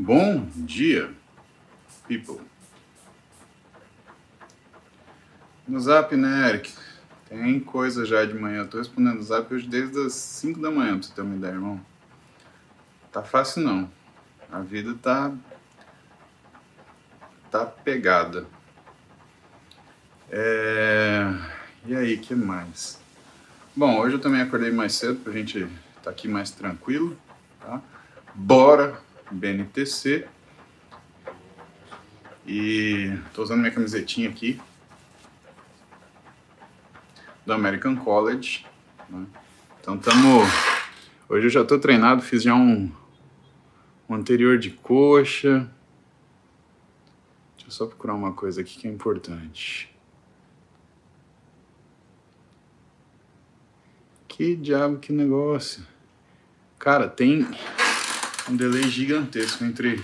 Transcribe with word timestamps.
Bom 0.00 0.46
dia, 0.54 1.12
people. 2.06 2.40
No 5.66 5.80
zap, 5.80 6.14
né, 6.14 6.50
Eric? 6.50 6.72
Tem 7.28 7.58
coisa 7.58 8.06
já 8.06 8.24
de 8.24 8.32
manhã. 8.32 8.58
Eu 8.58 8.68
tô 8.68 8.78
respondendo 8.78 9.16
no 9.16 9.22
zap 9.24 9.52
hoje 9.52 9.66
desde 9.66 9.98
as 10.06 10.12
5 10.12 10.60
da 10.60 10.70
manhã, 10.70 10.96
pra 10.96 11.02
você 11.02 11.12
ter 11.12 11.20
uma 11.22 11.34
ideia, 11.34 11.54
irmão. 11.54 11.80
Tá 13.10 13.24
fácil 13.24 13.64
não. 13.64 13.90
A 14.52 14.60
vida 14.60 14.94
tá. 15.02 15.32
tá 17.50 17.66
pegada. 17.66 18.46
É... 20.30 21.24
E 21.84 21.96
aí, 21.96 22.18
que 22.18 22.36
mais? 22.36 23.00
Bom, 23.74 23.98
hoje 23.98 24.14
eu 24.14 24.20
também 24.20 24.42
acordei 24.42 24.70
mais 24.70 24.94
cedo 24.94 25.18
pra 25.18 25.32
gente 25.32 25.58
estar 25.58 26.02
tá 26.04 26.10
aqui 26.10 26.28
mais 26.28 26.52
tranquilo, 26.52 27.18
tá? 27.58 27.82
Bora 28.32 29.07
BNTC. 29.30 30.26
E 32.46 33.18
tô 33.34 33.42
usando 33.42 33.60
minha 33.60 33.70
camisetinha 33.70 34.30
aqui 34.30 34.60
do 37.48 37.54
American 37.54 37.96
College. 37.96 38.66
Né? 39.08 39.26
Então 39.80 39.96
estamos. 39.96 40.48
Hoje 41.28 41.46
eu 41.46 41.50
já 41.50 41.62
estou 41.62 41.78
treinado, 41.78 42.20
fiz 42.20 42.42
já 42.42 42.54
um, 42.54 42.92
um 44.06 44.14
anterior 44.14 44.58
de 44.58 44.70
coxa. 44.70 45.70
Deixa 47.56 47.68
eu 47.68 47.70
só 47.70 47.86
procurar 47.86 48.14
uma 48.14 48.34
coisa 48.34 48.60
aqui 48.60 48.78
que 48.78 48.86
é 48.86 48.90
importante. 48.90 49.90
Que 54.26 54.54
diabo, 54.54 54.98
que 54.98 55.10
negócio. 55.10 55.86
Cara, 56.78 57.08
tem 57.08 57.46
um 58.50 58.56
delay 58.56 58.88
gigantesco 58.88 59.62
entre 59.64 60.02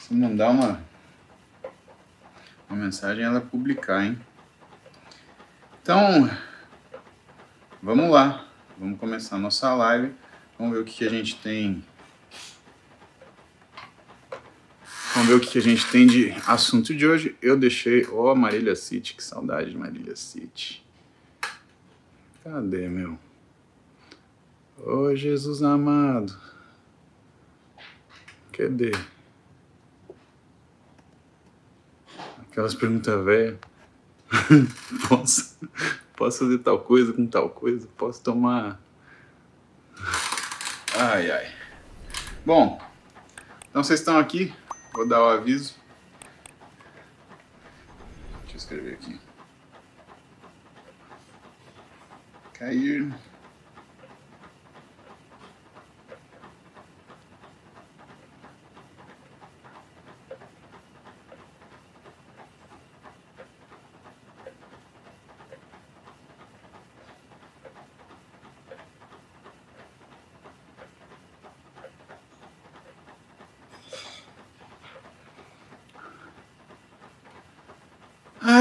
se 0.00 0.12
mandar 0.12 0.50
uma, 0.50 0.80
uma 2.68 2.84
mensagem 2.84 3.24
ela 3.24 3.40
publicar, 3.40 4.04
hein? 4.04 4.18
Então, 5.82 6.30
vamos 7.82 8.10
lá. 8.10 8.46
Vamos 8.78 8.98
começar 9.00 9.36
a 9.36 9.38
nossa 9.38 9.74
live. 9.74 10.12
Vamos 10.58 10.74
ver 10.74 10.82
o 10.82 10.84
que, 10.84 10.98
que 10.98 11.06
a 11.06 11.10
gente 11.10 11.36
tem. 11.36 11.82
Vamos 15.14 15.28
ver 15.28 15.34
o 15.34 15.40
que, 15.40 15.48
que 15.48 15.58
a 15.58 15.62
gente 15.62 15.90
tem 15.90 16.06
de 16.06 16.30
assunto 16.46 16.94
de 16.94 17.06
hoje. 17.06 17.34
Eu 17.40 17.56
deixei. 17.56 18.06
Ó, 18.12 18.32
oh, 18.32 18.36
Marília 18.36 18.76
City, 18.76 19.14
que 19.14 19.24
saudade 19.24 19.70
de 19.70 19.76
Marília 19.78 20.14
City. 20.14 20.84
Cadê, 22.44 22.88
meu? 22.88 23.18
Ô, 24.76 24.90
oh, 24.90 25.16
Jesus 25.16 25.62
amado. 25.62 26.47
Cadê? 28.58 28.90
Aquelas 32.40 32.74
perguntas 32.74 33.24
velhas. 33.24 33.56
posso, 35.08 35.56
posso 36.16 36.40
fazer 36.40 36.58
tal 36.58 36.80
coisa 36.80 37.12
com 37.12 37.24
tal 37.24 37.50
coisa? 37.50 37.86
Posso 37.96 38.20
tomar. 38.20 38.80
Ai, 40.96 41.30
ai. 41.30 41.54
Bom, 42.44 42.82
então 43.70 43.84
vocês 43.84 44.00
estão 44.00 44.18
aqui. 44.18 44.52
Vou 44.92 45.06
dar 45.06 45.22
o 45.22 45.28
aviso. 45.28 45.76
Deixa 48.40 48.54
eu 48.54 48.56
escrever 48.56 48.94
aqui. 48.94 49.20
Cair. 52.54 53.14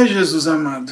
Jesus 0.08 0.48
amado. 0.48 0.92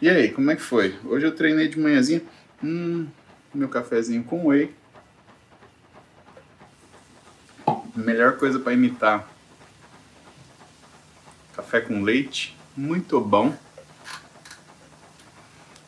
E 0.00 0.08
aí, 0.08 0.30
como 0.30 0.50
é 0.50 0.56
que 0.56 0.62
foi? 0.62 0.98
Hoje 1.04 1.26
eu 1.26 1.34
treinei 1.34 1.68
de 1.68 1.78
manhãzinha. 1.78 2.22
Hum, 2.62 3.06
meu 3.54 3.68
cafezinho 3.68 4.24
com 4.24 4.46
whey. 4.46 4.74
Melhor 7.94 8.36
coisa 8.36 8.58
para 8.58 8.72
imitar. 8.72 9.28
Café 11.54 11.80
com 11.80 12.02
leite. 12.02 12.56
Muito 12.76 13.20
bom. 13.20 13.54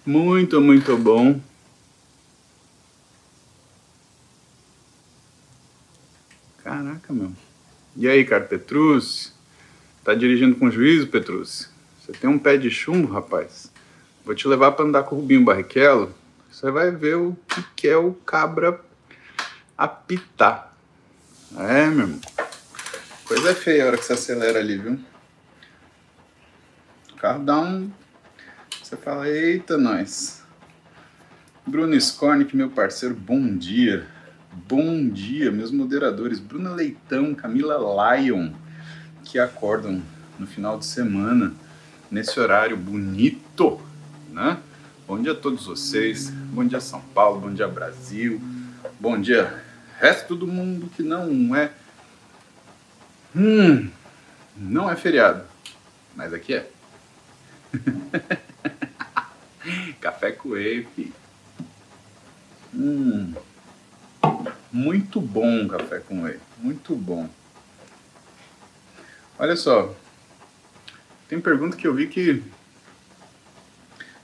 Muito, 0.04 0.60
muito 0.60 0.99
bom. 0.99 1.41
Caraca, 6.62 7.12
meu. 7.12 7.33
E 7.97 8.09
aí, 8.09 8.25
cara, 8.25 8.44
Petrus? 8.44 9.33
Tá 10.04 10.15
dirigindo 10.15 10.56
com 10.56 10.71
juízo, 10.71 11.06
Petrus? 11.06 11.72
Você 12.12 12.18
tem 12.18 12.28
um 12.28 12.38
pé 12.38 12.58
de 12.58 12.70
chumbo, 12.70 13.10
rapaz. 13.10 13.72
Vou 14.22 14.34
te 14.34 14.46
levar 14.46 14.72
para 14.72 14.84
andar 14.84 15.02
com 15.04 15.16
o 15.16 15.20
Rubinho 15.20 15.46
Barrichello. 15.46 16.14
Você 16.50 16.70
vai 16.70 16.90
ver 16.90 17.16
o 17.16 17.34
que, 17.48 17.64
que 17.74 17.88
é 17.88 17.96
o 17.96 18.12
cabra 18.12 18.78
apitar. 19.78 20.76
É, 21.56 21.86
meu 21.86 22.00
irmão. 22.00 22.20
Coisa 23.24 23.54
feia 23.54 23.84
a 23.84 23.86
hora 23.86 23.96
que 23.96 24.04
você 24.04 24.12
acelera 24.12 24.58
ali, 24.58 24.76
viu? 24.76 25.00
O 27.14 27.16
carro 27.16 27.42
dá 27.44 27.58
um. 27.58 27.90
Você 28.82 28.94
fala, 28.94 29.26
eita, 29.26 29.78
nós. 29.78 30.42
Bruno 31.66 31.94
Skornick, 31.94 32.54
meu 32.54 32.68
parceiro, 32.68 33.14
bom 33.14 33.56
dia. 33.56 34.06
Bom 34.68 35.08
dia, 35.08 35.50
meus 35.50 35.70
moderadores. 35.70 36.38
Bruna 36.38 36.74
Leitão, 36.74 37.34
Camila 37.34 37.78
Lyon, 38.18 38.52
que 39.24 39.38
acordam 39.38 40.02
no 40.38 40.46
final 40.46 40.78
de 40.78 40.84
semana 40.84 41.54
nesse 42.12 42.38
horário 42.38 42.76
bonito, 42.76 43.80
né? 44.28 44.59
Bom 45.09 45.20
dia 45.20 45.32
a 45.32 45.34
todos 45.34 45.64
vocês, 45.64 46.28
bom 46.28 46.62
dia 46.62 46.78
São 46.78 47.00
Paulo, 47.00 47.41
bom 47.41 47.53
dia 47.53 47.66
Brasil, 47.66 48.38
bom 49.00 49.18
dia 49.18 49.64
resto 49.98 50.36
do 50.36 50.47
mundo 50.47 50.91
que 50.94 51.03
não 51.03 51.56
é. 51.56 51.72
Hum, 53.34 53.88
não 54.54 54.91
é 54.91 54.94
feriado, 54.94 55.42
mas 56.14 56.34
aqui 56.34 56.53
é. 56.53 56.70
Café 59.98 60.32
com 60.32 60.50
whey, 60.50 60.86
Hum, 62.74 63.32
muito 64.70 65.18
bom 65.18 65.66
café 65.68 66.00
com 66.00 66.24
whey, 66.24 66.38
muito 66.58 66.94
bom. 66.94 67.26
Olha 69.38 69.56
só, 69.56 69.94
tem 71.32 71.40
pergunta 71.40 71.78
que 71.78 71.86
eu 71.86 71.94
vi 71.94 72.08
que 72.08 72.42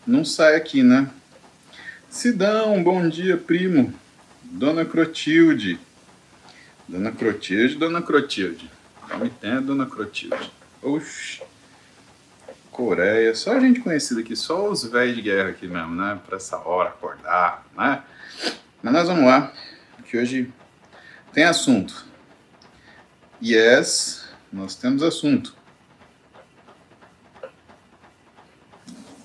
não 0.07 0.27
sai 0.27 0.57
aqui, 0.57 0.83
né? 0.83 1.09
Sidão, 2.11 2.85
bom 2.85 3.09
dia, 3.09 3.39
primo. 3.39 3.95
Dona 4.43 4.85
Crotilde. 4.85 5.81
Dona 6.87 7.11
Crotilde, 7.11 7.77
Dona 7.77 8.03
Crotilde. 8.03 8.71
Não 9.09 9.21
me 9.21 9.31
tem 9.31 9.59
Dona 9.63 9.87
Crotilde. 9.87 10.53
Oxi. 10.83 11.41
Coreia, 12.71 13.35
só 13.35 13.59
gente 13.59 13.81
conhecida 13.81 14.21
aqui, 14.21 14.37
só 14.37 14.69
os 14.69 14.85
velhos 14.85 15.17
de 15.17 15.23
guerra 15.23 15.49
aqui 15.49 15.67
mesmo, 15.67 15.95
né? 15.95 16.21
Pra 16.27 16.37
essa 16.37 16.59
hora 16.59 16.91
acordar, 16.91 17.67
né? 17.75 18.03
Mas 18.83 18.93
nós 18.93 19.09
vamos 19.09 19.25
lá, 19.25 19.51
que 20.05 20.19
hoje 20.19 20.53
tem 21.33 21.45
assunto. 21.45 22.05
Yes, 23.43 24.29
nós 24.53 24.75
temos 24.75 25.03
assunto. 25.03 25.57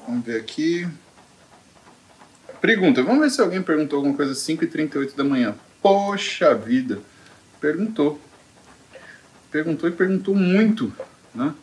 Vamos 0.08 0.26
ver 0.26 0.40
aqui. 0.40 0.88
Pergunta. 2.62 3.04
Vamos 3.04 3.22
ver 3.22 3.30
se 3.30 3.42
alguém 3.42 3.62
perguntou 3.62 3.98
alguma 3.98 4.16
coisa 4.16 4.32
às 4.32 4.38
5h38 4.40 5.16
da 5.16 5.24
manhã. 5.24 5.56
Poxa 5.82 6.54
vida. 6.56 7.00
Perguntou. 7.60 8.20
Perguntou 9.52 9.90
e 9.90 9.92
perguntou 9.92 10.36
muito. 10.36 10.94
Né? 11.34 11.54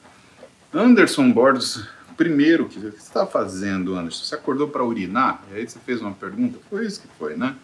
Anderson 0.72 1.32
Borges, 1.32 1.84
primeiro, 2.16 2.64
o 2.64 2.68
que 2.68 2.78
você 2.78 2.96
está 2.96 3.26
fazendo, 3.26 3.94
Anderson? 3.94 4.24
Você 4.24 4.34
acordou 4.34 4.68
para 4.68 4.84
urinar? 4.84 5.42
E 5.50 5.56
aí 5.56 5.68
você 5.68 5.78
fez 5.78 6.00
uma 6.00 6.12
pergunta? 6.12 6.58
Foi 6.68 6.86
isso 6.86 7.00
que 7.00 7.08
foi, 7.18 7.36
né? 7.36 7.56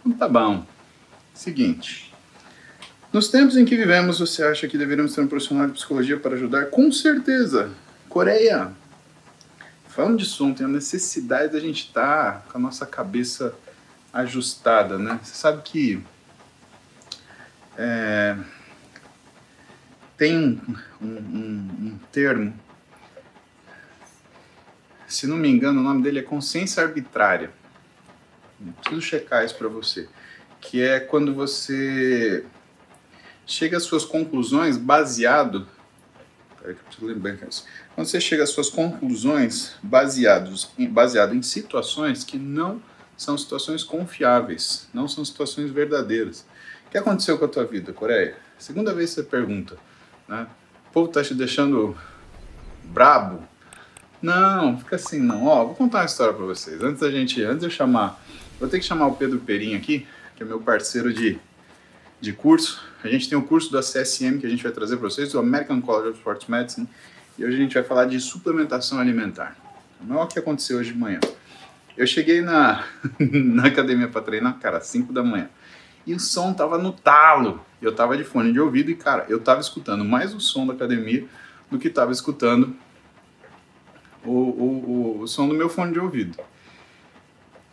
Então 0.00 0.12
tá 0.12 0.28
bom. 0.28 0.66
Seguinte. 1.32 2.12
Nos 3.12 3.28
tempos 3.28 3.56
em 3.56 3.64
que 3.64 3.76
vivemos, 3.76 4.18
você 4.18 4.42
acha 4.42 4.68
que 4.68 4.76
deveríamos 4.76 5.14
ter 5.14 5.20
um 5.20 5.28
profissional 5.28 5.66
de 5.66 5.72
psicologia 5.72 6.18
para 6.18 6.34
ajudar? 6.34 6.66
Com 6.66 6.92
certeza. 6.92 7.70
Coreia, 8.08 8.72
Falando 9.96 10.18
disso 10.18 10.44
ontem, 10.44 10.62
a 10.62 10.68
necessidade 10.68 11.54
da 11.54 11.58
gente 11.58 11.86
estar 11.86 12.42
tá 12.42 12.52
com 12.52 12.58
a 12.58 12.60
nossa 12.60 12.84
cabeça 12.84 13.54
ajustada, 14.12 14.98
né? 14.98 15.18
Você 15.22 15.34
sabe 15.34 15.62
que 15.62 16.04
é, 17.78 18.36
tem 20.14 20.36
um, 20.36 20.76
um, 21.00 21.06
um, 21.06 21.98
termo, 22.12 22.52
se 25.08 25.26
não 25.26 25.38
me 25.38 25.48
engano, 25.48 25.80
o 25.80 25.82
nome 25.82 26.02
dele 26.02 26.18
é 26.18 26.22
consciência 26.22 26.82
arbitrária. 26.82 27.50
Preciso 28.82 29.00
checar 29.00 29.46
isso 29.46 29.56
para 29.56 29.68
você. 29.68 30.10
Que 30.60 30.82
é 30.82 31.00
quando 31.00 31.34
você 31.34 32.44
chega 33.46 33.78
às 33.78 33.84
suas 33.84 34.04
conclusões 34.04 34.76
baseado. 34.76 35.66
Lembrar 37.00 37.36
isso. 37.48 37.64
Quando 37.94 38.06
você 38.06 38.20
chega 38.20 38.42
às 38.42 38.50
suas 38.50 38.68
conclusões 38.68 39.74
baseados, 39.82 40.70
baseado 40.90 41.34
em 41.34 41.42
situações 41.42 42.24
que 42.24 42.38
não 42.38 42.80
são 43.16 43.36
situações 43.36 43.82
confiáveis, 43.82 44.88
não 44.92 45.08
são 45.08 45.24
situações 45.24 45.70
verdadeiras. 45.70 46.44
O 46.86 46.90
que 46.90 46.98
aconteceu 46.98 47.38
com 47.38 47.44
a 47.44 47.48
tua 47.48 47.64
vida, 47.64 47.92
Coreia? 47.92 48.36
Segunda 48.58 48.94
vez 48.94 49.10
que 49.10 49.16
você 49.16 49.22
pergunta, 49.22 49.76
né? 50.28 50.46
O 50.88 50.92
povo 50.92 51.08
tá 51.08 51.22
te 51.22 51.34
deixando 51.34 51.96
brabo? 52.84 53.42
Não, 54.20 54.78
fica 54.78 54.96
assim 54.96 55.20
não. 55.20 55.46
Ó, 55.46 55.64
vou 55.66 55.74
contar 55.74 55.98
uma 55.98 56.06
história 56.06 56.32
para 56.32 56.44
vocês. 56.44 56.82
Antes 56.82 57.00
da 57.00 57.10
gente, 57.10 57.42
antes 57.42 57.60
de 57.60 57.66
eu 57.66 57.70
chamar, 57.70 58.22
vou 58.58 58.68
ter 58.68 58.78
que 58.78 58.84
chamar 58.84 59.06
o 59.08 59.16
Pedro 59.16 59.38
Perim 59.38 59.74
aqui, 59.74 60.06
que 60.34 60.42
é 60.42 60.46
meu 60.46 60.60
parceiro 60.60 61.12
de, 61.12 61.38
de 62.20 62.32
curso. 62.32 62.82
A 63.06 63.10
gente 63.10 63.28
tem 63.28 63.38
um 63.38 63.42
curso 63.42 63.70
da 63.72 63.80
CSM 63.80 64.38
que 64.38 64.46
a 64.46 64.50
gente 64.50 64.62
vai 64.62 64.72
trazer 64.72 64.96
para 64.96 65.08
vocês, 65.08 65.34
o 65.34 65.38
American 65.38 65.80
College 65.80 66.10
of 66.10 66.18
Sports 66.18 66.48
Medicine, 66.48 66.88
e 67.38 67.44
hoje 67.44 67.56
a 67.56 67.60
gente 67.60 67.74
vai 67.74 67.82
falar 67.82 68.06
de 68.06 68.18
suplementação 68.20 68.98
alimentar. 68.98 69.56
Não 70.00 70.20
é 70.20 70.22
o 70.24 70.26
que 70.26 70.38
aconteceu 70.38 70.78
hoje 70.78 70.92
de 70.92 70.98
manhã. 70.98 71.20
Eu 71.96 72.06
cheguei 72.06 72.42
na, 72.42 72.84
na 73.18 73.66
academia 73.66 74.08
para 74.08 74.20
treinar, 74.20 74.58
cara, 74.58 74.78
às 74.78 74.86
5 74.86 75.12
da 75.12 75.22
manhã 75.22 75.48
e 76.06 76.14
o 76.14 76.20
som 76.20 76.54
tava 76.54 76.78
no 76.78 76.92
talo. 76.92 77.60
Eu 77.82 77.94
tava 77.94 78.16
de 78.16 78.24
fone 78.24 78.52
de 78.52 78.60
ouvido 78.60 78.90
e, 78.90 78.94
cara, 78.94 79.26
eu 79.28 79.40
tava 79.40 79.60
escutando 79.60 80.04
mais 80.04 80.32
o 80.32 80.40
som 80.40 80.66
da 80.66 80.72
academia 80.72 81.26
do 81.70 81.78
que 81.78 81.90
tava 81.90 82.12
escutando 82.12 82.74
o, 84.24 84.30
o, 84.30 85.16
o, 85.18 85.20
o 85.22 85.28
som 85.28 85.48
do 85.48 85.54
meu 85.54 85.68
fone 85.68 85.92
de 85.92 85.98
ouvido. 85.98 86.38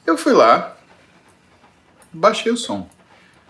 Eu 0.05 0.17
fui 0.17 0.33
lá, 0.33 0.75
baixei 2.11 2.51
o 2.51 2.57
som. 2.57 2.89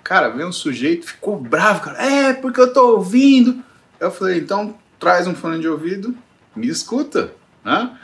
Cara, 0.03 0.29
veio 0.29 0.49
um 0.49 0.51
sujeito, 0.51 1.05
ficou 1.05 1.39
bravo, 1.39 1.81
cara. 1.81 2.03
É, 2.03 2.33
porque 2.33 2.59
eu 2.59 2.73
tô 2.73 2.95
ouvindo. 2.95 3.63
Eu 3.99 4.11
falei, 4.11 4.39
então 4.39 4.77
traz 4.99 5.27
um 5.27 5.35
fone 5.35 5.59
de 5.59 5.67
ouvido, 5.67 6.15
me 6.55 6.67
escuta, 6.67 7.33
né? 7.63 7.97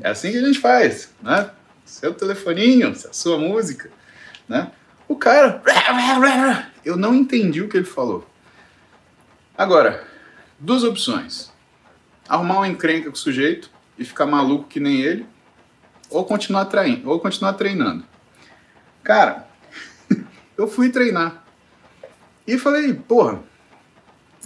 É 0.00 0.08
assim 0.08 0.30
que 0.30 0.38
a 0.38 0.44
gente 0.44 0.58
faz, 0.58 1.14
né? 1.22 1.50
Seu 1.84 2.14
telefoninho, 2.14 2.88
a 2.88 3.12
sua 3.12 3.38
música, 3.38 3.90
né? 4.48 4.70
O 5.06 5.16
cara. 5.16 5.62
Eu 6.84 6.96
não 6.96 7.14
entendi 7.14 7.62
o 7.62 7.68
que 7.68 7.76
ele 7.76 7.84
falou. 7.84 8.26
Agora, 9.56 10.04
duas 10.58 10.82
opções: 10.82 11.52
arrumar 12.28 12.56
uma 12.56 12.68
encrenca 12.68 13.10
com 13.10 13.14
o 13.14 13.18
sujeito 13.18 13.70
e 13.98 14.04
ficar 14.04 14.26
maluco 14.26 14.68
que 14.68 14.80
nem 14.80 15.00
ele, 15.00 15.26
ou 16.10 16.24
continuar 16.24 16.64
traindo, 16.64 17.08
ou 17.08 17.20
continuar 17.20 17.52
treinando. 17.52 18.04
Cara, 19.02 19.46
eu 20.56 20.68
fui 20.68 20.90
treinar. 20.90 21.44
E 22.46 22.58
falei, 22.58 22.92
porra, 22.92 23.42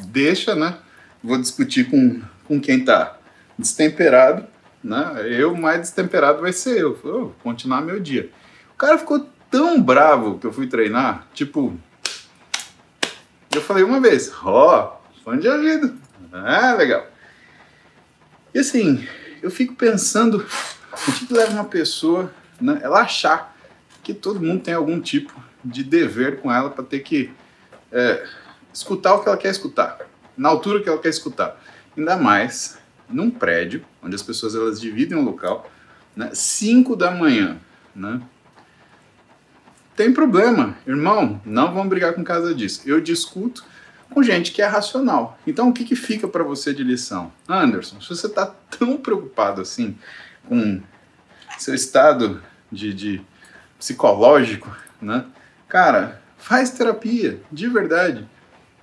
deixa, 0.07 0.55
né? 0.55 0.79
Vou 1.23 1.39
discutir 1.39 1.91
com, 1.91 2.23
com 2.45 2.61
quem 2.61 2.85
tá 2.85 3.19
destemperado, 3.59 4.47
né? 4.83 5.25
Eu 5.29 5.55
mais 5.57 5.81
destemperado 5.81 6.41
vai 6.41 6.53
ser 6.53 6.81
eu. 6.81 6.95
Vou 6.95 7.35
continuar 7.43 7.81
meu 7.81 7.99
dia. 7.99 8.31
O 8.73 8.77
cara 8.77 8.97
ficou 8.99 9.29
tão 9.51 9.83
bravo 9.83 10.39
que 10.39 10.47
eu 10.47 10.53
fui 10.53 10.67
treinar, 10.67 11.27
tipo, 11.35 11.77
eu 13.55 13.63
falei 13.63 13.83
uma 13.83 14.01
vez, 14.01 14.33
ó, 14.45 15.01
oh, 15.01 15.23
fone 15.25 15.41
de 15.41 15.49
ouvido, 15.49 15.97
ah, 16.33 16.75
legal. 16.75 17.07
E 18.55 18.59
assim, 18.59 19.07
eu 19.43 19.51
fico 19.51 19.75
pensando 19.75 20.47
o 21.09 21.13
que 21.13 21.33
leva 21.33 21.53
uma 21.53 21.65
pessoa, 21.65 22.33
né, 22.61 22.79
ela 22.83 23.01
achar 23.01 23.57
que 24.03 24.13
todo 24.13 24.41
mundo 24.41 24.63
tem 24.63 24.75
algum 24.75 25.01
tipo 25.01 25.33
de 25.69 25.85
dever 25.85 26.41
com 26.41 26.51
ela 26.53 26.71
para 26.71 26.85
ter 26.85 27.01
que 27.01 27.31
é, 27.93 28.27
escutar 28.73 29.15
o 29.15 29.23
que 29.23 29.29
ela 29.29 29.37
quer 29.37 29.51
escutar, 29.51 29.99
na 30.37 30.49
altura 30.49 30.83
que 30.83 30.89
ela 30.89 30.99
quer 30.99 31.11
escutar. 31.11 31.61
Ainda 31.97 32.17
mais 32.17 32.79
num 33.09 33.31
prédio 33.31 33.85
onde 34.03 34.15
as 34.15 34.23
pessoas 34.23 34.55
elas 34.55 34.81
dividem 34.81 35.17
o 35.17 35.23
local, 35.23 35.71
né, 36.15 36.31
5 36.33 36.97
da 36.97 37.11
manhã, 37.11 37.59
né? 37.95 38.21
tem 39.99 40.13
problema, 40.13 40.77
irmão, 40.87 41.43
não 41.45 41.75
vamos 41.75 41.89
brigar 41.89 42.15
com 42.15 42.23
causa 42.23 42.55
disso. 42.55 42.83
Eu 42.87 43.01
discuto 43.01 43.65
com 44.09 44.23
gente 44.23 44.53
que 44.53 44.63
é 44.63 44.65
racional. 44.65 45.37
Então, 45.45 45.69
o 45.69 45.73
que, 45.73 45.85
que 45.85 45.97
fica 45.97 46.29
para 46.29 46.45
você 46.45 46.73
de 46.73 46.85
lição? 46.85 47.33
Anderson, 47.49 48.01
se 48.01 48.09
você 48.09 48.29
está 48.29 48.47
tão 48.47 48.97
preocupado 48.97 49.61
assim 49.61 49.99
com 50.49 50.81
seu 51.59 51.75
estado 51.75 52.41
de, 52.71 52.95
de 52.95 53.21
psicológico, 53.77 54.71
né? 55.03 55.25
Cara, 55.69 56.23
faz 56.39 56.71
terapia, 56.71 57.41
de 57.53 57.69
verdade. 57.69 58.29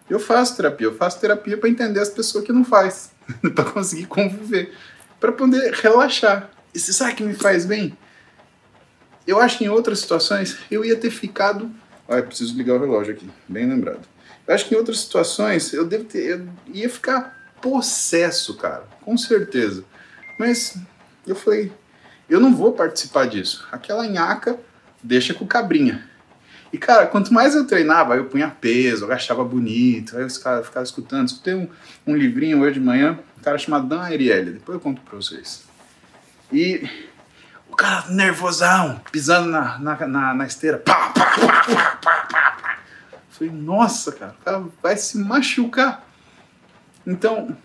Eu 0.09 0.19
faço 0.19 0.55
terapia, 0.55 0.87
eu 0.87 0.95
faço 0.95 1.19
terapia 1.19 1.57
para 1.57 1.69
entender 1.69 1.99
as 1.99 2.09
pessoas 2.09 2.45
que 2.45 2.53
não 2.53 2.63
faz, 2.63 3.11
para 3.55 3.63
conseguir 3.63 4.05
conviver, 4.05 4.71
para 5.19 5.31
poder 5.31 5.73
relaxar. 5.73 6.49
E 6.73 6.79
você 6.79 6.93
sabe 6.93 7.15
que 7.15 7.23
me 7.23 7.33
faz 7.33 7.65
bem? 7.65 7.97
Eu 9.25 9.39
acho 9.39 9.57
que 9.57 9.65
em 9.65 9.69
outras 9.69 9.99
situações 9.99 10.57
eu 10.69 10.85
ia 10.85 10.95
ter 10.95 11.09
ficado. 11.09 11.71
Olha, 12.07 12.21
preciso 12.21 12.55
ligar 12.55 12.75
o 12.75 12.79
relógio 12.79 13.13
aqui, 13.13 13.27
bem 13.47 13.67
lembrado. 13.67 14.01
Eu 14.47 14.53
acho 14.53 14.67
que 14.67 14.75
em 14.75 14.77
outras 14.77 14.99
situações 14.99 15.73
eu 15.73 15.85
devo 15.85 16.03
ter. 16.03 16.39
Eu 16.39 16.47
ia 16.67 16.89
ficar 16.89 17.55
possesso, 17.59 18.55
cara, 18.57 18.83
com 19.01 19.17
certeza. 19.17 19.83
Mas 20.37 20.77
eu 21.25 21.35
falei, 21.35 21.71
eu 22.29 22.39
não 22.39 22.55
vou 22.55 22.73
participar 22.73 23.25
disso. 23.25 23.67
Aquela 23.71 24.05
nhaca 24.05 24.59
deixa 25.01 25.33
com 25.33 25.47
cabrinha. 25.47 26.07
E, 26.75 26.77
cara, 26.77 27.07
quanto 27.07 27.33
mais 27.33 27.55
eu 27.55 27.65
treinava, 27.65 28.17
eu 28.17 28.25
punha 28.25 28.49
peso, 28.49 29.05
eu 29.05 29.13
achava 29.13 29.45
bonito, 29.45 30.17
aí 30.17 30.25
os 30.25 30.37
caras 30.37 30.65
ficavam 30.65 30.83
escutando. 30.83 31.25
Escutei 31.25 31.53
um, 31.53 31.69
um 32.05 32.13
livrinho 32.13 32.59
hoje 32.59 32.73
de 32.73 32.79
manhã, 32.81 33.17
um 33.37 33.41
cara 33.41 33.57
chamado 33.57 33.87
Dan 33.87 34.01
Ariely, 34.01 34.51
depois 34.51 34.75
eu 34.75 34.81
conto 34.81 35.01
pra 35.03 35.15
vocês. 35.15 35.63
E 36.51 36.85
o 37.71 37.77
cara 37.77 38.09
nervosão, 38.09 38.99
pisando 39.09 39.49
na, 39.49 39.79
na, 39.79 40.05
na, 40.05 40.33
na 40.33 40.45
esteira. 40.45 40.77
Pá, 40.77 41.11
pá, 41.11 41.25
pá, 41.37 41.65
pá, 41.65 41.95
pá, 41.95 42.27
pá, 42.29 42.51
pá. 42.61 42.77
Falei, 43.29 43.53
nossa, 43.53 44.11
cara, 44.11 44.35
o 44.37 44.43
cara 44.43 44.65
vai 44.83 44.97
se 44.97 45.17
machucar. 45.17 46.05
Então, 47.07 47.55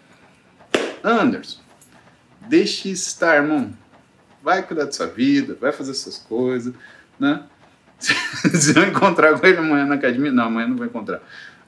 Anderson, 1.03 1.59
deixe 2.43 2.91
estar, 2.91 3.35
irmão. 3.35 3.77
Vai 4.41 4.63
cuidar 4.63 4.85
da 4.85 4.93
sua 4.93 5.09
vida, 5.09 5.59
vai 5.61 5.73
fazer 5.73 5.95
suas 5.95 6.17
coisas, 6.17 6.73
né? 7.19 7.43
Se 8.01 8.77
eu 8.77 8.85
encontrar 8.85 9.39
com 9.39 9.47
ele 9.47 9.59
amanhã 9.59 9.85
na 9.85 9.97
academia, 9.97 10.33
não, 10.33 10.45
amanhã 10.45 10.69
não 10.69 10.77
vou 10.77 10.87
encontrar. 10.87 11.21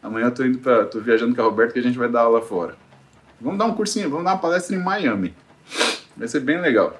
Amanhã 0.02 0.26
eu 0.26 0.30
tô 0.32 0.44
indo 0.44 0.58
para, 0.58 0.86
tô 0.86 1.00
viajando 1.00 1.34
com 1.34 1.42
a 1.42 1.44
Roberta 1.44 1.74
que 1.74 1.78
a 1.78 1.82
gente 1.82 1.98
vai 1.98 2.08
dar 2.08 2.22
aula 2.22 2.40
fora. 2.40 2.74
Vamos 3.40 3.58
dar 3.58 3.66
um 3.66 3.74
cursinho, 3.74 4.08
vamos 4.08 4.24
dar 4.24 4.32
uma 4.32 4.38
palestra 4.38 4.74
em 4.74 4.78
Miami. 4.78 5.34
Vai 6.16 6.28
ser 6.28 6.40
bem 6.40 6.60
legal. 6.60 6.98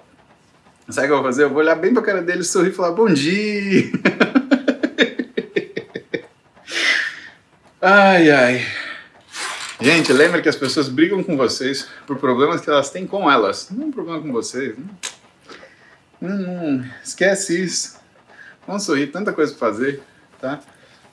Sabe 0.88 1.06
o 1.06 1.10
que 1.10 1.12
eu 1.12 1.16
vou 1.16 1.24
fazer? 1.24 1.44
Eu 1.44 1.50
vou 1.50 1.58
olhar 1.58 1.74
bem 1.74 1.94
pra 1.94 2.02
cara 2.02 2.20
dele, 2.20 2.44
sorrir 2.44 2.70
e 2.70 2.72
falar 2.72 2.92
bom 2.92 3.06
dia. 3.06 3.90
ai, 7.80 8.30
ai. 8.30 8.66
Gente, 9.80 10.12
lembra 10.12 10.42
que 10.42 10.48
as 10.48 10.56
pessoas 10.56 10.88
brigam 10.88 11.24
com 11.24 11.36
vocês 11.36 11.88
por 12.06 12.18
problemas 12.18 12.60
que 12.60 12.70
elas 12.70 12.90
têm 12.90 13.06
com 13.06 13.30
elas. 13.30 13.68
Não 13.70 13.84
é 13.84 13.86
um 13.86 13.90
problema 13.90 14.20
com 14.20 14.32
vocês. 14.32 14.76
Não, 16.20 16.38
não, 16.38 16.84
esquece 17.02 17.64
isso. 17.64 18.01
Vamos 18.66 18.84
sorrir, 18.84 19.08
tanta 19.08 19.32
coisa 19.32 19.52
pra 19.52 19.68
fazer, 19.68 20.02
tá? 20.40 20.60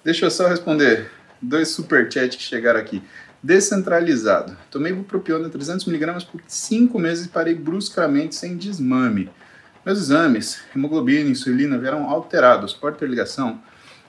Deixa 0.03 0.25
eu 0.25 0.31
só 0.31 0.47
responder 0.47 1.09
dois 1.41 1.69
superchats 1.69 2.35
que 2.35 2.43
chegaram 2.43 2.79
aqui. 2.79 3.01
Descentralizado. 3.41 4.55
Tomei 4.69 4.93
bupropiona 4.93 5.49
300mg 5.49 6.27
por 6.27 6.41
5 6.45 6.99
meses 6.99 7.25
e 7.25 7.29
parei 7.29 7.55
bruscamente 7.55 8.35
sem 8.35 8.57
desmame. 8.57 9.29
Meus 9.85 9.97
exames, 9.97 10.61
hemoglobina 10.75 11.29
e 11.29 11.31
insulina 11.31 11.77
vieram 11.77 12.09
alterados. 12.09 12.73
Pode 12.73 12.97
ter 12.97 13.09
ligação? 13.09 13.61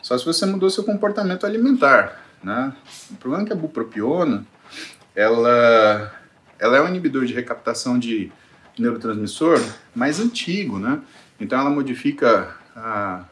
Só 0.03 0.19
se 0.19 0.25
você 0.25 0.45
mudou 0.45 0.69
seu 0.69 0.85
comportamento 0.85 1.47
alimentar. 1.47 2.21
Né? 2.43 2.73
O 3.11 3.17
problema 3.17 3.45
é 3.45 3.47
que 3.47 3.53
a 3.53 3.57
bupropiona, 3.57 4.45
ela, 5.15 6.13
ela 6.59 6.77
é 6.77 6.83
um 6.83 6.89
inibidor 6.89 7.25
de 7.25 7.33
recaptação 7.33 7.99
de 7.99 8.33
neurotransmissor 8.79 9.61
mais 9.95 10.19
antigo, 10.19 10.79
né? 10.79 11.01
Então 11.39 11.61
ela 11.61 11.71
modifica 11.71 12.57
a 12.77 13.25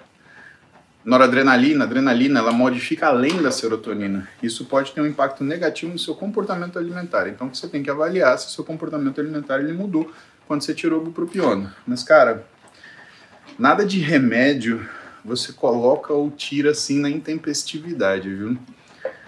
noradrenalina, 1.04 1.84
adrenalina, 1.84 2.40
ela 2.40 2.52
modifica 2.52 3.06
além 3.06 3.40
da 3.40 3.50
serotonina. 3.50 4.28
Isso 4.42 4.66
pode 4.66 4.92
ter 4.92 5.00
um 5.00 5.06
impacto 5.06 5.42
negativo 5.42 5.92
no 5.92 5.98
seu 5.98 6.14
comportamento 6.14 6.78
alimentar. 6.78 7.28
Então 7.28 7.52
você 7.52 7.66
tem 7.66 7.82
que 7.82 7.90
avaliar 7.90 8.38
se 8.38 8.48
o 8.48 8.50
seu 8.50 8.64
comportamento 8.64 9.20
alimentar 9.20 9.60
ele 9.60 9.72
mudou 9.72 10.12
quando 10.46 10.62
você 10.62 10.74
tirou 10.74 11.00
o 11.00 11.04
bupropiona. 11.04 11.74
Mas, 11.86 12.02
cara, 12.02 12.44
nada 13.58 13.84
de 13.84 14.00
remédio 14.00 14.86
você 15.24 15.52
coloca 15.52 16.12
ou 16.12 16.30
tira 16.30 16.70
assim 16.72 17.00
na 17.00 17.08
intempestividade, 17.08 18.28
viu? 18.28 18.58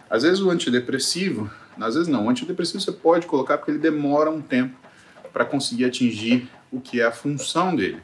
Às 0.09 0.23
vezes 0.23 0.41
o 0.41 0.51
antidepressivo, 0.51 1.51
Às 1.81 1.95
vezes 1.95 2.09
não. 2.09 2.27
O 2.27 2.31
antidepressivo 2.31 2.81
você 2.81 2.93
pode 2.93 3.27
colocar 3.27 3.57
porque 3.57 3.71
ele 3.71 3.79
demora 3.79 4.31
um 4.31 4.43
tempo 4.43 4.77
para 5.33 5.47
conseguir 5.47 5.87
atingir 5.87 6.49
o 6.71 6.81
que 6.81 7.01
é 7.01 7.05
a 7.05 7.13
função 7.13 7.75
dele. 7.75 8.03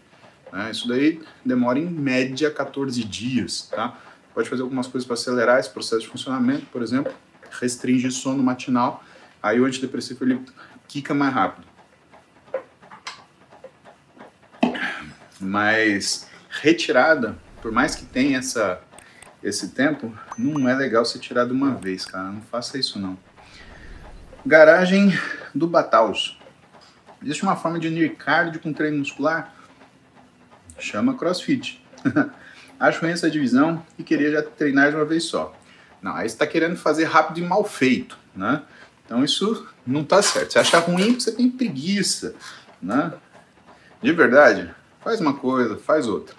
Né? 0.57 0.71
Isso 0.71 0.89
daí 0.89 1.21
demora 1.45 1.79
em 1.79 1.85
média 1.85 2.51
14 2.51 3.05
dias, 3.05 3.69
tá? 3.71 3.99
Pode 4.33 4.49
fazer 4.49 4.63
algumas 4.63 4.87
coisas 4.87 5.07
para 5.07 5.13
acelerar 5.13 5.61
esse 5.61 5.69
processo 5.69 6.01
de 6.01 6.09
funcionamento, 6.09 6.65
por 6.73 6.83
exemplo, 6.83 7.13
restringir 7.61 8.11
sono 8.11 8.43
matinal, 8.43 9.05
aí 9.43 9.61
o 9.61 9.67
antidepressivo 9.67 10.25
ele 10.25 10.41
quica 10.89 11.13
mais 11.13 11.35
rápido. 11.35 11.67
Mas 15.39 16.27
retirada, 16.49 17.37
por 17.61 17.71
mais 17.71 17.95
que 17.95 18.07
tenha 18.07 18.39
essa, 18.39 18.81
esse 19.43 19.69
tempo, 19.69 20.11
não 20.39 20.67
é 20.67 20.75
legal 20.75 21.05
ser 21.05 21.19
tirado 21.19 21.51
uma 21.53 21.75
vez, 21.75 22.07
cara. 22.07 22.33
Não 22.33 22.41
faça 22.41 22.79
isso 22.79 22.99
não. 22.99 23.19
Garagem 24.45 25.13
do 25.55 25.67
Bataus. 25.67 26.39
Existe 27.23 27.43
uma 27.43 27.57
forma 27.57 27.79
de 27.79 27.89
unir 27.89 28.17
cardio 28.17 28.59
com 28.59 28.73
treino 28.73 28.97
muscular? 28.99 29.56
Chama 30.79 31.15
CrossFit. 31.15 31.83
Acho 32.79 33.01
ruim 33.01 33.11
essa 33.11 33.31
divisão 33.31 33.83
e 33.99 34.03
queria 34.03 34.31
já 34.31 34.43
treinar 34.43 34.91
de 34.91 34.97
uma 34.97 35.05
vez 35.05 35.25
só. 35.25 35.55
Não, 36.03 36.15
aí 36.15 36.29
você 36.29 36.35
está 36.35 36.47
querendo 36.47 36.77
fazer 36.77 37.05
rápido 37.05 37.39
e 37.39 37.43
mal 37.43 37.65
feito, 37.65 38.19
né? 38.35 38.63
Então 39.05 39.25
isso 39.25 39.67
não 39.87 40.05
tá 40.05 40.21
certo. 40.21 40.53
Você 40.53 40.59
acha 40.59 40.79
ruim 40.79 41.13
porque 41.13 41.21
você 41.21 41.33
tem 41.33 41.51
preguiça, 41.51 42.35
né? 42.83 43.13
De 44.03 44.13
verdade, 44.13 44.71
faz 45.03 45.21
uma 45.21 45.35
coisa, 45.35 45.79
faz 45.79 46.07
outra. 46.07 46.35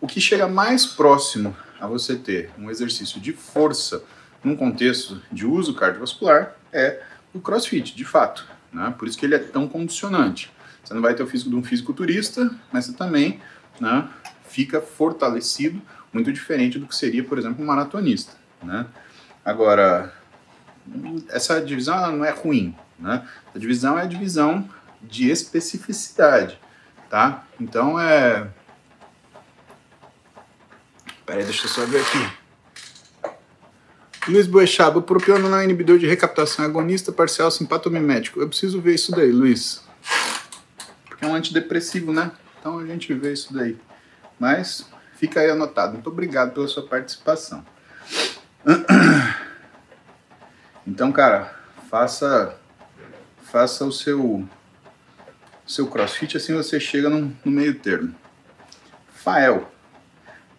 O 0.00 0.06
que 0.06 0.20
chega 0.20 0.46
mais 0.46 0.86
próximo 0.86 1.56
a 1.80 1.86
você 1.86 2.14
ter 2.14 2.50
um 2.58 2.70
exercício 2.70 3.20
de 3.20 3.32
força 3.32 4.04
num 4.42 4.54
contexto 4.54 5.20
de 5.32 5.46
uso 5.46 5.74
cardiovascular 5.74 6.54
é 6.72 7.02
o 7.32 7.40
crossfit, 7.40 7.96
de 7.96 8.04
fato. 8.04 8.46
Né? 8.72 8.94
Por 8.96 9.08
isso 9.08 9.18
que 9.18 9.26
ele 9.26 9.34
é 9.34 9.38
tão 9.38 9.66
condicionante. 9.66 10.52
Você 10.84 10.92
não 10.92 11.00
vai 11.00 11.14
ter 11.14 11.22
o 11.22 11.26
físico 11.26 11.50
de 11.50 11.56
um 11.56 11.64
fisiculturista, 11.64 12.50
mas 12.70 12.84
você 12.84 12.92
também 12.92 13.40
né, 13.80 14.08
fica 14.48 14.80
fortalecido, 14.80 15.80
muito 16.12 16.32
diferente 16.32 16.78
do 16.78 16.86
que 16.86 16.94
seria, 16.94 17.24
por 17.24 17.38
exemplo, 17.38 17.62
um 17.62 17.66
maratonista. 17.66 18.34
Né? 18.62 18.86
Agora, 19.44 20.12
essa 21.28 21.60
divisão 21.60 22.12
não 22.12 22.24
é 22.24 22.30
ruim. 22.30 22.74
Né? 22.98 23.26
A 23.54 23.58
divisão 23.58 23.98
é 23.98 24.02
a 24.02 24.06
divisão 24.06 24.68
de 25.02 25.30
especificidade. 25.30 26.58
Tá? 27.10 27.44
Então 27.60 28.00
é. 28.00 28.48
Peraí, 31.26 31.44
deixa 31.44 31.64
eu 31.64 31.70
só 31.70 31.84
ver 31.86 32.00
aqui. 32.00 32.44
Luiz 34.26 34.46
Boechat, 34.46 34.96
o 34.96 35.02
propiona 35.02 35.48
não 35.48 35.58
é 35.58 35.64
inibidor 35.64 35.98
de 35.98 36.06
recaptação 36.06 36.64
agonista 36.64 37.12
parcial 37.12 37.50
simpatomimético. 37.50 38.40
Eu 38.40 38.48
preciso 38.48 38.80
ver 38.80 38.94
isso 38.94 39.12
daí, 39.12 39.30
Luiz. 39.30 39.82
Porque 41.06 41.24
é 41.24 41.28
um 41.28 41.34
antidepressivo, 41.34 42.12
né? 42.12 42.30
Então 42.64 42.78
a 42.78 42.86
gente 42.86 43.12
vê 43.12 43.34
isso 43.34 43.52
daí. 43.52 43.76
Mas 44.40 44.88
fica 45.16 45.38
aí 45.40 45.50
anotado. 45.50 45.92
Muito 45.92 46.08
obrigado 46.08 46.54
pela 46.54 46.66
sua 46.66 46.82
participação. 46.82 47.62
Então, 50.86 51.10
cara, 51.10 51.58
faça 51.88 52.58
faça 53.44 53.86
o 53.86 53.92
seu 53.92 54.46
seu 55.66 55.86
crossfit, 55.86 56.36
assim 56.36 56.52
você 56.52 56.78
chega 56.78 57.08
no, 57.08 57.34
no 57.42 57.50
meio 57.50 57.74
termo. 57.78 58.14
Fael, 59.14 59.72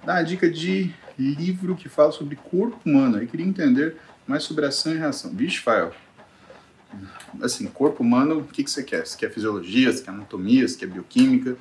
dá 0.03 0.13
uma 0.13 0.24
dica 0.24 0.50
de 0.50 0.91
livro 1.15 1.75
que 1.75 1.88
fala 1.88 2.12
sobre 2.12 2.35
corpo 2.35 2.79
humano. 2.83 3.21
Eu 3.21 3.27
queria 3.27 3.45
entender 3.45 3.97
mais 4.25 4.41
sobre 4.41 4.65
ação 4.65 4.95
e 4.95 4.97
reação. 4.97 5.29
Vixe, 5.31 5.59
Fael. 5.59 5.93
Assim, 7.39 7.67
corpo 7.67 8.01
humano, 8.01 8.39
o 8.39 8.43
que, 8.45 8.63
que 8.63 8.71
você 8.71 8.81
quer? 8.81 9.05
Você 9.05 9.15
quer 9.15 9.31
fisiologia, 9.31 9.93
você 9.93 10.01
quer 10.01 10.09
anatomia, 10.09 10.67
você 10.67 10.75
quer 10.75 10.88
bioquímica, 10.88 11.55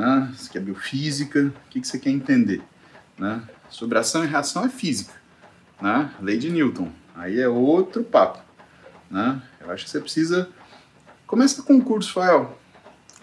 né? 0.00 0.32
você 0.34 0.50
quer 0.50 0.60
biofísica? 0.60 1.46
O 1.46 1.70
que, 1.70 1.80
que 1.80 1.86
você 1.86 1.98
quer 1.98 2.10
entender? 2.10 2.62
Né? 3.18 3.42
Sobre 3.70 3.98
ação 3.98 4.24
e 4.24 4.26
reação 4.26 4.64
é 4.64 4.68
física. 4.68 5.14
Né? 5.80 6.10
Lei 6.20 6.38
de 6.38 6.50
Newton. 6.50 6.90
Aí 7.14 7.40
é 7.40 7.48
outro 7.48 8.04
papo. 8.04 8.40
Né? 9.10 9.40
Eu 9.60 9.70
acho 9.70 9.84
que 9.84 9.90
você 9.90 10.00
precisa. 10.00 10.48
Começa 11.26 11.62
com 11.62 11.76
o 11.76 11.82
curso, 11.82 12.12
Fael 12.12 12.56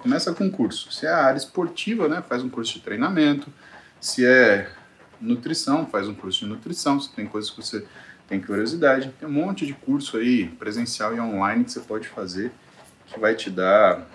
começa 0.03 0.33
com 0.33 0.43
um 0.43 0.51
curso. 0.51 0.91
Se 0.91 1.05
é 1.05 1.09
a 1.09 1.23
área 1.23 1.37
esportiva, 1.37 2.09
né, 2.09 2.21
faz 2.21 2.43
um 2.43 2.49
curso 2.49 2.73
de 2.73 2.81
treinamento. 2.81 3.51
Se 4.01 4.25
é 4.25 4.69
nutrição, 5.19 5.87
faz 5.87 6.09
um 6.09 6.13
curso 6.13 6.41
de 6.41 6.47
nutrição. 6.47 6.99
Se 6.99 7.09
tem 7.13 7.25
coisas 7.25 7.49
que 7.49 7.55
você 7.55 7.87
tem 8.27 8.41
curiosidade, 8.41 9.13
tem 9.17 9.29
um 9.29 9.31
monte 9.31 9.65
de 9.65 9.73
curso 9.73 10.17
aí, 10.17 10.49
presencial 10.49 11.15
e 11.15 11.21
online, 11.21 11.63
que 11.63 11.71
você 11.71 11.79
pode 11.79 12.09
fazer, 12.09 12.51
que 13.07 13.17
vai 13.17 13.33
te 13.33 13.49
dar 13.49 14.05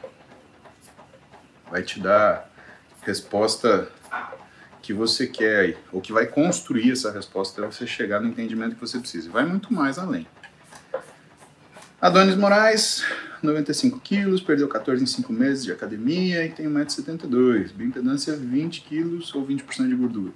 vai 1.70 1.82
te 1.82 2.00
dar 2.00 2.47
resposta 3.08 3.90
que 4.82 4.92
você 4.92 5.26
quer 5.26 5.60
aí, 5.60 5.76
ou 5.90 6.00
que 6.00 6.12
vai 6.12 6.26
construir 6.26 6.92
essa 6.92 7.10
resposta 7.10 7.60
para 7.60 7.70
você 7.70 7.86
chegar 7.86 8.20
no 8.20 8.28
entendimento 8.28 8.74
que 8.74 8.80
você 8.80 8.98
precisa. 8.98 9.30
Vai 9.30 9.44
muito 9.46 9.72
mais 9.72 9.98
além. 9.98 10.26
Adonis 12.00 12.36
Moraes, 12.36 13.02
95 13.42 13.98
quilos, 14.00 14.42
perdeu 14.42 14.68
14 14.68 15.02
em 15.02 15.06
5 15.06 15.32
meses 15.32 15.64
de 15.64 15.72
academia 15.72 16.44
e 16.44 16.50
tem 16.50 16.66
1,72m. 16.66 17.72
Bioimpedância 17.72 18.36
20 18.36 18.82
quilos 18.82 19.34
ou 19.34 19.44
20% 19.44 19.88
de 19.88 19.94
gordura. 19.94 20.32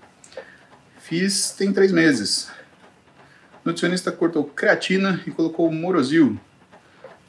Fiz 0.99 1.53
tem 1.53 1.73
3 1.73 1.93
meses. 1.93 2.51
nutricionista 3.65 4.11
cortou 4.11 4.45
creatina 4.45 5.23
e 5.27 5.31
colocou 5.31 5.71
morosil. 5.71 6.41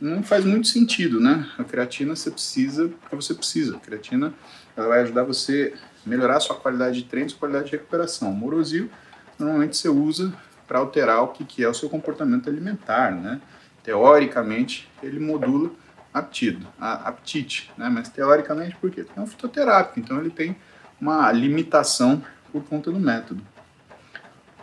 Não 0.02 0.24
faz 0.24 0.44
muito 0.44 0.68
sentido, 0.68 1.20
né? 1.20 1.50
A 1.58 1.64
creatina 1.64 2.16
você 2.16 2.32
precisa 2.32 2.92
você 3.12 3.34
precisa. 3.34 3.78
A 3.78 3.80
creatina 3.80 4.34
ela 4.76 4.88
vai 4.88 5.02
ajudar 5.02 5.24
você 5.24 5.74
a 6.06 6.10
melhorar 6.10 6.38
a 6.38 6.40
sua 6.40 6.56
qualidade 6.56 7.02
de 7.02 7.08
treino, 7.08 7.30
sua 7.30 7.40
qualidade 7.40 7.66
de 7.66 7.72
recuperação. 7.72 8.32
O 8.32 8.36
morosil 8.36 8.90
normalmente 9.38 9.78
você 9.78 9.90
usa 9.90 10.34
para 10.68 10.80
alterar 10.80 11.22
o 11.24 11.28
que, 11.30 11.44
que 11.44 11.64
é 11.64 11.70
o 11.70 11.74
seu 11.74 11.90
comportamento 11.90 12.50
alimentar, 12.50 13.12
né? 13.12 13.42
teoricamente, 13.84 14.90
ele 15.02 15.20
modula 15.20 15.70
aptido, 16.14 16.66
a, 16.80 17.10
aptite, 17.10 17.72
né? 17.78 17.90
mas 17.90 18.08
teoricamente 18.10 18.76
por 18.78 18.90
quê? 18.90 19.04
Porque 19.04 19.20
é 19.20 19.22
um 19.22 19.28
fitoterápico, 19.28 20.00
então 20.00 20.20
ele 20.20 20.30
tem 20.30 20.56
uma 21.00 21.32
limitação 21.32 22.24
por 22.52 22.64
conta 22.64 22.92
do 22.92 23.00
método. 23.00 23.44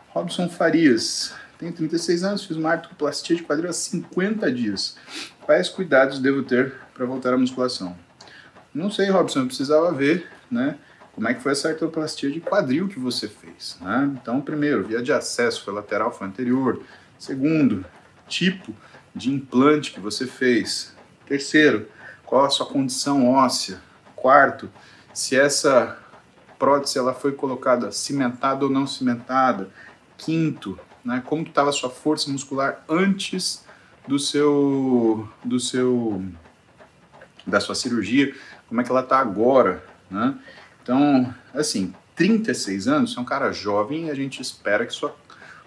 Robson 0.08 0.48
Farias, 0.48 1.34
tenho 1.58 1.72
36 1.72 2.24
anos, 2.24 2.44
fiz 2.44 2.56
uma 2.56 2.70
artroplastia 2.70 3.36
de 3.36 3.42
quadril 3.42 3.68
há 3.68 3.72
50 3.72 4.50
dias. 4.50 4.96
Quais 5.42 5.68
cuidados 5.68 6.18
devo 6.18 6.42
ter 6.42 6.74
para 6.94 7.04
voltar 7.04 7.34
à 7.34 7.38
musculação? 7.38 7.96
Não 8.72 8.90
sei, 8.90 9.10
Robson, 9.10 9.40
eu 9.40 9.46
precisava 9.46 9.92
ver, 9.92 10.28
né? 10.50 10.78
Como 11.12 11.28
é 11.28 11.34
que 11.34 11.42
foi 11.42 11.52
essa 11.52 11.68
artroplastia 11.68 12.30
de 12.30 12.40
quadril 12.40 12.88
que 12.88 12.98
você 12.98 13.28
fez, 13.28 13.76
né? 13.80 14.10
Então, 14.14 14.40
primeiro, 14.40 14.84
via 14.84 15.02
de 15.02 15.12
acesso 15.12 15.64
foi 15.64 15.74
lateral, 15.74 16.12
foi 16.12 16.26
anterior. 16.26 16.82
Segundo, 17.18 17.84
tipo 18.28 18.74
de 19.14 19.30
implante 19.30 19.92
que 19.92 20.00
você 20.00 20.26
fez. 20.26 20.94
Terceiro, 21.26 21.88
qual 22.24 22.44
a 22.44 22.50
sua 22.50 22.66
condição 22.66 23.28
óssea. 23.28 23.80
Quarto, 24.14 24.70
se 25.12 25.36
essa 25.36 25.98
prótese 26.58 26.98
ela 26.98 27.14
foi 27.14 27.32
colocada 27.32 27.90
cimentada 27.90 28.64
ou 28.64 28.70
não 28.70 28.86
cimentada. 28.86 29.70
Quinto, 30.16 30.78
né, 31.04 31.22
como 31.24 31.42
estava 31.42 31.70
a 31.70 31.72
sua 31.72 31.88
força 31.90 32.30
muscular 32.30 32.84
antes 32.88 33.64
do 34.06 34.18
seu 34.18 35.28
do 35.42 35.58
seu 35.58 36.22
da 37.46 37.58
sua 37.58 37.74
cirurgia, 37.74 38.34
como 38.70 38.80
é 38.80 38.84
que 38.84 38.90
ela 38.90 39.00
está 39.00 39.18
agora, 39.18 39.84
né? 40.08 40.38
Então, 40.80 41.34
assim, 41.52 41.92
36 42.14 42.86
anos, 42.86 43.12
você 43.12 43.18
é 43.18 43.22
um 43.22 43.24
cara 43.24 43.52
jovem 43.52 44.10
a 44.10 44.14
gente 44.14 44.40
espera 44.40 44.86
que 44.86 44.92
sua 44.92 45.14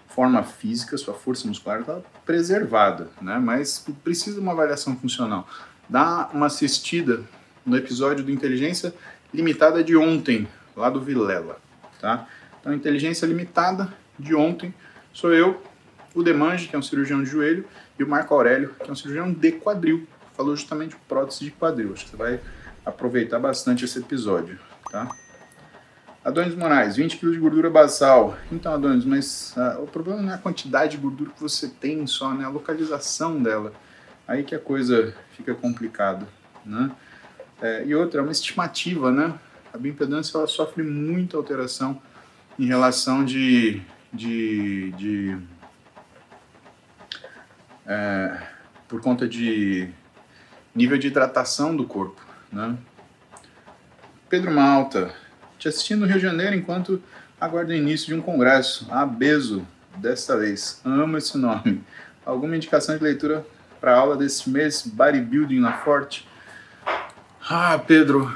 forma 0.08 0.42
física, 0.42 0.96
sua 0.96 1.12
força 1.12 1.46
muscular 1.46 1.80
está 1.80 2.00
preservada, 2.24 3.08
né? 3.20 3.38
Mas 3.38 3.84
precisa 4.02 4.36
de 4.36 4.40
uma 4.40 4.52
avaliação 4.52 4.96
funcional. 4.96 5.46
Dá 5.86 6.30
uma 6.32 6.46
assistida 6.46 7.22
no 7.64 7.76
episódio 7.76 8.24
do 8.24 8.30
Inteligência 8.30 8.94
Limitada 9.34 9.84
de 9.84 9.94
ontem, 9.96 10.48
lá 10.74 10.88
do 10.88 11.00
Vilela, 11.00 11.58
tá? 12.00 12.26
Então, 12.58 12.72
Inteligência 12.72 13.26
Limitada 13.26 13.92
de 14.18 14.34
ontem 14.34 14.72
sou 15.12 15.34
eu, 15.34 15.62
o 16.14 16.22
Demange, 16.22 16.68
que 16.68 16.74
é 16.74 16.78
um 16.78 16.82
cirurgião 16.82 17.22
de 17.22 17.28
joelho, 17.28 17.66
e 17.98 18.02
o 18.02 18.08
Marco 18.08 18.32
Aurélio, 18.32 18.74
que 18.82 18.88
é 18.88 18.92
um 18.92 18.96
cirurgião 18.96 19.30
de 19.30 19.52
quadril. 19.52 20.06
Falou 20.34 20.56
justamente 20.56 20.96
prótese 21.06 21.44
de 21.44 21.50
quadril. 21.50 21.92
Acho 21.92 22.04
que 22.04 22.10
você 22.12 22.16
vai 22.16 22.40
aproveitar 22.84 23.38
bastante 23.38 23.84
esse 23.84 23.98
episódio, 23.98 24.58
tá? 24.90 25.08
Adonis 26.24 26.54
Moraes, 26.54 26.96
20 26.96 27.18
kg 27.18 27.32
de 27.32 27.38
gordura 27.38 27.68
basal. 27.68 28.36
Então, 28.50 28.72
Adonis, 28.72 29.04
mas 29.04 29.54
uh, 29.56 29.82
o 29.82 29.86
problema 29.86 30.22
não 30.22 30.30
é 30.30 30.34
a 30.34 30.38
quantidade 30.38 30.92
de 30.92 31.02
gordura 31.02 31.30
que 31.30 31.40
você 31.40 31.68
tem 31.68 32.06
só, 32.06 32.32
né? 32.32 32.46
A 32.46 32.48
localização 32.48 33.42
dela. 33.42 33.72
Aí 34.26 34.42
que 34.42 34.54
a 34.54 34.58
coisa 34.58 35.14
fica 35.36 35.54
complicada, 35.54 36.26
né? 36.64 36.90
É, 37.60 37.84
e 37.84 37.94
outra, 37.94 38.20
é 38.20 38.22
uma 38.22 38.32
estimativa, 38.32 39.12
né? 39.12 39.38
A 39.72 39.76
bioimpedância 39.76 40.38
ela 40.38 40.46
sofre 40.46 40.82
muita 40.82 41.36
alteração 41.36 42.00
em 42.58 42.66
relação 42.66 43.24
de, 43.24 43.82
de, 44.12 44.92
de 44.92 45.38
é, 47.86 48.40
por 48.88 49.00
conta 49.00 49.28
de 49.28 49.90
nível 50.74 50.96
de 50.96 51.08
hidratação 51.08 51.76
do 51.76 51.84
corpo, 51.84 52.23
né? 52.54 52.76
Pedro 54.28 54.50
Malta, 54.50 55.12
te 55.58 55.68
assistindo 55.68 56.00
no 56.00 56.06
Rio 56.06 56.16
de 56.16 56.22
Janeiro 56.22 56.54
enquanto 56.54 57.02
aguardo 57.40 57.72
o 57.72 57.74
início 57.74 58.06
de 58.06 58.14
um 58.14 58.22
congresso. 58.22 58.86
Ah, 58.90 59.04
Beso, 59.04 59.66
desta 59.96 60.36
vez. 60.36 60.80
Amo 60.84 61.18
esse 61.18 61.36
nome. 61.36 61.82
Alguma 62.24 62.56
indicação 62.56 62.96
de 62.96 63.02
leitura 63.02 63.44
para 63.80 63.94
a 63.94 63.98
aula 63.98 64.16
desse 64.16 64.48
mês? 64.48 64.86
Bodybuilding 64.86 65.60
na 65.60 65.74
Forte? 65.74 66.26
Ah, 67.48 67.78
Pedro. 67.78 68.32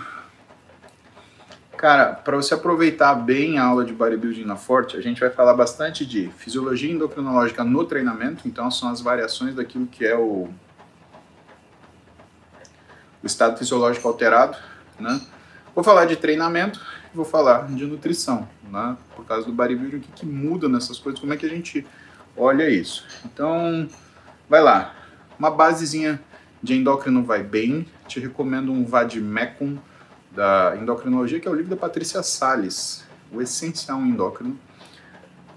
Cara, 1.76 2.12
para 2.12 2.36
você 2.36 2.54
aproveitar 2.54 3.14
bem 3.14 3.58
a 3.58 3.64
aula 3.64 3.84
de 3.84 3.92
bodybuilding 3.92 4.44
na 4.44 4.56
Forte, 4.56 4.96
a 4.96 5.00
gente 5.00 5.20
vai 5.20 5.30
falar 5.30 5.54
bastante 5.54 6.04
de 6.04 6.28
fisiologia 6.36 6.92
endocrinológica 6.92 7.62
no 7.62 7.84
treinamento, 7.84 8.48
então 8.48 8.68
são 8.68 8.90
as 8.90 9.00
variações 9.00 9.54
daquilo 9.54 9.86
que 9.86 10.04
é 10.04 10.16
o, 10.16 10.48
o 13.22 13.26
estado 13.26 13.58
fisiológico 13.58 14.06
alterado, 14.08 14.56
né? 14.98 15.20
Vou 15.74 15.84
falar 15.84 16.06
de 16.06 16.16
treinamento 16.16 16.80
e 17.12 17.16
vou 17.16 17.24
falar 17.24 17.66
de 17.68 17.84
nutrição, 17.86 18.48
né? 18.70 18.96
Por 19.14 19.24
causa 19.24 19.46
do 19.46 19.52
bodybuilding, 19.52 19.96
o 19.96 20.00
que, 20.00 20.12
que 20.12 20.26
muda 20.26 20.68
nessas 20.68 20.98
coisas, 20.98 21.20
como 21.20 21.32
é 21.32 21.36
que 21.36 21.46
a 21.46 21.48
gente 21.48 21.86
olha 22.36 22.68
isso. 22.68 23.06
Então, 23.24 23.88
vai 24.48 24.62
lá. 24.62 24.94
Uma 25.38 25.50
basezinha 25.50 26.20
de 26.62 26.74
endócrino 26.74 27.22
vai 27.22 27.42
bem. 27.42 27.86
Te 28.06 28.18
recomendo 28.20 28.72
um 28.72 28.84
Vadimecum 28.84 29.78
da 30.32 30.76
endocrinologia, 30.80 31.40
que 31.40 31.48
é 31.48 31.50
o 31.50 31.54
livro 31.54 31.70
da 31.70 31.76
Patrícia 31.76 32.22
Salles, 32.22 33.04
o 33.32 33.40
essencial 33.40 34.00
endócrino. 34.00 34.58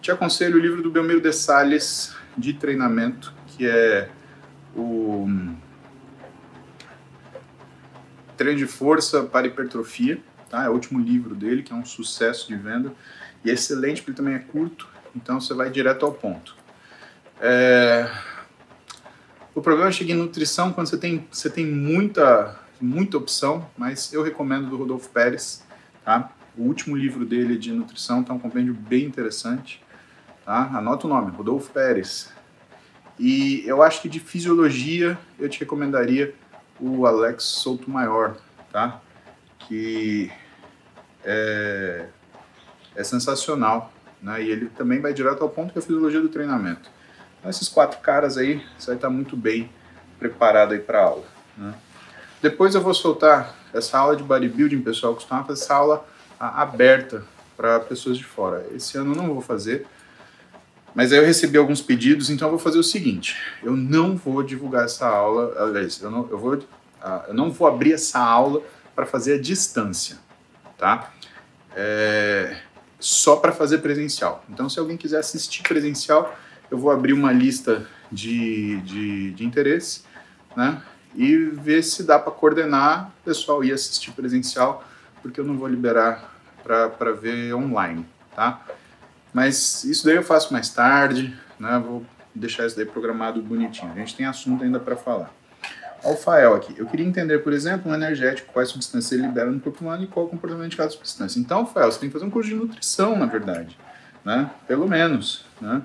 Te 0.01 0.11
aconselho 0.11 0.57
o 0.57 0.59
livro 0.59 0.81
do 0.81 0.89
Belmiro 0.89 1.21
de 1.21 1.31
Salles 1.31 2.15
de 2.37 2.53
treinamento, 2.53 3.33
que 3.47 3.67
é 3.67 4.09
o 4.75 5.27
Treino 8.41 8.57
de 8.57 8.65
Força 8.65 9.21
para 9.21 9.45
Hipertrofia, 9.45 10.19
tá? 10.49 10.63
É 10.63 10.69
o 10.69 10.71
último 10.71 10.99
livro 10.99 11.35
dele, 11.35 11.61
que 11.61 11.71
é 11.71 11.75
um 11.75 11.85
sucesso 11.85 12.47
de 12.47 12.55
venda 12.55 12.91
e 13.45 13.51
é 13.51 13.53
excelente 13.53 14.01
porque 14.01 14.09
ele 14.09 14.17
também 14.17 14.33
é 14.33 14.39
curto, 14.39 14.87
então 15.15 15.39
você 15.39 15.53
vai 15.53 15.69
direto 15.69 16.07
ao 16.07 16.11
ponto. 16.11 16.55
É... 17.39 18.09
O 19.53 19.61
problema 19.61 19.89
é 19.89 19.91
chegar 19.91 20.15
em 20.15 20.17
nutrição 20.17 20.73
quando 20.73 20.87
você 20.87 20.97
tem, 20.97 21.27
você 21.31 21.51
tem 21.51 21.67
muita, 21.67 22.59
muita 22.79 23.15
opção, 23.17 23.69
mas 23.77 24.11
eu 24.11 24.23
recomendo 24.23 24.71
do 24.71 24.75
Rodolfo 24.75 25.09
Pérez, 25.09 25.63
tá? 26.03 26.31
O 26.57 26.63
último 26.63 26.97
livro 26.97 27.23
dele 27.23 27.55
de 27.55 27.71
nutrição 27.71 28.21
está 28.21 28.33
um 28.33 28.39
compêndio 28.39 28.73
bem 28.73 29.05
interessante, 29.05 29.83
tá? 30.43 30.71
Anota 30.73 31.05
o 31.05 31.09
nome, 31.11 31.29
Rodolfo 31.29 31.71
Pérez. 31.71 32.33
E 33.19 33.61
eu 33.67 33.83
acho 33.83 34.01
que 34.01 34.09
de 34.09 34.19
fisiologia 34.19 35.15
eu 35.37 35.47
te 35.47 35.59
recomendaria 35.59 36.33
o 36.81 37.05
Alex 37.05 37.43
Souto 37.43 37.89
Maior, 37.89 38.35
tá? 38.71 38.99
Que 39.59 40.31
é, 41.23 42.07
é 42.95 43.03
sensacional, 43.03 43.93
né? 44.21 44.41
E 44.41 44.49
ele 44.49 44.67
também 44.69 44.99
vai 44.99 45.13
direto 45.13 45.43
ao 45.43 45.49
ponto 45.49 45.71
que 45.71 45.77
é 45.77 45.81
a 45.81 45.85
fisiologia 45.85 46.19
do 46.19 46.29
treinamento. 46.29 46.89
Então, 47.39 47.49
esses 47.49 47.69
quatro 47.69 47.99
caras 47.99 48.37
aí, 48.37 48.63
você 48.77 48.87
vai 48.87 48.95
estar 48.95 49.09
muito 49.09 49.37
bem 49.37 49.69
preparado 50.19 50.73
aí 50.73 50.79
para 50.79 51.01
aula. 51.01 51.25
Né? 51.57 51.73
Depois 52.41 52.75
eu 52.75 52.81
vou 52.81 52.93
soltar 52.93 53.55
essa 53.73 53.97
aula 53.97 54.15
de 54.15 54.23
bodybuilding, 54.23 54.81
pessoal, 54.81 55.13
costumava 55.13 55.47
fazer 55.47 55.63
essa 55.63 55.75
aula 55.75 56.05
aberta 56.39 57.23
para 57.55 57.79
pessoas 57.79 58.17
de 58.17 58.23
fora. 58.23 58.65
Esse 58.73 58.97
ano 58.97 59.13
eu 59.13 59.15
não 59.15 59.33
vou 59.33 59.41
fazer, 59.41 59.85
mas 60.93 61.11
aí 61.11 61.19
eu 61.19 61.25
recebi 61.25 61.57
alguns 61.57 61.81
pedidos, 61.81 62.29
então 62.29 62.47
eu 62.47 62.51
vou 62.51 62.59
fazer 62.59 62.79
o 62.79 62.83
seguinte: 62.83 63.37
eu 63.63 63.75
não 63.75 64.15
vou 64.15 64.43
divulgar 64.43 64.85
essa 64.85 65.07
aula, 65.07 65.53
aliás, 65.57 66.01
eu 66.01 66.11
não, 66.11 66.27
eu 66.29 66.37
vou, 66.37 66.55
uh, 66.55 66.63
eu 67.27 67.33
não 67.33 67.49
vou 67.51 67.67
abrir 67.67 67.93
essa 67.93 68.19
aula 68.19 68.61
para 68.95 69.05
fazer 69.05 69.35
a 69.35 69.41
distância, 69.41 70.17
tá? 70.77 71.11
É, 71.75 72.57
só 72.99 73.37
para 73.37 73.51
fazer 73.51 73.79
presencial. 73.79 74.43
Então, 74.49 74.69
se 74.69 74.79
alguém 74.79 74.97
quiser 74.97 75.19
assistir 75.19 75.63
presencial, 75.63 76.35
eu 76.69 76.77
vou 76.77 76.91
abrir 76.91 77.13
uma 77.13 77.31
lista 77.31 77.87
de, 78.11 78.79
de, 78.81 79.31
de 79.31 79.45
interesse, 79.45 80.03
né? 80.55 80.81
E 81.15 81.35
ver 81.35 81.83
se 81.83 82.03
dá 82.03 82.19
para 82.19 82.31
coordenar 82.31 83.11
o 83.21 83.25
pessoal 83.25 83.63
ir 83.63 83.73
assistir 83.73 84.11
presencial, 84.11 84.83
porque 85.21 85.39
eu 85.39 85.45
não 85.45 85.57
vou 85.57 85.67
liberar 85.67 86.35
para 86.63 87.11
ver 87.11 87.53
online, 87.53 88.05
tá? 88.35 88.65
Mas 89.33 89.83
isso 89.83 90.05
daí 90.05 90.15
eu 90.15 90.23
faço 90.23 90.51
mais 90.51 90.69
tarde, 90.69 91.35
né? 91.59 91.81
Vou 91.85 92.05
deixar 92.33 92.65
isso 92.65 92.75
daí 92.75 92.85
programado 92.85 93.41
bonitinho. 93.41 93.91
A 93.91 93.95
gente 93.95 94.15
tem 94.15 94.25
assunto 94.25 94.63
ainda 94.63 94.79
para 94.79 94.95
falar. 94.95 95.33
Alfael 96.03 96.55
aqui. 96.55 96.73
Eu 96.77 96.87
queria 96.87 97.05
entender, 97.05 97.39
por 97.39 97.53
exemplo, 97.53 97.91
um 97.91 97.93
energético, 97.93 98.51
quais 98.51 98.69
substâncias 98.69 99.11
ele 99.11 99.27
libera 99.27 99.51
no 99.51 99.59
corpo 99.59 99.83
humano 99.83 100.03
e 100.03 100.07
qual 100.07 100.25
o 100.25 100.29
comportamento 100.29 100.71
de 100.71 100.77
cada 100.77 100.89
substância. 100.89 101.39
Então, 101.39 101.59
Alfael, 101.59 101.91
você 101.91 101.99
tem 101.99 102.09
que 102.09 102.13
fazer 102.13 102.25
um 102.25 102.29
curso 102.29 102.49
de 102.49 102.55
nutrição, 102.55 103.15
na 103.17 103.27
verdade, 103.27 103.77
né? 104.25 104.49
Pelo 104.67 104.87
menos, 104.87 105.45
né? 105.61 105.83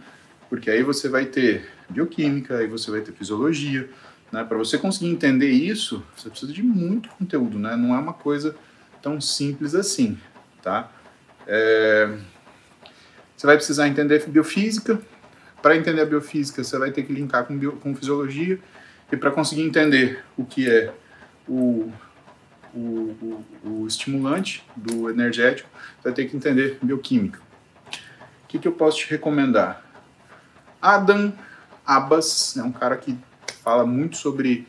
porque 0.48 0.70
aí 0.70 0.82
você 0.82 1.08
vai 1.08 1.26
ter 1.26 1.68
bioquímica, 1.88 2.58
aí 2.58 2.66
você 2.66 2.90
vai 2.90 3.00
ter 3.00 3.12
fisiologia, 3.12 3.88
né? 4.30 4.44
Para 4.44 4.56
você 4.56 4.78
conseguir 4.78 5.08
entender 5.08 5.50
isso, 5.50 6.04
você 6.16 6.28
precisa 6.28 6.52
de 6.52 6.62
muito 6.62 7.08
conteúdo, 7.10 7.58
né? 7.58 7.76
Não 7.76 7.94
é 7.94 7.98
uma 7.98 8.12
coisa 8.12 8.56
tão 9.02 9.20
simples 9.20 9.74
assim, 9.74 10.18
tá? 10.62 10.90
É... 11.46 12.16
Você 13.36 13.46
vai 13.46 13.56
precisar 13.56 13.88
entender 13.88 14.24
biofísica. 14.26 15.00
Para 15.60 15.76
entender 15.76 16.02
a 16.02 16.06
biofísica, 16.06 16.62
você 16.62 16.78
vai 16.78 16.90
ter 16.90 17.02
que 17.02 17.12
linkar 17.12 17.44
com, 17.44 17.56
bio... 17.56 17.72
com 17.72 17.94
fisiologia. 17.94 18.58
E 19.10 19.16
para 19.16 19.30
conseguir 19.30 19.62
entender 19.62 20.24
o 20.36 20.44
que 20.44 20.68
é 20.68 20.92
o, 21.46 21.92
o, 22.74 22.78
o, 22.78 23.44
o, 23.64 23.86
estimulante 23.86 24.64
do 24.74 25.08
energético, 25.10 25.68
você 25.96 26.04
vai 26.04 26.12
ter 26.12 26.26
que 26.26 26.36
entender 26.36 26.78
bioquímica. 26.82 27.40
O 28.44 28.46
que, 28.48 28.58
que 28.58 28.66
eu 28.66 28.72
posso 28.72 28.98
te 28.98 29.10
recomendar? 29.10 29.84
Adam 30.80 31.32
Abbas 31.86 32.56
é 32.56 32.62
um 32.62 32.72
cara 32.72 32.96
que 32.96 33.16
fala 33.62 33.86
muito 33.86 34.16
sobre 34.16 34.66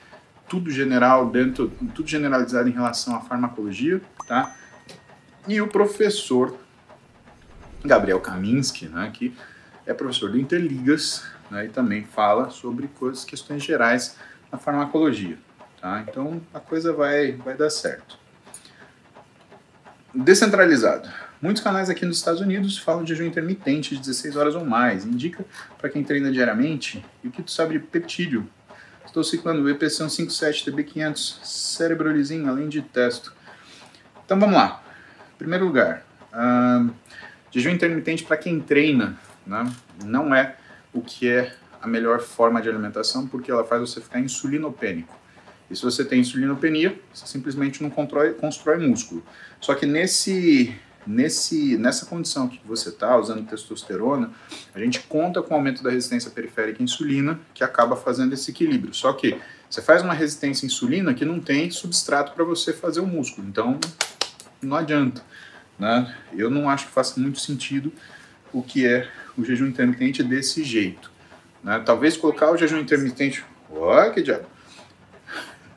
tudo 0.47 0.71
general 0.71 1.29
dentro, 1.29 1.69
tudo 1.93 2.07
generalizado 2.07 2.69
em 2.69 2.71
relação 2.71 3.15
à 3.15 3.21
farmacologia, 3.21 4.01
tá? 4.27 4.55
E 5.47 5.59
o 5.61 5.67
professor 5.67 6.57
Gabriel 7.87 8.19
Kaminski, 8.19 8.87
né, 8.87 9.09
que 9.13 9.35
é 9.85 9.93
professor 9.93 10.29
do 10.29 10.37
Interligas, 10.37 11.23
né, 11.49 11.65
e 11.65 11.69
também 11.69 12.03
fala 12.03 12.49
sobre 12.49 12.87
coisas, 12.87 13.23
questões 13.23 13.63
gerais 13.63 14.17
na 14.51 14.57
farmacologia, 14.57 15.37
tá? 15.81 16.03
Então 16.07 16.41
a 16.53 16.59
coisa 16.59 16.93
vai 16.93 17.33
vai 17.33 17.55
dar 17.55 17.69
certo. 17.69 18.19
Descentralizado. 20.13 21.09
Muitos 21.39 21.61
canais 21.61 21.89
aqui 21.89 22.03
nos 22.03 22.17
Estados 22.17 22.41
Unidos 22.41 22.79
falam 22.79 23.03
de 23.03 23.13
jejum 23.13 23.27
intermitente 23.27 23.93
de 23.95 24.01
16 24.01 24.35
horas 24.35 24.55
ou 24.55 24.65
mais. 24.65 25.05
Indica 25.05 25.45
para 25.77 25.87
quem 25.87 26.03
treina 26.03 26.31
diariamente. 26.31 27.05
E 27.23 27.27
o 27.27 27.31
que 27.31 27.43
tu 27.43 27.51
sabe 27.51 27.77
de 27.77 27.85
peptídeo? 27.85 28.49
Estou 29.05 29.23
ciclando 29.23 29.61
o 29.61 29.69
EPC 29.69 29.97
157 29.97 30.71
TB500 30.71 31.45
cerebrolizinho, 31.45 32.49
além 32.49 32.67
de 32.67 32.81
testo. 32.81 33.33
Então 34.25 34.39
vamos 34.39 34.55
lá. 34.55 34.83
Em 35.35 35.37
primeiro 35.37 35.65
lugar, 35.65 36.03
uh, 36.33 36.91
jejum 37.51 37.71
intermitente 37.71 38.23
para 38.23 38.37
quem 38.37 38.59
treina 38.59 39.17
né, 39.45 39.71
não 40.03 40.33
é 40.33 40.55
o 40.93 41.01
que 41.01 41.27
é 41.27 41.53
a 41.81 41.87
melhor 41.87 42.19
forma 42.19 42.61
de 42.61 42.69
alimentação, 42.69 43.27
porque 43.27 43.51
ela 43.51 43.63
faz 43.63 43.81
você 43.81 44.01
ficar 44.01 44.19
insulinopênico. 44.19 45.15
E 45.69 45.75
se 45.75 45.83
você 45.83 46.03
tem 46.03 46.21
insulinopenia, 46.21 46.99
você 47.13 47.27
simplesmente 47.27 47.83
não 47.83 47.89
constrói, 47.89 48.33
constrói 48.33 48.77
músculo. 48.77 49.23
Só 49.59 49.75
que 49.75 49.85
nesse 49.85 50.75
Nesse, 51.07 51.77
nessa 51.77 52.05
condição 52.05 52.49
que 52.49 52.59
você 52.65 52.89
está, 52.89 53.17
usando 53.17 53.47
testosterona, 53.47 54.29
a 54.75 54.79
gente 54.79 54.99
conta 54.99 55.41
com 55.41 55.53
o 55.53 55.57
aumento 55.57 55.81
da 55.81 55.89
resistência 55.89 56.29
periférica 56.29 56.81
à 56.81 56.83
insulina, 56.83 57.39
que 57.53 57.63
acaba 57.63 57.95
fazendo 57.95 58.33
esse 58.33 58.51
equilíbrio. 58.51 58.93
Só 58.93 59.13
que 59.13 59.37
você 59.69 59.81
faz 59.81 60.01
uma 60.01 60.13
resistência 60.13 60.65
à 60.65 60.67
insulina 60.67 61.13
que 61.13 61.23
não 61.23 61.39
tem 61.39 61.71
substrato 61.71 62.33
para 62.33 62.43
você 62.43 62.73
fazer 62.73 62.99
o 62.99 63.07
músculo, 63.07 63.47
então 63.47 63.79
não 64.61 64.75
adianta. 64.75 65.23
Né? 65.77 66.15
Eu 66.33 66.49
não 66.49 66.69
acho 66.69 66.87
que 66.87 66.91
faça 66.91 67.19
muito 67.19 67.39
sentido 67.39 67.91
o 68.53 68.61
que 68.63 68.85
é 68.85 69.07
o 69.37 69.43
jejum 69.43 69.67
intermitente 69.67 70.23
desse 70.23 70.63
jeito. 70.63 71.11
Né? 71.63 71.81
Talvez 71.85 72.17
colocar 72.17 72.51
o 72.51 72.57
jejum 72.57 72.79
intermitente. 72.79 73.43
Olha 73.69 74.11
que 74.11 74.21
diabo! 74.21 74.45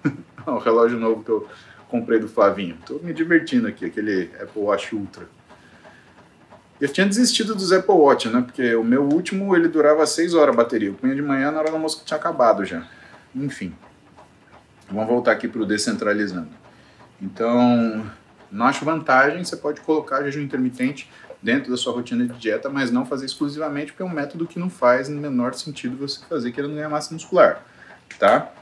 o 0.46 0.58
relógio 0.58 0.98
novo 0.98 1.22
que 1.22 1.30
eu 1.30 1.48
comprei 1.88 2.18
do 2.18 2.28
Flavinho. 2.28 2.78
Tô 2.86 2.98
me 3.00 3.12
divertindo 3.12 3.66
aqui, 3.66 3.84
aquele 3.84 4.30
Apple 4.40 4.62
Watch 4.62 4.94
Ultra. 4.94 5.28
Eu 6.80 6.88
tinha 6.88 7.06
desistido 7.06 7.54
dos 7.54 7.72
Apple 7.72 7.94
Watch, 7.94 8.28
né? 8.28 8.40
Porque 8.40 8.74
o 8.74 8.82
meu 8.82 9.02
último 9.02 9.54
ele 9.54 9.68
durava 9.68 10.06
6 10.06 10.32
horas 10.32 10.54
a 10.54 10.56
bateria. 10.56 10.88
Eu 10.88 10.94
punha 10.94 11.14
de 11.14 11.20
manhã 11.20 11.50
na 11.50 11.58
hora 11.58 11.68
do 11.68 11.74
almoço 11.74 11.98
que 11.98 12.06
tinha 12.06 12.16
acabado 12.16 12.64
já. 12.64 12.86
Enfim. 13.34 13.74
Vamos 14.88 15.06
voltar 15.06 15.32
aqui 15.32 15.46
para 15.46 15.60
o 15.60 15.66
descentralizando. 15.66 16.48
Então, 17.20 18.10
não 18.50 18.66
acho 18.66 18.84
vantagem, 18.84 19.44
você 19.44 19.56
pode 19.56 19.80
colocar 19.80 20.22
jejum 20.24 20.40
intermitente 20.40 21.10
dentro 21.42 21.70
da 21.70 21.76
sua 21.76 21.92
rotina 21.92 22.26
de 22.26 22.38
dieta, 22.38 22.68
mas 22.68 22.90
não 22.90 23.06
fazer 23.06 23.26
exclusivamente, 23.26 23.92
porque 23.92 24.02
é 24.02 24.06
um 24.06 24.10
método 24.10 24.46
que 24.46 24.58
não 24.58 24.68
faz 24.68 25.08
no 25.08 25.20
menor 25.20 25.54
sentido 25.54 25.96
você 25.96 26.20
fazer 26.28 26.52
querendo 26.52 26.74
ganhar 26.74 26.88
massa 26.88 27.14
muscular, 27.14 27.64
tá? 28.18 28.52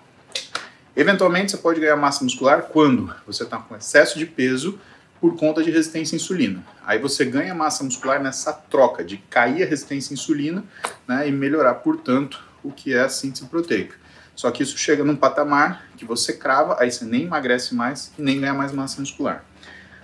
Eventualmente, 0.95 1.53
você 1.53 1.59
pode 1.59 1.81
ganhar 1.81 1.97
massa 1.97 2.25
muscular 2.25 2.63
quando 2.63 3.15
você 3.27 3.45
está 3.45 3.57
com 3.57 3.77
excesso 3.77 4.19
de 4.19 4.27
peso 4.27 4.79
por 5.21 5.37
conta 5.37 5.63
de 5.63 5.71
resistência 5.71 6.15
à 6.15 6.17
insulina. 6.17 6.65
Aí 6.85 6.99
você 6.99 7.25
ganha 7.25 7.55
massa 7.55 7.83
muscular 7.85 8.23
nessa 8.23 8.53
troca 8.53 9.05
de 9.05 9.19
cair 9.31 9.63
a 9.63 9.67
resistência 9.67 10.13
à 10.13 10.15
insulina 10.15 10.65
né, 11.07 11.29
e 11.29 11.33
melhorar, 11.33 11.75
portanto, 11.75 12.43
o 12.63 12.71
que 12.71 12.95
é 12.95 13.01
a 13.01 13.09
síntese 13.09 13.45
proteica. 13.47 13.97
Só 14.35 14.51
que 14.51 14.63
isso 14.63 14.79
chega 14.79 15.03
num 15.03 15.17
patamar 15.17 15.89
que 15.97 16.05
você 16.05 16.33
crava, 16.33 16.77
aí 16.81 16.91
você 16.91 17.05
nem 17.05 17.25
emagrece 17.25 17.75
mais 17.75 18.13
e 18.17 18.23
nem 18.23 18.41
ganha 18.41 18.55
mais 18.55 18.73
massa 18.73 19.01
muscular. 19.01 19.45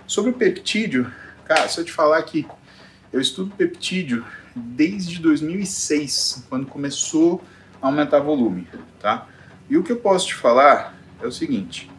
Sobre 0.07 0.31
o 0.31 0.33
peptídeo, 0.33 1.11
cara, 1.45 1.67
se 1.67 1.79
eu 1.79 1.85
te 1.85 1.91
falar 1.91 2.21
que 2.23 2.47
eu 3.11 3.19
estudo 3.19 3.55
peptídeo 3.55 4.25
desde 4.55 5.19
2006, 5.19 6.45
quando 6.47 6.67
começou 6.67 7.43
a 7.81 7.87
aumentar 7.87 8.19
volume, 8.19 8.67
tá? 8.99 9.27
E 9.69 9.77
o 9.77 9.83
que 9.83 9.91
eu 9.91 9.97
posso 9.97 10.27
te 10.27 10.35
falar 10.35 10.95
é 11.21 11.25
o 11.25 11.31
seguinte, 11.31 11.89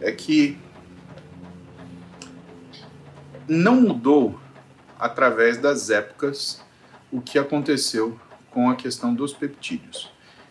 é 0.00 0.10
que 0.10 0.58
não 3.46 3.80
mudou 3.80 4.40
através 4.98 5.58
das 5.58 5.90
épocas 5.90 6.62
o 7.10 7.20
que 7.20 7.38
aconteceu 7.38 8.18
com 8.50 8.70
a 8.70 8.76
questão 8.76 9.14
dos 9.14 9.32
peptídeos. 9.32 10.10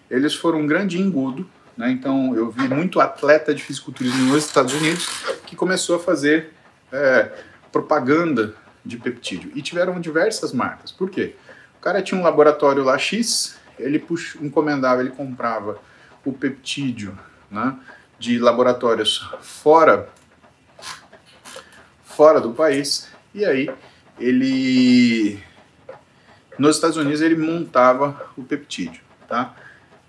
Eles 0.09 0.35
foram 0.35 0.59
um 0.59 0.67
grande 0.67 0.99
engodo, 0.99 1.49
né? 1.75 1.89
então 1.89 2.35
eu 2.35 2.51
vi 2.51 2.67
muito 2.67 2.99
atleta 2.99 3.55
de 3.55 3.63
fisiculturismo 3.63 4.33
nos 4.33 4.45
Estados 4.45 4.73
Unidos 4.73 5.07
que 5.45 5.55
começou 5.55 5.95
a 5.95 5.99
fazer 5.99 6.53
é, 6.91 7.31
propaganda 7.71 8.55
de 8.83 8.97
peptídeo. 8.97 9.51
E 9.55 9.61
tiveram 9.61 9.99
diversas 9.99 10.51
marcas. 10.53 10.91
Por 10.91 11.09
quê? 11.09 11.35
O 11.77 11.81
cara 11.81 12.01
tinha 12.01 12.19
um 12.19 12.23
laboratório 12.23 12.83
lá 12.83 12.97
X, 12.97 13.59
ele 13.79 14.03
encomendava, 14.41 15.01
ele 15.01 15.11
comprava 15.11 15.79
o 16.23 16.31
peptídeo 16.31 17.17
né, 17.49 17.75
de 18.19 18.37
laboratórios 18.37 19.27
fora 19.41 20.09
fora 22.03 22.39
do 22.39 22.51
país. 22.51 23.09
E 23.33 23.43
aí 23.45 23.69
ele 24.19 25.41
nos 26.59 26.75
Estados 26.75 26.97
Unidos 26.97 27.21
ele 27.21 27.35
montava 27.35 28.29
o 28.37 28.43
peptídeo, 28.43 29.01
tá? 29.27 29.55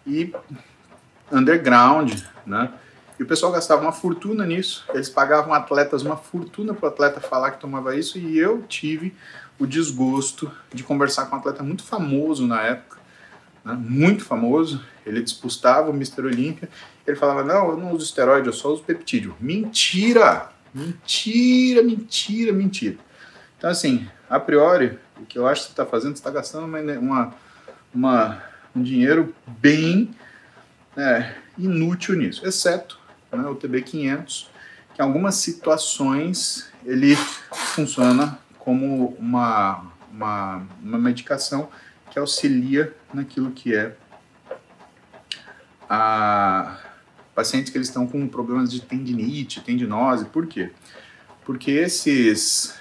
E 0.07 0.35
underground, 1.31 2.13
né? 2.45 2.71
E 3.19 3.23
o 3.23 3.27
pessoal 3.27 3.53
gastava 3.53 3.83
uma 3.83 3.93
fortuna 3.93 4.47
nisso. 4.47 4.85
Eles 4.93 5.09
pagavam 5.09 5.53
atletas 5.53 6.03
uma 6.03 6.17
fortuna 6.17 6.75
para 6.75 6.87
o 6.87 6.89
atleta 6.89 7.21
falar 7.21 7.53
que 7.53 7.61
tomava 7.61 7.97
isso. 7.97 8.19
E 8.19 8.39
eu 8.39 8.63
tive 8.63 9.15
o 9.59 9.67
desgosto 9.67 10.51
de 10.73 10.83
conversar 10.83 11.27
com 11.27 11.37
um 11.37 11.39
atleta 11.39 11.63
muito 11.63 11.83
famoso 11.83 12.47
na 12.47 12.63
época, 12.63 12.99
né? 13.65 13.75
muito 13.75 14.25
famoso. 14.25 14.83
Ele 15.05 15.23
disputava 15.23 15.91
o 15.91 15.95
Mr. 15.95 16.23
Olímpia. 16.23 16.69
Ele 17.07 17.17
falava: 17.17 17.45
Não, 17.45 17.71
eu 17.71 17.77
não 17.77 17.93
uso 17.93 18.05
esteroide, 18.05 18.47
eu 18.47 18.53
só 18.53 18.73
uso 18.73 18.83
peptídeo. 18.83 19.37
Mentira! 19.41 20.51
Mentira, 20.75 21.83
mentira, 21.83 22.51
mentira. 22.51 22.97
Então, 23.59 23.69
assim, 23.69 24.09
a 24.29 24.41
priori, 24.41 24.99
o 25.21 25.27
que 25.27 25.39
eu 25.39 25.47
acho 25.47 25.61
que 25.61 25.67
você 25.67 25.73
está 25.73 25.85
fazendo, 25.85 26.17
você 26.17 26.21
está 26.21 26.31
gastando 26.31 26.65
uma, 26.65 26.81
uma, 26.81 27.35
uma, 27.95 28.43
um 28.75 28.83
dinheiro 28.83 29.35
bem 29.47 30.15
é, 30.97 31.35
inútil 31.59 32.17
nisso, 32.17 32.47
exceto 32.47 33.02
né, 33.33 33.49
o 33.49 33.57
TB500, 33.57 34.49
que 34.95 35.01
em 35.01 35.05
algumas 35.05 35.37
situações 35.37 36.71
ele 36.85 37.17
funciona 37.75 38.39
como 38.59 39.17
uma, 39.19 39.93
uma, 40.13 40.67
uma 40.83 40.99
medicação 40.99 41.69
que 42.11 42.19
auxilia 42.19 42.95
naquilo 43.13 43.51
que 43.51 43.75
é 43.75 43.97
a 45.89 46.79
pacientes 47.35 47.73
que 47.73 47.79
eles 47.79 47.89
estão 47.89 48.07
com 48.07 48.27
problemas 48.29 48.71
de 48.71 48.81
tendinite, 48.81 49.61
tendinose. 49.61 50.27
Por 50.27 50.47
quê? 50.47 50.71
Porque 51.45 51.71
esses, 51.71 52.75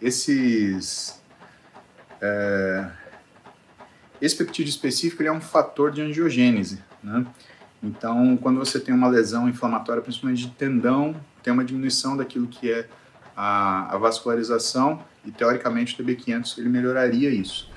esses, 0.00 1.20
é, 2.20 2.90
esse 4.20 4.36
peptídeo 4.36 4.70
específico 4.70 5.22
é 5.22 5.32
um 5.32 5.40
fator 5.40 5.90
de 5.92 6.00
angiogênese, 6.00 6.82
né? 7.02 7.26
Então, 7.82 8.36
quando 8.36 8.58
você 8.58 8.78
tem 8.78 8.94
uma 8.94 9.08
lesão 9.08 9.48
inflamatória, 9.48 10.02
principalmente 10.02 10.46
de 10.46 10.50
tendão, 10.50 11.16
tem 11.42 11.52
uma 11.52 11.64
diminuição 11.64 12.16
daquilo 12.16 12.46
que 12.46 12.70
é 12.70 12.86
a, 13.36 13.94
a 13.94 13.98
vascularização 13.98 15.02
e, 15.24 15.30
teoricamente, 15.30 16.00
o 16.00 16.04
TB500 16.04 16.58
ele 16.58 16.68
melhoraria 16.68 17.30
isso. 17.30 17.70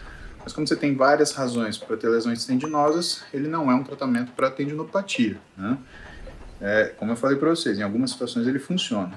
Mas 0.43 0.51
como 0.51 0.67
você 0.67 0.75
tem 0.75 0.93
várias 0.93 1.31
razões 1.31 1.77
para 1.77 1.95
ter 1.95 2.09
lesões 2.09 2.45
tendinosas, 2.45 3.23
ele 3.33 3.47
não 3.47 3.71
é 3.71 3.75
um 3.75 3.83
tratamento 3.83 4.33
para 4.33 4.51
tendinopatia, 4.51 5.37
né? 5.57 5.77
É, 6.59 6.93
como 6.97 7.11
eu 7.11 7.15
falei 7.15 7.37
para 7.37 7.49
vocês, 7.49 7.79
em 7.79 7.81
algumas 7.81 8.11
situações 8.11 8.47
ele 8.47 8.59
funciona. 8.59 9.13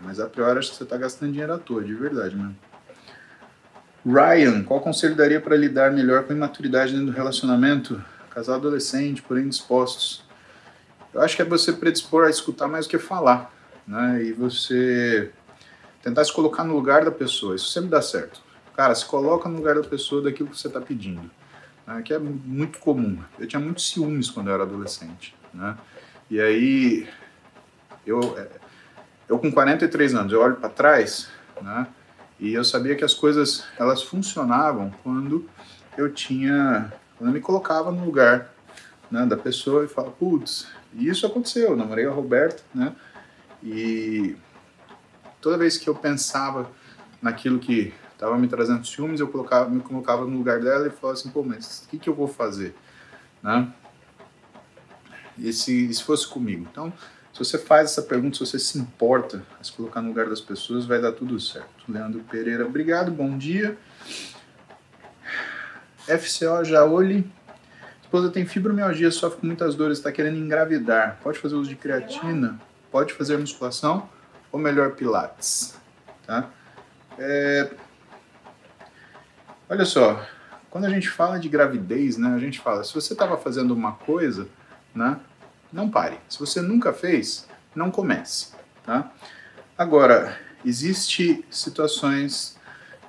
Mas 0.00 0.20
a 0.20 0.26
priori 0.26 0.58
acho 0.58 0.70
que 0.70 0.76
você 0.76 0.84
está 0.84 0.96
gastando 0.96 1.32
dinheiro 1.32 1.52
à 1.52 1.58
toa, 1.58 1.82
de 1.82 1.94
verdade 1.94 2.36
mesmo. 2.36 2.56
Ryan, 4.04 4.62
qual 4.62 4.80
conselho 4.80 5.16
daria 5.16 5.40
para 5.40 5.56
lidar 5.56 5.92
melhor 5.92 6.24
com 6.24 6.32
imaturidade 6.32 6.92
dentro 6.92 7.06
do 7.06 7.12
relacionamento? 7.12 8.00
Casal 8.36 8.56
adolescente, 8.56 9.22
porém 9.22 9.48
dispostos. 9.48 10.22
Eu 11.14 11.22
acho 11.22 11.34
que 11.34 11.40
é 11.40 11.44
você 11.46 11.72
predispor 11.72 12.26
a 12.26 12.28
escutar 12.28 12.68
mais 12.68 12.86
do 12.86 12.90
que 12.90 12.98
falar, 12.98 13.50
né? 13.86 14.22
E 14.22 14.32
você 14.34 15.32
tentar 16.02 16.22
se 16.22 16.30
colocar 16.34 16.62
no 16.62 16.74
lugar 16.74 17.02
da 17.02 17.10
pessoa. 17.10 17.56
Isso 17.56 17.70
sempre 17.70 17.88
dá 17.88 18.02
certo. 18.02 18.42
Cara, 18.76 18.94
se 18.94 19.06
coloca 19.06 19.48
no 19.48 19.56
lugar 19.56 19.76
da 19.76 19.82
pessoa 19.82 20.20
daquilo 20.20 20.50
que 20.50 20.58
você 20.58 20.66
está 20.66 20.82
pedindo. 20.82 21.30
Né? 21.86 22.02
Que 22.02 22.12
é 22.12 22.18
muito 22.18 22.78
comum. 22.78 23.18
Eu 23.38 23.46
tinha 23.46 23.58
muitos 23.58 23.88
ciúmes 23.88 24.28
quando 24.28 24.48
eu 24.48 24.54
era 24.54 24.64
adolescente, 24.64 25.34
né? 25.54 25.74
E 26.30 26.38
aí, 26.38 27.08
eu, 28.06 28.20
é, 28.38 28.48
eu 29.30 29.38
com 29.38 29.50
43 29.50 30.14
anos, 30.14 30.30
eu 30.34 30.42
olho 30.42 30.56
para 30.56 30.68
trás, 30.68 31.30
né? 31.62 31.86
E 32.38 32.52
eu 32.52 32.62
sabia 32.62 32.94
que 32.96 33.02
as 33.02 33.14
coisas, 33.14 33.64
elas 33.78 34.02
funcionavam 34.02 34.92
quando 35.02 35.48
eu 35.96 36.12
tinha, 36.12 36.92
quando 37.16 37.30
eu 37.30 37.34
me 37.34 37.40
colocava 37.40 37.90
no 37.90 38.04
lugar 38.04 38.52
né, 39.10 39.24
da 39.26 39.36
pessoa 39.36 39.84
e 39.84 39.88
falava, 39.88 40.12
putz, 40.14 40.66
isso 40.94 41.26
aconteceu, 41.26 41.70
eu 41.70 41.76
namorei 41.76 42.06
a 42.06 42.10
Roberta, 42.10 42.62
né? 42.74 42.94
E 43.62 44.36
toda 45.40 45.58
vez 45.58 45.76
que 45.76 45.88
eu 45.88 45.94
pensava 45.94 46.70
naquilo 47.20 47.58
que 47.58 47.92
estava 48.12 48.36
me 48.38 48.48
trazendo 48.48 48.86
ciúmes, 48.86 49.20
eu 49.20 49.28
colocava, 49.28 49.68
me 49.68 49.80
colocava 49.80 50.24
no 50.24 50.36
lugar 50.36 50.60
dela 50.60 50.86
e 50.86 50.90
falava 50.90 51.18
assim, 51.18 51.30
pô, 51.30 51.42
mas 51.42 51.84
o 51.84 51.88
que, 51.88 51.98
que 51.98 52.08
eu 52.08 52.14
vou 52.14 52.28
fazer? 52.28 52.74
Né? 53.42 53.72
e 55.38 55.52
se, 55.52 55.92
se 55.92 56.02
fosse 56.02 56.26
comigo? 56.26 56.66
Então, 56.70 56.92
se 57.32 57.38
você 57.38 57.58
faz 57.58 57.90
essa 57.90 58.02
pergunta, 58.02 58.36
se 58.36 58.46
você 58.46 58.58
se 58.58 58.78
importa 58.78 59.42
a 59.60 59.64
se 59.64 59.72
colocar 59.72 60.00
no 60.00 60.08
lugar 60.08 60.28
das 60.28 60.40
pessoas, 60.40 60.86
vai 60.86 61.00
dar 61.00 61.12
tudo 61.12 61.38
certo. 61.38 61.68
Leandro 61.88 62.20
Pereira, 62.20 62.66
obrigado, 62.66 63.10
bom 63.10 63.36
dia. 63.36 63.76
FCO 66.06 66.64
Jaoli, 66.64 67.30
esposa 68.00 68.30
tem 68.30 68.46
fibromialgia, 68.46 69.10
sofre 69.10 69.40
com 69.40 69.46
muitas 69.46 69.74
dores, 69.74 69.98
está 69.98 70.10
querendo 70.10 70.38
engravidar. 70.38 71.18
Pode 71.22 71.38
fazer 71.38 71.54
uso 71.54 71.68
de 71.68 71.76
creatina? 71.76 72.60
Pode 72.90 73.12
fazer 73.12 73.36
musculação? 73.36 74.08
Ou 74.50 74.58
melhor, 74.58 74.92
pilates? 74.92 75.76
Tá? 76.26 76.48
É... 77.18 77.70
Olha 79.68 79.84
só, 79.84 80.24
quando 80.70 80.84
a 80.84 80.90
gente 80.90 81.08
fala 81.08 81.38
de 81.38 81.48
gravidez, 81.48 82.16
né, 82.16 82.34
a 82.34 82.38
gente 82.38 82.60
fala, 82.60 82.84
se 82.84 82.94
você 82.94 83.12
estava 83.12 83.36
fazendo 83.36 83.74
uma 83.74 83.92
coisa 83.92 84.48
né? 84.96 85.20
Não 85.72 85.90
pare. 85.90 86.18
Se 86.28 86.40
você 86.40 86.60
nunca 86.62 86.92
fez, 86.92 87.46
não 87.74 87.90
comece, 87.90 88.52
tá? 88.82 89.12
Agora, 89.76 90.38
existe 90.64 91.44
situações 91.50 92.55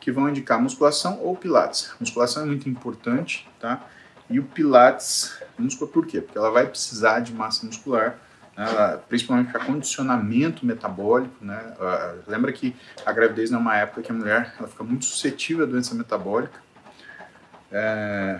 que 0.08 0.12
vão 0.14 0.30
indicar 0.30 0.58
musculação 0.58 1.20
ou 1.22 1.36
pilates. 1.36 1.92
musculação 2.00 2.44
é 2.44 2.46
muito 2.46 2.70
importante, 2.70 3.46
tá? 3.60 3.86
E 4.30 4.40
o 4.40 4.44
pilates, 4.44 5.38
múscula 5.60 5.92
por 5.92 6.06
quê? 6.06 6.22
Porque 6.22 6.38
ela 6.38 6.50
vai 6.50 6.66
precisar 6.66 7.20
de 7.20 7.34
massa 7.34 7.66
muscular, 7.66 8.18
né? 8.56 9.00
principalmente 9.10 9.52
para 9.52 9.66
condicionamento 9.66 10.66
metabólico, 10.66 11.44
né? 11.44 11.74
Lembra 12.26 12.54
que 12.54 12.74
a 13.06 13.12
gravidez 13.12 13.52
é 13.52 13.58
uma 13.58 13.76
época 13.76 14.02
que 14.02 14.10
a 14.10 14.16
mulher 14.16 14.56
ela 14.58 14.70
fica 14.70 14.82
muito 14.82 15.04
suscetível 15.04 15.66
à 15.66 15.68
doença 15.68 15.94
metabólica, 15.94 16.58
é, 17.70 18.40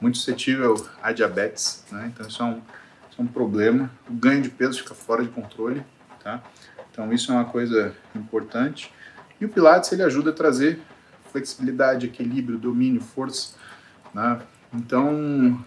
muito 0.00 0.16
suscetível 0.16 0.74
à 1.02 1.12
diabetes, 1.12 1.84
né? 1.92 2.10
Então 2.10 2.26
isso 2.26 2.42
é 2.42 2.46
um 2.46 2.62
isso 3.10 3.20
é 3.20 3.22
um 3.22 3.26
problema. 3.26 3.90
O 4.08 4.14
ganho 4.14 4.40
de 4.40 4.48
peso 4.48 4.78
fica 4.78 4.94
fora 4.94 5.22
de 5.22 5.28
controle, 5.28 5.84
tá? 6.24 6.42
Então 6.90 7.12
isso 7.12 7.30
é 7.30 7.34
uma 7.34 7.44
coisa 7.44 7.94
importante. 8.14 8.90
E 9.38 9.44
o 9.44 9.48
Pilates 9.50 9.92
ele 9.92 10.02
ajuda 10.02 10.30
a 10.30 10.32
trazer 10.32 10.80
flexibilidade, 11.32 12.06
equilíbrio, 12.06 12.58
domínio, 12.58 13.00
força, 13.00 13.54
né? 14.14 14.40
Então 14.72 15.64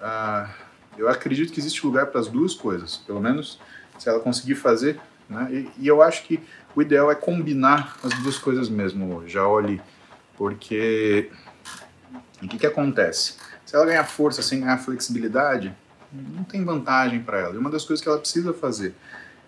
ah, 0.00 0.48
eu 0.96 1.08
acredito 1.08 1.52
que 1.52 1.60
existe 1.60 1.84
lugar 1.84 2.06
para 2.06 2.20
as 2.20 2.28
duas 2.28 2.54
coisas, 2.54 2.96
pelo 2.96 3.20
menos 3.20 3.60
se 3.98 4.08
ela 4.08 4.20
conseguir 4.20 4.54
fazer, 4.54 5.00
né? 5.28 5.48
E, 5.50 5.84
e 5.84 5.86
eu 5.86 6.00
acho 6.00 6.24
que 6.24 6.40
o 6.74 6.80
ideal 6.80 7.10
é 7.10 7.14
combinar 7.14 7.96
as 8.02 8.14
duas 8.20 8.38
coisas 8.38 8.68
mesmo, 8.68 9.26
já 9.26 9.46
olhe, 9.46 9.80
porque 10.36 11.30
o 12.42 12.48
que, 12.48 12.58
que 12.58 12.66
acontece? 12.66 13.34
Se 13.66 13.74
ela 13.74 13.84
ganhar 13.84 14.04
força 14.04 14.40
sem 14.40 14.60
ganhar 14.60 14.78
flexibilidade, 14.78 15.74
não 16.12 16.44
tem 16.44 16.64
vantagem 16.64 17.20
para 17.22 17.38
ela. 17.38 17.54
E 17.54 17.58
uma 17.58 17.70
das 17.70 17.84
coisas 17.84 18.02
que 18.02 18.08
ela 18.08 18.18
precisa 18.18 18.54
fazer 18.54 18.94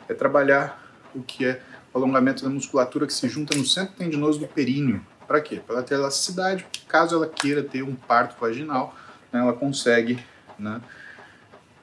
é 0.08 0.14
trabalhar 0.14 0.92
o 1.14 1.22
que 1.22 1.44
é 1.44 1.62
o 1.92 1.98
alongamento 1.98 2.44
da 2.44 2.50
musculatura 2.50 3.06
que 3.06 3.12
se 3.12 3.28
junta 3.28 3.56
no 3.56 3.64
centro 3.64 3.94
tendinoso 3.94 4.38
do 4.38 4.46
períneo. 4.46 5.00
Para 5.30 5.40
quê? 5.40 5.60
Para 5.64 5.76
ela 5.76 5.84
ter 5.84 5.94
elasticidade, 5.94 6.66
caso 6.88 7.14
ela 7.14 7.28
queira 7.28 7.62
ter 7.62 7.84
um 7.84 7.94
parto 7.94 8.36
vaginal, 8.40 8.96
né, 9.32 9.38
ela 9.38 9.52
consegue, 9.52 10.18
né, 10.58 10.80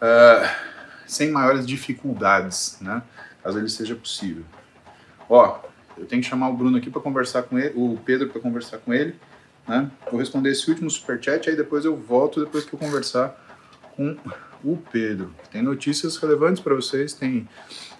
uh, 0.01 0.49
sem 1.07 1.31
maiores 1.31 1.65
dificuldades, 1.65 2.77
né, 2.81 3.01
caso 3.41 3.57
ele 3.57 3.69
seja 3.69 3.95
possível. 3.95 4.43
Ó, 5.29 5.61
eu 5.97 6.05
tenho 6.05 6.21
que 6.21 6.27
chamar 6.27 6.49
o 6.49 6.57
Bruno 6.57 6.77
aqui 6.77 6.89
para 6.89 6.99
conversar 7.01 7.43
com 7.43 7.57
ele, 7.57 7.71
o 7.73 7.97
Pedro 8.03 8.27
para 8.27 8.41
conversar 8.41 8.79
com 8.79 8.93
ele, 8.93 9.17
né? 9.65 9.89
Vou 10.11 10.19
responder 10.19 10.51
esse 10.51 10.69
último 10.69 10.91
superchat, 10.91 11.49
aí 11.49 11.55
depois 11.55 11.85
eu 11.85 11.95
volto 11.95 12.43
depois 12.43 12.65
que 12.65 12.75
eu 12.75 12.79
conversar 12.79 13.33
com 13.95 14.17
o 14.61 14.75
Pedro. 14.91 15.33
Tem 15.53 15.61
notícias 15.61 16.17
relevantes 16.17 16.61
para 16.61 16.75
vocês, 16.75 17.13
tem 17.13 17.47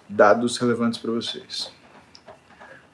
dados 0.06 0.58
relevantes 0.58 0.98
para 0.98 1.10
vocês. 1.10 1.72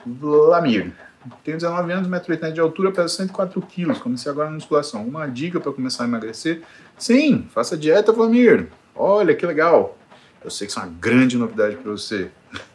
Vlamir. 0.06 0.94
Tenho 1.42 1.56
19 1.56 1.92
anos, 1.92 2.08
1,80m 2.08 2.52
de 2.52 2.60
altura, 2.60 2.92
peso 2.92 3.16
104 3.16 3.60
quilos. 3.62 3.98
Comecei 3.98 4.30
agora 4.30 4.48
na 4.48 4.54
musculação. 4.54 5.06
Uma 5.06 5.26
dica 5.26 5.58
para 5.58 5.72
começar 5.72 6.04
a 6.04 6.06
emagrecer? 6.06 6.62
Sim, 6.98 7.48
faça 7.50 7.76
dieta, 7.76 8.12
Vlamir. 8.12 8.68
Olha 8.94 9.34
que 9.34 9.46
legal. 9.46 9.96
Eu 10.44 10.50
sei 10.50 10.66
que 10.66 10.72
isso 10.72 10.80
é 10.80 10.82
uma 10.82 10.92
grande 10.92 11.38
novidade 11.38 11.76
para 11.76 11.90
você. 11.90 12.30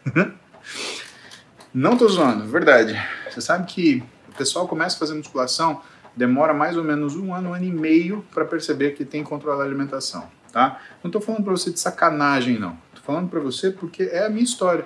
Não 1.73 1.95
tô 1.95 2.07
zoando, 2.07 2.45
verdade. 2.45 2.99
Você 3.29 3.41
sabe 3.41 3.67
que 3.67 4.03
o 4.27 4.35
pessoal 4.35 4.67
começa 4.67 4.95
a 4.95 4.99
fazer 4.99 5.13
musculação, 5.13 5.81
demora 6.15 6.51
mais 6.51 6.75
ou 6.75 6.83
menos 6.83 7.15
um 7.15 7.33
ano, 7.33 7.49
um 7.49 7.53
ano 7.53 7.65
e 7.65 7.71
meio 7.71 8.25
para 8.33 8.43
perceber 8.43 8.95
que 8.95 9.05
tem 9.05 9.23
que 9.23 9.29
controlar 9.29 9.63
a 9.63 9.67
alimentação, 9.67 10.27
tá? 10.51 10.81
Não 11.03 11.11
tô 11.11 11.21
falando 11.21 11.43
para 11.43 11.51
você 11.51 11.71
de 11.71 11.79
sacanagem, 11.79 12.57
não. 12.57 12.75
Tô 12.95 13.01
falando 13.01 13.29
para 13.29 13.39
você 13.39 13.69
porque 13.69 14.03
é 14.03 14.25
a 14.25 14.29
minha 14.29 14.43
história. 14.43 14.85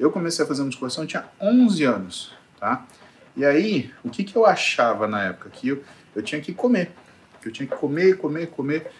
Eu 0.00 0.10
comecei 0.10 0.44
a 0.44 0.48
fazer 0.48 0.62
musculação, 0.62 1.06
tinha 1.06 1.26
11 1.38 1.84
anos, 1.84 2.32
tá? 2.64 2.86
E 3.36 3.44
aí, 3.44 3.92
o 4.02 4.08
que, 4.08 4.24
que 4.24 4.34
eu 4.34 4.46
achava 4.46 5.06
na 5.06 5.22
época? 5.24 5.50
Que 5.50 5.68
eu, 5.68 5.84
eu 6.16 6.22
tinha 6.22 6.40
que 6.40 6.54
comer. 6.54 6.92
Que 7.42 7.48
eu 7.48 7.52
tinha 7.52 7.66
que 7.66 7.76
comer, 7.76 8.16
comer, 8.16 8.46
comer. 8.46 8.90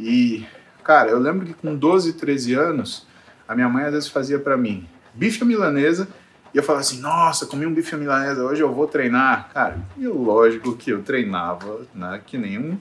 E, 0.00 0.44
cara, 0.82 1.10
eu 1.10 1.20
lembro 1.20 1.46
que 1.46 1.54
com 1.54 1.76
12, 1.76 2.14
13 2.14 2.54
anos, 2.54 3.06
a 3.46 3.54
minha 3.54 3.68
mãe 3.68 3.84
às 3.84 3.92
vezes 3.92 4.08
fazia 4.08 4.40
para 4.40 4.56
mim 4.56 4.88
bife 5.14 5.44
milanesa 5.44 6.08
e 6.54 6.56
eu 6.56 6.62
falava 6.62 6.80
assim, 6.80 7.00
nossa, 7.00 7.46
comi 7.46 7.64
um 7.64 7.72
bife 7.72 7.94
milanesa, 7.96 8.42
hoje 8.42 8.62
eu 8.62 8.74
vou 8.74 8.86
treinar. 8.86 9.50
Cara, 9.52 9.78
e 9.96 10.06
lógico 10.06 10.76
que 10.76 10.90
eu 10.90 11.02
treinava, 11.02 11.82
né, 11.94 12.20
que 12.26 12.36
nem 12.36 12.58
um, 12.58 12.80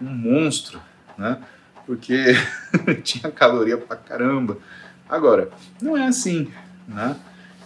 um 0.00 0.10
monstro, 0.10 0.80
né, 1.16 1.40
porque 1.86 2.34
tinha 3.02 3.30
caloria 3.32 3.78
pra 3.78 3.96
caramba. 3.96 4.58
Agora, 5.08 5.50
não 5.80 5.96
é 5.96 6.06
assim, 6.06 6.52
né? 6.86 7.16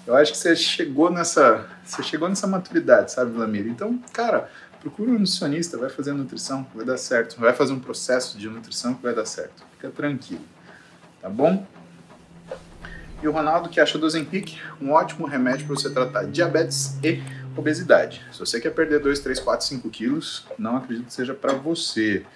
Eu 0.07 0.17
acho 0.17 0.33
que 0.33 0.39
você 0.39 0.57
chegou 0.57 1.11
nessa, 1.11 1.69
você 1.85 2.03
chegou 2.03 2.29
nessa 2.29 2.47
maturidade, 2.47 3.13
sabe, 3.13 3.31
Vlamir? 3.31 3.67
Então, 3.69 3.99
cara, 4.13 4.51
procura 4.81 5.11
um 5.11 5.15
nutricionista, 5.15 5.79
vai 5.79 5.89
fazer 5.89 6.13
nutrição, 6.13 6.67
vai 6.75 6.85
dar 6.85 6.97
certo. 6.97 7.39
Vai 7.39 7.53
fazer 7.53 7.73
um 7.73 7.79
processo 7.79 8.37
de 8.37 8.49
nutrição 8.49 8.95
que 8.95 9.03
vai 9.03 9.15
dar 9.15 9.25
certo. 9.25 9.65
Fica 9.73 9.91
tranquilo, 9.91 10.45
tá 11.21 11.29
bom? 11.29 11.65
E 13.23 13.29
o 13.29 13.31
Ronaldo 13.31 13.69
que 13.69 13.79
acha 13.79 13.97
do 13.97 14.05
Ozempic 14.05 14.59
um 14.81 14.91
ótimo 14.91 15.25
remédio 15.25 15.67
para 15.67 15.77
você 15.77 15.89
tratar 15.89 16.25
diabetes 16.25 16.99
e 17.05 17.23
obesidade. 17.57 18.21
Se 18.33 18.41
você 18.41 18.61
quer 18.61 18.71
perder 18.71 18.99
2, 18.99 19.21
3, 19.21 19.39
4, 19.39 19.67
5 19.67 19.91
quilos, 19.91 20.45
não 20.59 20.79
acredito 20.79 21.07
que 21.07 21.15
seja 21.15 21.33
para 21.33 21.53
você, 21.53 22.27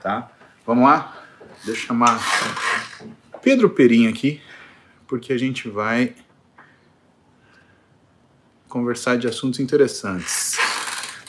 tá? 0.00 0.30
Vamos 0.66 0.84
lá? 0.84 1.22
Deixa 1.66 1.82
eu 1.82 1.86
chamar 1.88 2.18
Pedro 3.42 3.68
Perim 3.68 4.08
aqui, 4.08 4.40
porque 5.06 5.34
a 5.34 5.38
gente 5.38 5.68
vai 5.68 6.14
conversar 8.72 9.18
de 9.18 9.28
assuntos 9.28 9.60
interessantes. 9.60 10.56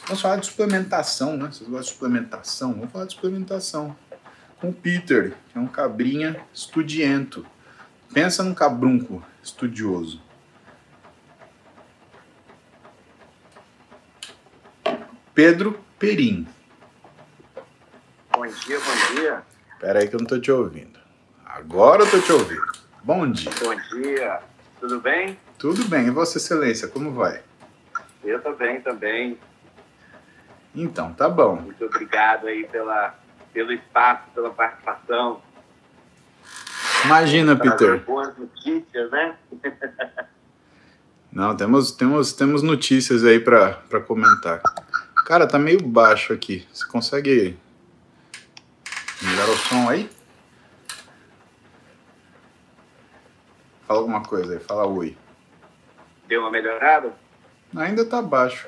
Vamos 0.06 0.22
falar 0.22 0.38
de 0.38 0.46
suplementação, 0.46 1.36
né? 1.36 1.50
Vocês 1.52 1.70
gostam 1.70 1.82
de 1.82 1.90
suplementação? 1.90 2.74
Vamos 2.74 2.92
falar 2.92 3.06
de 3.06 3.14
suplementação 3.14 3.94
com 4.62 4.70
o 4.70 4.74
Peter, 4.74 5.34
que 5.52 5.58
é 5.58 5.62
um 5.62 5.68
cabrinha 5.68 6.40
estudiento. 6.54 7.46
Pensa 8.14 8.44
num 8.44 8.54
cabrunco 8.54 9.22
estudioso. 9.44 10.22
Pedro 15.36 15.84
Perim. 16.00 16.48
Bom 18.32 18.48
dia, 18.48 18.80
bom 18.80 19.16
dia. 19.16 19.44
Espera 19.74 20.00
aí 20.00 20.08
que 20.08 20.16
eu 20.16 20.20
não 20.20 20.26
estou 20.26 20.40
te 20.40 20.50
ouvindo. 20.50 20.98
Agora 21.46 22.04
eu 22.04 22.06
estou 22.06 22.22
te 22.22 22.32
ouvindo. 22.32 22.72
Bom 23.04 23.30
dia. 23.30 23.52
Bom 23.62 23.76
dia. 23.76 24.40
Tudo 24.80 25.02
bem? 25.02 25.38
Tudo 25.64 25.86
bem. 25.86 26.08
E 26.08 26.10
Vossa 26.10 26.38
Excelência, 26.40 26.90
como 26.90 27.14
vai? 27.14 27.42
Eu 28.22 28.42
também, 28.42 28.82
também. 28.82 29.40
Então, 30.76 31.14
tá 31.14 31.30
bom. 31.30 31.56
Muito 31.56 31.86
obrigado 31.86 32.48
aí 32.48 32.68
pela, 32.68 33.18
pelo 33.54 33.72
espaço, 33.72 34.24
pela 34.36 34.50
participação. 34.50 35.42
Imagina, 37.06 37.56
Peter. 37.56 38.04
Boas 38.04 38.38
notícias, 38.38 39.10
né? 39.10 39.38
Não, 41.32 41.56
temos, 41.56 41.94
temos, 41.94 42.34
temos 42.34 42.62
notícias 42.62 43.24
aí 43.24 43.40
para 43.40 44.02
comentar. 44.06 44.62
Cara, 45.26 45.48
tá 45.48 45.58
meio 45.58 45.82
baixo 45.82 46.34
aqui. 46.34 46.68
Você 46.74 46.86
consegue 46.88 47.58
melhorar 49.22 49.50
o 49.50 49.56
som 49.56 49.90
aí? 49.90 50.10
Fala 53.88 54.00
alguma 54.02 54.24
coisa 54.24 54.56
aí, 54.56 54.60
fala 54.60 54.86
oi. 54.86 55.23
Deu 56.34 56.42
uma 56.42 56.50
melhorada? 56.50 57.14
Ainda 57.76 58.04
tá 58.04 58.20
baixo. 58.20 58.68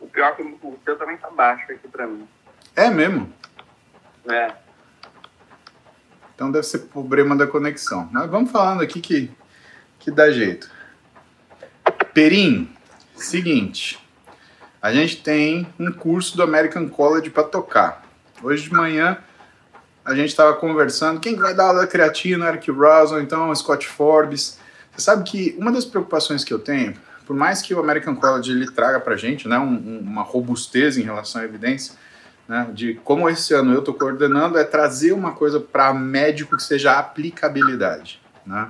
O 0.00 0.06
pior 0.06 0.28
é 0.28 0.32
que 0.32 0.42
o 0.42 0.78
seu 0.82 0.96
também 0.96 1.18
tá 1.18 1.28
baixo 1.28 1.70
aqui 1.70 1.86
pra 1.88 2.06
mim. 2.06 2.26
É 2.74 2.88
mesmo? 2.88 3.30
É. 4.30 4.50
Então 6.34 6.50
deve 6.50 6.64
ser 6.64 6.78
problema 6.86 7.36
da 7.36 7.46
conexão. 7.46 8.08
Mas 8.10 8.30
vamos 8.30 8.50
falando 8.50 8.80
aqui 8.80 8.98
que, 8.98 9.30
que 9.98 10.10
dá 10.10 10.30
jeito. 10.30 10.70
Perim, 12.14 12.74
seguinte. 13.14 14.02
A 14.80 14.90
gente 14.90 15.22
tem 15.22 15.70
um 15.78 15.92
curso 15.92 16.34
do 16.34 16.42
American 16.42 16.88
College 16.88 17.28
para 17.28 17.44
tocar. 17.44 18.02
Hoje 18.42 18.70
de 18.70 18.72
manhã 18.72 19.18
a 20.02 20.14
gente 20.14 20.30
estava 20.30 20.54
conversando. 20.54 21.20
Quem 21.20 21.36
vai 21.36 21.54
dar 21.54 21.64
aula 21.64 21.80
da 21.82 21.86
creatina? 21.86 22.48
Eric 22.48 22.70
Rosen, 22.70 23.22
então 23.22 23.54
Scott 23.54 23.86
Forbes. 23.86 24.61
Você 24.94 25.02
sabe 25.02 25.28
que 25.28 25.56
uma 25.58 25.72
das 25.72 25.84
preocupações 25.84 26.44
que 26.44 26.52
eu 26.52 26.58
tenho, 26.58 26.94
por 27.26 27.34
mais 27.34 27.62
que 27.62 27.74
o 27.74 27.80
American 27.80 28.14
College 28.14 28.52
ele 28.52 28.70
traga 28.70 29.00
para 29.00 29.14
a 29.14 29.16
gente 29.16 29.48
né, 29.48 29.58
um, 29.58 30.00
uma 30.00 30.22
robustez 30.22 30.98
em 30.98 31.02
relação 31.02 31.40
à 31.40 31.44
evidência, 31.44 31.94
né, 32.46 32.68
de 32.72 32.94
como 33.04 33.28
esse 33.28 33.54
ano 33.54 33.72
eu 33.72 33.78
estou 33.78 33.94
coordenando, 33.94 34.58
é 34.58 34.64
trazer 34.64 35.12
uma 35.12 35.32
coisa 35.32 35.58
para 35.58 35.94
médico 35.94 36.56
que 36.56 36.62
seja 36.62 36.98
aplicabilidade. 36.98 38.20
Né? 38.44 38.68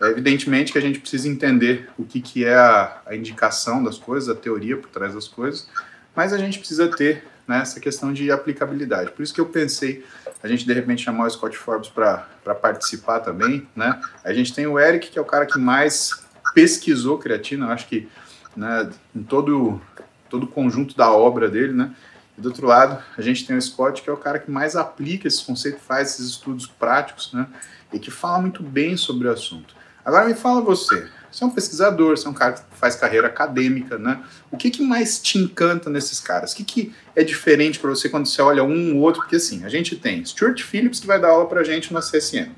É 0.00 0.08
evidentemente 0.08 0.72
que 0.72 0.78
a 0.78 0.80
gente 0.80 0.98
precisa 0.98 1.28
entender 1.28 1.88
o 1.96 2.04
que, 2.04 2.20
que 2.20 2.44
é 2.44 2.54
a, 2.54 3.00
a, 3.06 3.16
indicação 3.16 3.82
das 3.82 3.96
coisas, 3.96 4.28
a 4.28 4.34
teoria 4.34 4.76
por 4.76 4.90
trás 4.90 5.14
das 5.14 5.28
coisas, 5.28 5.68
mas 6.14 6.32
a 6.32 6.38
gente 6.38 6.58
precisa 6.58 6.88
ter 6.88 7.24
né, 7.46 7.60
essa 7.60 7.80
questão 7.80 8.12
de 8.12 8.30
aplicabilidade. 8.30 9.10
Por 9.12 9.22
isso 9.22 9.34
que 9.34 9.40
eu 9.40 9.46
pensei 9.46 10.04
a 10.42 10.48
gente 10.48 10.66
de 10.66 10.72
repente 10.72 11.02
chamar 11.02 11.26
o 11.26 11.30
Scott 11.30 11.56
Forbes 11.56 11.88
para 11.88 12.54
participar 12.60 13.20
também. 13.20 13.66
Né? 13.74 13.98
A 14.22 14.32
gente 14.32 14.54
tem 14.54 14.66
o 14.66 14.78
Eric, 14.78 15.10
que 15.10 15.18
é 15.18 15.22
o 15.22 15.24
cara 15.24 15.46
que 15.46 15.58
mais 15.58 16.22
pesquisou 16.54 17.18
creatina, 17.18 17.68
acho 17.68 17.88
que 17.88 18.08
né, 18.56 18.90
em 19.14 19.22
todo, 19.22 19.80
todo 20.28 20.44
o 20.44 20.46
conjunto 20.46 20.96
da 20.96 21.10
obra 21.10 21.48
dele, 21.48 21.72
né? 21.72 21.94
E 22.36 22.40
do 22.40 22.48
outro 22.48 22.66
lado, 22.66 23.02
a 23.16 23.22
gente 23.22 23.46
tem 23.46 23.56
o 23.56 23.62
Scott, 23.62 24.02
que 24.02 24.10
é 24.10 24.12
o 24.12 24.16
cara 24.16 24.38
que 24.38 24.50
mais 24.50 24.76
aplica 24.76 25.26
esse 25.26 25.44
conceito, 25.44 25.78
faz 25.80 26.12
esses 26.12 26.30
estudos 26.30 26.66
práticos, 26.66 27.32
né? 27.32 27.46
E 27.92 27.98
que 27.98 28.10
fala 28.10 28.40
muito 28.40 28.62
bem 28.62 28.96
sobre 28.96 29.28
o 29.28 29.32
assunto. 29.32 29.74
Agora 30.04 30.26
me 30.26 30.34
fala 30.34 30.60
você, 30.60 31.08
você 31.34 31.42
é 31.42 31.46
um 31.48 31.50
pesquisador, 31.50 32.16
você 32.16 32.28
é 32.28 32.30
um 32.30 32.34
cara 32.34 32.52
que 32.52 32.62
faz 32.78 32.94
carreira 32.94 33.26
acadêmica, 33.26 33.98
né? 33.98 34.22
O 34.52 34.56
que, 34.56 34.70
que 34.70 34.82
mais 34.82 35.18
te 35.18 35.36
encanta 35.36 35.90
nesses 35.90 36.20
caras? 36.20 36.52
O 36.52 36.56
que, 36.56 36.62
que 36.62 36.94
é 37.16 37.24
diferente 37.24 37.80
para 37.80 37.90
você 37.90 38.08
quando 38.08 38.26
você 38.26 38.40
olha 38.40 38.62
um 38.62 38.94
ou 38.96 39.02
outro? 39.02 39.20
Porque 39.22 39.34
assim, 39.36 39.64
a 39.64 39.68
gente 39.68 39.96
tem 39.96 40.24
Stuart 40.24 40.62
Phillips 40.62 41.00
que 41.00 41.08
vai 41.08 41.20
dar 41.20 41.30
aula 41.30 41.46
para 41.46 41.60
a 41.60 41.64
gente 41.64 41.92
na 41.92 41.98
CSN. 41.98 42.50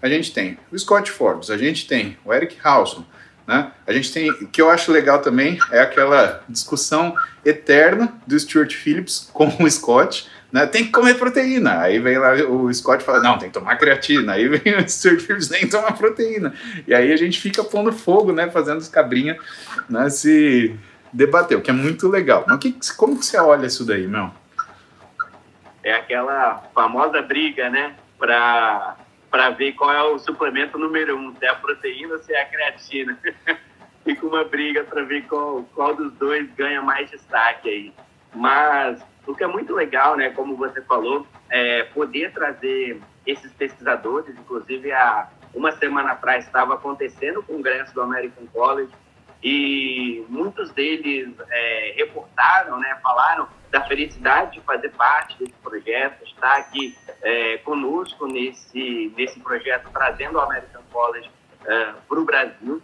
A 0.00 0.08
gente 0.08 0.32
tem 0.32 0.56
o 0.70 0.78
Scott 0.78 1.10
Forbes, 1.10 1.50
a 1.50 1.58
gente 1.58 1.88
tem 1.88 2.16
o 2.24 2.32
Eric 2.32 2.56
Halson, 2.62 3.04
né? 3.44 3.72
A 3.84 3.92
gente 3.92 4.12
tem, 4.12 4.30
o 4.30 4.46
que 4.46 4.62
eu 4.62 4.70
acho 4.70 4.92
legal 4.92 5.20
também 5.20 5.58
é 5.72 5.80
aquela 5.80 6.44
discussão 6.48 7.16
eterna 7.44 8.14
do 8.24 8.38
Stuart 8.38 8.72
Phillips 8.72 9.28
com 9.32 9.48
o 9.48 9.68
Scott, 9.68 10.28
né? 10.52 10.66
Tem 10.66 10.84
que 10.84 10.92
comer 10.92 11.14
proteína. 11.14 11.80
Aí 11.80 11.98
vem 11.98 12.18
lá 12.18 12.34
o 12.34 12.72
Scott 12.72 13.02
fala, 13.02 13.20
não, 13.20 13.38
tem 13.38 13.48
que 13.48 13.54
tomar 13.54 13.76
creatina. 13.76 14.34
Aí 14.34 14.46
vem 14.48 14.76
o 14.76 14.88
Stuart 14.88 15.20
Phillips, 15.20 15.48
nem 15.48 15.68
tomar 15.68 15.96
proteína. 15.96 16.54
E 16.86 16.94
aí 16.94 17.12
a 17.12 17.16
gente 17.16 17.40
fica 17.40 17.64
pondo 17.64 17.92
fogo, 17.92 18.32
né? 18.32 18.50
Fazendo 18.50 18.78
os 18.78 18.88
cabrinhas, 18.88 19.38
né? 19.88 20.10
Se 20.10 20.76
debater, 21.12 21.56
o 21.56 21.62
que 21.62 21.70
é 21.70 21.74
muito 21.74 22.08
legal. 22.08 22.44
Mas 22.46 22.58
que, 22.58 22.76
como 22.96 23.18
que 23.18 23.24
você 23.24 23.38
olha 23.38 23.66
isso 23.66 23.84
daí, 23.84 24.06
meu? 24.06 24.30
é 25.82 25.92
aquela 25.92 26.62
famosa 26.74 27.20
briga, 27.22 27.68
né? 27.68 27.94
Para 28.18 28.96
para 29.30 29.48
ver 29.48 29.72
qual 29.72 29.90
é 29.90 30.02
o 30.02 30.18
suplemento 30.18 30.78
número 30.78 31.16
um, 31.16 31.34
se 31.34 31.46
é 31.46 31.48
a 31.48 31.54
proteína 31.54 32.12
ou 32.12 32.18
se 32.18 32.34
é 32.34 32.42
a 32.42 32.44
creatina. 32.44 33.18
Fica 34.04 34.26
uma 34.26 34.44
briga 34.44 34.84
para 34.84 35.04
ver 35.04 35.22
qual, 35.22 35.64
qual 35.74 35.96
dos 35.96 36.12
dois 36.14 36.50
ganha 36.54 36.82
mais 36.82 37.10
destaque 37.10 37.66
aí. 37.66 37.92
Mas 38.34 39.02
o 39.26 39.34
que 39.34 39.44
é 39.44 39.46
muito 39.46 39.74
legal, 39.74 40.16
né, 40.16 40.30
como 40.30 40.56
você 40.56 40.80
falou, 40.82 41.26
é 41.50 41.84
poder 41.84 42.32
trazer 42.32 43.00
esses 43.26 43.52
pesquisadores, 43.52 44.36
inclusive 44.36 44.92
há 44.92 45.28
uma 45.54 45.72
semana 45.72 46.12
atrás 46.12 46.44
estava 46.44 46.74
acontecendo 46.74 47.40
o 47.40 47.42
congresso 47.42 47.94
do 47.94 48.02
American 48.02 48.46
College 48.46 48.90
e 49.42 50.24
muitos 50.28 50.70
deles 50.70 51.34
é, 51.50 51.94
reportaram, 51.96 52.78
né, 52.78 52.98
falaram 53.02 53.48
da 53.70 53.80
felicidade 53.86 54.52
de 54.52 54.60
fazer 54.60 54.90
parte 54.90 55.36
desse 55.38 55.54
projeto, 55.62 56.22
estar 56.24 56.56
aqui 56.58 56.96
é, 57.22 57.58
conosco 57.58 58.26
nesse, 58.26 59.12
nesse 59.16 59.40
projeto, 59.40 59.88
trazendo 59.92 60.36
o 60.36 60.40
American 60.40 60.82
College 60.92 61.30
é, 61.64 61.92
para 62.08 62.20
o 62.20 62.24
Brasil. 62.24 62.82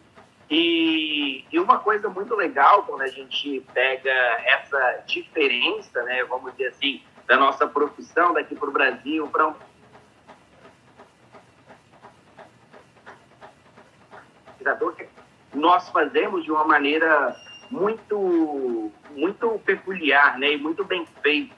E, 0.50 1.44
e, 1.52 1.58
uma 1.58 1.78
coisa 1.78 2.08
muito 2.08 2.34
legal 2.34 2.82
quando 2.84 3.02
a 3.02 3.08
gente 3.08 3.62
pega 3.74 4.10
essa 4.10 5.02
diferença, 5.06 6.02
né, 6.04 6.24
vamos 6.24 6.52
dizer 6.52 6.68
assim, 6.68 7.02
da 7.26 7.36
nossa 7.36 7.66
profissão 7.66 8.32
daqui 8.32 8.54
para 8.54 8.68
o 8.68 8.72
Brasil, 8.72 9.28
para 9.28 9.48
um 9.48 9.54
nós 15.54 15.88
fazemos 15.90 16.44
de 16.44 16.52
uma 16.52 16.64
maneira 16.64 17.34
muito, 17.70 18.90
muito 19.10 19.60
peculiar 19.64 20.38
né, 20.38 20.52
e 20.52 20.58
muito 20.58 20.84
bem 20.84 21.06
feita. 21.22 21.56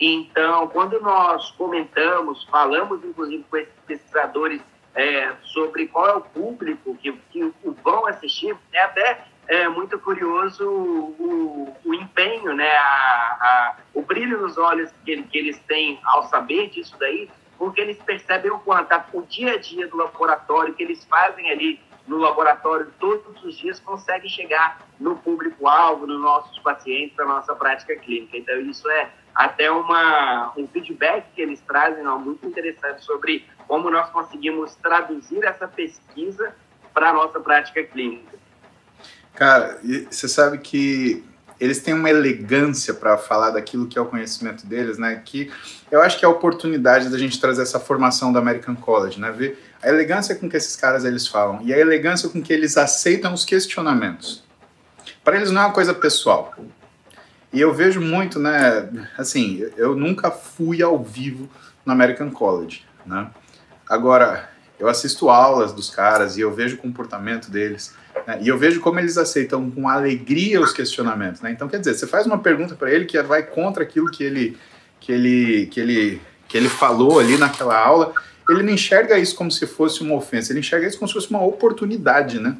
Então, 0.00 0.68
quando 0.68 1.00
nós 1.00 1.50
comentamos, 1.52 2.44
falamos 2.44 3.04
inclusive 3.04 3.44
com 3.48 3.56
esses 3.56 3.74
pesquisadores 3.86 4.60
é, 4.94 5.32
sobre 5.42 5.88
qual 5.88 6.08
é 6.08 6.14
o 6.14 6.20
público 6.20 6.96
que, 6.96 7.12
que 7.30 7.52
vão 7.82 8.06
assistir, 8.06 8.56
é 8.72 8.82
até 8.82 9.24
é, 9.48 9.68
muito 9.68 9.98
curioso 9.98 10.64
o, 10.68 11.76
o 11.84 11.94
empenho, 11.94 12.54
né, 12.54 12.70
a, 12.70 13.36
a, 13.40 13.76
o 13.92 14.02
brilho 14.02 14.40
nos 14.40 14.56
olhos 14.56 14.90
que, 15.04 15.22
que 15.24 15.38
eles 15.38 15.58
têm 15.66 16.00
ao 16.04 16.24
saber 16.28 16.70
disso 16.70 16.96
daí, 16.98 17.28
porque 17.58 17.80
eles 17.80 17.98
percebem 18.02 18.50
o 18.50 18.58
quanto 18.58 18.94
o 19.12 19.22
dia 19.22 19.54
a 19.54 19.58
dia 19.58 19.86
do 19.86 19.96
laboratório 19.96 20.74
que 20.74 20.82
eles 20.82 21.04
fazem 21.04 21.50
ali 21.50 21.80
no 22.06 22.18
laboratório 22.18 22.92
todos 22.98 23.42
os 23.42 23.56
dias 23.56 23.80
consegue 23.80 24.28
chegar 24.28 24.86
no 25.00 25.16
público-alvo, 25.16 26.06
nos 26.06 26.20
nossos 26.20 26.58
pacientes, 26.58 27.16
na 27.16 27.24
nossa 27.24 27.54
prática 27.54 27.96
clínica. 27.96 28.36
Então, 28.36 28.60
isso 28.60 28.88
é 28.90 29.10
até 29.34 29.70
uma, 29.70 30.52
um 30.56 30.66
feedback 30.68 31.26
que 31.34 31.40
eles 31.40 31.60
trazem 31.62 32.04
não, 32.04 32.18
muito 32.18 32.46
interessante 32.46 33.02
sobre 33.02 33.46
como 33.66 33.90
nós 33.90 34.10
conseguimos 34.10 34.74
traduzir 34.76 35.44
essa 35.44 35.66
pesquisa 35.66 36.54
para 36.92 37.10
a 37.10 37.12
nossa 37.12 37.40
prática 37.40 37.82
clínica. 37.82 38.38
Cara, 39.34 39.80
você 40.10 40.28
sabe 40.28 40.58
que 40.58 41.24
eles 41.58 41.80
têm 41.80 41.94
uma 41.94 42.10
elegância 42.10 42.94
para 42.94 43.16
falar 43.16 43.50
daquilo 43.50 43.86
que 43.86 43.98
é 43.98 44.02
o 44.02 44.06
conhecimento 44.06 44.66
deles, 44.66 44.98
né? 44.98 45.20
Que 45.24 45.50
eu 45.90 46.02
acho 46.02 46.18
que 46.18 46.24
é 46.24 46.28
a 46.28 46.30
oportunidade 46.30 47.08
da 47.08 47.18
gente 47.18 47.40
trazer 47.40 47.62
essa 47.62 47.80
formação 47.80 48.32
do 48.32 48.38
American 48.38 48.74
College, 48.74 49.20
né? 49.20 49.30
Ver 49.32 49.62
a 49.82 49.88
elegância 49.88 50.34
com 50.34 50.48
que 50.48 50.56
esses 50.56 50.76
caras 50.76 51.04
eles 51.04 51.26
falam 51.26 51.60
e 51.62 51.72
a 51.72 51.78
elegância 51.78 52.28
com 52.28 52.42
que 52.42 52.52
eles 52.52 52.76
aceitam 52.76 53.32
os 53.32 53.44
questionamentos. 53.44 54.42
Para 55.22 55.36
eles 55.36 55.50
não 55.50 55.62
é 55.62 55.64
uma 55.66 55.72
coisa 55.72 55.94
pessoal. 55.94 56.54
E 57.52 57.60
eu 57.60 57.72
vejo 57.72 58.00
muito, 58.00 58.38
né? 58.38 59.08
Assim, 59.16 59.64
eu 59.76 59.94
nunca 59.94 60.30
fui 60.30 60.82
ao 60.82 61.02
vivo 61.02 61.48
no 61.86 61.92
American 61.92 62.30
College, 62.30 62.84
né? 63.06 63.30
Agora, 63.88 64.50
eu 64.78 64.88
assisto 64.88 65.28
aulas 65.28 65.72
dos 65.72 65.90
caras 65.90 66.36
e 66.36 66.40
eu 66.40 66.52
vejo 66.52 66.76
o 66.76 66.78
comportamento 66.78 67.50
deles. 67.50 67.94
Né? 68.26 68.38
E 68.42 68.48
eu 68.48 68.58
vejo 68.58 68.80
como 68.80 68.98
eles 68.98 69.16
aceitam 69.16 69.70
com 69.70 69.88
alegria 69.88 70.60
os 70.60 70.72
questionamentos. 70.72 71.40
Né? 71.40 71.50
Então, 71.50 71.68
quer 71.68 71.78
dizer, 71.78 71.94
você 71.94 72.06
faz 72.06 72.26
uma 72.26 72.38
pergunta 72.38 72.74
para 72.74 72.90
ele 72.90 73.04
que 73.04 73.20
vai 73.22 73.42
contra 73.42 73.82
aquilo 73.82 74.10
que 74.10 74.24
ele, 74.24 74.58
que, 75.00 75.12
ele, 75.12 75.66
que, 75.66 75.80
ele, 75.80 76.22
que 76.48 76.56
ele 76.56 76.68
falou 76.68 77.20
ali 77.20 77.36
naquela 77.36 77.78
aula 77.78 78.14
ele 78.52 78.62
não 78.62 78.72
enxerga 78.74 79.18
isso 79.18 79.34
como 79.34 79.50
se 79.50 79.66
fosse 79.66 80.02
uma 80.02 80.14
ofensa, 80.14 80.52
ele 80.52 80.60
enxerga 80.60 80.86
isso 80.86 80.98
como 80.98 81.08
se 81.08 81.14
fosse 81.14 81.30
uma 81.30 81.42
oportunidade, 81.42 82.38
né? 82.38 82.56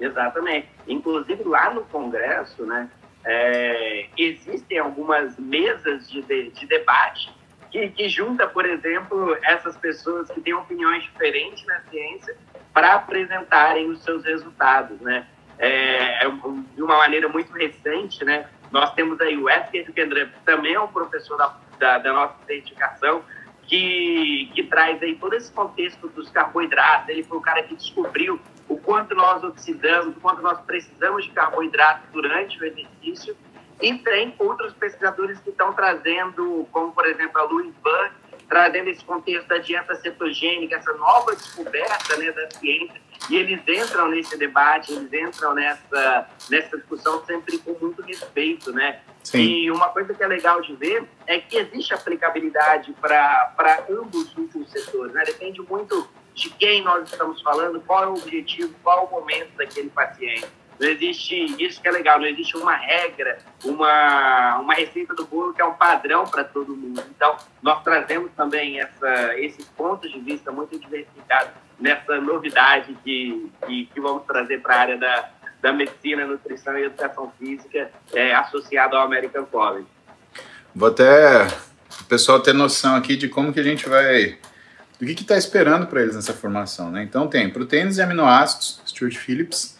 Exatamente. 0.00 0.68
Inclusive 0.88 1.44
lá 1.44 1.74
no 1.74 1.82
Congresso, 1.82 2.64
né, 2.64 2.88
é, 3.24 4.06
existem 4.16 4.78
algumas 4.78 5.38
mesas 5.38 6.08
de, 6.08 6.22
de, 6.22 6.50
de 6.50 6.66
debate 6.66 7.30
que, 7.70 7.88
que, 7.90 8.08
junta, 8.08 8.46
por 8.46 8.66
exemplo, 8.66 9.36
essas 9.42 9.76
pessoas 9.76 10.30
que 10.30 10.40
têm 10.40 10.54
opiniões 10.54 11.02
diferentes 11.04 11.64
na 11.66 11.80
ciência 11.82 12.36
para 12.72 12.94
apresentarem 12.94 13.88
os 13.88 14.02
seus 14.02 14.24
resultados, 14.24 15.00
né? 15.00 15.26
É, 15.58 16.24
é 16.24 16.30
de 16.74 16.82
uma 16.82 16.96
maneira 16.96 17.28
muito 17.28 17.52
recente, 17.52 18.24
né? 18.24 18.48
Nós 18.70 18.92
temos 18.94 19.20
aí 19.20 19.36
o 19.36 19.48
Edgar 19.48 19.92
Kendra, 19.92 20.26
que 20.26 20.40
também 20.44 20.74
é 20.74 20.80
um 20.80 20.88
professor 20.88 21.36
da, 21.36 21.56
da, 21.78 21.98
da 21.98 22.12
nossa 22.12 22.34
certificação, 22.46 23.22
que, 23.62 24.50
que 24.54 24.64
traz 24.64 25.02
aí 25.02 25.14
todo 25.16 25.34
esse 25.34 25.52
contexto 25.52 26.08
dos 26.08 26.28
carboidratos. 26.30 27.08
Ele 27.08 27.22
foi 27.22 27.38
o 27.38 27.40
cara 27.40 27.62
que 27.62 27.74
descobriu 27.76 28.40
o 28.68 28.76
quanto 28.78 29.14
nós 29.14 29.42
oxidamos, 29.44 30.16
o 30.16 30.20
quanto 30.20 30.42
nós 30.42 30.60
precisamos 30.60 31.24
de 31.24 31.30
carboidratos 31.30 32.08
durante 32.12 32.60
o 32.60 32.64
exercício. 32.64 33.36
E 33.80 33.98
tem 33.98 34.34
outros 34.38 34.72
pesquisadores 34.74 35.38
que 35.40 35.50
estão 35.50 35.72
trazendo, 35.72 36.66
como 36.70 36.92
por 36.92 37.06
exemplo 37.06 37.40
a 37.40 37.44
Louis 37.44 37.74
Burke, 37.82 38.14
trazendo 38.48 38.90
esse 38.90 39.04
contexto 39.04 39.46
da 39.46 39.58
dieta 39.58 39.94
cetogênica, 39.94 40.76
essa 40.76 40.92
nova 40.94 41.34
descoberta 41.34 42.16
né, 42.16 42.32
da 42.32 42.50
ciência, 42.50 43.00
e 43.28 43.36
eles 43.36 43.60
entram 43.66 44.08
nesse 44.08 44.36
debate, 44.36 44.92
eles 44.92 45.12
entram 45.12 45.54
nessa, 45.54 46.26
nessa 46.50 46.76
discussão 46.76 47.24
sempre 47.24 47.58
com 47.58 47.76
muito 47.80 48.02
respeito, 48.02 48.72
né? 48.72 49.00
Sim. 49.22 49.38
E 49.38 49.70
uma 49.70 49.88
coisa 49.90 50.12
que 50.14 50.22
é 50.22 50.26
legal 50.26 50.60
de 50.62 50.74
ver 50.74 51.04
é 51.26 51.38
que 51.38 51.56
existe 51.56 51.94
aplicabilidade 51.94 52.92
para 53.00 53.84
ambos 53.88 54.34
os 54.36 54.70
setores, 54.72 55.12
né? 55.12 55.22
Depende 55.24 55.62
muito 55.62 56.08
de 56.34 56.50
quem 56.50 56.82
nós 56.82 57.08
estamos 57.08 57.40
falando, 57.42 57.80
qual 57.82 58.02
é 58.02 58.06
o 58.08 58.14
objetivo, 58.14 58.74
qual 58.82 59.00
é 59.00 59.02
o 59.02 59.10
momento 59.10 59.54
daquele 59.56 59.90
paciente. 59.90 60.48
Não 60.80 60.88
existe, 60.88 61.62
isso 61.62 61.78
que 61.78 61.86
é 61.86 61.90
legal, 61.90 62.18
não 62.18 62.26
existe 62.26 62.56
uma 62.56 62.74
regra, 62.74 63.36
uma, 63.62 64.60
uma 64.60 64.72
receita 64.72 65.14
do 65.14 65.26
bolo 65.26 65.52
que 65.52 65.60
é 65.60 65.64
um 65.64 65.74
padrão 65.74 66.24
para 66.24 66.42
todo 66.42 66.74
mundo. 66.74 67.04
Então, 67.14 67.36
nós 67.62 67.82
trazemos 67.82 68.30
também 68.34 68.80
essa, 68.80 69.38
esses 69.38 69.66
pontos 69.66 70.10
de 70.10 70.18
vista 70.18 70.50
muito 70.50 70.78
diversificados 70.78 71.52
nessa 71.78 72.18
novidade 72.18 72.96
que, 73.04 73.52
que, 73.66 73.90
que 73.92 74.00
vamos 74.00 74.24
trazer 74.24 74.62
para 74.62 74.74
a 74.74 74.78
área 74.78 74.96
da, 74.96 75.28
da 75.60 75.70
medicina, 75.70 76.24
nutrição 76.24 76.78
e 76.78 76.84
educação 76.84 77.30
física 77.38 77.90
é, 78.14 78.34
associado 78.34 78.96
ao 78.96 79.04
American 79.04 79.44
College. 79.44 79.86
Vou 80.74 80.88
até 80.88 81.46
o 82.00 82.04
pessoal 82.04 82.40
ter 82.40 82.54
noção 82.54 82.96
aqui 82.96 83.16
de 83.16 83.28
como 83.28 83.52
que 83.52 83.60
a 83.60 83.64
gente 83.64 83.86
vai 83.86 84.38
do 84.98 85.06
que 85.06 85.12
está 85.12 85.36
esperando 85.36 85.86
para 85.86 86.02
eles 86.02 86.14
nessa 86.14 86.32
formação, 86.32 86.90
né? 86.90 87.02
Então 87.02 87.26
tem 87.26 87.48
proteínas 87.50 87.96
e 87.96 88.02
aminoácidos, 88.02 88.82
Stuart 88.86 89.16
Phillips, 89.16 89.78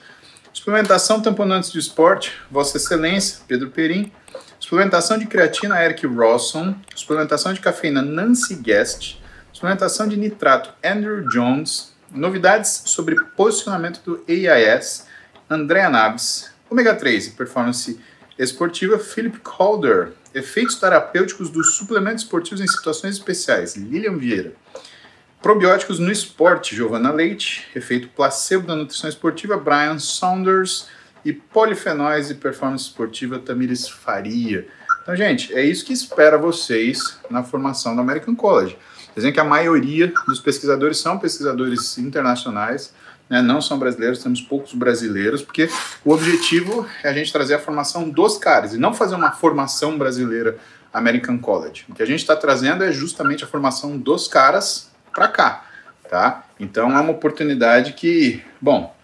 Suplementação 0.61 1.23
tamponantes 1.23 1.73
de 1.73 1.79
esporte, 1.79 2.35
Vossa 2.51 2.77
Excelência, 2.77 3.39
Pedro 3.49 3.71
Perim. 3.71 4.13
Suplementação 4.59 5.17
de 5.17 5.25
creatina, 5.25 5.83
Eric 5.83 6.07
Rawson. 6.07 6.77
Suplementação 6.95 7.55
de 7.55 7.61
cafeína, 7.61 8.03
Nancy 8.03 8.57
Guest. 8.57 9.17
Suplementação 9.55 10.07
de 10.07 10.19
nitrato, 10.19 10.75
Andrew 10.85 11.27
Jones. 11.31 11.95
Novidades 12.11 12.83
sobre 12.85 13.19
posicionamento 13.35 14.03
do 14.05 14.23
AIS, 14.29 15.07
Andrea 15.49 15.89
Nabs. 15.89 16.53
Ômega 16.69 16.95
3 16.95 17.31
performance 17.31 17.99
esportiva, 18.39 18.99
Philip 18.99 19.41
Calder. 19.41 20.13
Efeitos 20.35 20.75
terapêuticos 20.75 21.49
dos 21.49 21.75
suplementos 21.77 22.25
esportivos 22.25 22.61
em 22.61 22.69
situações 22.69 23.15
especiais, 23.15 23.77
Lilian 23.77 24.19
Vieira. 24.19 24.53
Probióticos 25.43 25.99
no 25.99 26.13
esporte, 26.13 26.77
Giovana 26.77 27.11
Leite. 27.11 27.67
Efeito 27.75 28.09
placebo 28.09 28.67
da 28.67 28.77
nutrição 28.77 29.09
esportiva, 29.09 29.57
Brian 29.57 29.99
Saunders. 29.99 30.89
E 31.25 31.33
polifenóis 31.33 32.31
e 32.31 32.35
performance 32.35 32.85
esportiva, 32.85 33.39
Tamires 33.39 33.89
Faria. 33.89 34.67
Então, 35.03 35.17
gente, 35.17 35.55
é 35.55 35.65
isso 35.65 35.85
que 35.85 35.93
espera 35.93 36.39
vocês 36.39 37.19
na 37.31 37.43
formação 37.43 37.95
do 37.95 38.01
American 38.01 38.35
College. 38.35 38.77
Dizem 39.15 39.33
que 39.33 39.41
a 39.41 39.45
maioria 39.45 40.13
dos 40.27 40.41
pesquisadores 40.41 40.99
são 40.99 41.19
pesquisadores 41.19 41.99
internacionais, 41.99 42.95
né, 43.29 43.43
não 43.43 43.61
são 43.61 43.79
brasileiros, 43.79 44.23
temos 44.23 44.41
poucos 44.41 44.73
brasileiros, 44.73 45.43
porque 45.43 45.69
o 46.05 46.13
objetivo 46.13 46.87
é 47.03 47.09
a 47.09 47.13
gente 47.13 47.33
trazer 47.33 47.55
a 47.55 47.59
formação 47.59 48.09
dos 48.09 48.39
caras 48.39 48.73
e 48.73 48.79
não 48.79 48.95
fazer 48.95 49.15
uma 49.15 49.33
formação 49.33 49.99
brasileira 49.99 50.59
American 50.93 51.39
College. 51.39 51.85
O 51.89 51.95
que 51.95 52.03
a 52.03 52.07
gente 52.07 52.21
está 52.21 52.37
trazendo 52.37 52.83
é 52.83 52.93
justamente 52.93 53.45
a 53.45 53.47
formação 53.47 53.99
dos 53.99 54.27
caras 54.27 54.90
para 55.13 55.29
cá, 55.29 55.65
tá? 56.09 56.45
Então 56.59 56.97
é 56.97 57.01
uma 57.01 57.13
oportunidade 57.13 57.93
que, 57.95 58.45
bom, 58.61 58.95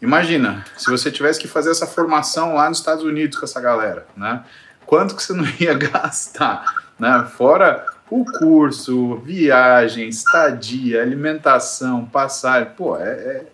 imagina, 0.00 0.64
se 0.76 0.90
você 0.90 1.10
tivesse 1.10 1.40
que 1.40 1.48
fazer 1.48 1.70
essa 1.70 1.86
formação 1.86 2.54
lá 2.54 2.68
nos 2.68 2.78
Estados 2.78 3.04
Unidos 3.04 3.38
com 3.38 3.44
essa 3.44 3.60
galera, 3.60 4.06
né? 4.16 4.44
Quanto 4.86 5.14
que 5.14 5.22
você 5.22 5.32
não 5.32 5.44
ia 5.58 5.74
gastar, 5.78 6.64
né? 6.98 7.26
Fora 7.36 7.86
o 8.10 8.24
curso, 8.24 9.16
viagem, 9.16 10.08
estadia, 10.08 11.02
alimentação, 11.02 12.06
passagem, 12.06 12.70
pô, 12.76 12.96
é, 12.96 13.10
é, 13.10 13.46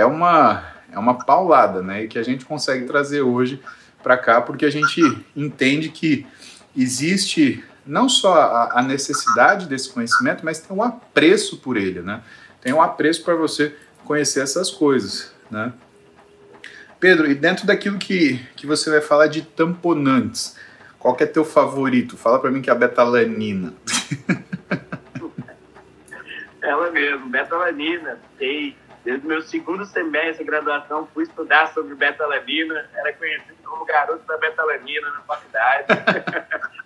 é, 0.00 0.06
uma, 0.06 0.64
é 0.90 0.98
uma 0.98 1.14
paulada, 1.14 1.82
né? 1.82 2.04
E 2.04 2.08
que 2.08 2.18
a 2.18 2.22
gente 2.22 2.44
consegue 2.44 2.86
trazer 2.86 3.20
hoje 3.20 3.60
para 4.02 4.16
cá, 4.16 4.40
porque 4.40 4.64
a 4.64 4.70
gente 4.70 5.00
entende 5.36 5.90
que 5.90 6.26
existe 6.76 7.62
não 7.86 8.08
só 8.08 8.34
a, 8.34 8.80
a, 8.80 8.82
necessidade 8.82 9.66
desse 9.66 9.92
conhecimento, 9.92 10.44
mas 10.44 10.60
tem 10.60 10.76
um 10.76 10.82
apreço 10.82 11.58
por 11.58 11.76
ele, 11.76 12.00
né? 12.00 12.22
Tem 12.60 12.72
um 12.72 12.82
apreço 12.82 13.24
para 13.24 13.34
você 13.34 13.74
conhecer 14.04 14.42
essas 14.42 14.70
coisas, 14.70 15.34
né? 15.50 15.72
Pedro, 16.98 17.30
e 17.30 17.34
dentro 17.34 17.66
daquilo 17.66 17.98
que, 17.98 18.38
que 18.54 18.66
você 18.66 18.90
vai 18.90 19.00
falar 19.00 19.26
de 19.26 19.42
tamponantes, 19.42 20.58
qual 20.98 21.16
que 21.16 21.24
é 21.24 21.26
teu 21.26 21.46
favorito? 21.46 22.18
Fala 22.18 22.38
para 22.38 22.50
mim 22.50 22.60
que 22.60 22.68
é 22.68 22.72
a 22.72 22.76
betalanina. 22.76 23.72
Ela 26.60 26.90
mesmo, 26.90 27.30
betalanina. 27.30 28.18
Sei, 28.36 28.76
desde 29.02 29.24
o 29.24 29.28
meu 29.28 29.40
segundo 29.40 29.86
semestre 29.86 30.44
de 30.44 30.50
graduação 30.50 31.08
fui 31.14 31.24
estudar 31.24 31.72
sobre 31.72 31.94
betalanina, 31.94 32.86
era 32.94 33.14
conhecido 33.14 33.56
como 33.64 33.86
garoto 33.86 34.22
da 34.26 34.36
betalanina 34.36 35.10
na 35.10 35.22
faculdade. 35.22 35.86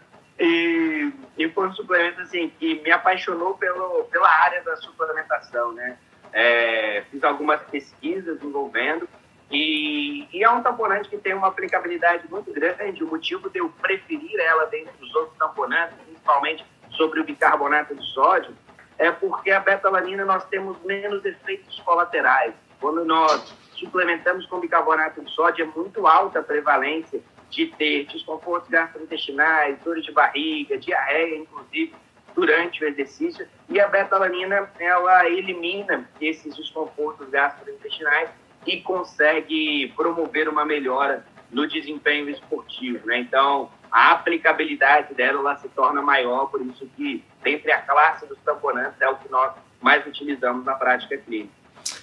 e, 0.45 1.13
e 1.39 1.49
foi 1.49 1.69
um 1.69 1.73
suplemento 1.73 2.21
assim, 2.21 2.51
que 2.59 2.81
me 2.83 2.91
apaixonou 2.91 3.55
pelo, 3.55 4.05
pela 4.05 4.29
área 4.29 4.63
da 4.63 4.77
suplementação, 4.77 5.73
né? 5.73 5.97
É, 6.33 7.05
fiz 7.11 7.23
algumas 7.23 7.63
pesquisas 7.63 8.43
envolvendo 8.43 9.09
e, 9.51 10.27
e, 10.33 10.43
é 10.43 10.51
um 10.51 10.63
tamponante 10.63 11.09
que 11.09 11.17
tem 11.17 11.33
uma 11.33 11.49
aplicabilidade 11.49 12.29
muito 12.29 12.53
grande. 12.53 13.05
O 13.05 13.09
motivo 13.09 13.49
de 13.49 13.61
eu 13.61 13.69
preferir 13.81 14.41
ela 14.41 14.67
dentre 14.67 14.93
os 15.01 15.15
outros 15.15 15.39
tamponantes, 15.39 15.97
principalmente 16.05 16.65
sobre 16.91 17.21
o 17.21 17.25
bicarbonato 17.25 17.95
de 17.95 18.05
sódio, 18.13 18.53
é 18.99 19.13
porque 19.13 19.51
a 19.51 19.61
betalanina 19.61 20.25
nós 20.25 20.45
temos 20.47 20.77
menos 20.83 21.25
efeitos 21.25 21.79
colaterais. 21.81 22.53
Quando 22.81 23.05
nós 23.05 23.55
suplementamos 23.75 24.45
com 24.47 24.61
bicarbonato 24.61 25.23
de 25.23 25.31
sódio, 25.31 25.65
é 25.65 25.79
muito 25.79 26.07
alta 26.07 26.41
a 26.41 26.43
prevalência 26.43 27.21
de 27.55 27.67
ter 27.67 28.07
desconfortos 28.07 28.69
gastrointestinais, 28.69 29.79
dores 29.85 30.05
de 30.05 30.13
barriga, 30.13 30.77
diarreia, 30.77 31.37
inclusive, 31.37 31.95
durante 32.35 32.85
o 32.85 32.89
exercício. 32.89 33.47
E 33.69 33.81
a 33.81 33.87
betalanina, 33.87 34.69
ela 34.79 35.29
elimina 35.29 36.09
esses 36.21 36.57
desconfortos 36.57 37.29
gastrointestinais 37.31 38.31
e 38.67 38.81
consegue 38.81 39.93
promover 39.95 40.49
uma 40.49 40.65
melhora 40.65 41.25
no 41.51 41.69
desempenho 41.69 42.29
esportivo, 42.29 43.07
né? 43.07 43.19
Então, 43.19 43.71
a 43.91 44.13
aplicabilidade 44.13 45.15
dela 45.15 45.39
ela 45.39 45.57
se 45.57 45.69
torna 45.69 46.03
maior, 46.03 46.47
por 46.47 46.61
isso 46.63 46.89
que, 46.97 47.23
dentre 47.45 47.71
a 47.71 47.81
classe 47.81 48.27
dos 48.27 48.39
tamponantes, 48.39 49.01
é 49.01 49.09
o 49.09 49.17
que 49.17 49.31
nós 49.31 49.53
mais 49.81 50.05
utilizamos 50.05 50.65
na 50.65 50.75
prática 50.75 51.17
clínica. 51.17 51.53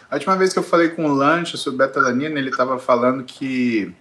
A 0.10 0.16
última 0.16 0.38
vez 0.38 0.54
que 0.54 0.60
eu 0.60 0.64
falei 0.64 0.89
com 0.89 1.06
o 1.06 1.14
Lanche 1.14 1.58
sobre 1.58 1.86
betalanina, 1.86 2.39
ele 2.39 2.49
estava 2.49 2.78
falando 2.78 3.24
que 3.24 3.93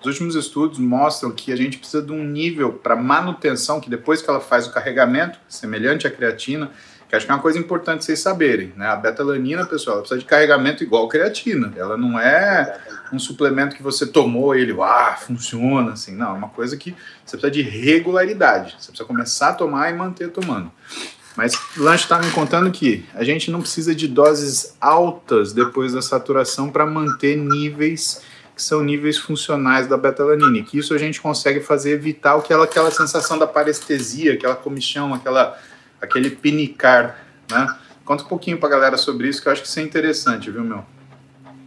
os 0.00 0.06
últimos 0.06 0.34
estudos 0.34 0.78
mostram 0.78 1.30
que 1.30 1.52
a 1.52 1.56
gente 1.56 1.76
precisa 1.76 2.02
de 2.02 2.10
um 2.10 2.24
nível 2.24 2.72
para 2.72 2.96
manutenção, 2.96 3.80
que 3.80 3.90
depois 3.90 4.22
que 4.22 4.30
ela 4.30 4.40
faz 4.40 4.66
o 4.66 4.72
carregamento, 4.72 5.38
semelhante 5.46 6.06
à 6.06 6.10
creatina, 6.10 6.70
que 7.06 7.16
acho 7.16 7.26
que 7.26 7.32
é 7.32 7.34
uma 7.34 7.42
coisa 7.42 7.58
importante 7.58 8.04
vocês 8.04 8.20
saberem, 8.20 8.72
né? 8.76 8.86
A 8.86 8.94
betalanina, 8.94 9.66
pessoal, 9.66 9.96
ela 9.96 10.02
precisa 10.02 10.20
de 10.20 10.24
carregamento 10.24 10.84
igual 10.84 11.08
creatina. 11.08 11.72
Ela 11.76 11.96
não 11.96 12.18
é 12.18 12.78
um 13.12 13.18
suplemento 13.18 13.74
que 13.74 13.82
você 13.82 14.06
tomou 14.06 14.54
e 14.54 14.60
ele, 14.60 14.76
ah, 14.80 15.16
funciona, 15.18 15.94
assim. 15.94 16.14
Não, 16.14 16.30
é 16.30 16.38
uma 16.38 16.48
coisa 16.48 16.76
que 16.76 16.94
você 17.26 17.36
precisa 17.36 17.50
de 17.50 17.62
regularidade. 17.62 18.76
Você 18.78 18.92
precisa 18.92 19.04
começar 19.04 19.48
a 19.48 19.54
tomar 19.54 19.90
e 19.90 19.92
manter 19.92 20.30
tomando. 20.30 20.70
Mas 21.36 21.54
o 21.76 21.82
Lanche 21.82 22.04
está 22.04 22.18
me 22.18 22.30
contando 22.30 22.70
que 22.70 23.04
a 23.12 23.24
gente 23.24 23.50
não 23.50 23.60
precisa 23.60 23.92
de 23.92 24.06
doses 24.06 24.76
altas 24.80 25.52
depois 25.52 25.92
da 25.92 26.02
saturação 26.02 26.70
para 26.70 26.86
manter 26.86 27.36
níveis 27.36 28.22
que 28.60 28.64
são 28.64 28.82
níveis 28.82 29.16
funcionais 29.16 29.86
da 29.86 29.96
betalanina. 29.96 30.62
Que 30.62 30.78
isso 30.78 30.92
a 30.92 30.98
gente 30.98 31.18
consegue 31.18 31.60
fazer 31.60 31.92
evitar 31.92 32.36
aquela, 32.36 32.64
aquela 32.64 32.90
sensação 32.90 33.38
da 33.38 33.46
parestesia, 33.46 34.34
aquela 34.34 34.54
comichão, 34.54 35.14
aquela 35.14 35.58
aquele 35.98 36.30
pinicar, 36.30 37.24
né? 37.50 37.78
Conta 38.04 38.22
um 38.22 38.26
pouquinho 38.26 38.58
para 38.58 38.68
a 38.68 38.72
galera 38.72 38.96
sobre 38.98 39.28
isso, 39.28 39.40
que 39.40 39.48
eu 39.48 39.52
acho 39.52 39.62
que 39.62 39.68
isso 39.68 39.80
é 39.80 39.82
interessante, 39.82 40.50
viu, 40.50 40.62
meu? 40.62 40.84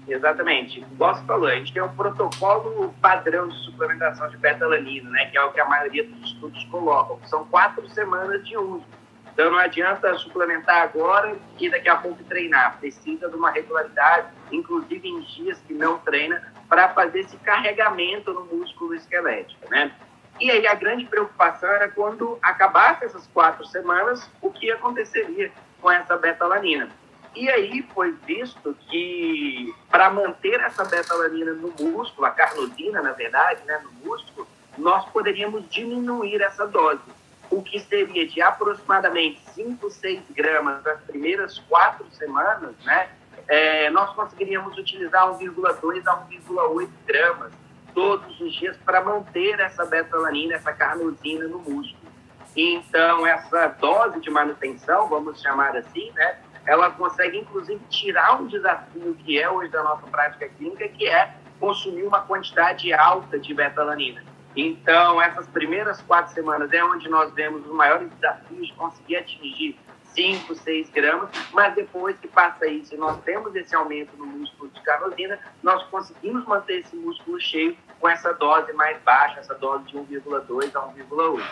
Exatamente. 0.08 0.86
Você 0.98 1.24
falou, 1.24 1.48
a 1.48 1.56
gente 1.56 1.74
tem 1.74 1.82
um 1.82 1.90
protocolo 1.90 2.94
padrão 3.02 3.48
de 3.48 3.58
suplementação 3.64 4.30
de 4.30 4.38
betalanina, 4.38 5.10
né? 5.10 5.26
Que 5.32 5.38
é 5.38 5.44
o 5.44 5.52
que 5.52 5.60
a 5.60 5.66
maioria 5.66 6.04
dos 6.04 6.32
estudos 6.32 6.64
colocam. 6.66 7.20
São 7.26 7.46
quatro 7.46 7.88
semanas 7.90 8.46
de 8.46 8.56
uso. 8.56 8.86
Então 9.34 9.50
não 9.50 9.58
adianta 9.58 10.14
suplementar 10.20 10.84
agora 10.84 11.36
e 11.60 11.70
daqui 11.70 11.90
a 11.90 11.96
pouco 11.96 12.24
treinar. 12.26 12.78
Precisa 12.80 13.28
de 13.28 13.36
uma 13.36 13.50
regularidade, 13.50 14.28
inclusive 14.52 15.08
em 15.08 15.22
dias 15.22 15.60
que 15.68 15.74
não 15.74 15.98
treina, 15.98 16.53
para 16.74 16.90
fazer 16.90 17.20
esse 17.20 17.38
carregamento 17.38 18.34
no 18.34 18.46
músculo 18.46 18.96
esquelético, 18.96 19.70
né? 19.70 19.92
E 20.40 20.50
aí 20.50 20.66
a 20.66 20.74
grande 20.74 21.06
preocupação 21.06 21.70
era 21.70 21.88
quando 21.88 22.40
acabasse 22.42 23.06
essas 23.06 23.28
quatro 23.28 23.64
semanas, 23.68 24.28
o 24.42 24.50
que 24.50 24.72
aconteceria 24.72 25.52
com 25.80 25.92
essa 25.92 26.18
betalanina. 26.18 26.90
E 27.36 27.48
aí 27.48 27.88
foi 27.94 28.14
visto 28.26 28.76
que 28.90 29.72
para 29.92 30.10
manter 30.10 30.60
essa 30.62 30.84
betalanina 30.84 31.54
no 31.54 31.72
músculo, 31.80 32.26
a 32.26 32.32
carnosina, 32.32 33.04
na 33.04 33.12
verdade, 33.12 33.62
né, 33.66 33.80
no 33.84 33.92
músculo, 34.10 34.48
nós 34.76 35.06
poderíamos 35.12 35.70
diminuir 35.70 36.42
essa 36.42 36.66
dose, 36.66 37.04
o 37.52 37.62
que 37.62 37.80
seria 37.80 38.28
de 38.28 38.42
aproximadamente 38.42 39.40
5, 39.54 39.92
6 39.92 40.24
gramas 40.32 40.84
nas 40.84 41.00
primeiras 41.02 41.60
quatro 41.70 42.08
semanas, 42.14 42.74
né? 42.84 43.10
É, 43.48 43.90
nós 43.90 44.14
conseguiríamos 44.14 44.78
utilizar 44.78 45.28
1,2 45.38 46.08
a 46.08 46.26
1,8 46.28 46.90
gramas 47.06 47.52
todos 47.94 48.40
os 48.40 48.54
dias 48.54 48.76
para 48.78 49.04
manter 49.04 49.60
essa 49.60 49.86
betalanina, 49.86 50.56
essa 50.56 50.74
carnosina 50.74 51.48
no 51.48 51.60
músculo. 51.60 52.12
Então, 52.56 53.26
essa 53.26 53.68
dose 53.68 54.20
de 54.20 54.30
manutenção, 54.30 55.08
vamos 55.08 55.42
chamar 55.42 55.76
assim, 55.76 56.12
né, 56.12 56.38
ela 56.66 56.90
consegue 56.92 57.38
inclusive 57.38 57.80
tirar 57.90 58.42
um 58.42 58.48
desafio 58.48 59.16
que 59.16 59.40
é 59.40 59.50
hoje 59.50 59.72
da 59.72 59.84
nossa 59.84 60.06
prática 60.08 60.48
clínica, 60.50 60.88
que 60.88 61.08
é 61.08 61.36
consumir 61.60 62.04
uma 62.04 62.22
quantidade 62.22 62.94
alta 62.94 63.40
de 63.40 63.54
betalanina. 63.54 64.24
Então, 64.56 65.22
essas 65.22 65.48
primeiras 65.48 66.02
quatro 66.02 66.34
semanas 66.34 66.72
é 66.72 66.84
onde 66.84 67.10
nós 67.10 67.34
vemos 67.34 67.66
os 67.66 67.74
maiores 67.74 68.10
desafios 68.12 68.68
de 68.68 68.74
conseguir 68.74 69.18
atingir 69.18 69.80
5, 70.14 70.56
6 70.56 70.90
gramas, 70.90 71.30
mas 71.52 71.76
depois 71.76 72.16
que 72.20 72.28
passa 72.28 72.68
isso 72.68 72.96
nós 72.98 73.18
temos 73.24 73.56
esse 73.56 73.76
aumento 73.76 74.16
no 74.18 74.26
músculo 74.26 74.70
de 74.74 74.82
carnosina, 74.82 75.40
nós 75.62 75.84
conseguimos 75.84 76.46
manter 76.46 76.80
esse 76.80 76.96
músculo 76.96 77.40
cheio 77.40 77.76
com 78.00 78.10
essa 78.10 78.34
dose 78.34 78.74
mais 78.74 78.98
baixa, 79.04 79.40
essa 79.40 79.56
dose 79.56 79.86
de 79.86 79.98
1,2 79.98 80.72
a 80.76 80.80
1,8. 80.80 81.44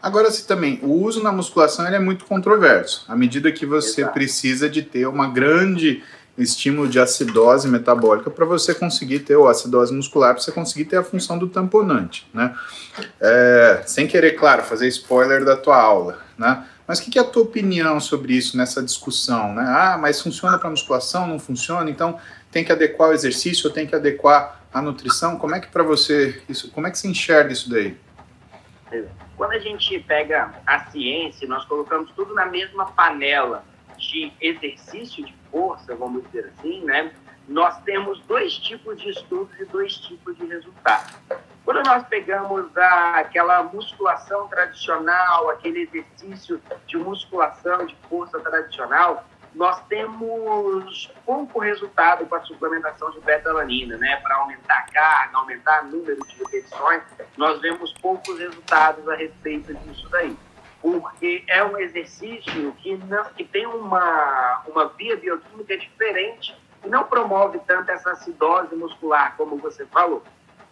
Agora, 0.00 0.30
se 0.30 0.46
também, 0.46 0.78
o 0.82 0.92
uso 1.02 1.22
na 1.22 1.32
musculação 1.32 1.86
é 1.86 1.98
muito 1.98 2.26
controverso, 2.26 3.06
à 3.08 3.16
medida 3.16 3.50
que 3.50 3.64
você 3.64 4.02
Exato. 4.02 4.12
precisa 4.12 4.68
de 4.68 4.82
ter 4.82 5.06
uma 5.06 5.28
grande 5.28 6.02
estímulo 6.36 6.88
de 6.88 6.98
acidose 6.98 7.68
metabólica 7.68 8.28
para 8.28 8.44
você 8.44 8.74
conseguir 8.74 9.20
ter, 9.20 9.36
ou 9.36 9.48
acidose 9.48 9.94
muscular, 9.94 10.34
para 10.34 10.42
você 10.42 10.52
conseguir 10.52 10.84
ter 10.86 10.96
a 10.96 11.02
função 11.02 11.38
do 11.38 11.48
tamponante, 11.48 12.28
né? 12.34 12.54
É, 13.20 13.82
sem 13.86 14.06
querer, 14.06 14.32
claro, 14.32 14.62
fazer 14.62 14.88
spoiler 14.88 15.44
da 15.44 15.56
tua 15.56 15.80
aula, 15.80 16.18
né? 16.36 16.66
Mas 16.86 16.98
o 16.98 17.04
que, 17.04 17.10
que, 17.10 17.18
é 17.18 17.22
a 17.22 17.24
tua 17.24 17.42
opinião 17.42 17.98
sobre 17.98 18.34
isso 18.34 18.56
nessa 18.56 18.82
discussão? 18.82 19.54
Né? 19.54 19.64
Ah, 19.66 19.96
mas 19.98 20.20
funciona 20.20 20.58
para 20.58 20.68
musculação, 20.68 21.26
não 21.26 21.38
funciona? 21.38 21.90
Então 21.90 22.18
tem 22.50 22.64
que 22.64 22.70
adequar 22.70 23.08
o 23.08 23.12
exercício, 23.12 23.70
tem 23.70 23.86
que 23.86 23.94
adequar 23.94 24.60
a 24.72 24.82
nutrição? 24.82 25.38
Como 25.38 25.54
é 25.54 25.60
que 25.60 25.68
para 25.68 25.82
você 25.82 26.42
isso? 26.48 26.70
Como 26.72 26.86
é 26.86 26.90
que 26.90 26.98
você 26.98 27.08
enxerga 27.08 27.52
isso 27.52 27.70
daí? 27.70 27.96
Quando 29.36 29.52
a 29.52 29.58
gente 29.58 29.98
pega 30.00 30.52
a 30.66 30.90
ciência, 30.90 31.48
nós 31.48 31.64
colocamos 31.64 32.10
tudo 32.12 32.34
na 32.34 32.46
mesma 32.46 32.86
panela 32.86 33.64
de 33.96 34.32
exercício 34.40 35.24
de 35.24 35.34
força, 35.50 35.94
vamos 35.94 36.24
dizer 36.24 36.52
assim, 36.56 36.84
né? 36.84 37.12
Nós 37.48 37.80
temos 37.82 38.20
dois 38.26 38.54
tipos 38.58 39.00
de 39.00 39.10
estudos 39.10 39.58
e 39.58 39.64
dois 39.66 39.96
tipos 39.96 40.36
de 40.36 40.46
resultados. 40.46 41.14
Quando 41.64 41.82
nós 41.86 42.06
pegamos 42.08 42.76
a, 42.76 43.18
aquela 43.18 43.62
musculação 43.62 44.46
tradicional, 44.48 45.48
aquele 45.48 45.82
exercício 45.82 46.60
de 46.86 46.96
musculação, 46.98 47.86
de 47.86 47.96
força 48.08 48.38
tradicional, 48.40 49.24
nós 49.54 49.80
temos 49.86 51.10
pouco 51.24 51.60
resultado 51.60 52.26
com 52.26 52.34
a 52.34 52.40
suplementação 52.42 53.10
de 53.12 53.20
betalanina, 53.20 53.96
né? 53.96 54.16
Para 54.16 54.36
aumentar 54.36 54.78
a 54.78 54.92
carga, 54.92 55.38
aumentar 55.38 55.84
o 55.84 55.86
número 55.86 56.20
de 56.26 56.36
repetições, 56.36 57.02
nós 57.36 57.60
vemos 57.60 57.92
poucos 57.94 58.38
resultados 58.38 59.08
a 59.08 59.14
respeito 59.14 59.72
disso 59.74 60.08
daí. 60.10 60.36
Porque 60.82 61.44
é 61.48 61.64
um 61.64 61.78
exercício 61.78 62.72
que, 62.72 62.96
não, 62.96 63.24
que 63.26 63.44
tem 63.44 63.64
uma, 63.64 64.62
uma 64.66 64.88
via 64.88 65.16
bioquímica 65.16 65.78
diferente 65.78 66.54
e 66.84 66.88
não 66.88 67.04
promove 67.04 67.58
tanto 67.60 67.90
essa 67.90 68.10
acidose 68.10 68.74
muscular, 68.74 69.34
como 69.36 69.56
você 69.56 69.86
falou. 69.86 70.22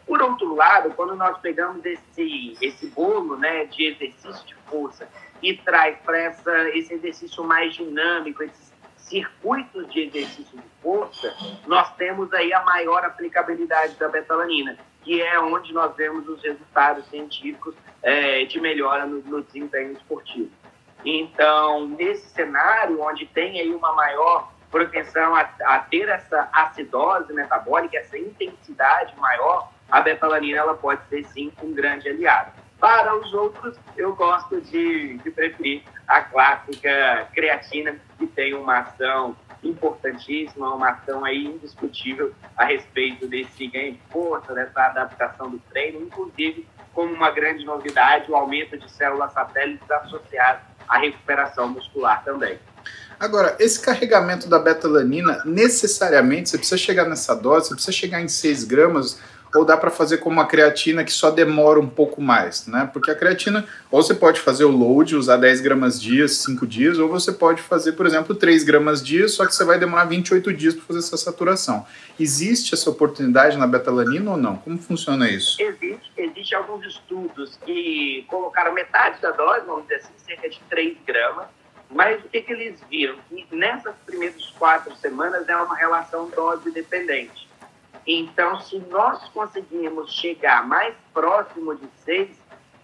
Por 0.07 0.21
outro 0.23 0.55
lado, 0.55 0.93
quando 0.95 1.15
nós 1.15 1.39
pegamos 1.39 1.85
esse, 1.85 2.57
esse 2.61 2.87
bolo 2.89 3.37
né, 3.37 3.65
de 3.67 3.87
exercício 3.87 4.47
de 4.47 4.55
força 4.67 5.09
e 5.41 5.57
traz 5.57 5.99
para 5.99 6.69
esse 6.77 6.95
exercício 6.95 7.45
mais 7.45 7.75
dinâmico, 7.75 8.43
esses 8.43 8.73
circuitos 8.97 9.91
de 9.93 10.01
exercício 10.01 10.59
de 10.59 10.69
força, 10.83 11.35
nós 11.67 11.95
temos 11.97 12.33
aí 12.33 12.53
a 12.53 12.63
maior 12.65 13.05
aplicabilidade 13.05 13.95
da 13.97 14.09
betalanina, 14.09 14.77
que 15.03 15.21
é 15.21 15.39
onde 15.39 15.73
nós 15.73 15.95
vemos 15.97 16.27
os 16.29 16.43
resultados 16.43 17.07
científicos 17.09 17.75
é, 18.03 18.45
de 18.45 18.61
melhora 18.61 19.05
no, 19.05 19.21
no 19.23 19.43
desempenho 19.43 19.93
esportivo. 19.93 20.51
Então, 21.05 21.89
nesse 21.89 22.31
cenário, 22.31 23.01
onde 23.03 23.27
tem 23.27 23.61
aí 23.61 23.75
uma 23.75 23.93
maior 23.93 24.53
propensão 24.71 25.35
a, 25.35 25.41
a, 25.65 25.79
ter 25.81 26.09
essa 26.09 26.49
acidose 26.53 27.33
metabólica, 27.33 27.99
essa 27.99 28.17
intensidade 28.17 29.15
maior, 29.19 29.71
a 29.93 30.01
betalanina 30.01 30.59
ela 30.59 30.75
pode 30.75 31.07
ser 31.11 31.23
sim 31.27 31.53
um 31.63 31.75
grande 31.75 32.09
aliado. 32.09 32.51
Para 32.81 33.15
os 33.15 33.33
outros, 33.35 33.77
eu 33.95 34.17
gosto 34.17 34.59
de, 34.63 35.19
de 35.19 35.31
preferir 35.31 35.83
a 36.09 36.23
clássica 36.23 37.29
creatina, 37.35 37.97
que 38.19 38.27
tem 38.27 38.55
uma 38.55 38.79
ação 38.79 39.37
importantíssima, 39.63 40.75
uma 40.75 40.91
ação 40.91 41.25
aí 41.25 41.45
indiscutível 41.45 42.35
a 42.57 42.65
respeito 42.65 43.29
desse 43.29 43.67
ganho 43.69 43.93
de 43.93 44.01
força, 44.11 44.53
dessa 44.55 44.81
adaptação 44.81 45.51
do 45.51 45.59
treino, 45.71 46.01
inclusive 46.01 46.67
como 46.93 47.13
uma 47.13 47.31
grande 47.31 47.65
novidade 47.65 48.31
o 48.31 48.35
aumento 48.35 48.77
de 48.77 48.91
células 48.91 49.33
satélites 49.33 49.89
associadas 49.89 50.63
à 50.89 50.99
recuperação 50.99 51.69
muscular 51.69 52.25
também. 52.25 52.59
Agora, 53.21 53.57
esse 53.61 53.81
carregamento 53.81 54.49
da 54.49 54.59
betalanina, 54.59 55.43
necessariamente, 55.45 56.49
você 56.49 56.59
precisa 56.59 56.77
chegar 56.77 57.05
nessa 57.05 57.37
dose, 57.37 57.69
você 57.69 57.75
precisa 57.75 57.97
chegar 57.97 58.21
em 58.21 58.27
6 58.27 58.65
gramas, 58.65 59.21
ou 59.55 59.65
dá 59.65 59.77
para 59.77 59.91
fazer 59.91 60.19
como 60.19 60.37
uma 60.37 60.47
creatina 60.47 61.05
que 61.05 61.13
só 61.13 61.31
demora 61.31 61.79
um 61.79 61.89
pouco 61.89 62.21
mais, 62.21 62.67
né? 62.67 62.89
Porque 62.93 63.11
a 63.11 63.15
creatina, 63.15 63.67
ou 63.91 64.03
você 64.03 64.15
pode 64.15 64.41
fazer 64.41 64.65
o 64.65 64.71
load, 64.71 65.15
usar 65.15 65.37
10 65.37 65.61
gramas 65.61 66.01
dias, 66.01 66.39
5 66.39 66.67
dias, 66.67 66.99
ou 66.99 67.09
você 67.09 67.33
pode 67.33 67.61
fazer, 67.61 67.93
por 67.93 68.07
exemplo, 68.07 68.35
3 68.35 68.65
gramas 68.65 69.05
dias, 69.05 69.33
só 69.33 69.47
que 69.47 69.55
você 69.55 69.65
vai 69.65 69.79
demorar 69.79 70.05
28 70.05 70.53
dias 70.53 70.75
para 70.75 70.85
fazer 70.85 71.01
essa 71.01 71.17
saturação. 71.17 71.87
Existe 72.19 72.75
essa 72.75 72.89
oportunidade 72.89 73.57
na 73.57 73.67
betalanina 73.67 74.31
ou 74.31 74.37
não? 74.37 74.57
Como 74.57 74.79
funciona 74.79 75.29
isso? 75.29 75.61
Existe, 75.61 76.13
existe 76.17 76.55
alguns 76.55 76.87
estudos 76.87 77.59
que 77.65 78.25
colocaram 78.29 78.73
metade 78.73 79.21
da 79.21 79.31
dose, 79.33 79.67
vamos 79.67 79.83
dizer 79.83 79.97
assim, 79.97 80.13
cerca 80.25 80.49
de 80.49 80.61
3 80.71 80.97
gramas, 81.07 81.47
mas 81.91 82.25
o 82.25 82.29
que, 82.29 82.41
que 82.41 82.53
eles 82.53 82.81
viram? 82.91 83.17
Que 83.29 83.47
nessas 83.55 83.95
primeiras 84.07 84.43
quatro 84.59 84.97
semanas 84.97 85.47
é 85.47 85.55
uma 85.55 85.77
relação 85.77 86.31
dose 86.31 86.71
dependente. 86.71 87.52
Então, 88.07 88.61
se 88.61 88.79
nós 88.91 89.23
conseguirmos 89.29 90.13
chegar 90.13 90.67
mais 90.67 90.95
próximo 91.15 91.75
de 91.75 91.89
6, 92.05 92.31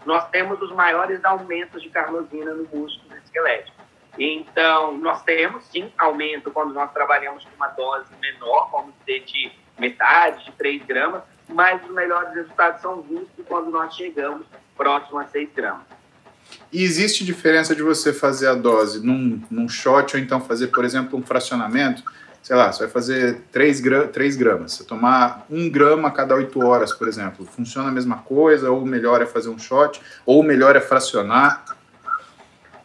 nós 0.06 0.28
temos 0.30 0.60
os 0.62 0.72
maiores 0.72 1.24
aumentos 1.24 1.82
de 1.82 1.90
carnosina 1.90 2.54
no 2.54 2.62
músculo 2.72 3.16
esquelético. 3.24 3.76
Então, 4.18 4.96
nós 4.98 5.22
temos 5.22 5.64
sim 5.64 5.92
aumento 5.98 6.50
quando 6.50 6.72
nós 6.72 6.92
trabalhamos 6.92 7.44
com 7.44 7.54
uma 7.56 7.68
dose 7.68 8.08
menor, 8.20 8.70
vamos 8.70 8.94
dizer 9.00 9.24
de 9.24 9.52
metade, 9.78 10.44
de 10.44 10.52
3 10.52 10.84
gramas, 10.86 11.22
mas 11.48 11.82
os 11.84 11.90
melhores 11.90 12.34
resultados 12.34 12.80
são 12.80 13.00
vistos 13.02 13.44
quando 13.46 13.70
nós 13.70 13.94
chegamos 13.94 14.46
próximo 14.76 15.18
a 15.18 15.26
6 15.26 15.50
gramas. 15.52 15.86
E 16.72 16.82
existe 16.82 17.24
diferença 17.24 17.74
de 17.74 17.82
você 17.82 18.12
fazer 18.12 18.48
a 18.48 18.54
dose 18.54 19.04
num, 19.04 19.42
num 19.50 19.68
shot 19.68 20.16
ou 20.16 20.22
então 20.22 20.40
fazer, 20.40 20.68
por 20.68 20.84
exemplo, 20.84 21.18
um 21.18 21.22
fracionamento? 21.22 22.02
Sei 22.48 22.56
lá, 22.56 22.72
você 22.72 22.84
vai 22.84 22.88
fazer 22.88 23.42
3, 23.52 23.78
gra 23.78 24.08
3 24.08 24.34
gramas, 24.36 24.72
você 24.72 24.82
tomar 24.82 25.44
1 25.50 25.68
grama 25.68 26.08
a 26.08 26.10
cada 26.10 26.34
8 26.34 26.64
horas, 26.64 26.94
por 26.94 27.06
exemplo, 27.06 27.44
funciona 27.44 27.90
a 27.90 27.92
mesma 27.92 28.22
coisa, 28.22 28.70
ou 28.70 28.86
melhor 28.86 29.20
é 29.20 29.26
fazer 29.26 29.50
um 29.50 29.58
shot, 29.58 30.00
ou 30.24 30.42
melhor 30.42 30.74
é 30.74 30.80
fracionar? 30.80 31.62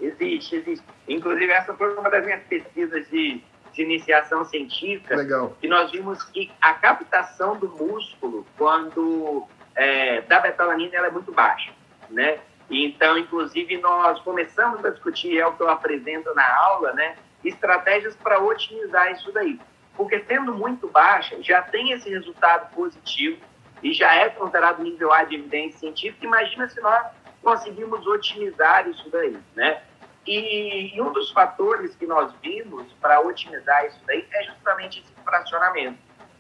Existe, 0.02 0.58
existe. 0.58 0.84
Inclusive, 1.08 1.50
essa 1.50 1.74
foi 1.76 1.96
uma 1.96 2.10
das 2.10 2.26
minhas 2.26 2.44
pesquisas 2.44 3.10
de, 3.10 3.42
de 3.72 3.82
iniciação 3.82 4.44
científica, 4.44 5.16
Legal. 5.16 5.56
e 5.64 5.68
nós 5.70 5.90
vimos 5.92 6.22
que 6.24 6.52
a 6.60 6.74
captação 6.74 7.58
do 7.58 7.70
músculo, 7.70 8.46
quando 8.58 9.48
é, 9.78 10.24
da 10.24 10.42
betalanina, 10.42 10.94
ela 10.94 11.08
é 11.08 11.12
muito 11.12 11.32
baixa, 11.32 11.72
né? 12.10 12.40
Então, 12.70 13.18
inclusive, 13.18 13.78
nós 13.78 14.20
começamos 14.24 14.84
a 14.84 14.90
discutir, 14.90 15.40
é 15.40 15.48
o 15.48 15.54
que 15.54 15.64
eu 15.64 15.70
apresento 15.70 16.36
na 16.36 16.54
aula, 16.54 16.92
né? 16.92 17.16
Estratégias 17.44 18.16
para 18.16 18.40
otimizar 18.40 19.12
isso 19.12 19.32
daí. 19.32 19.60
Porque 19.96 20.24
sendo 20.24 20.54
muito 20.54 20.88
baixa, 20.88 21.42
já 21.42 21.62
tem 21.62 21.92
esse 21.92 22.10
resultado 22.10 22.74
positivo 22.74 23.42
e 23.82 23.94
já 23.94 24.16
é 24.16 24.30
considerado 24.30 24.82
nível 24.82 25.14
A 25.14 25.24
de 25.24 25.36
evidência 25.36 25.80
científica. 25.80 26.26
Imagina 26.26 26.68
se 26.68 26.80
nós 26.82 27.06
conseguimos 27.44 28.06
otimizar 28.08 28.88
isso 28.88 29.10
daí, 29.10 29.38
né? 29.56 29.82
E, 30.26 30.96
e 30.96 31.02
um 31.02 31.12
dos 31.12 31.32
fatores 31.32 31.94
que 31.96 32.08
nós 32.08 32.34
vimos 32.42 32.92
para 32.94 33.20
otimizar 33.20 33.86
isso 33.86 34.00
daí 34.08 34.26
é 34.32 34.44
justamente 34.44 35.02
esse 35.02 35.14
fracionamento. 35.24 36.00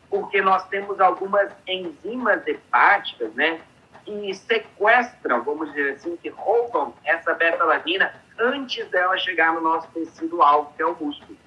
Porque 0.09 0.41
nós 0.41 0.65
temos 0.69 0.99
algumas 1.01 1.51
enzimas 1.67 2.47
hepáticas, 2.47 3.33
né? 3.33 3.59
Que 4.05 4.33
sequestram, 4.33 5.43
vamos 5.43 5.69
dizer 5.73 5.95
assim, 5.95 6.15
que 6.17 6.29
roubam 6.29 6.93
essa 7.03 7.33
beta-alanina 7.33 8.13
antes 8.39 8.87
dela 8.89 9.17
chegar 9.17 9.53
no 9.53 9.61
nosso 9.61 9.87
tecido-alvo, 9.89 10.73
que 10.75 10.81
é 10.81 10.85
o 10.85 10.95
músculo. 10.99 11.37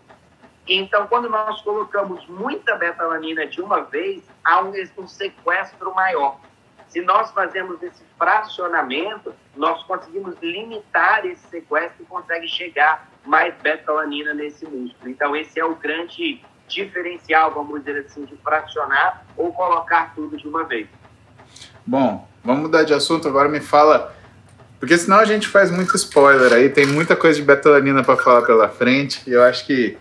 Então, 0.69 1.07
quando 1.07 1.29
nós 1.29 1.61
colocamos 1.63 2.27
muita 2.27 2.75
betalanina 2.75 3.47
de 3.47 3.61
uma 3.61 3.83
vez, 3.83 4.23
há 4.45 4.63
um, 4.63 4.73
um 4.99 5.07
sequestro 5.07 5.95
maior. 5.95 6.41
Se 6.89 7.01
nós 7.03 7.31
fazemos 7.31 7.81
esse 7.83 8.03
fracionamento, 8.19 9.33
nós 9.55 9.83
conseguimos 9.85 10.35
limitar 10.43 11.25
esse 11.25 11.47
sequestro 11.49 12.03
e 12.03 12.07
consegue 12.07 12.49
chegar 12.49 13.09
mais 13.25 13.55
betalanina 13.57 14.35
nesse 14.35 14.65
músculo. 14.65 15.11
Então, 15.11 15.37
esse 15.37 15.59
é 15.61 15.65
o 15.65 15.77
grande 15.77 16.43
diferencial, 16.67 17.53
vamos 17.53 17.85
dizer 17.85 18.05
assim, 18.05 18.25
de 18.25 18.37
fracionar 18.39 19.25
ou 19.37 19.53
colocar 19.53 20.15
tudo 20.15 20.37
de 20.37 20.49
uma 20.49 20.65
vez. 20.65 20.89
Bom, 21.87 22.27
vamos 22.43 22.63
mudar 22.63 22.83
de 22.83 22.93
assunto. 22.93 23.29
Agora 23.29 23.49
me 23.49 23.61
fala 23.61 24.15
porque 24.79 24.97
senão 24.99 25.19
a 25.19 25.25
gente 25.25 25.49
faz 25.49 25.71
muito 25.71 25.97
spoiler 25.97 26.53
aí, 26.53 26.69
tem 26.69 26.87
muita 26.87 27.17
coisa 27.17 27.39
de 27.39 27.45
betalanina 27.45 28.03
para 28.03 28.17
falar 28.17 28.43
pela 28.43 28.69
frente, 28.69 29.23
e 29.27 29.33
eu 29.33 29.43
acho 29.43 29.65
que 29.67 29.97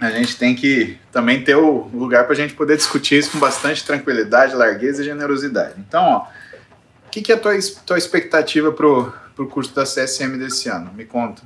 a 0.00 0.10
gente 0.10 0.38
tem 0.38 0.54
que 0.54 0.98
também 1.12 1.44
ter 1.44 1.56
o 1.56 1.90
lugar 1.92 2.24
para 2.24 2.32
a 2.32 2.36
gente 2.36 2.54
poder 2.54 2.76
discutir 2.76 3.18
isso 3.18 3.32
com 3.32 3.38
bastante 3.38 3.84
tranquilidade, 3.84 4.54
largueza 4.54 5.02
e 5.02 5.04
generosidade. 5.04 5.74
Então, 5.78 6.02
ó, 6.02 6.26
o 7.06 7.10
que, 7.10 7.20
que 7.20 7.30
é 7.30 7.34
a 7.34 7.38
tua, 7.38 7.52
tua 7.84 7.98
expectativa 7.98 8.72
para 8.72 8.86
o 8.86 9.46
curso 9.46 9.74
da 9.74 9.82
CSM 9.84 10.38
desse 10.38 10.70
ano? 10.70 10.90
Me 10.94 11.04
conta. 11.04 11.42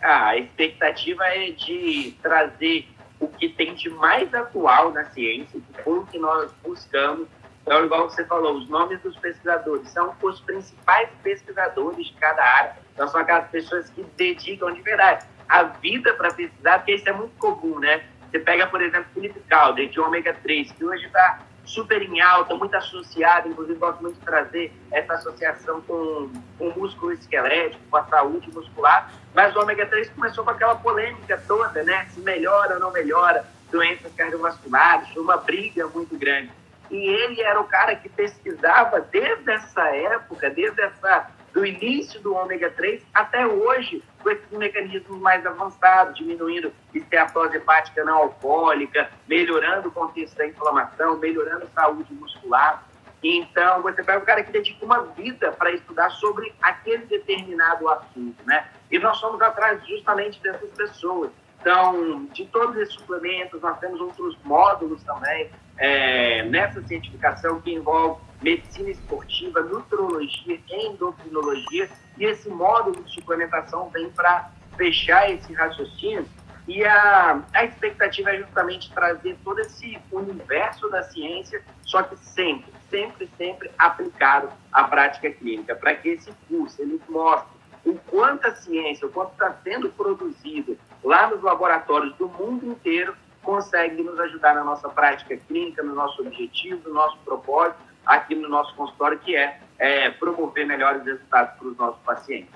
Ah, 0.00 0.28
a 0.28 0.38
expectativa 0.38 1.24
é 1.24 1.50
de 1.50 2.14
trazer 2.22 2.86
o 3.18 3.26
que 3.26 3.48
tem 3.48 3.74
de 3.74 3.88
mais 3.90 4.32
atual 4.34 4.92
na 4.92 5.04
ciência, 5.06 5.58
que 5.58 5.82
foi 5.82 5.98
o 5.98 6.06
que 6.06 6.18
nós 6.18 6.50
buscamos 6.62 7.26
então, 7.64 7.82
igual 7.82 8.10
você 8.10 8.22
falou, 8.26 8.58
os 8.58 8.68
nomes 8.68 9.00
dos 9.00 9.16
pesquisadores 9.16 9.88
são 9.88 10.14
os 10.22 10.40
principais 10.40 11.08
pesquisadores 11.22 12.06
de 12.06 12.12
cada 12.12 12.44
área. 12.44 12.76
Então, 12.92 13.08
são 13.08 13.20
aquelas 13.20 13.48
pessoas 13.48 13.88
que 13.88 14.02
dedicam 14.16 14.70
de 14.72 14.82
verdade 14.82 15.26
a 15.48 15.62
vida 15.62 16.12
para 16.12 16.32
pesquisar, 16.32 16.78
porque 16.78 16.94
isso 16.94 17.08
é 17.08 17.12
muito 17.12 17.34
comum, 17.38 17.78
né? 17.78 18.04
Você 18.30 18.38
pega, 18.38 18.66
por 18.66 18.82
exemplo, 18.82 19.06
Felipe 19.14 19.40
Calder, 19.48 19.88
de 19.88 19.98
ômega 19.98 20.34
3, 20.42 20.72
que 20.72 20.84
hoje 20.84 21.06
está 21.06 21.40
super 21.64 22.02
em 22.02 22.20
alta, 22.20 22.54
muito 22.54 22.74
associado, 22.76 23.48
inclusive 23.48 23.78
gosto 23.78 24.02
muito 24.02 24.18
de 24.18 24.24
trazer 24.26 24.70
essa 24.90 25.14
associação 25.14 25.80
com, 25.80 26.30
com 26.58 26.68
o 26.68 26.78
músculo 26.78 27.12
esquelético, 27.12 27.82
com 27.90 27.96
a 27.96 28.04
saúde 28.04 28.52
muscular, 28.52 29.10
mas 29.34 29.56
o 29.56 29.60
ômega 29.60 29.86
3 29.86 30.10
começou 30.10 30.44
com 30.44 30.50
aquela 30.50 30.74
polêmica 30.74 31.42
toda, 31.46 31.82
né? 31.82 32.06
Se 32.10 32.20
melhora 32.20 32.74
ou 32.74 32.80
não 32.80 32.92
melhora, 32.92 33.46
doenças 33.70 34.12
cardiovasculares, 34.14 35.16
uma 35.16 35.38
briga 35.38 35.86
muito 35.86 36.18
grande 36.18 36.50
e 36.94 37.08
ele 37.08 37.42
era 37.42 37.60
o 37.60 37.64
cara 37.64 37.96
que 37.96 38.08
pesquisava 38.08 39.00
desde 39.00 39.50
essa 39.50 39.82
época, 39.88 40.48
desde 40.48 40.80
essa 40.80 41.28
do 41.52 41.66
início 41.66 42.20
do 42.20 42.34
ômega 42.34 42.70
3 42.70 43.02
até 43.12 43.44
hoje, 43.44 44.00
com 44.22 44.30
esses 44.30 44.48
mecanismos 44.50 45.20
mais 45.20 45.44
avançados, 45.44 46.16
diminuindo 46.16 46.72
esteatose 46.94 47.56
hepática 47.56 48.04
não 48.04 48.18
alcoólica, 48.18 49.10
melhorando 49.26 49.88
o 49.88 49.92
contexto 49.92 50.36
da 50.36 50.46
inflamação, 50.46 51.18
melhorando 51.18 51.64
a 51.64 51.80
saúde 51.80 52.14
muscular. 52.14 52.84
Então, 53.22 53.82
você 53.82 54.02
pega 54.02 54.18
o 54.18 54.26
cara 54.26 54.44
que 54.44 54.52
dedica 54.52 54.84
uma 54.84 55.02
vida 55.02 55.50
para 55.50 55.72
estudar 55.72 56.10
sobre 56.10 56.54
aquele 56.62 57.06
determinado 57.06 57.88
assunto, 57.88 58.36
né? 58.46 58.68
E 58.88 59.00
nós 59.00 59.16
somos 59.16 59.40
atrás 59.40 59.84
justamente 59.84 60.40
dessas 60.40 60.70
pessoas. 60.70 61.30
Então, 61.60 62.26
de 62.26 62.46
todos 62.46 62.76
esses 62.76 62.94
suplementos, 62.94 63.60
nós 63.62 63.78
temos 63.78 64.00
outros 64.00 64.36
módulos 64.44 65.02
também 65.02 65.50
é, 65.78 66.42
nessa 66.44 66.82
cientificação 66.82 67.60
que 67.60 67.72
envolve 67.72 68.20
medicina 68.42 68.90
esportiva, 68.90 69.60
nutrologia, 69.62 70.60
endocrinologia, 70.68 71.88
e 72.18 72.24
esse 72.24 72.48
módulo 72.48 73.02
de 73.02 73.14
suplementação 73.14 73.88
vem 73.90 74.10
para 74.10 74.50
fechar 74.76 75.30
esse 75.30 75.52
raciocínio. 75.52 76.26
E 76.66 76.82
a, 76.84 77.42
a 77.52 77.64
expectativa 77.64 78.30
é 78.30 78.38
justamente 78.38 78.92
trazer 78.92 79.36
todo 79.44 79.60
esse 79.60 79.98
universo 80.10 80.88
da 80.88 81.02
ciência, 81.02 81.62
só 81.82 82.02
que 82.02 82.16
sempre, 82.16 82.72
sempre, 82.90 83.28
sempre 83.36 83.70
aplicado 83.78 84.48
à 84.72 84.84
prática 84.84 85.30
clínica, 85.30 85.74
para 85.74 85.94
que 85.94 86.10
esse 86.10 86.32
curso 86.48 86.80
ele 86.80 87.00
mostre 87.08 87.54
o 87.84 87.94
quanto 88.10 88.46
a 88.46 88.54
ciência, 88.54 89.06
o 89.06 89.10
quanto 89.10 89.32
está 89.32 89.52
sendo 89.62 89.90
produzido 89.90 90.78
lá 91.02 91.28
nos 91.28 91.42
laboratórios 91.42 92.14
do 92.16 92.28
mundo 92.28 92.66
inteiro, 92.66 93.14
consegue 93.44 94.02
nos 94.02 94.18
ajudar 94.18 94.54
na 94.54 94.64
nossa 94.64 94.88
prática 94.88 95.36
clínica, 95.36 95.82
no 95.82 95.94
nosso 95.94 96.22
objetivo, 96.22 96.88
no 96.88 96.94
nosso 96.94 97.18
propósito, 97.24 97.78
aqui 98.04 98.34
no 98.34 98.48
nosso 98.48 98.74
consultório, 98.74 99.18
que 99.18 99.36
é, 99.36 99.60
é 99.78 100.10
promover 100.10 100.66
melhores 100.66 101.04
resultados 101.04 101.56
para 101.58 101.68
os 101.68 101.76
nossos 101.76 102.00
pacientes. 102.02 102.50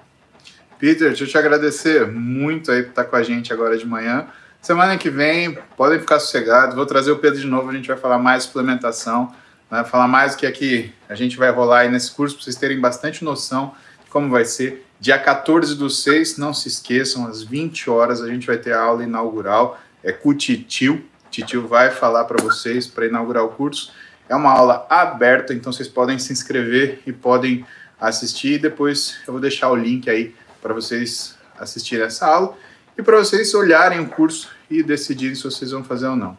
Peter, 0.79 1.09
deixa 1.09 1.25
eu 1.25 1.29
te 1.29 1.37
agradecer 1.37 2.07
muito 2.07 2.71
aí 2.71 2.83
por 2.83 2.91
estar 2.91 3.05
com 3.05 3.17
a 3.17 3.23
gente 3.23 3.53
agora 3.53 3.77
de 3.77 3.87
manhã. 3.87 4.29
Semana 4.61 4.97
que 4.97 5.11
vem, 5.11 5.57
podem 5.77 5.99
ficar 5.99 6.19
sossegados, 6.21 6.75
vou 6.75 6.87
trazer 6.87 7.11
o 7.11 7.19
Pedro 7.19 7.41
de 7.41 7.47
novo, 7.47 7.71
a 7.71 7.73
gente 7.73 7.89
vai 7.89 7.97
falar 7.97 8.19
mais 8.19 8.45
suplementação, 8.45 9.33
vai 9.71 9.85
falar 9.85 10.09
mais 10.09 10.35
o 10.35 10.39
que 10.39 10.47
aqui 10.47 10.93
a 11.09 11.15
gente 11.15 11.37
vai 11.37 11.51
rolar 11.51 11.81
aí 11.81 11.91
nesse 11.91 12.13
curso, 12.13 12.37
para 12.37 12.45
vocês 12.45 12.57
terem 12.57 12.81
bastante 12.81 13.25
noção 13.25 13.75
de 14.05 14.11
como 14.11 14.31
vai 14.31 14.45
ser. 14.45 14.85
Dia 15.01 15.19
14 15.19 15.77
do 15.77 15.89
6, 15.89 16.39
não 16.39 16.53
se 16.53 16.69
esqueçam, 16.69 17.27
às 17.27 17.43
20 17.43 17.89
horas 17.89 18.21
a 18.21 18.27
gente 18.27 18.47
vai 18.47 18.57
ter 18.57 18.73
a 18.73 18.81
aula 18.81 19.05
inaugural, 19.05 19.79
é 20.09 20.13
com 20.13 20.31
o 20.31 20.35
Titio, 20.35 21.05
Titio 21.31 21.67
vai 21.69 21.91
falar 21.91 22.25
para 22.25 22.43
vocês 22.43 22.87
para 22.87 23.07
inaugurar 23.07 23.45
o 23.45 23.51
curso. 23.51 23.93
É 24.29 24.35
uma 24.35 24.51
aula 24.51 24.87
aberta, 24.89 25.53
então 25.53 25.73
vocês 25.73 25.89
podem 25.89 26.19
se 26.19 26.33
inscrever 26.33 27.01
e 27.07 27.13
podem 27.13 27.65
assistir. 28.01 28.59
Depois 28.59 29.19
eu 29.27 29.33
vou 29.33 29.41
deixar 29.41 29.71
o 29.71 29.77
link 29.77 30.09
aí 30.09 30.35
para 30.61 30.73
vocês 30.73 31.37
assistirem 31.59 32.07
essa 32.07 32.27
aula 32.27 32.57
e 32.97 33.03
para 33.03 33.17
vocês 33.19 33.53
olharem 33.55 34.01
o 34.01 34.09
curso 34.09 34.51
e 34.71 34.83
decidirem 34.83 35.35
se 35.35 35.45
vocês 35.45 35.71
vão 35.71 35.85
fazer 35.85 36.07
ou 36.07 36.17
não. 36.17 36.37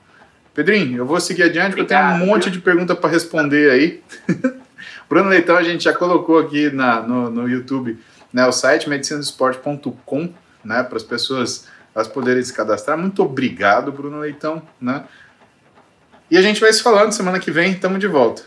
Pedrinho, 0.54 0.98
eu 0.98 1.06
vou 1.06 1.20
seguir 1.20 1.44
adiante, 1.44 1.70
porque 1.70 1.82
eu 1.82 1.88
tenho 1.88 2.02
um 2.02 2.26
monte 2.26 2.50
de 2.50 2.60
pergunta 2.60 2.96
para 2.96 3.10
responder 3.10 3.72
aí. 3.72 4.04
Bruno 5.08 5.30
Leitão, 5.30 5.56
a 5.56 5.64
gente 5.64 5.84
já 5.84 5.94
colocou 5.94 6.40
aqui 6.40 6.70
na, 6.72 7.02
no, 7.02 7.30
no 7.30 7.48
YouTube 7.48 7.98
né, 8.34 8.46
o 8.46 8.52
site 8.52 8.90
medicinadosport.com, 8.90 10.34
né, 10.64 10.84
para 10.84 10.98
as 10.98 11.04
pessoas 11.04 11.68
elas 11.94 12.08
poderem 12.08 12.44
se 12.44 12.54
cadastrar. 12.54 12.98
Muito 12.98 13.24
obrigado, 13.24 13.92
Bruno 13.92 14.20
Leitão. 14.20 14.62
Né? 14.80 15.04
E 16.30 16.38
a 16.38 16.42
gente 16.42 16.62
vai 16.62 16.72
se 16.72 16.84
falando 16.84 17.12
semana 17.12 17.40
que 17.40 17.52
vem, 17.52 17.72
estamos 17.72 18.00
de 18.00 18.08
volta. 18.08 18.44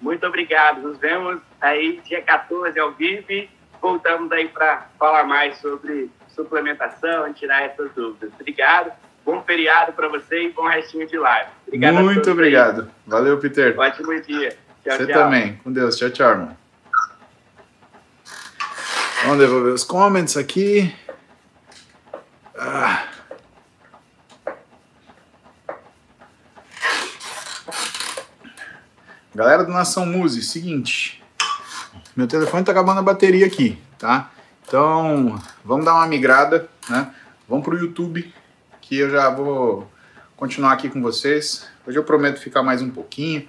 Muito 0.00 0.26
obrigado. 0.26 0.82
Nos 0.82 0.98
vemos 0.98 1.40
aí 1.60 2.00
dia 2.04 2.22
14 2.22 2.78
ao 2.78 2.92
vivo 2.92 3.48
voltamos 3.86 4.30
aí 4.32 4.48
para 4.48 4.88
falar 4.98 5.24
mais 5.24 5.58
sobre 5.58 6.10
suplementação 6.34 7.28
e 7.28 7.34
tirar 7.34 7.62
essas 7.62 7.90
dúvidas. 7.92 8.30
Obrigado. 8.38 8.92
Bom 9.24 9.42
feriado 9.42 9.92
para 9.92 10.08
você 10.08 10.44
e 10.44 10.52
bom 10.52 10.66
restinho 10.68 11.06
de 11.06 11.16
live. 11.16 11.50
Obrigado 11.66 11.94
Muito 11.94 12.30
obrigado. 12.30 12.82
Aí. 12.82 12.88
Valeu, 13.06 13.38
Peter. 13.38 13.78
Ótimo 13.78 14.20
dia. 14.20 14.56
Tchau, 14.84 14.96
você 14.96 15.06
tchau. 15.06 15.22
também. 15.22 15.56
Com 15.62 15.72
Deus. 15.72 15.96
Tchau, 15.96 16.10
tchau, 16.10 16.30
irmão. 16.30 16.56
Vamos 19.22 19.38
devolver 19.38 19.72
os 19.72 19.84
comments 19.84 20.36
aqui. 20.36 20.94
Ah. 22.58 23.08
Galera 29.34 29.62
do 29.62 29.70
Nação 29.70 30.06
Muse, 30.06 30.42
seguinte. 30.42 31.22
Meu 32.16 32.26
telefone 32.26 32.64
tá 32.64 32.72
acabando 32.72 33.00
a 33.00 33.02
bateria 33.02 33.44
aqui, 33.46 33.78
tá? 33.98 34.30
Então, 34.66 35.38
vamos 35.62 35.84
dar 35.84 35.96
uma 35.96 36.06
migrada, 36.06 36.66
né? 36.88 37.14
Vamos 37.46 37.62
pro 37.62 37.76
YouTube, 37.76 38.32
que 38.80 38.96
eu 38.96 39.10
já 39.10 39.28
vou 39.28 39.90
continuar 40.34 40.72
aqui 40.72 40.88
com 40.88 41.02
vocês. 41.02 41.68
Hoje 41.86 41.98
eu 41.98 42.04
prometo 42.04 42.40
ficar 42.40 42.62
mais 42.62 42.80
um 42.80 42.90
pouquinho, 42.90 43.46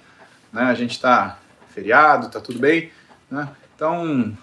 né? 0.52 0.64
A 0.64 0.74
gente 0.74 1.00
tá 1.00 1.38
feriado, 1.70 2.28
tá 2.28 2.40
tudo 2.40 2.58
bem, 2.58 2.92
né? 3.30 3.48
Então, 3.74 4.36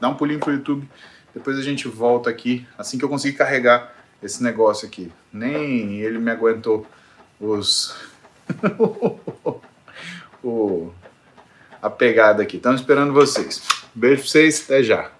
dá 0.00 0.08
um 0.08 0.14
pulinho 0.14 0.38
pro 0.38 0.52
YouTube, 0.52 0.88
depois 1.34 1.58
a 1.58 1.62
gente 1.62 1.88
volta 1.88 2.30
aqui, 2.30 2.64
assim 2.78 2.98
que 2.98 3.04
eu 3.04 3.08
conseguir 3.08 3.36
carregar 3.36 3.95
esse 4.22 4.42
negócio 4.42 4.86
aqui. 4.86 5.12
Nem 5.32 6.00
ele 6.00 6.18
me 6.18 6.30
aguentou 6.30 6.86
os... 7.40 7.96
o 10.42 10.92
a 11.86 11.90
pegada 11.90 12.42
aqui. 12.42 12.56
Estamos 12.56 12.80
esperando 12.80 13.12
vocês. 13.12 13.62
Beijo 13.94 14.22
pra 14.22 14.30
vocês, 14.30 14.64
até 14.64 14.82
já. 14.82 15.10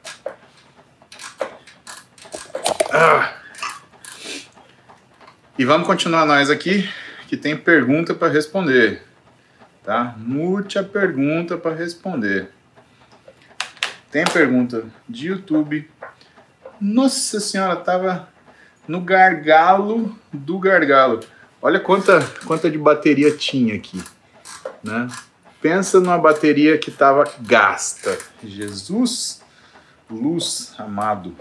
Ah. 2.92 3.34
E 5.58 5.64
vamos 5.64 5.86
continuar 5.86 6.26
nós 6.26 6.50
aqui, 6.50 6.88
que 7.28 7.36
tem 7.36 7.56
pergunta 7.56 8.14
para 8.14 8.32
responder. 8.32 9.02
Tá? 9.84 10.14
Muita 10.18 10.82
pergunta 10.82 11.56
para 11.56 11.74
responder. 11.74 12.50
Tem 14.10 14.24
pergunta 14.24 14.84
de 15.08 15.28
YouTube. 15.28 15.88
Nossa 16.80 17.38
senhora, 17.38 17.76
tava 17.76 18.28
no 18.86 19.00
gargalo 19.00 20.16
do 20.32 20.58
gargalo. 20.58 21.20
Olha 21.60 21.80
quanta, 21.80 22.20
quanta 22.46 22.70
de 22.70 22.78
bateria 22.78 23.36
tinha 23.36 23.74
aqui, 23.74 24.02
né? 24.82 25.08
Pensa 25.60 25.98
numa 25.98 26.18
bateria 26.18 26.78
que 26.78 26.90
estava 26.90 27.24
gasta. 27.40 28.16
Jesus, 28.42 29.42
luz 30.08 30.74
amado. 30.78 31.34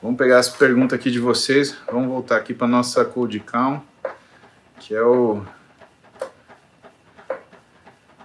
Vamos 0.00 0.16
pegar 0.16 0.38
essa 0.38 0.56
pergunta 0.56 0.94
aqui 0.94 1.10
de 1.10 1.20
vocês. 1.20 1.76
Vamos 1.90 2.08
voltar 2.08 2.36
aqui 2.36 2.54
para 2.54 2.66
nossa 2.66 3.04
Code 3.04 3.38
Count, 3.40 3.84
que 4.80 4.94
é 4.94 5.02
o 5.02 5.44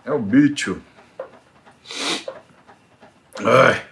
é 0.06 0.12
o 0.12 0.20
bicho. 0.20 0.82
Ai. 3.44 3.87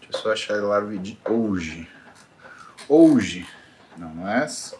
Deixa 0.00 0.10
eu 0.10 0.18
só 0.18 0.32
achar 0.32 0.54
live 0.54 0.96
de 0.96 1.18
hoje. 1.28 1.86
Hoje. 2.88 3.46
Não, 3.98 4.14
não 4.14 4.26
é 4.26 4.44
essa. 4.44 4.78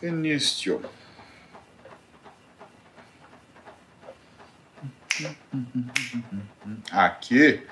Início. 0.00 0.80
Aqui. 6.92 7.66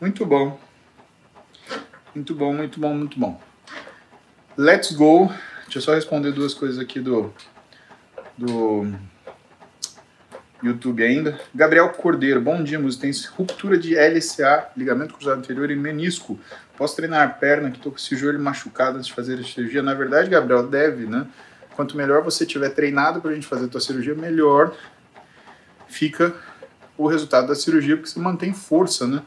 Muito 0.00 0.24
bom. 0.24 0.60
Muito 2.14 2.36
bom, 2.36 2.52
muito 2.54 2.78
bom, 2.78 2.94
muito 2.94 3.18
bom. 3.18 3.53
Let's 4.56 4.92
go. 4.92 5.26
Deixa 5.64 5.78
eu 5.78 5.82
só 5.82 5.94
responder 5.94 6.30
duas 6.30 6.54
coisas 6.54 6.78
aqui 6.78 7.00
do, 7.00 7.34
do 8.38 8.86
YouTube 10.62 11.02
ainda. 11.02 11.40
Gabriel 11.52 11.88
Cordeiro, 11.88 12.40
bom 12.40 12.62
dia, 12.62 12.78
Muzi. 12.78 13.00
Tem 13.00 13.10
ruptura 13.36 13.76
de 13.76 13.96
LCA, 13.96 14.68
ligamento 14.76 15.14
cruzado 15.14 15.38
anterior 15.38 15.72
e 15.72 15.76
menisco. 15.76 16.38
Posso 16.76 16.94
treinar 16.94 17.26
a 17.26 17.28
perna, 17.28 17.68
que 17.68 17.78
estou 17.78 17.90
com 17.90 17.98
esse 17.98 18.14
joelho 18.14 18.38
machucado 18.38 18.96
antes 18.96 19.08
de 19.08 19.12
fazer 19.12 19.40
a 19.40 19.42
cirurgia? 19.42 19.82
Na 19.82 19.92
verdade, 19.92 20.30
Gabriel, 20.30 20.68
deve, 20.68 21.04
né? 21.06 21.26
Quanto 21.74 21.96
melhor 21.96 22.22
você 22.22 22.46
tiver 22.46 22.68
treinado 22.68 23.20
para 23.20 23.32
a 23.32 23.34
gente 23.34 23.48
fazer 23.48 23.64
a 23.64 23.68
tua 23.68 23.80
cirurgia, 23.80 24.14
melhor 24.14 24.72
fica 25.88 26.32
o 26.96 27.08
resultado 27.08 27.48
da 27.48 27.56
cirurgia, 27.56 27.96
porque 27.96 28.08
você 28.08 28.20
mantém 28.20 28.54
força, 28.54 29.04
né? 29.04 29.20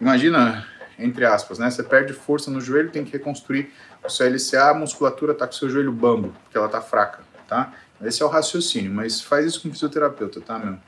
Imagina, 0.00 0.66
entre 0.98 1.24
aspas, 1.24 1.60
né? 1.60 1.70
Você 1.70 1.84
perde 1.84 2.12
força 2.12 2.50
no 2.50 2.60
joelho, 2.60 2.90
tem 2.90 3.04
que 3.04 3.12
reconstruir 3.12 3.72
o 4.04 4.10
seu 4.10 4.26
LCA, 4.28 4.70
a 4.70 4.74
musculatura 4.74 5.32
está 5.32 5.46
com 5.46 5.52
o 5.52 5.56
seu 5.56 5.68
joelho 5.68 5.92
bambo, 5.92 6.34
porque 6.42 6.56
ela 6.56 6.66
está 6.66 6.80
fraca, 6.80 7.20
tá? 7.48 7.72
Esse 8.02 8.22
é 8.22 8.26
o 8.26 8.28
raciocínio, 8.28 8.90
mas 8.90 9.20
faz 9.20 9.46
isso 9.46 9.62
com 9.62 9.70
fisioterapeuta, 9.70 10.40
tá, 10.40 10.58
meu? 10.58 10.78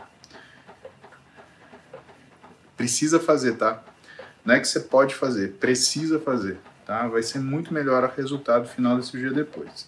Precisa 2.76 3.20
fazer, 3.20 3.56
tá? 3.56 3.82
Não 4.44 4.54
é 4.54 4.60
que 4.60 4.66
você 4.66 4.80
pode 4.80 5.14
fazer, 5.14 5.52
precisa 5.60 6.18
fazer, 6.18 6.58
tá? 6.86 7.06
Vai 7.06 7.22
ser 7.22 7.38
muito 7.38 7.72
melhor 7.72 8.02
o 8.02 8.10
resultado 8.16 8.66
final 8.66 8.96
da 8.96 9.02
cirurgia 9.02 9.32
depois. 9.32 9.86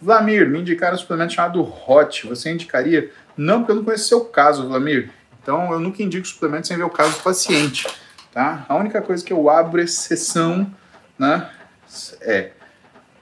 Vlamir, 0.00 0.48
me 0.48 0.60
indicaram 0.60 0.94
um 0.94 0.98
suplemento 0.98 1.32
chamado 1.32 1.60
HOT. 1.62 2.28
Você 2.28 2.50
indicaria? 2.50 3.10
Não, 3.36 3.58
porque 3.58 3.72
eu 3.72 3.76
não 3.76 3.84
conheço 3.84 4.06
seu 4.06 4.24
caso, 4.24 4.68
Vlamir. 4.68 5.10
Então, 5.42 5.72
eu 5.72 5.80
nunca 5.80 6.02
indico 6.02 6.26
suplemento 6.26 6.68
sem 6.68 6.76
ver 6.76 6.84
o 6.84 6.90
caso 6.90 7.16
do 7.16 7.22
paciente, 7.22 7.88
tá? 8.32 8.64
A 8.68 8.76
única 8.76 9.00
coisa 9.02 9.24
que 9.24 9.32
eu 9.32 9.48
abro 9.48 9.80
exceção, 9.80 10.72
né, 11.18 11.50
é 12.20 12.52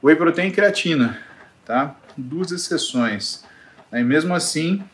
Whey 0.02 0.16
protein 0.16 0.48
e 0.48 0.52
creatina, 0.52 1.20
tá? 1.64 1.96
Duas 2.16 2.50
exceções. 2.52 3.44
E 3.92 4.02
mesmo 4.02 4.34
assim, 4.34 4.84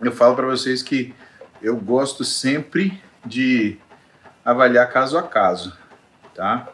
eu 0.00 0.12
falo 0.12 0.36
para 0.36 0.46
vocês 0.46 0.82
que 0.82 1.14
eu 1.60 1.76
gosto 1.76 2.24
sempre 2.24 3.02
de 3.24 3.76
avaliar 4.44 4.90
caso 4.92 5.18
a 5.18 5.22
caso, 5.22 5.76
tá? 6.34 6.68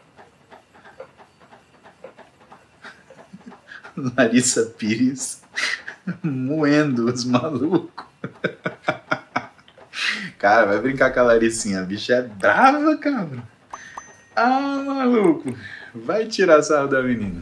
Larissa 4.17 4.65
Pires 4.77 5.41
moendo 6.23 7.11
os 7.11 7.25
malucos. 7.25 8.05
Cara, 10.37 10.65
vai 10.67 10.79
brincar 10.79 11.11
com 11.11 11.19
a 11.21 11.23
Larissinha. 11.23 11.81
A 11.81 11.83
bicha 11.83 12.13
é 12.13 12.21
brava, 12.21 12.95
cabra. 12.97 13.41
Ah, 14.35 14.83
maluco. 14.85 15.55
Vai 15.95 16.25
tirar 16.25 16.61
sarro 16.61 16.89
da 16.89 17.01
menina. 17.01 17.41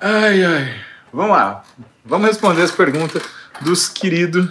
Ai, 0.00 0.44
ai. 0.44 0.80
Vamos 1.12 1.32
lá. 1.36 1.64
Vamos 2.04 2.28
responder 2.28 2.62
as 2.62 2.70
perguntas 2.70 3.20
dos 3.60 3.88
queridos 3.88 4.48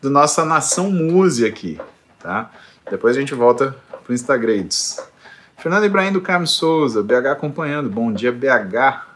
do 0.00 0.08
nossa 0.08 0.44
nação 0.44 0.90
Muse 0.92 1.44
aqui, 1.44 1.80
tá? 2.20 2.48
Depois 2.88 3.16
a 3.16 3.20
gente 3.20 3.34
volta 3.34 3.74
pro 4.04 4.14
Instagrades. 4.14 5.02
Fernando 5.56 5.84
Ibrahim 5.84 6.12
do 6.12 6.20
Carmo 6.20 6.46
Souza, 6.46 7.02
BH 7.02 7.32
acompanhando. 7.32 7.90
Bom 7.90 8.12
dia, 8.12 8.30
BH. 8.30 9.06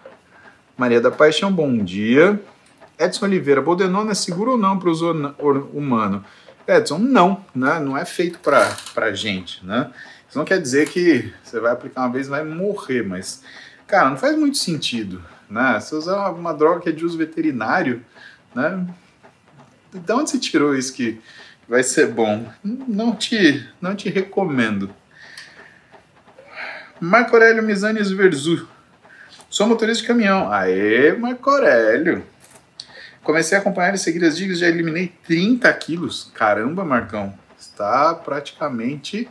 Maria 0.77 1.01
da 1.01 1.13
Paixão, 1.13 1.53
bom 1.53 1.79
dia. 1.79 2.41
Edson 2.99 3.27
Oliveira, 3.27 3.63
Boldenona 3.63 4.11
é 4.11 4.15
seguro 4.15 4.53
ou 4.53 4.59
não 4.59 4.79
para 4.79 4.89
o 4.89 4.93
uso 4.93 5.13
humano? 5.73 6.25
Edson, 6.67 6.99
não, 6.99 7.45
né? 7.55 7.79
não 7.79 7.97
é 7.97 8.05
feito 8.05 8.41
para 8.41 9.13
gente. 9.13 9.65
Né? 9.65 9.91
Isso 10.37 10.41
não 10.41 10.45
quer 10.45 10.61
dizer 10.61 10.91
que 10.91 11.33
você 11.43 11.59
vai 11.59 11.73
aplicar 11.73 12.03
uma 12.03 12.13
vez 12.13 12.27
e 12.27 12.31
vai 12.31 12.45
morrer, 12.45 13.03
mas, 13.03 13.43
cara, 13.87 14.11
não 14.11 14.19
faz 14.19 14.37
muito 14.37 14.59
sentido. 14.59 15.25
Né? 15.49 15.81
Se 15.81 15.95
usar 15.95 16.29
uma 16.29 16.53
droga 16.53 16.81
que 16.81 16.91
é 16.91 16.93
de 16.93 17.07
uso 17.07 17.17
veterinário, 17.17 18.05
né? 18.55 18.87
de 19.95 20.13
onde 20.13 20.29
você 20.29 20.39
tirou 20.39 20.77
isso 20.77 20.93
que 20.93 21.19
vai 21.67 21.83
ser 21.83 22.09
bom? 22.09 22.47
Não 22.63 23.17
te, 23.17 23.67
não 23.81 23.97
te 23.97 24.11
recomendo. 24.11 24.95
Marco 27.01 27.35
Aurélio 27.35 27.63
Misanes 27.63 28.11
Verzu. 28.11 28.69
Sou 29.49 29.67
motorista 29.67 30.03
de 30.03 30.09
caminhão. 30.09 30.53
Aê, 30.53 31.15
Marco 31.15 31.49
Aurélio. 31.49 32.23
Comecei 33.23 33.57
a 33.57 33.61
acompanhar 33.63 33.95
e 33.95 33.99
seguir 33.99 34.23
as 34.23 34.37
dicas, 34.37 34.59
já 34.59 34.69
eliminei 34.69 35.15
30 35.27 35.73
quilos. 35.73 36.31
Caramba, 36.35 36.85
Marcão, 36.85 37.33
está 37.59 38.15
praticamente 38.15 39.31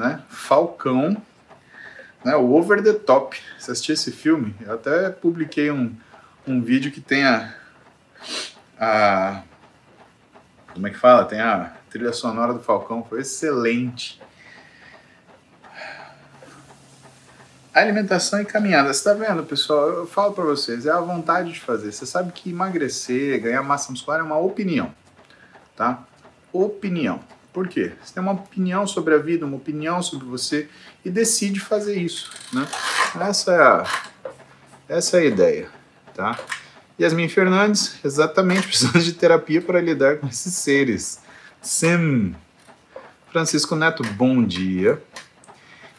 né, 0.00 0.22
falcão, 0.30 1.14
né, 2.24 2.34
o 2.34 2.52
over 2.54 2.82
the 2.82 2.94
top. 2.94 3.38
Você 3.58 3.72
assistiu 3.72 3.92
esse 3.92 4.10
filme? 4.10 4.54
Eu 4.62 4.74
até 4.74 5.10
publiquei 5.10 5.70
um, 5.70 5.94
um 6.46 6.62
vídeo 6.62 6.90
que 6.90 7.00
tem 7.00 7.24
a, 7.24 7.54
a. 8.78 9.42
Como 10.72 10.86
é 10.86 10.90
que 10.90 10.96
fala? 10.96 11.26
Tem 11.26 11.40
a 11.40 11.74
trilha 11.90 12.12
sonora 12.12 12.54
do 12.54 12.60
Falcão, 12.60 13.04
foi 13.04 13.20
excelente. 13.20 14.20
Alimentação 17.74 18.40
e 18.40 18.44
caminhada. 18.44 18.92
Você 18.92 18.98
está 18.98 19.12
vendo, 19.12 19.44
pessoal? 19.44 19.88
Eu 19.88 20.06
falo 20.06 20.32
para 20.32 20.44
vocês, 20.44 20.86
é 20.86 20.90
a 20.90 21.00
vontade 21.00 21.52
de 21.52 21.60
fazer. 21.60 21.92
Você 21.92 22.06
sabe 22.06 22.32
que 22.32 22.50
emagrecer, 22.50 23.40
ganhar 23.40 23.62
massa 23.62 23.92
muscular 23.92 24.20
é 24.20 24.22
uma 24.22 24.38
opinião, 24.38 24.92
tá? 25.76 26.02
Opinião. 26.52 27.20
Por 27.52 27.66
quê? 27.66 27.92
Você 28.02 28.14
tem 28.14 28.22
uma 28.22 28.32
opinião 28.32 28.86
sobre 28.86 29.14
a 29.14 29.18
vida, 29.18 29.44
uma 29.44 29.56
opinião 29.56 30.02
sobre 30.02 30.26
você 30.26 30.68
e 31.04 31.10
decide 31.10 31.58
fazer 31.58 31.96
isso, 31.96 32.30
né? 32.52 32.66
Essa 33.20 33.52
é 33.52 33.60
a, 33.60 33.84
essa 34.88 35.16
é 35.16 35.20
a 35.20 35.24
ideia, 35.24 35.68
tá? 36.14 36.38
Yasmin 37.00 37.28
Fernandes, 37.28 37.96
exatamente 38.04 38.66
precisando 38.68 39.02
de 39.02 39.12
terapia 39.14 39.60
para 39.60 39.80
lidar 39.80 40.18
com 40.18 40.28
esses 40.28 40.54
seres. 40.54 41.20
Sim. 41.60 42.34
Francisco 43.32 43.74
Neto, 43.74 44.02
bom 44.02 44.44
dia. 44.44 45.02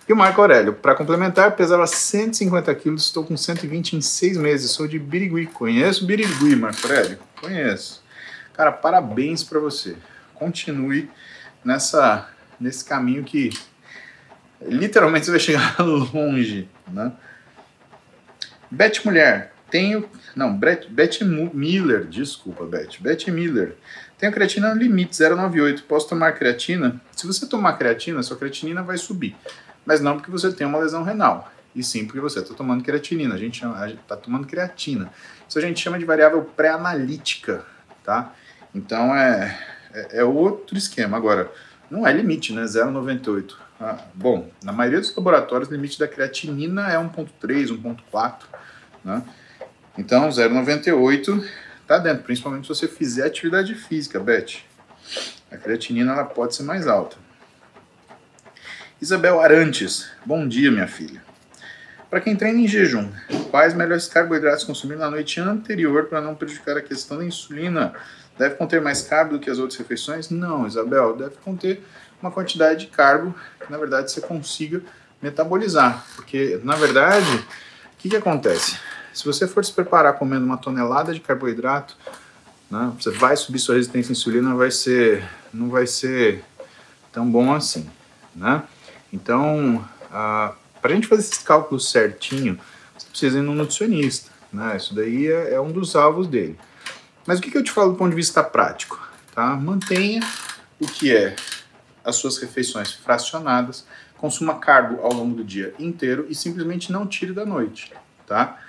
E 0.07 0.13
o 0.13 0.15
Marco 0.15 0.41
Aurélio, 0.41 0.73
para 0.73 0.95
complementar, 0.95 1.55
pesava 1.55 1.87
150 1.87 2.73
quilos, 2.75 3.05
estou 3.05 3.23
com 3.23 3.37
120 3.37 3.95
em 3.95 4.01
seis 4.01 4.35
meses, 4.35 4.71
sou 4.71 4.87
de 4.87 4.99
Birigui. 4.99 5.47
Conheço 5.47 6.05
Birigui, 6.05 6.55
Marco 6.55 6.79
Aurélio? 6.83 7.17
Conheço. 7.39 8.03
Cara, 8.53 8.71
parabéns 8.71 9.43
para 9.43 9.59
você. 9.59 9.95
Continue 10.33 11.09
nessa, 11.63 12.29
nesse 12.59 12.83
caminho 12.85 13.23
que 13.23 13.49
literalmente 14.61 15.25
você 15.25 15.31
vai 15.31 15.39
chegar 15.39 15.75
longe, 15.79 16.69
né? 16.87 17.11
Beth 18.69 19.03
Mulher, 19.03 19.53
tenho... 19.69 20.09
Não, 20.35 20.55
Beth, 20.55 20.87
Beth 20.89 21.19
Miller, 21.53 22.05
desculpa, 22.05 22.65
Beth. 22.65 22.99
Beth 22.99 23.27
Miller. 23.27 23.75
Tenho 24.17 24.31
creatina 24.31 24.73
limite, 24.73 25.13
0,98. 25.13 25.81
Posso 25.83 26.07
tomar 26.07 26.31
creatina? 26.33 27.01
Se 27.11 27.27
você 27.27 27.45
tomar 27.47 27.73
creatina, 27.73 28.23
sua 28.23 28.37
creatinina 28.37 28.81
vai 28.81 28.97
subir 28.97 29.35
mas 29.85 29.99
não 29.99 30.15
porque 30.17 30.31
você 30.31 30.51
tem 30.51 30.65
uma 30.65 30.79
lesão 30.79 31.03
renal, 31.03 31.51
e 31.75 31.83
sim 31.83 32.05
porque 32.05 32.19
você 32.19 32.39
está 32.39 32.53
tomando 32.53 32.83
creatinina. 32.83 33.35
A 33.35 33.37
gente 33.37 33.65
está 33.65 34.15
tomando 34.15 34.47
creatina. 34.47 35.11
Isso 35.47 35.57
a 35.57 35.61
gente 35.61 35.81
chama 35.81 35.97
de 35.97 36.05
variável 36.05 36.43
pré-analítica, 36.43 37.65
tá? 38.03 38.33
Então 38.73 39.15
é, 39.15 39.57
é, 39.93 40.19
é, 40.19 40.23
outro 40.23 40.77
esquema. 40.77 41.17
Agora, 41.17 41.51
não 41.89 42.07
é 42.07 42.13
limite, 42.13 42.53
né? 42.53 42.63
0,98. 42.63 43.53
Ah, 43.79 43.97
bom, 44.13 44.49
na 44.63 44.71
maioria 44.71 44.99
dos 44.99 45.15
laboratórios, 45.15 45.69
o 45.69 45.73
limite 45.73 45.99
da 45.99 46.07
creatinina 46.07 46.91
é 46.91 46.95
1,3, 46.95 47.69
1,4, 47.69 48.35
né? 49.03 49.23
Então, 49.97 50.29
0,98 50.29 51.43
está 51.81 51.97
dentro, 51.97 52.23
principalmente 52.23 52.63
se 52.63 52.69
você 52.69 52.87
fizer 52.87 53.25
atividade 53.25 53.75
física, 53.75 54.19
Beth. 54.19 54.61
A 55.51 55.57
creatinina 55.57 56.13
ela 56.13 56.23
pode 56.23 56.55
ser 56.55 56.63
mais 56.63 56.87
alta. 56.87 57.17
Isabel 59.01 59.41
Arantes, 59.41 60.09
bom 60.25 60.47
dia, 60.47 60.71
minha 60.71 60.87
filha. 60.87 61.21
Para 62.09 62.21
quem 62.21 62.35
treina 62.35 62.59
em 62.59 62.67
jejum, 62.67 63.09
quais 63.49 63.73
melhores 63.73 64.07
carboidratos 64.07 64.63
consumir 64.63 64.95
na 64.95 65.09
noite 65.09 65.39
anterior 65.39 66.05
para 66.05 66.21
não 66.21 66.35
prejudicar 66.35 66.77
a 66.77 66.81
questão 66.81 67.17
da 67.17 67.25
insulina? 67.25 67.93
Deve 68.41 68.55
conter 68.55 68.81
mais 68.81 69.03
carbo 69.03 69.33
do 69.33 69.39
que 69.39 69.51
as 69.51 69.59
outras 69.59 69.77
refeições? 69.77 70.31
Não, 70.31 70.65
Isabel, 70.65 71.15
deve 71.15 71.35
conter 71.45 71.85
uma 72.19 72.31
quantidade 72.31 72.87
de 72.87 72.91
carbo 72.91 73.35
que 73.63 73.71
na 73.71 73.77
verdade 73.77 74.11
você 74.11 74.19
consiga 74.19 74.81
metabolizar. 75.21 76.03
Porque 76.15 76.59
na 76.63 76.75
verdade, 76.75 77.35
o 77.35 77.97
que, 77.99 78.09
que 78.09 78.15
acontece? 78.15 78.79
Se 79.13 79.25
você 79.25 79.47
for 79.47 79.63
se 79.63 79.71
preparar 79.71 80.17
comendo 80.17 80.43
uma 80.43 80.57
tonelada 80.57 81.13
de 81.13 81.19
carboidrato, 81.19 81.95
né, 82.71 82.91
você 82.99 83.11
vai 83.11 83.37
subir 83.37 83.59
sua 83.59 83.75
resistência 83.75 84.09
à 84.09 84.13
insulina, 84.13 84.55
vai 84.55 84.71
ser, 84.71 85.23
não 85.53 85.69
vai 85.69 85.85
ser 85.85 86.43
tão 87.11 87.29
bom 87.29 87.53
assim, 87.53 87.87
né? 88.35 88.63
Então, 89.13 89.87
para 90.09 90.55
a 90.81 90.95
gente 90.95 91.05
fazer 91.05 91.21
esses 91.21 91.37
cálculos 91.37 91.91
certinho, 91.91 92.59
você 92.97 93.07
precisa 93.07 93.37
ir 93.37 93.43
no 93.43 93.53
nutricionista. 93.53 94.31
Né? 94.51 94.77
Isso 94.77 94.95
daí 94.95 95.27
é, 95.27 95.53
é 95.53 95.61
um 95.61 95.71
dos 95.71 95.95
alvos 95.95 96.25
dele. 96.25 96.57
Mas 97.31 97.39
o 97.39 97.41
que, 97.41 97.49
que 97.49 97.57
eu 97.57 97.63
te 97.63 97.71
falo 97.71 97.93
do 97.93 97.97
ponto 97.97 98.09
de 98.09 98.15
vista 98.17 98.43
prático? 98.43 98.99
Tá? 99.33 99.55
Mantenha 99.55 100.19
o 100.81 100.85
que 100.85 101.15
é 101.15 101.33
as 102.03 102.17
suas 102.17 102.37
refeições 102.37 102.91
fracionadas, 102.91 103.87
consuma 104.17 104.59
carbo 104.59 105.01
ao 105.01 105.13
longo 105.13 105.37
do 105.37 105.43
dia 105.45 105.73
inteiro 105.79 106.25
e 106.27 106.35
simplesmente 106.35 106.91
não 106.91 107.07
tire 107.07 107.31
da 107.31 107.45
noite, 107.45 107.93
tá? 108.27 108.59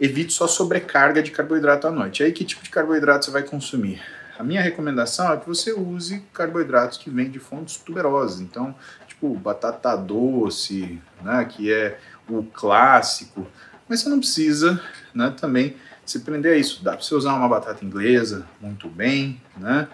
Evite 0.00 0.32
só 0.32 0.46
sobrecarga 0.46 1.22
de 1.22 1.30
carboidrato 1.30 1.86
à 1.86 1.90
noite. 1.90 2.22
Aí 2.22 2.32
que 2.32 2.42
tipo 2.42 2.62
de 2.62 2.70
carboidrato 2.70 3.26
você 3.26 3.30
vai 3.30 3.42
consumir? 3.42 4.00
A 4.38 4.42
minha 4.42 4.62
recomendação 4.62 5.30
é 5.30 5.36
que 5.36 5.46
você 5.46 5.70
use 5.70 6.24
carboidratos 6.32 6.96
que 6.96 7.10
vêm 7.10 7.28
de 7.30 7.38
fontes 7.38 7.76
tuberosas. 7.76 8.40
Então, 8.40 8.74
tipo 9.06 9.34
batata 9.34 9.94
doce, 9.94 10.98
né, 11.20 11.44
que 11.44 11.70
é 11.70 11.98
o 12.26 12.42
clássico, 12.44 13.46
mas 13.86 14.00
você 14.00 14.08
não 14.08 14.20
precisa, 14.20 14.82
né, 15.12 15.34
também 15.38 15.76
se 16.10 16.20
prender 16.20 16.54
a 16.54 16.56
isso. 16.56 16.82
Dá 16.82 16.92
para 16.92 17.02
você 17.02 17.14
usar 17.14 17.34
uma 17.34 17.48
batata 17.48 17.84
inglesa 17.84 18.46
muito 18.60 18.88
bem, 18.88 19.40
né? 19.56 19.88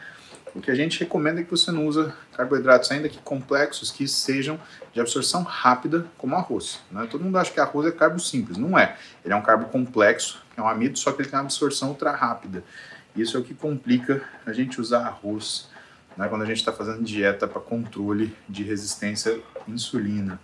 O 0.55 0.61
que 0.61 0.71
a 0.71 0.75
gente 0.75 1.01
recomenda 1.01 1.41
é 1.41 1.45
que 1.45 1.51
você 1.51 1.73
não 1.73 1.85
usa 1.87 2.15
carboidratos 2.37 2.89
ainda 2.93 3.09
que 3.09 3.19
complexos, 3.19 3.91
que 3.91 4.07
sejam 4.07 4.61
de 4.93 5.01
absorção 5.01 5.43
rápida, 5.43 6.07
como 6.17 6.37
arroz. 6.37 6.81
Né? 6.93 7.09
Todo 7.11 7.25
mundo 7.25 7.37
acha 7.39 7.51
que 7.51 7.59
arroz 7.59 7.89
é 7.89 7.91
carbo 7.91 8.21
simples. 8.21 8.57
Não 8.57 8.79
é. 8.79 8.97
Ele 9.25 9.35
é 9.35 9.37
um 9.37 9.43
carbo 9.43 9.65
complexo, 9.67 10.41
é 10.57 10.63
um 10.63 10.69
amido, 10.69 10.97
só 10.97 11.11
que 11.11 11.23
ele 11.23 11.29
tem 11.29 11.37
uma 11.37 11.47
absorção 11.47 11.89
ultra 11.89 12.13
rápida. 12.13 12.63
Isso 13.17 13.37
é 13.37 13.41
o 13.41 13.43
que 13.43 13.53
complica 13.53 14.23
a 14.47 14.53
gente 14.53 14.81
usar 14.81 15.01
arroz 15.01 15.69
né, 16.17 16.29
quando 16.29 16.43
a 16.43 16.47
gente 16.47 16.59
está 16.59 16.73
fazendo 16.73 17.03
dieta 17.03 17.49
para 17.49 17.61
controle 17.61 18.37
de 18.49 18.63
resistência 18.63 19.41
à 19.57 19.71
insulina. 19.71 20.39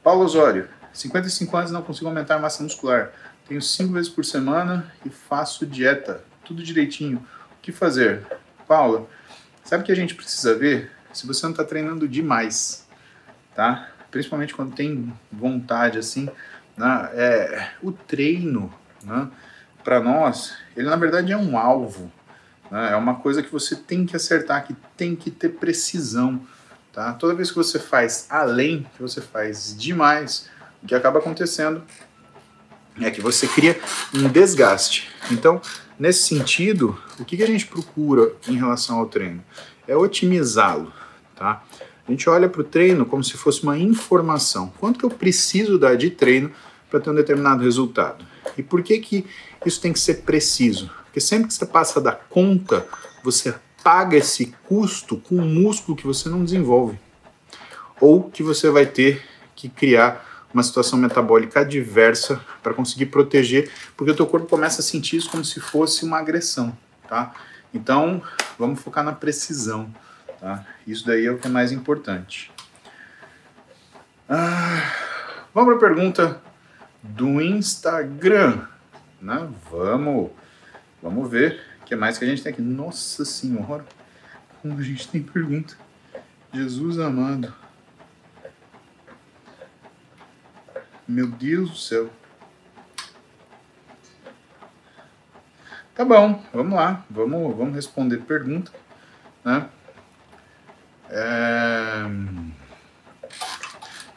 Paulo 0.00 0.24
Osório, 0.24 0.68
55 0.92 1.56
anos 1.56 1.70
não 1.72 1.82
consigo 1.82 2.06
aumentar 2.06 2.36
a 2.36 2.38
massa 2.38 2.62
muscular. 2.62 3.12
Tenho 3.46 3.60
5 3.60 3.92
vezes 3.92 4.08
por 4.08 4.24
semana 4.24 4.90
e 5.04 5.10
faço 5.10 5.66
dieta, 5.66 6.24
tudo 6.44 6.62
direitinho. 6.62 7.18
O 7.58 7.60
que 7.60 7.72
fazer? 7.72 8.26
Paula, 8.66 9.06
sabe 9.62 9.82
o 9.82 9.86
que 9.86 9.92
a 9.92 9.96
gente 9.96 10.14
precisa 10.14 10.54
ver? 10.54 10.90
Se 11.12 11.26
você 11.26 11.44
não 11.44 11.50
está 11.50 11.62
treinando 11.62 12.08
demais, 12.08 12.88
tá? 13.54 13.90
Principalmente 14.10 14.54
quando 14.54 14.74
tem 14.74 15.12
vontade 15.30 15.98
assim, 15.98 16.28
né? 16.76 17.10
é, 17.12 17.70
o 17.82 17.92
treino, 17.92 18.72
né? 19.02 19.28
para 19.84 20.00
nós, 20.00 20.56
ele 20.74 20.88
na 20.88 20.96
verdade 20.96 21.30
é 21.30 21.36
um 21.36 21.58
alvo. 21.58 22.10
Né? 22.70 22.92
É 22.92 22.96
uma 22.96 23.16
coisa 23.16 23.42
que 23.42 23.52
você 23.52 23.76
tem 23.76 24.06
que 24.06 24.16
acertar, 24.16 24.66
que 24.66 24.74
tem 24.96 25.14
que 25.14 25.30
ter 25.30 25.50
precisão. 25.50 26.40
Tá? 26.92 27.12
Toda 27.12 27.34
vez 27.34 27.50
que 27.50 27.56
você 27.56 27.78
faz 27.78 28.26
além, 28.30 28.86
que 28.96 29.02
você 29.02 29.20
faz 29.20 29.76
demais, 29.76 30.48
o 30.82 30.86
que 30.86 30.94
acaba 30.94 31.18
acontecendo 31.18 31.82
é 33.00 33.10
que 33.10 33.20
você 33.20 33.46
cria 33.46 33.78
um 34.14 34.28
desgaste. 34.28 35.08
Então, 35.30 35.60
nesse 35.98 36.22
sentido, 36.28 36.98
o 37.18 37.24
que, 37.24 37.36
que 37.36 37.42
a 37.42 37.46
gente 37.46 37.66
procura 37.66 38.32
em 38.48 38.56
relação 38.56 38.98
ao 38.98 39.06
treino? 39.06 39.42
É 39.86 39.96
otimizá-lo, 39.96 40.92
tá? 41.34 41.64
A 42.06 42.10
gente 42.10 42.28
olha 42.28 42.48
para 42.48 42.60
o 42.60 42.64
treino 42.64 43.06
como 43.06 43.24
se 43.24 43.36
fosse 43.36 43.62
uma 43.62 43.78
informação. 43.78 44.72
Quanto 44.78 44.98
que 44.98 45.04
eu 45.04 45.10
preciso 45.10 45.78
dar 45.78 45.96
de 45.96 46.10
treino 46.10 46.52
para 46.90 47.00
ter 47.00 47.10
um 47.10 47.14
determinado 47.14 47.62
resultado? 47.62 48.24
E 48.58 48.62
por 48.62 48.82
que 48.82 48.98
que 48.98 49.26
isso 49.64 49.80
tem 49.80 49.92
que 49.92 49.98
ser 49.98 50.22
preciso? 50.22 50.90
Porque 51.04 51.20
sempre 51.20 51.48
que 51.48 51.54
você 51.54 51.64
passa 51.64 52.00
da 52.00 52.12
conta, 52.12 52.86
você 53.22 53.54
paga 53.82 54.16
esse 54.16 54.54
custo 54.66 55.16
com 55.16 55.36
um 55.36 55.46
músculo 55.46 55.96
que 55.96 56.06
você 56.06 56.28
não 56.28 56.44
desenvolve. 56.44 56.98
Ou 58.00 58.24
que 58.24 58.42
você 58.42 58.68
vai 58.68 58.84
ter 58.84 59.24
que 59.54 59.68
criar 59.68 60.33
uma 60.54 60.62
situação 60.62 60.96
metabólica 60.98 61.60
adversa 61.60 62.40
para 62.62 62.72
conseguir 62.72 63.06
proteger, 63.06 63.70
porque 63.96 64.12
o 64.12 64.16
teu 64.16 64.26
corpo 64.26 64.46
começa 64.46 64.80
a 64.80 64.84
sentir 64.84 65.16
isso 65.16 65.28
como 65.28 65.44
se 65.44 65.58
fosse 65.58 66.04
uma 66.04 66.18
agressão, 66.18 66.76
tá? 67.08 67.34
Então, 67.74 68.22
vamos 68.56 68.80
focar 68.80 69.02
na 69.02 69.12
precisão, 69.12 69.92
tá? 70.40 70.64
Isso 70.86 71.04
daí 71.04 71.26
é 71.26 71.30
o 71.32 71.38
que 71.38 71.48
é 71.48 71.50
mais 71.50 71.72
importante. 71.72 72.52
Ah, 74.28 74.92
vamos 75.52 75.76
para 75.76 75.88
a 75.88 75.90
pergunta 75.90 76.40
do 77.02 77.40
Instagram, 77.40 78.60
né? 79.20 79.48
Vamos, 79.70 80.30
vamos 81.02 81.28
ver 81.28 81.60
o 81.82 81.84
que 81.84 81.96
mais 81.96 82.16
que 82.16 82.24
a 82.24 82.28
gente 82.28 82.42
tem 82.42 82.52
aqui. 82.52 82.62
Nossa 82.62 83.24
Senhora, 83.24 83.84
como 84.62 84.78
a 84.78 84.82
gente 84.82 85.08
tem 85.08 85.20
pergunta. 85.20 85.76
Jesus 86.52 87.00
amado. 87.00 87.63
Meu 91.06 91.26
Deus 91.26 91.70
do 91.70 91.76
céu. 91.76 92.10
Tá 95.94 96.04
bom, 96.04 96.42
vamos 96.52 96.74
lá, 96.74 97.04
vamos, 97.08 97.56
vamos 97.56 97.74
responder 97.74 98.18
pergunta, 98.18 98.72
né? 99.44 99.68
É... 101.08 102.04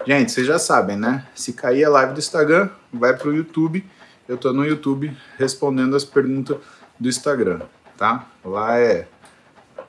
Gente, 0.07 0.31
vocês 0.31 0.47
já 0.47 0.57
sabem, 0.57 0.97
né? 0.97 1.27
Se 1.35 1.53
cair 1.53 1.83
a 1.83 1.89
live 1.89 2.13
do 2.13 2.19
Instagram, 2.19 2.69
vai 2.91 3.15
pro 3.15 3.35
YouTube. 3.35 3.85
Eu 4.27 4.37
tô 4.37 4.51
no 4.53 4.65
YouTube 4.65 5.15
respondendo 5.37 5.95
as 5.95 6.03
perguntas 6.03 6.57
do 6.99 7.07
Instagram, 7.07 7.61
tá? 7.95 8.27
Lá 8.43 8.79
é. 8.79 9.07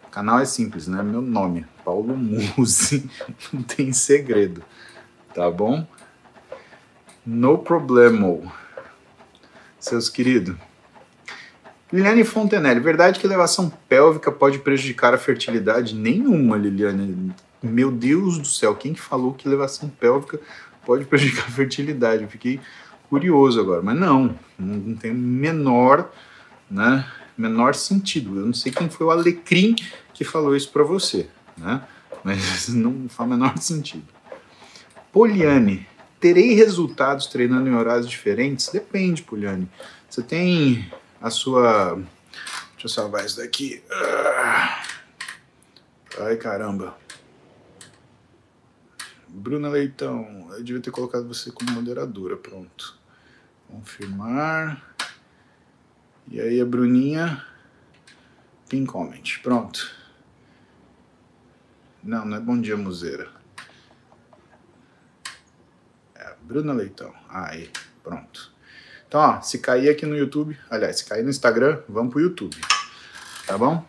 O 0.05 0.11
canal 0.11 0.41
é 0.41 0.45
simples, 0.45 0.89
né? 0.89 1.03
Meu 1.03 1.23
nome, 1.23 1.65
Paulo 1.85 2.17
Musi. 2.17 3.09
Não 3.51 3.63
tem 3.63 3.93
segredo, 3.93 4.63
tá 5.33 5.51
bom? 5.51 5.87
No 7.31 7.59
problemo. 7.59 8.51
Seus 9.79 10.09
queridos. 10.09 10.57
Liliane 11.93 12.25
Fontenelle, 12.25 12.81
verdade 12.81 13.21
que 13.21 13.27
elevação 13.27 13.71
pélvica 13.87 14.33
pode 14.33 14.61
prejudicar 14.61 15.13
a 15.13 15.19
fertilidade? 15.19 15.95
Nenhuma, 15.95 16.57
Liliane. 16.57 17.35
Meu 17.63 17.91
Deus 17.91 18.39
do 18.39 18.47
céu, 18.47 18.75
quem 18.75 18.95
que 18.95 19.01
falou 19.01 19.35
que 19.35 19.47
elevação 19.47 19.91
pélvica 19.91 20.41
pode 20.87 21.05
prejudicar 21.05 21.45
a 21.49 21.51
fertilidade? 21.51 22.23
Eu 22.23 22.31
fiquei 22.31 22.61
curioso 23.11 23.61
agora, 23.61 23.83
mas 23.83 23.99
não, 23.99 24.35
não 24.59 24.95
tem 24.97 25.13
menor, 25.13 26.11
né, 26.71 27.07
menor 27.37 27.75
sentido. 27.75 28.41
Eu 28.41 28.47
não 28.47 28.55
sei 28.55 28.73
quem 28.73 28.89
foi 28.89 29.07
o 29.07 29.11
alecrim 29.11 29.77
que 30.15 30.25
falou 30.25 30.57
isso 30.57 30.73
para 30.73 30.83
você, 30.83 31.29
né? 31.59 31.83
Mas 32.25 32.69
não 32.73 33.07
faz 33.07 33.29
o 33.29 33.31
menor 33.31 33.59
sentido. 33.59 34.07
Poliane, 35.13 35.87
Terei 36.21 36.55
resultados 36.55 37.27
treinando 37.27 37.69
em 37.69 37.75
horários 37.75 38.09
diferentes? 38.09 38.69
Depende, 38.69 39.23
Poliane. 39.23 39.71
Você 40.09 40.23
tem 40.23 40.91
a 41.21 41.31
sua. 41.31 41.95
Deixa 42.73 42.87
eu 42.87 42.89
salvar 42.89 43.25
isso 43.25 43.37
daqui. 43.37 43.83
Ah. 43.91 44.83
Ai, 46.21 46.37
caramba. 46.37 46.97
Bruna 49.29 49.69
Leitão, 49.69 50.49
eu 50.53 50.65
devia 50.65 50.83
ter 50.83 50.91
colocado 50.91 51.29
você 51.29 51.53
como 51.53 51.71
moderadora. 51.71 52.37
Pronto. 52.37 52.99
Confirmar. 53.69 54.95
E 56.29 56.41
aí 56.41 56.61
a 56.61 56.65
Bruninha. 56.65 57.45
Pin 58.69 58.85
comment. 58.85 59.39
Pronto. 59.43 59.95
Não, 62.03 62.25
não 62.25 62.37
é 62.37 62.41
bom 62.41 62.61
dia, 62.61 62.77
museira. 62.77 63.38
Bruna 66.49 66.73
Leitão. 66.73 67.13
Aí, 67.29 67.69
pronto. 68.03 68.51
Então, 69.07 69.21
ó, 69.21 69.41
se 69.43 69.59
cair 69.59 69.91
aqui 69.91 70.07
no 70.07 70.17
YouTube, 70.17 70.59
aliás, 70.71 70.99
se 70.99 71.05
cair 71.05 71.23
no 71.23 71.29
Instagram, 71.29 71.81
vamos 71.87 72.11
pro 72.11 72.23
YouTube. 72.23 72.57
Tá 73.47 73.59
bom? 73.59 73.85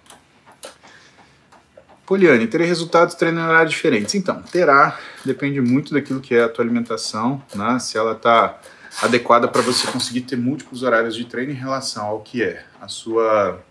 Poliane, 2.05 2.47
terei 2.47 2.68
resultados 2.68 3.16
treinando 3.16 3.47
em 3.47 3.49
horários 3.49 3.74
diferentes. 3.74 4.14
Então, 4.14 4.41
terá, 4.41 4.99
depende 5.24 5.62
muito 5.62 5.93
daquilo 5.93 6.20
que 6.20 6.36
é 6.36 6.43
a 6.43 6.49
tua 6.49 6.66
alimentação, 6.66 7.41
né? 7.55 7.80
Se 7.80 7.97
ela 7.97 8.14
tá 8.14 8.60
adequada 9.01 9.47
para 9.47 9.62
você 9.62 9.89
conseguir 9.89 10.22
ter 10.22 10.36
múltiplos 10.36 10.84
horários 10.84 11.16
de 11.16 11.24
treino 11.24 11.53
em 11.53 11.55
relação 11.55 12.07
ao 12.07 12.22
que 12.22 12.43
é 12.43 12.66
a 12.82 12.88
sua 12.89 13.64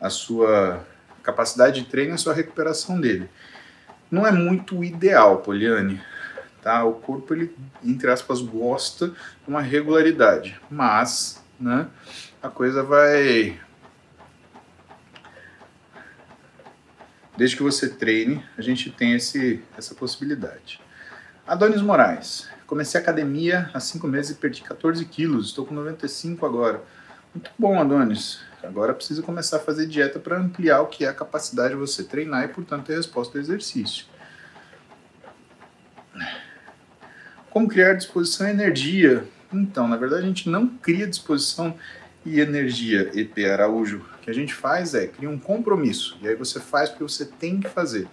a 0.00 0.08
sua 0.08 0.86
capacidade 1.22 1.82
de 1.82 1.88
treino 1.88 2.12
e 2.12 2.14
a 2.14 2.18
sua 2.18 2.32
recuperação 2.32 3.00
dele. 3.00 3.28
Não 4.10 4.26
é 4.26 4.30
muito 4.30 4.84
ideal, 4.84 5.38
Poliane, 5.38 6.00
tá? 6.66 6.84
O 6.84 6.94
corpo, 6.94 7.32
ele, 7.32 7.54
entre 7.84 8.10
aspas, 8.10 8.40
gosta 8.40 9.10
de 9.10 9.14
uma 9.46 9.62
regularidade, 9.62 10.60
mas, 10.68 11.40
né, 11.60 11.86
a 12.42 12.48
coisa 12.48 12.82
vai... 12.82 13.60
Desde 17.36 17.56
que 17.56 17.62
você 17.62 17.88
treine, 17.88 18.44
a 18.58 18.62
gente 18.62 18.90
tem 18.90 19.12
esse, 19.12 19.62
essa 19.78 19.94
possibilidade. 19.94 20.80
Adonis 21.46 21.82
Moraes. 21.82 22.48
Comecei 22.66 22.98
a 22.98 23.02
academia 23.02 23.70
há 23.72 23.78
5 23.78 24.08
meses 24.08 24.32
e 24.32 24.34
perdi 24.34 24.62
14 24.62 25.04
quilos. 25.04 25.46
Estou 25.46 25.64
com 25.64 25.72
95 25.72 26.44
agora. 26.44 26.82
Muito 27.32 27.52
bom, 27.56 27.78
Adonis. 27.78 28.40
Agora 28.60 28.92
precisa 28.92 29.22
começar 29.22 29.58
a 29.58 29.60
fazer 29.60 29.86
dieta 29.86 30.18
para 30.18 30.36
ampliar 30.36 30.80
o 30.80 30.86
que 30.86 31.04
é 31.04 31.08
a 31.08 31.14
capacidade 31.14 31.74
de 31.74 31.80
você 31.80 32.02
treinar 32.02 32.42
e, 32.42 32.48
portanto, 32.48 32.86
ter 32.86 32.96
resposta 32.96 33.38
ao 33.38 33.42
exercício. 33.42 34.15
Como 37.56 37.68
criar 37.68 37.94
disposição 37.94 38.46
e 38.46 38.50
energia? 38.50 39.26
Então, 39.50 39.88
na 39.88 39.96
verdade, 39.96 40.24
a 40.24 40.26
gente 40.26 40.46
não 40.46 40.68
cria 40.68 41.06
disposição 41.06 41.74
e 42.22 42.38
energia, 42.38 43.10
EP 43.14 43.50
Araújo. 43.50 44.04
O 44.16 44.18
que 44.20 44.28
a 44.28 44.34
gente 44.34 44.52
faz 44.52 44.94
é 44.94 45.06
criar 45.06 45.30
um 45.30 45.38
compromisso. 45.38 46.18
E 46.20 46.28
aí 46.28 46.34
você 46.34 46.60
faz 46.60 46.90
porque 46.90 47.02
você 47.02 47.24
tem 47.24 47.58
que 47.58 47.66
fazer. 47.66 48.06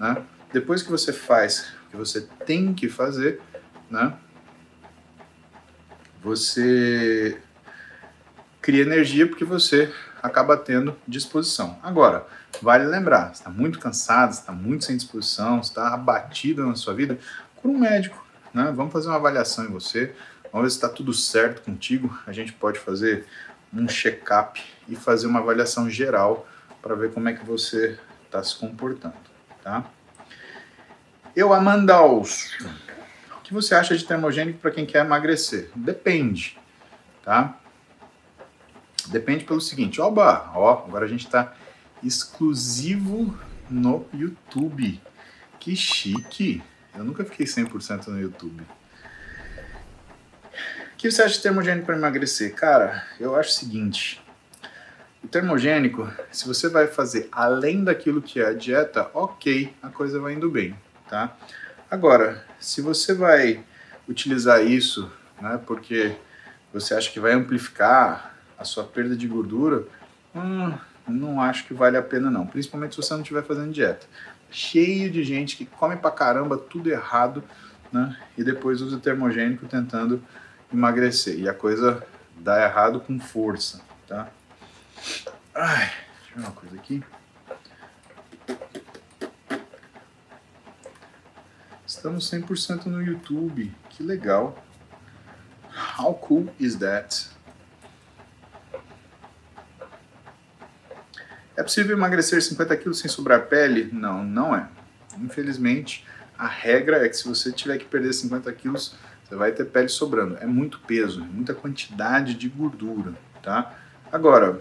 Né? 0.00 0.16
Depois 0.50 0.82
que 0.82 0.90
você 0.90 1.12
faz 1.12 1.74
o 1.88 1.90
que 1.90 1.96
você 1.98 2.22
tem 2.46 2.72
que 2.72 2.88
fazer, 2.88 3.38
né? 3.90 4.14
você 6.22 7.38
cria 8.62 8.80
energia 8.80 9.26
porque 9.26 9.44
você 9.44 9.92
acaba 10.22 10.56
tendo 10.56 10.96
disposição. 11.06 11.78
Agora, 11.82 12.26
vale 12.62 12.86
lembrar, 12.86 13.32
está 13.32 13.50
muito 13.50 13.78
cansado, 13.78 14.32
está 14.32 14.52
muito 14.52 14.86
sem 14.86 14.96
disposição, 14.96 15.60
está 15.60 15.92
abatido 15.92 16.66
na 16.66 16.76
sua 16.76 16.94
vida, 16.94 17.18
com 17.56 17.68
um 17.68 17.78
médico 17.78 18.25
né? 18.56 18.72
Vamos 18.74 18.90
fazer 18.90 19.08
uma 19.08 19.16
avaliação 19.16 19.66
em 19.66 19.68
você, 19.68 20.14
vamos 20.50 20.64
ver 20.64 20.70
se 20.70 20.76
está 20.76 20.88
tudo 20.88 21.12
certo 21.12 21.60
contigo. 21.60 22.18
A 22.26 22.32
gente 22.32 22.54
pode 22.54 22.78
fazer 22.78 23.26
um 23.70 23.86
check-up 23.86 24.64
e 24.88 24.96
fazer 24.96 25.26
uma 25.26 25.40
avaliação 25.40 25.90
geral 25.90 26.48
para 26.80 26.94
ver 26.94 27.12
como 27.12 27.28
é 27.28 27.34
que 27.34 27.44
você 27.44 27.98
está 28.24 28.42
se 28.42 28.56
comportando, 28.56 29.14
tá? 29.62 29.84
Eu, 31.34 31.52
Amandaus, 31.52 32.56
o 33.36 33.42
que 33.42 33.52
você 33.52 33.74
acha 33.74 33.94
de 33.94 34.04
termogênico 34.04 34.58
para 34.58 34.70
quem 34.70 34.86
quer 34.86 35.04
emagrecer? 35.04 35.70
Depende, 35.74 36.58
tá? 37.22 37.58
Depende 39.08 39.44
pelo 39.44 39.60
seguinte, 39.60 40.00
oba, 40.00 40.50
ó, 40.54 40.84
agora 40.86 41.04
a 41.04 41.08
gente 41.08 41.26
está 41.26 41.52
exclusivo 42.02 43.38
no 43.68 44.06
YouTube. 44.14 44.98
Que 45.60 45.76
chique! 45.76 46.62
Eu 46.96 47.04
nunca 47.04 47.24
fiquei 47.24 47.44
100% 47.44 48.06
no 48.08 48.20
YouTube. 48.20 48.62
O 50.92 50.96
que 50.96 51.10
você 51.10 51.22
acha 51.22 51.34
de 51.34 51.42
termogênico 51.42 51.84
para 51.84 51.96
emagrecer? 51.96 52.54
Cara, 52.54 53.04
eu 53.20 53.36
acho 53.36 53.50
o 53.50 53.52
seguinte. 53.52 54.22
O 55.22 55.28
termogênico, 55.28 56.10
se 56.32 56.46
você 56.46 56.68
vai 56.68 56.86
fazer 56.86 57.28
além 57.30 57.84
daquilo 57.84 58.22
que 58.22 58.40
é 58.40 58.46
a 58.46 58.52
dieta, 58.54 59.10
ok, 59.12 59.74
a 59.82 59.88
coisa 59.88 60.18
vai 60.18 60.32
indo 60.32 60.48
bem, 60.48 60.74
tá? 61.08 61.36
Agora, 61.90 62.42
se 62.58 62.80
você 62.80 63.12
vai 63.12 63.62
utilizar 64.08 64.64
isso, 64.64 65.10
né, 65.40 65.60
porque 65.66 66.16
você 66.72 66.94
acha 66.94 67.10
que 67.10 67.20
vai 67.20 67.32
amplificar 67.32 68.34
a 68.58 68.64
sua 68.64 68.84
perda 68.84 69.14
de 69.14 69.26
gordura, 69.26 69.84
hum, 70.34 70.72
não 71.06 71.40
acho 71.40 71.66
que 71.66 71.74
vale 71.74 71.96
a 71.96 72.02
pena 72.02 72.30
não, 72.30 72.46
principalmente 72.46 72.94
se 72.94 73.02
você 73.02 73.12
não 73.12 73.20
estiver 73.20 73.42
fazendo 73.42 73.72
dieta 73.72 74.06
cheio 74.50 75.10
de 75.10 75.22
gente 75.24 75.56
que 75.56 75.64
come 75.66 75.96
pra 75.96 76.10
caramba 76.10 76.56
tudo 76.56 76.90
errado, 76.90 77.42
né? 77.92 78.16
E 78.36 78.44
depois 78.44 78.80
usa 78.80 78.98
termogênico 78.98 79.66
tentando 79.66 80.22
emagrecer. 80.72 81.38
E 81.38 81.48
a 81.48 81.54
coisa 81.54 82.04
dá 82.36 82.62
errado 82.62 83.00
com 83.00 83.18
força, 83.18 83.80
tá? 84.06 84.28
Ai, 85.54 85.90
deixa 86.18 86.32
eu 86.32 86.36
ver 86.36 86.40
uma 86.42 86.52
coisa 86.52 86.76
aqui. 86.76 87.02
Estamos 91.86 92.30
100% 92.30 92.86
no 92.86 93.02
YouTube. 93.02 93.72
Que 93.90 94.02
legal. 94.02 94.62
How 95.98 96.14
cool 96.14 96.48
is 96.58 96.76
that? 96.76 97.35
É 101.56 101.62
possível 101.62 101.96
emagrecer 101.96 102.42
50 102.42 102.76
quilos 102.76 102.98
sem 102.98 103.10
sobrar 103.10 103.46
pele? 103.46 103.88
Não, 103.90 104.22
não 104.22 104.54
é. 104.54 104.68
Infelizmente, 105.18 106.04
a 106.38 106.46
regra 106.46 107.04
é 107.04 107.08
que 107.08 107.16
se 107.16 107.26
você 107.26 107.50
tiver 107.50 107.78
que 107.78 107.86
perder 107.86 108.12
50 108.12 108.52
quilos, 108.52 108.94
você 109.24 109.34
vai 109.34 109.52
ter 109.52 109.64
pele 109.64 109.88
sobrando. 109.88 110.36
É 110.38 110.46
muito 110.46 110.78
peso, 110.80 111.22
é 111.22 111.24
muita 111.24 111.54
quantidade 111.54 112.34
de 112.34 112.48
gordura, 112.48 113.14
tá? 113.42 113.74
Agora, 114.12 114.60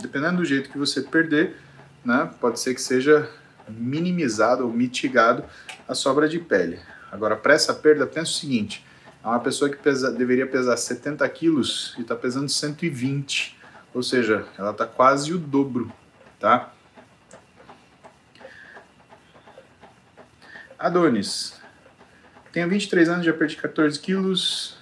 dependendo 0.00 0.38
do 0.38 0.44
jeito 0.44 0.70
que 0.70 0.78
você 0.78 1.02
perder, 1.02 1.56
né, 2.02 2.30
pode 2.40 2.58
ser 2.58 2.74
que 2.74 2.80
seja 2.80 3.28
minimizado 3.68 4.66
ou 4.66 4.72
mitigado 4.72 5.44
a 5.86 5.94
sobra 5.94 6.26
de 6.26 6.38
pele. 6.38 6.80
Agora, 7.12 7.36
para 7.36 7.52
essa 7.52 7.74
perda, 7.74 8.06
pensa 8.06 8.30
o 8.30 8.34
seguinte: 8.34 8.84
é 9.22 9.26
uma 9.26 9.40
pessoa 9.40 9.70
que 9.70 9.76
pesa, 9.76 10.10
deveria 10.10 10.46
pesar 10.46 10.76
70 10.78 11.28
quilos 11.28 11.94
e 11.98 12.00
está 12.00 12.16
pesando 12.16 12.48
120, 12.48 13.58
ou 13.92 14.02
seja, 14.02 14.46
ela 14.56 14.70
está 14.70 14.86
quase 14.86 15.34
o 15.34 15.38
dobro 15.38 15.92
tá? 16.40 16.72
Adonis. 20.78 21.60
Tenho 22.52 22.68
23 22.68 23.08
anos, 23.10 23.26
já 23.26 23.32
perdi 23.32 23.56
14 23.56 24.00
quilos 24.00 24.78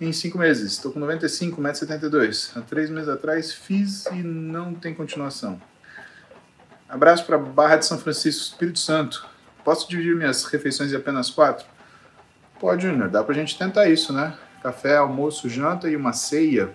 em 0.00 0.12
5 0.12 0.38
meses. 0.38 0.72
Estou 0.72 0.90
com 0.90 0.98
95, 0.98 1.60
1,72m. 1.60 2.56
Há 2.56 2.62
3 2.62 2.90
meses 2.90 3.08
atrás 3.08 3.52
fiz 3.52 4.06
e 4.06 4.22
não 4.22 4.74
tem 4.74 4.94
continuação. 4.94 5.60
Abraço 6.88 7.26
para 7.26 7.36
Barra 7.36 7.76
de 7.76 7.86
São 7.86 7.98
Francisco, 7.98 8.42
Espírito 8.42 8.78
Santo. 8.78 9.28
Posso 9.62 9.88
dividir 9.88 10.16
minhas 10.16 10.44
refeições 10.44 10.90
em 10.90 10.96
apenas 10.96 11.28
4? 11.28 11.66
Pode, 12.58 12.82
Júnior. 12.86 13.10
Dá 13.10 13.22
pra 13.22 13.34
gente 13.34 13.58
tentar 13.58 13.88
isso, 13.88 14.12
né? 14.12 14.36
Café, 14.62 14.96
almoço, 14.96 15.48
janta 15.48 15.88
e 15.88 15.94
uma 15.94 16.14
ceia. 16.14 16.74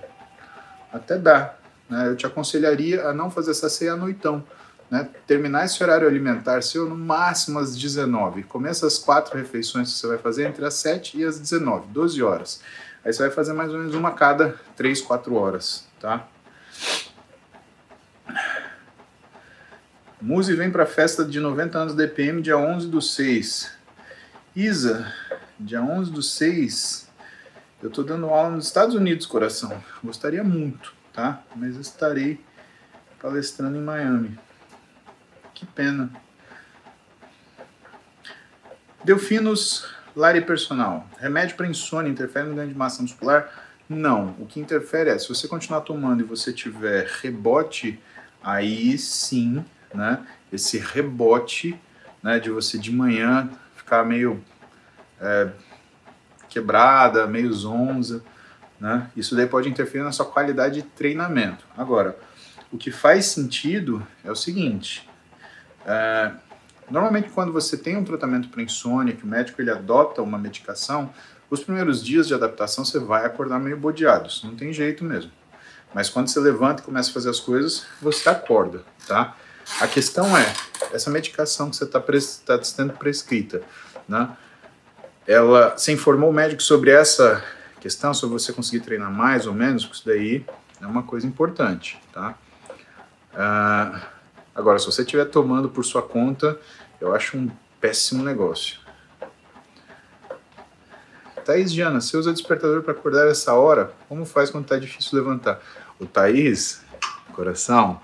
Até 0.94 1.18
dá. 1.18 1.56
Né? 1.90 2.08
Eu 2.08 2.16
te 2.16 2.26
aconselharia 2.26 3.08
a 3.08 3.14
não 3.14 3.30
fazer 3.30 3.52
essa 3.52 3.70
ceia 3.70 3.94
à 3.94 3.98
noitão. 3.98 4.44
Né? 4.90 5.08
Terminar 5.26 5.66
esse 5.66 5.82
horário 5.84 6.08
alimentar 6.08 6.62
seu 6.62 6.88
no 6.88 6.96
máximo 6.96 7.60
às 7.60 7.76
19. 7.76 8.44
Começa 8.44 8.86
as 8.86 8.98
quatro 8.98 9.38
refeições 9.38 9.92
que 9.92 10.00
você 10.00 10.08
vai 10.08 10.18
fazer 10.18 10.48
entre 10.48 10.66
as 10.66 10.76
7 10.76 11.20
e 11.20 11.26
as 11.26 11.40
19, 11.40 11.88
12 11.88 12.22
horas. 12.22 12.62
Aí 13.04 13.12
você 13.12 13.24
vai 13.24 13.32
fazer 13.32 13.54
mais 13.54 13.72
ou 13.72 13.80
menos 13.80 13.96
uma 13.96 14.10
a 14.10 14.14
cada 14.14 14.56
3, 14.76 15.02
4 15.02 15.36
horas, 15.36 15.86
tá? 16.00 16.28
Muzi 20.22 20.56
vem 20.56 20.72
para 20.72 20.84
a 20.84 20.86
festa 20.86 21.26
de 21.26 21.38
90 21.40 21.78
anos 21.78 21.96
da 21.96 22.06
EPM 22.06 22.42
dia 22.42 22.58
11 22.58 22.88
do 22.88 23.02
6. 23.02 23.72
Isa, 24.56 25.12
dia 25.60 25.82
11 25.82 26.12
do 26.12 26.22
6, 26.22 27.10
eu 27.82 27.90
estou 27.90 28.06
dando 28.06 28.28
aula 28.28 28.52
nos 28.52 28.68
Estados 28.68 28.96
Unidos, 28.96 29.26
coração. 29.26 29.84
Gostaria 30.02 30.44
muito 30.44 30.94
tá? 31.14 31.44
Mas 31.56 31.76
estarei 31.76 32.44
palestrando 33.22 33.78
em 33.78 33.82
Miami. 33.82 34.38
Que 35.54 35.66
pena. 35.66 36.12
Delfinos 39.04 39.86
Lari 40.16 40.42
Personal. 40.42 41.08
Remédio 41.18 41.56
para 41.56 41.68
insônia 41.68 42.12
interfere 42.12 42.50
no 42.50 42.56
ganho 42.56 42.70
de 42.70 42.76
massa 42.76 43.02
muscular? 43.02 43.50
Não. 43.88 44.36
O 44.40 44.46
que 44.46 44.60
interfere 44.60 45.10
é, 45.10 45.18
se 45.18 45.30
você 45.30 45.48
continuar 45.48 45.82
tomando 45.82 46.22
e 46.22 46.24
você 46.24 46.52
tiver 46.52 47.08
rebote, 47.22 48.00
aí 48.42 48.98
sim, 48.98 49.64
né? 49.94 50.26
Esse 50.52 50.78
rebote, 50.78 51.80
né? 52.22 52.40
De 52.40 52.50
você 52.50 52.78
de 52.78 52.92
manhã 52.92 53.50
ficar 53.76 54.04
meio 54.06 54.44
é, 55.20 55.50
quebrada, 56.50 57.28
meio 57.28 57.52
zonza, 57.52 58.24
né? 58.84 59.10
Isso 59.16 59.34
daí 59.34 59.48
pode 59.48 59.70
interferir 59.70 60.04
na 60.04 60.12
sua 60.12 60.26
qualidade 60.26 60.82
de 60.82 60.88
treinamento. 60.90 61.66
Agora, 61.78 62.18
o 62.70 62.78
que 62.78 62.92
faz 62.92 63.28
sentido 63.28 64.06
é 64.26 64.30
o 64.30 64.36
seguinte: 64.36 65.10
é, 65.86 66.34
normalmente 66.92 67.30
quando 67.30 67.54
você 67.54 67.78
tem 67.78 67.96
um 67.96 68.04
tratamento 68.04 68.50
para 68.50 68.62
insônia, 68.62 69.16
que 69.16 69.24
o 69.24 69.28
médico 69.28 69.62
ele 69.62 69.72
adota 69.72 70.22
uma 70.22 70.38
medicação, 70.38 71.14
os 71.50 71.64
primeiros 71.64 72.04
dias 72.04 72.28
de 72.28 72.34
adaptação 72.34 72.84
você 72.84 73.00
vai 73.00 73.26
acordar 73.26 73.58
meio 73.58 73.78
bodeado, 73.78 74.28
isso 74.28 74.46
não 74.46 74.54
tem 74.54 74.74
jeito 74.74 75.06
mesmo. 75.06 75.32
Mas 75.94 76.10
quando 76.10 76.28
você 76.28 76.42
levanta 76.42 76.82
e 76.82 76.86
começa 76.86 77.10
a 77.10 77.14
fazer 77.14 77.30
as 77.30 77.40
coisas, 77.40 77.86
você 78.02 78.28
acorda, 78.28 78.82
tá? 79.08 79.38
A 79.80 79.88
questão 79.88 80.38
é, 80.38 80.54
essa 80.92 81.10
medicação 81.10 81.70
que 81.70 81.78
você 81.78 81.86
está 81.86 82.02
tá 82.02 82.62
sendo 82.66 82.92
prescrita, 82.92 83.62
né? 84.10 84.30
Ela, 85.26 85.70
você 85.70 85.94
informou 85.94 86.32
o 86.32 86.34
médico 86.34 86.62
sobre 86.62 86.92
essa 86.92 87.42
questão 87.84 88.14
sobre 88.14 88.40
você 88.40 88.54
conseguir 88.54 88.82
treinar 88.82 89.12
mais 89.12 89.46
ou 89.46 89.54
menos, 89.54 89.84
isso 89.84 90.04
daí 90.06 90.46
é 90.80 90.88
uma 90.88 91.04
coisa 91.04 91.28
importante, 91.28 92.02
tá? 92.14 92.34
Uh, 93.34 94.00
agora, 94.56 94.80
se 94.80 94.86
você 94.86 95.02
estiver 95.02 95.26
tomando 95.26 95.68
por 95.68 95.84
sua 95.84 96.02
conta, 96.02 96.58
eu 97.02 97.14
acho 97.14 97.38
um 97.38 97.52
péssimo 97.82 98.24
negócio. 98.24 98.80
Thaís 101.44 101.74
Diana, 101.74 102.00
você 102.00 102.16
usa 102.16 102.32
despertador 102.32 102.84
para 102.84 102.94
acordar 102.94 103.28
essa 103.28 103.54
hora? 103.54 103.92
Como 104.08 104.24
faz 104.24 104.50
quando 104.50 104.64
está 104.64 104.78
difícil 104.78 105.20
levantar? 105.20 105.60
O 106.00 106.06
Thaís, 106.06 106.82
coração, 107.34 108.00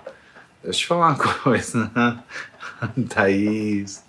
deixa 0.62 0.80
eu 0.80 0.82
te 0.82 0.86
falar 0.88 1.14
uma 1.14 1.16
coisa. 1.40 1.90
Né? 1.94 2.22
Thaís, 3.08 4.04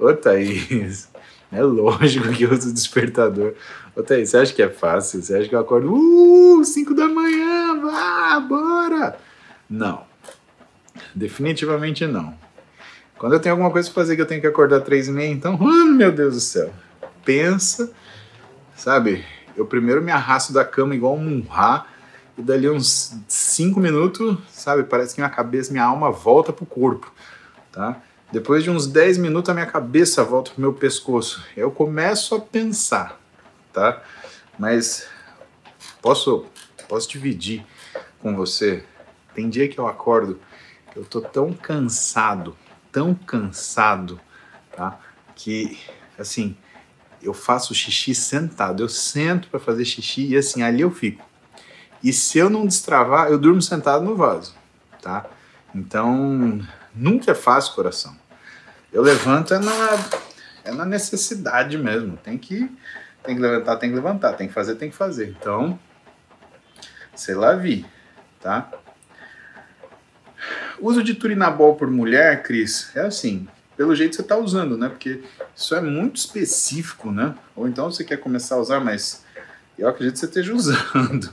ô 0.00 0.12
Thaís, 0.14 1.08
é 1.52 1.62
lógico 1.62 2.28
que 2.30 2.42
eu 2.42 2.50
uso 2.50 2.74
despertador. 2.74 3.54
Ô, 3.94 4.02
Thaís, 4.02 4.30
você 4.30 4.38
acha 4.38 4.54
que 4.54 4.62
é 4.62 4.70
fácil? 4.70 5.22
Você 5.22 5.34
acha 5.34 5.48
que 5.48 5.54
eu 5.54 5.60
acordo, 5.60 5.92
uh, 5.92 6.64
5 6.64 6.94
da 6.94 7.08
manhã, 7.08 7.80
vá, 7.80 8.40
bora? 8.40 9.18
Não. 9.68 10.04
Definitivamente 11.14 12.06
não. 12.06 12.34
Quando 13.18 13.34
eu 13.34 13.40
tenho 13.40 13.54
alguma 13.54 13.70
coisa 13.70 13.88
pra 13.90 14.02
fazer 14.02 14.16
que 14.16 14.22
eu 14.22 14.26
tenho 14.26 14.40
que 14.40 14.46
acordar 14.46 14.80
três 14.80 15.08
e 15.08 15.12
meia, 15.12 15.30
então, 15.30 15.58
oh, 15.60 15.84
meu 15.84 16.10
Deus 16.10 16.34
do 16.34 16.40
céu. 16.40 16.72
Pensa, 17.24 17.92
sabe? 18.74 19.24
Eu 19.56 19.66
primeiro 19.66 20.02
me 20.02 20.10
arrasto 20.10 20.52
da 20.52 20.64
cama 20.64 20.94
igual 20.94 21.14
um 21.14 21.22
murra, 21.22 21.86
e 22.36 22.42
dali 22.42 22.68
uns 22.68 23.14
cinco 23.28 23.78
minutos, 23.78 24.38
sabe? 24.50 24.84
Parece 24.84 25.14
que 25.14 25.20
minha 25.20 25.30
cabeça, 25.30 25.70
minha 25.70 25.84
alma 25.84 26.10
volta 26.10 26.52
pro 26.52 26.64
corpo, 26.64 27.12
tá? 27.70 28.00
Depois 28.32 28.64
de 28.64 28.70
uns 28.70 28.86
10 28.86 29.18
minutos, 29.18 29.50
a 29.50 29.54
minha 29.54 29.66
cabeça 29.66 30.24
volta 30.24 30.52
pro 30.52 30.60
meu 30.60 30.72
pescoço. 30.72 31.44
Eu 31.54 31.70
começo 31.70 32.34
a 32.34 32.40
pensar, 32.40 33.20
tá? 33.72 34.02
Mas 34.58 35.08
posso, 36.00 36.46
posso 36.88 37.08
dividir 37.08 37.64
com 38.20 38.34
você. 38.34 38.84
Tem 39.34 39.48
dia 39.48 39.68
que 39.68 39.78
eu 39.78 39.86
acordo 39.86 40.40
que 40.92 40.98
eu 40.98 41.04
tô 41.04 41.20
tão 41.20 41.52
cansado, 41.52 42.56
tão 42.90 43.14
cansado, 43.14 44.20
tá? 44.76 44.98
Que 45.34 45.78
assim, 46.18 46.56
eu 47.22 47.32
faço 47.32 47.74
xixi 47.74 48.14
sentado. 48.14 48.82
Eu 48.82 48.88
sento 48.88 49.48
para 49.48 49.60
fazer 49.60 49.84
xixi 49.84 50.28
e 50.28 50.36
assim, 50.36 50.62
ali 50.62 50.82
eu 50.82 50.90
fico. 50.90 51.24
E 52.02 52.12
se 52.12 52.38
eu 52.38 52.50
não 52.50 52.66
destravar, 52.66 53.28
eu 53.28 53.38
durmo 53.38 53.62
sentado 53.62 54.04
no 54.04 54.16
vaso, 54.16 54.54
tá? 55.00 55.24
Então, 55.74 56.60
nunca 56.94 57.30
é 57.30 57.34
fácil, 57.34 57.74
coração. 57.74 58.16
Eu 58.92 59.02
levanto 59.02 59.54
é 59.54 59.58
na, 59.58 60.10
é 60.64 60.72
na 60.72 60.84
necessidade 60.84 61.78
mesmo. 61.78 62.16
Tem 62.16 62.36
que 62.36 62.70
tem 63.24 63.36
que 63.36 63.40
levantar, 63.40 63.76
tem 63.76 63.90
que 63.90 63.96
levantar, 63.96 64.32
tem 64.34 64.48
que 64.48 64.54
fazer, 64.54 64.74
tem 64.76 64.90
que 64.90 64.96
fazer. 64.96 65.28
Então, 65.38 65.78
sei 67.14 67.34
lá, 67.34 67.54
vi, 67.54 67.86
tá? 68.40 68.70
Uso 70.80 71.02
de 71.02 71.14
turinabol 71.14 71.76
por 71.76 71.88
mulher, 71.88 72.42
Cris, 72.42 72.90
é 72.96 73.02
assim, 73.02 73.46
pelo 73.76 73.94
jeito 73.94 74.16
você 74.16 74.22
está 74.22 74.36
usando, 74.36 74.76
né? 74.76 74.88
Porque 74.88 75.22
isso 75.54 75.74
é 75.74 75.80
muito 75.80 76.16
específico, 76.16 77.10
né? 77.10 77.34
Ou 77.54 77.68
então 77.68 77.90
você 77.90 78.02
quer 78.02 78.16
começar 78.16 78.56
a 78.56 78.58
usar, 78.58 78.80
mas 78.80 79.24
eu 79.78 79.88
acredito 79.88 80.14
que 80.14 80.20
você 80.20 80.26
esteja 80.26 80.52
usando, 80.54 81.32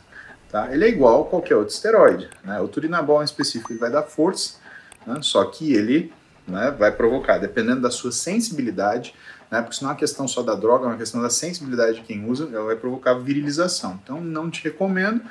tá? 0.51 0.71
Ele 0.71 0.85
é 0.85 0.89
igual 0.89 1.23
a 1.23 1.25
qualquer 1.25 1.55
outro 1.55 1.73
esteroide, 1.73 2.29
né? 2.43 2.59
O 2.59 2.67
turinabol 2.67 3.21
em 3.21 3.25
específico 3.25 3.71
ele 3.71 3.79
vai 3.79 3.91
dar 3.91 4.03
força, 4.03 4.57
né? 5.05 5.19
só 5.21 5.43
que 5.45 5.73
ele 5.73 6.13
né, 6.47 6.71
vai 6.71 6.91
provocar, 6.91 7.37
dependendo 7.37 7.81
da 7.81 7.91
sua 7.91 8.11
sensibilidade, 8.11 9.13
né? 9.49 9.61
Porque 9.61 9.75
isso 9.75 9.83
não 9.83 9.91
é 9.91 9.93
uma 9.93 9.99
questão 9.99 10.27
só 10.27 10.41
da 10.41 10.55
droga, 10.55 10.85
é 10.85 10.87
uma 10.87 10.97
questão 10.97 11.21
da 11.21 11.29
sensibilidade 11.29 11.97
de 11.97 12.01
quem 12.01 12.29
usa, 12.29 12.49
ela 12.51 12.65
vai 12.65 12.75
provocar 12.75 13.13
virilização. 13.15 13.99
Então, 14.03 14.21
não 14.21 14.49
te 14.49 14.63
recomendo. 14.63 15.21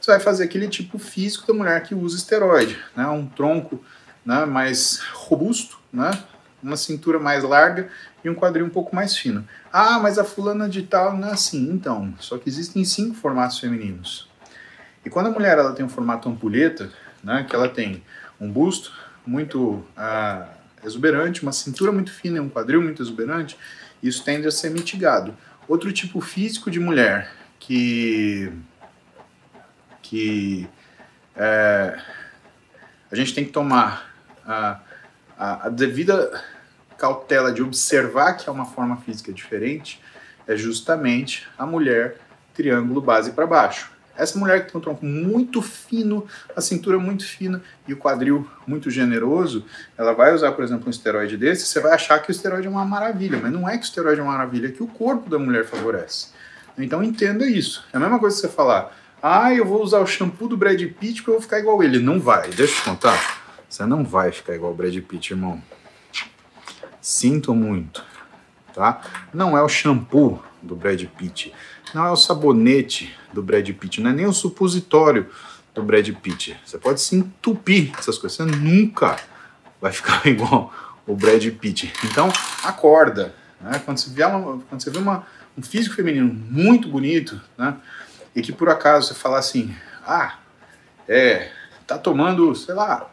Você 0.00 0.10
vai 0.10 0.20
fazer 0.20 0.44
aquele 0.44 0.68
tipo 0.68 0.98
físico 0.98 1.46
da 1.46 1.54
mulher 1.54 1.82
que 1.82 1.94
usa 1.94 2.16
esteroide, 2.16 2.78
né? 2.96 3.06
Um 3.06 3.26
tronco 3.26 3.82
né, 4.24 4.44
mais 4.44 5.00
robusto, 5.12 5.78
né? 5.92 6.10
uma 6.62 6.76
cintura 6.76 7.18
mais 7.18 7.44
larga 7.44 7.88
e 8.24 8.28
um 8.28 8.34
quadril 8.34 8.66
um 8.66 8.70
pouco 8.70 8.94
mais 8.94 9.16
fino. 9.16 9.46
Ah, 9.72 9.98
mas 9.98 10.18
a 10.18 10.24
fulana 10.24 10.68
de 10.68 10.82
tal 10.82 11.16
não 11.16 11.28
é 11.28 11.32
assim. 11.32 11.70
Então, 11.70 12.12
só 12.18 12.36
que 12.38 12.48
existem 12.48 12.84
cinco 12.84 13.14
formatos 13.14 13.58
femininos. 13.58 14.28
E 15.04 15.10
quando 15.10 15.26
a 15.26 15.30
mulher 15.30 15.58
ela 15.58 15.72
tem 15.72 15.84
um 15.84 15.88
formato 15.88 16.28
ampulheta, 16.28 16.90
né, 17.22 17.46
que 17.48 17.54
ela 17.54 17.68
tem 17.68 18.02
um 18.40 18.50
busto 18.50 18.92
muito 19.26 19.84
ah, 19.96 20.48
exuberante, 20.88 21.42
uma 21.42 21.52
cintura 21.52 21.92
muito 21.92 22.10
fina 22.10 22.38
e 22.38 22.40
um 22.40 22.48
quadril 22.48 22.82
muito 22.82 23.02
exuberante, 23.02 23.56
isso 24.02 24.24
tende 24.24 24.46
a 24.46 24.50
ser 24.50 24.70
mitigado. 24.70 25.36
Outro 25.68 25.92
tipo 25.92 26.20
físico 26.20 26.70
de 26.70 26.80
mulher 26.80 27.32
que 27.58 28.52
que 30.02 30.66
é, 31.36 32.00
a 33.10 33.14
gente 33.14 33.34
tem 33.34 33.44
que 33.44 33.52
tomar 33.52 34.10
a, 34.46 34.80
a, 35.36 35.66
a, 35.66 35.68
devida 35.68 36.42
cautela 36.96 37.52
de 37.52 37.62
observar 37.62 38.32
que 38.34 38.48
é 38.48 38.52
uma 38.52 38.64
forma 38.64 38.96
física 38.96 39.30
diferente 39.32 40.02
é 40.46 40.56
justamente 40.56 41.46
a 41.58 41.66
mulher 41.66 42.16
triângulo 42.54 43.02
base 43.02 43.32
para 43.32 43.46
baixo. 43.46 43.92
Essa 44.18 44.36
mulher 44.36 44.66
que 44.66 44.72
tem 44.72 44.78
um 44.78 44.82
tronco 44.82 45.06
muito 45.06 45.62
fino, 45.62 46.26
a 46.56 46.60
cintura 46.60 46.98
muito 46.98 47.24
fina 47.24 47.62
e 47.86 47.92
o 47.92 47.96
quadril 47.96 48.50
muito 48.66 48.90
generoso, 48.90 49.64
ela 49.96 50.12
vai 50.12 50.34
usar, 50.34 50.50
por 50.52 50.64
exemplo, 50.64 50.88
um 50.88 50.90
esteroide 50.90 51.36
desse, 51.36 51.66
você 51.66 51.78
vai 51.78 51.92
achar 51.92 52.18
que 52.18 52.30
o 52.30 52.32
esteroide 52.32 52.66
é 52.66 52.70
uma 52.70 52.84
maravilha, 52.84 53.38
mas 53.40 53.52
não 53.52 53.68
é 53.68 53.78
que 53.78 53.84
o 53.84 53.86
esteroide 53.86 54.20
é 54.20 54.22
uma 54.24 54.32
maravilha, 54.32 54.66
é 54.66 54.70
que 54.72 54.82
o 54.82 54.88
corpo 54.88 55.30
da 55.30 55.38
mulher 55.38 55.64
favorece. 55.64 56.28
Então 56.76 57.02
entenda 57.02 57.46
isso. 57.46 57.84
É 57.92 57.96
a 57.96 58.00
mesma 58.00 58.18
coisa 58.18 58.34
que 58.36 58.42
você 58.42 58.48
falar, 58.48 58.96
ah, 59.22 59.54
eu 59.54 59.64
vou 59.64 59.82
usar 59.82 60.00
o 60.00 60.06
shampoo 60.06 60.48
do 60.48 60.56
Brad 60.56 60.80
Pitt 60.80 61.22
porque 61.22 61.30
eu 61.30 61.34
vou 61.34 61.42
ficar 61.42 61.60
igual 61.60 61.82
ele. 61.82 61.98
Não 61.98 62.20
vai, 62.20 62.50
deixa 62.50 62.72
eu 62.72 62.76
te 62.76 62.82
contar. 62.82 63.38
Você 63.68 63.86
não 63.86 64.04
vai 64.04 64.32
ficar 64.32 64.54
igual 64.54 64.72
o 64.72 64.74
Brad 64.74 64.96
Pitt, 65.00 65.32
irmão. 65.32 65.62
Sinto 67.00 67.54
muito, 67.54 68.04
tá? 68.74 69.00
Não 69.32 69.56
é 69.56 69.62
o 69.62 69.68
shampoo 69.68 70.42
do 70.62 70.74
Brad 70.74 71.02
Pitt, 71.16 71.52
não 71.94 72.06
é 72.06 72.10
o 72.10 72.16
sabonete 72.16 73.14
do 73.32 73.42
Brad 73.42 73.68
Pitt, 73.70 74.00
não 74.00 74.10
é 74.10 74.14
nem 74.14 74.26
o 74.26 74.32
supositório 74.32 75.28
do 75.74 75.82
Brad 75.82 76.08
Pitt. 76.22 76.58
Você 76.64 76.78
pode 76.78 77.00
se 77.00 77.16
entupir 77.16 77.92
essas 77.98 78.18
coisas, 78.18 78.36
você 78.36 78.44
nunca 78.44 79.16
vai 79.80 79.92
ficar 79.92 80.24
igual 80.28 80.72
o 81.06 81.14
Brad 81.14 81.44
Pitt. 81.52 81.92
Então, 82.04 82.28
acorda, 82.64 83.34
né? 83.60 83.80
Quando 83.84 83.98
você 83.98 84.10
vê, 84.10 84.24
uma, 84.24 84.58
quando 84.68 84.82
você 84.82 84.90
vê 84.90 84.98
uma, 84.98 85.26
um 85.56 85.62
físico 85.62 85.94
feminino 85.94 86.32
muito 86.32 86.88
bonito, 86.88 87.40
né? 87.56 87.76
e 88.34 88.42
que 88.42 88.52
por 88.52 88.68
acaso 88.68 89.08
você 89.08 89.14
falar 89.14 89.38
assim, 89.38 89.74
ah, 90.06 90.38
é, 91.08 91.50
tá 91.86 91.98
tomando, 91.98 92.54
sei 92.54 92.74
lá, 92.74 93.10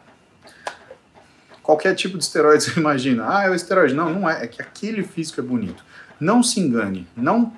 qualquer 1.62 1.94
tipo 1.94 2.16
de 2.16 2.24
esteroide 2.24 2.62
você 2.64 2.78
imagina, 2.78 3.26
ah, 3.28 3.44
é 3.44 3.50
o 3.50 3.54
esteroide. 3.54 3.94
Não, 3.94 4.12
não 4.12 4.30
é, 4.30 4.44
é 4.44 4.46
que 4.46 4.62
aquele 4.62 5.02
físico 5.02 5.40
é 5.40 5.42
bonito. 5.42 5.84
Não 6.18 6.42
se 6.42 6.60
engane, 6.60 7.06
não 7.16 7.52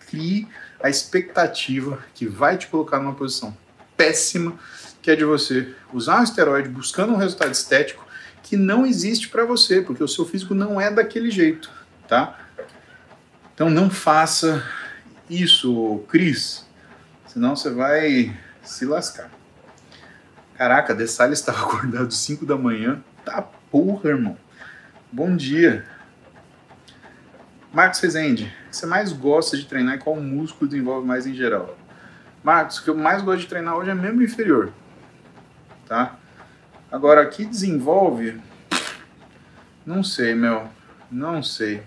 crie 0.00 0.48
a 0.82 0.88
expectativa 0.88 1.98
que 2.14 2.26
vai 2.26 2.56
te 2.56 2.66
colocar 2.66 2.98
numa 2.98 3.14
posição 3.14 3.56
péssima, 3.96 4.58
que 5.02 5.10
é 5.10 5.16
de 5.16 5.24
você 5.24 5.74
usar 5.92 6.20
um 6.20 6.22
esteroide 6.22 6.68
buscando 6.68 7.12
um 7.12 7.16
resultado 7.16 7.52
estético 7.52 8.06
que 8.42 8.56
não 8.56 8.86
existe 8.86 9.28
para 9.28 9.44
você, 9.44 9.82
porque 9.82 10.02
o 10.02 10.08
seu 10.08 10.24
físico 10.24 10.54
não 10.54 10.80
é 10.80 10.90
daquele 10.90 11.30
jeito, 11.30 11.70
tá? 12.06 12.38
Então 13.54 13.68
não 13.68 13.90
faça 13.90 14.64
isso, 15.28 16.02
Cris. 16.08 16.64
Senão 17.26 17.54
você 17.54 17.70
vai 17.70 18.34
se 18.62 18.86
lascar. 18.86 19.30
Caraca, 20.56 20.94
De 20.94 21.06
Salles 21.06 21.40
estava 21.40 21.60
acordado 21.66 22.12
5 22.12 22.46
da 22.46 22.56
manhã. 22.56 23.02
Tá 23.24 23.42
porra, 23.42 24.10
irmão. 24.10 24.36
Bom 25.12 25.36
dia. 25.36 25.84
Marcos 27.72 28.00
Rezende, 28.00 28.52
o 28.70 28.74
você 28.74 28.86
mais 28.86 29.12
gosta 29.12 29.56
de 29.56 29.66
treinar 29.66 29.96
e 29.96 29.98
qual 29.98 30.16
músculo 30.16 30.70
desenvolve 30.70 31.06
mais 31.06 31.26
em 31.26 31.34
geral? 31.34 31.76
Marcos, 32.42 32.78
o 32.78 32.84
que 32.84 32.90
eu 32.90 32.96
mais 32.96 33.22
gosto 33.22 33.40
de 33.40 33.46
treinar 33.46 33.76
hoje 33.76 33.90
é 33.90 33.94
membro 33.94 34.24
inferior. 34.24 34.72
Tá? 35.86 36.16
Agora, 36.90 37.22
aqui 37.22 37.44
desenvolve. 37.44 38.40
Não 39.84 40.02
sei, 40.02 40.34
meu. 40.34 40.68
Não 41.10 41.42
sei 41.42 41.82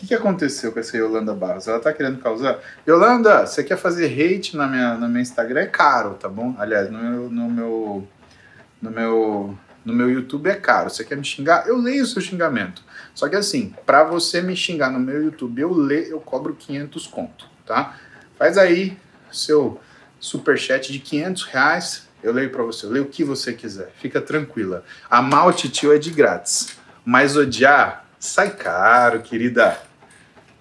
que, 0.00 0.06
que 0.06 0.14
aconteceu 0.14 0.72
com 0.72 0.80
essa 0.80 0.96
Yolanda 0.96 1.34
Barros? 1.34 1.68
Ela 1.68 1.78
tá 1.78 1.92
querendo 1.92 2.18
causar? 2.18 2.58
Yolanda, 2.88 3.46
você 3.46 3.62
quer 3.62 3.76
fazer 3.76 4.06
hate 4.06 4.56
na 4.56 4.66
minha, 4.66 4.94
no 4.94 5.06
meu 5.08 5.20
Instagram? 5.20 5.60
É 5.60 5.66
caro, 5.66 6.14
tá 6.14 6.28
bom? 6.28 6.54
Aliás, 6.58 6.90
no 6.90 6.98
meu, 6.98 7.30
no 7.30 7.50
meu, 7.50 8.08
no 8.80 8.90
meu, 8.90 9.58
no 9.84 9.92
meu 9.92 10.10
YouTube 10.10 10.48
é 10.48 10.54
caro. 10.54 10.88
Você 10.88 11.04
quer 11.04 11.16
me 11.16 11.24
xingar? 11.24 11.68
Eu 11.68 11.76
leio 11.76 12.02
o 12.02 12.06
seu 12.06 12.22
xingamento. 12.22 12.82
Só 13.20 13.28
que 13.28 13.36
assim, 13.36 13.74
para 13.84 14.02
você 14.02 14.40
me 14.40 14.56
xingar 14.56 14.90
no 14.90 14.98
meu 14.98 15.22
YouTube, 15.22 15.60
eu 15.60 15.74
leio, 15.74 16.06
eu 16.06 16.20
cobro 16.20 16.54
500 16.54 17.06
conto, 17.06 17.46
tá? 17.66 17.94
Faz 18.38 18.56
aí 18.56 18.96
seu 19.30 19.78
super 20.18 20.58
chat 20.58 20.90
de 20.90 20.98
500 21.00 21.42
reais. 21.42 22.08
Eu 22.22 22.32
leio 22.32 22.48
para 22.48 22.62
você, 22.62 22.86
eu 22.86 22.90
leio 22.90 23.04
o 23.04 23.08
que 23.08 23.22
você 23.22 23.52
quiser. 23.52 23.92
Fica 23.98 24.22
tranquila. 24.22 24.86
Amar 25.10 25.48
o 25.48 25.52
tio 25.52 25.94
é 25.94 25.98
de 25.98 26.10
grátis. 26.10 26.78
Mas 27.04 27.36
odiar 27.36 28.06
sai 28.18 28.56
caro, 28.56 29.20
querida. 29.20 29.78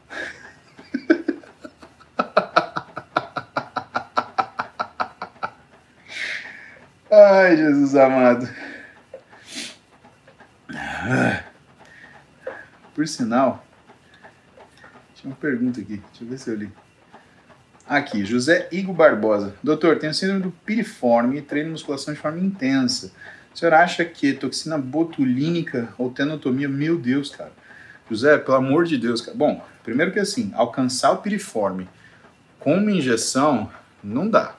Ai, 7.09 7.55
Jesus 7.55 7.95
amado. 7.95 8.49
Por 12.99 13.07
sinal, 13.07 13.65
tinha 15.15 15.31
uma 15.31 15.37
pergunta 15.37 15.79
aqui, 15.79 16.03
deixa 16.09 16.21
eu 16.21 16.27
ver 16.27 16.37
se 16.37 16.49
eu 16.49 16.55
li. 16.55 16.69
Aqui, 17.87 18.25
José 18.25 18.67
Igor 18.73 18.93
Barbosa. 18.93 19.55
Doutor, 19.63 19.97
tenho 19.97 20.13
síndrome 20.13 20.41
do 20.41 20.51
piriforme 20.51 21.37
e 21.37 21.41
treino 21.41 21.71
musculação 21.71 22.13
de 22.13 22.19
forma 22.19 22.41
intensa. 22.41 23.13
O 23.55 23.57
senhor 23.57 23.73
acha 23.73 24.03
que 24.03 24.33
toxina 24.33 24.77
botulínica 24.77 25.93
ou 25.97 26.11
tenotomia, 26.11 26.67
meu 26.67 26.97
Deus, 26.97 27.33
cara. 27.33 27.53
José, 28.11 28.37
pelo 28.37 28.57
amor 28.57 28.83
de 28.83 28.97
Deus, 28.97 29.21
cara. 29.21 29.37
Bom, 29.37 29.65
primeiro 29.81 30.11
que 30.11 30.19
assim, 30.19 30.51
alcançar 30.53 31.11
o 31.11 31.21
piriforme 31.21 31.87
com 32.59 32.75
uma 32.75 32.91
injeção 32.91 33.71
não 34.03 34.29
dá. 34.29 34.57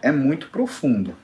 É 0.00 0.12
muito 0.12 0.50
profundo 0.50 1.16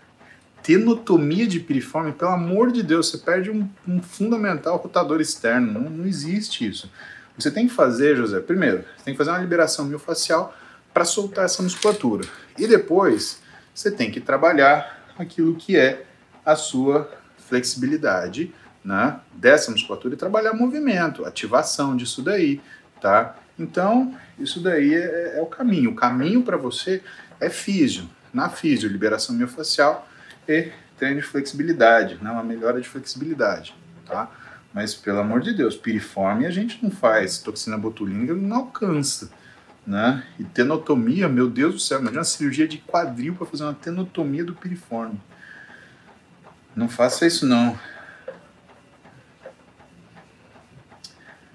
tenotomia 0.63 1.47
de 1.47 1.61
piriforme, 1.61 2.13
pelo 2.13 2.33
amor 2.33 2.71
de 2.71 2.83
Deus, 2.83 3.09
você 3.11 3.19
perde 3.19 3.51
um, 3.51 3.69
um 3.87 4.03
fundamental 4.03 4.77
rotador 4.77 5.21
externo. 5.21 5.73
Não, 5.73 5.91
não, 5.91 6.07
existe 6.07 6.69
isso. 6.69 6.91
Você 7.39 7.51
tem 7.51 7.67
que 7.67 7.75
fazer, 7.75 8.17
José, 8.17 8.41
primeiro, 8.41 8.79
você 8.79 9.05
tem 9.05 9.15
que 9.15 9.19
fazer 9.19 9.31
uma 9.31 9.39
liberação 9.39 9.87
miofascial 9.87 10.55
para 10.93 11.05
soltar 11.05 11.45
essa 11.45 11.63
musculatura. 11.63 12.27
E 12.59 12.67
depois, 12.67 13.41
você 13.75 13.91
tem 13.91 14.11
que 14.11 14.21
trabalhar 14.21 15.05
aquilo 15.19 15.55
que 15.55 15.77
é 15.77 16.05
a 16.45 16.57
sua 16.57 17.11
flexibilidade 17.49 18.53
né, 18.85 19.21
dessa 19.33 19.71
musculatura 19.71 20.15
e 20.15 20.17
trabalhar 20.17 20.53
movimento, 20.55 21.25
ativação 21.25 21.97
disso 21.97 22.23
daí, 22.23 22.61
tá? 23.01 23.37
Então, 23.59 24.15
isso 24.39 24.61
daí 24.61 24.95
é, 24.95 25.39
é 25.39 25.43
o 25.43 25.47
caminho. 25.47 25.91
O 25.91 25.95
caminho 25.95 26.43
para 26.43 26.57
você 26.57 27.03
é 27.39 27.51
físio. 27.51 28.09
Na 28.33 28.49
físio, 28.49 28.89
liberação 28.89 29.35
miofascial, 29.35 30.09
treino 30.97 31.21
de 31.21 31.27
flexibilidade, 31.27 32.19
né? 32.23 32.31
uma 32.31 32.45
melhora 32.45 32.81
de 32.81 32.89
flexibilidade, 32.89 33.75
tá? 34.07 34.31
Mas, 34.73 34.95
pelo 34.95 35.19
amor 35.19 35.41
de 35.41 35.53
Deus, 35.53 35.77
piriforme 35.77 36.47
a 36.47 36.51
gente 36.51 36.79
não 36.83 36.91
faz, 36.91 37.39
toxina 37.39 37.77
botulínica 37.77 38.35
não 38.35 38.57
alcança, 38.57 39.31
né? 39.85 40.25
E 40.39 40.45
tenotomia, 40.45 41.29
meu 41.29 41.51
Deus 41.51 41.75
do 41.75 41.81
céu, 41.81 41.99
imagina 41.99 42.21
uma 42.21 42.25
cirurgia 42.25 42.69
de 42.69 42.79
quadril 42.79 43.35
para 43.35 43.47
fazer 43.47 43.65
uma 43.65 43.75
tenotomia 43.75 44.45
do 44.45 44.55
piriforme. 44.55 45.21
Não 46.77 46.89
faça 46.89 47.27
isso 47.27 47.47
não. 47.47 47.77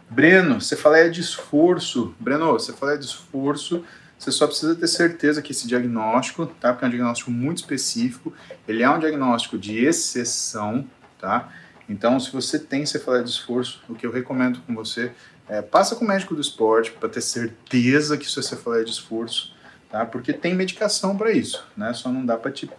Breno, 0.09 0.59
você 0.61 0.76
fala 0.76 0.99
é 0.99 1.09
de 1.09 1.22
esforço. 1.22 2.13
Breno, 2.19 2.51
você 2.51 2.73
fala 2.73 2.93
é 2.93 2.97
de 2.97 3.05
esforço 3.05 3.84
você 4.17 4.31
só 4.31 4.47
precisa 4.47 4.75
ter 4.75 4.87
certeza 4.87 5.41
que 5.41 5.51
esse 5.51 5.67
diagnóstico, 5.67 6.45
tá? 6.45 6.71
Porque 6.71 6.85
é 6.85 6.87
um 6.87 6.91
diagnóstico 6.91 7.31
muito 7.31 7.57
específico, 7.57 8.33
ele 8.67 8.81
é 8.81 8.89
um 8.89 8.99
diagnóstico 8.99 9.57
de 9.57 9.83
exceção, 9.85 10.87
tá? 11.19 11.51
Então, 11.87 12.19
se 12.19 12.31
você 12.31 12.57
tem 12.57 12.85
cefaleia 12.85 13.23
de 13.23 13.29
esforço, 13.29 13.83
o 13.87 13.93
que 13.93 14.05
eu 14.05 14.11
recomendo 14.11 14.59
com 14.61 14.73
você 14.73 15.11
é 15.47 15.61
passa 15.61 15.95
com 15.95 16.03
o 16.03 16.07
médico 16.07 16.33
do 16.33 16.41
esporte 16.41 16.91
para 16.91 17.07
ter 17.07 17.21
certeza 17.21 18.17
que 18.17 18.25
isso 18.25 18.39
é 18.39 18.43
cefaleia 18.43 18.83
de 18.83 18.91
esforço, 18.91 19.53
tá? 19.89 20.05
Porque 20.05 20.33
tem 20.33 20.55
medicação 20.55 21.15
para 21.15 21.31
isso, 21.31 21.63
né? 21.77 21.93
Só 21.93 22.11
não 22.11 22.25
dá 22.25 22.37
para 22.37 22.51
te 22.51 22.69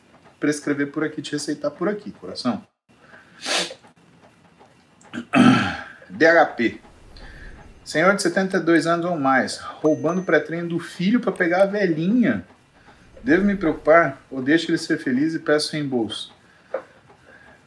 prescrever 0.40 0.90
por 0.90 1.04
aqui, 1.04 1.22
te 1.22 1.32
receitar 1.32 1.70
por 1.70 1.88
aqui, 1.88 2.10
coração. 2.10 2.66
DHP, 6.10 6.80
Senhor 7.86 8.16
de 8.16 8.22
72 8.22 8.84
anos 8.88 9.06
ou 9.06 9.16
mais, 9.16 9.58
roubando 9.58 10.20
o 10.20 10.24
pré-treino 10.24 10.70
do 10.70 10.80
filho 10.80 11.20
para 11.20 11.30
pegar 11.30 11.62
a 11.62 11.66
velhinha. 11.66 12.44
Devo 13.22 13.44
me 13.44 13.54
preocupar 13.54 14.20
ou 14.28 14.42
deixo 14.42 14.68
ele 14.68 14.76
ser 14.76 14.98
feliz 14.98 15.34
e 15.34 15.38
peço 15.38 15.72
reembolso? 15.72 16.34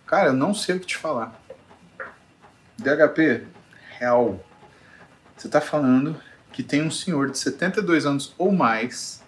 Cara, 0.06 0.28
eu 0.28 0.34
não 0.34 0.54
sei 0.54 0.76
o 0.76 0.80
que 0.82 0.88
te 0.88 0.98
falar. 0.98 1.40
DHP, 2.78 3.46
real. 3.98 4.46
Você 5.38 5.48
está 5.48 5.62
falando 5.62 6.22
que 6.52 6.64
tem 6.64 6.84
um 6.84 6.92
senhor 6.92 7.32
de 7.32 7.38
72 7.38 8.06
anos 8.06 8.36
ou 8.38 8.52
mais, 8.52 9.24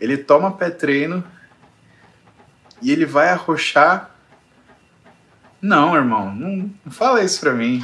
ele 0.00 0.18
toma 0.18 0.56
pré-treino 0.56 1.22
e 2.82 2.90
ele 2.90 3.06
vai 3.06 3.28
arrochar. 3.28 4.10
Não, 5.62 5.94
irmão, 5.94 6.34
não, 6.34 6.74
não 6.84 6.92
fala 6.92 7.22
isso 7.22 7.38
pra 7.38 7.52
mim. 7.52 7.80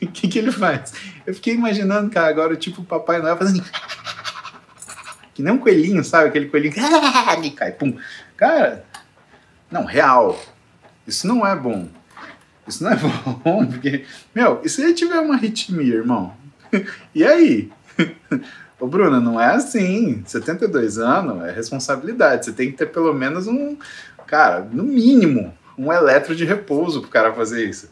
O 0.02 0.06
que, 0.06 0.28
que 0.28 0.38
ele 0.38 0.50
faz? 0.50 0.94
Eu 1.26 1.34
fiquei 1.34 1.54
imaginando, 1.54 2.10
cara, 2.10 2.28
agora 2.28 2.56
tipo 2.56 2.80
o 2.80 2.84
Papai 2.84 3.20
Noel 3.20 3.36
fazendo. 3.36 3.64
Que 5.34 5.42
nem 5.42 5.52
um 5.52 5.58
coelhinho, 5.58 6.02
sabe? 6.02 6.28
Aquele 6.28 6.46
coelhinho 6.46 6.72
que 6.72 7.50
cai, 7.50 7.72
pum. 7.72 7.96
Cara, 8.36 8.84
não, 9.70 9.84
real. 9.84 10.40
Isso 11.06 11.26
não 11.26 11.46
é 11.46 11.54
bom. 11.54 11.88
Isso 12.66 12.82
não 12.82 12.90
é 12.90 12.96
bom, 13.44 13.66
porque, 13.66 14.04
meu, 14.34 14.60
e 14.64 14.68
se 14.68 14.82
ele 14.82 14.94
tiver 14.94 15.18
uma 15.18 15.34
arritmia, 15.34 15.94
irmão? 15.94 16.34
E 17.14 17.24
aí? 17.24 17.70
Ô, 18.78 18.86
Bruna, 18.86 19.20
não 19.20 19.40
é 19.40 19.54
assim. 19.54 20.22
72 20.24 20.98
anos 20.98 21.44
é 21.44 21.52
responsabilidade. 21.52 22.44
Você 22.44 22.52
tem 22.52 22.70
que 22.70 22.76
ter 22.76 22.86
pelo 22.86 23.12
menos 23.12 23.48
um, 23.48 23.76
cara, 24.26 24.60
no 24.72 24.84
mínimo, 24.84 25.52
um 25.76 25.92
eletro 25.92 26.36
de 26.36 26.44
repouso 26.44 27.00
pro 27.00 27.10
cara 27.10 27.32
fazer 27.32 27.68
isso. 27.68 27.90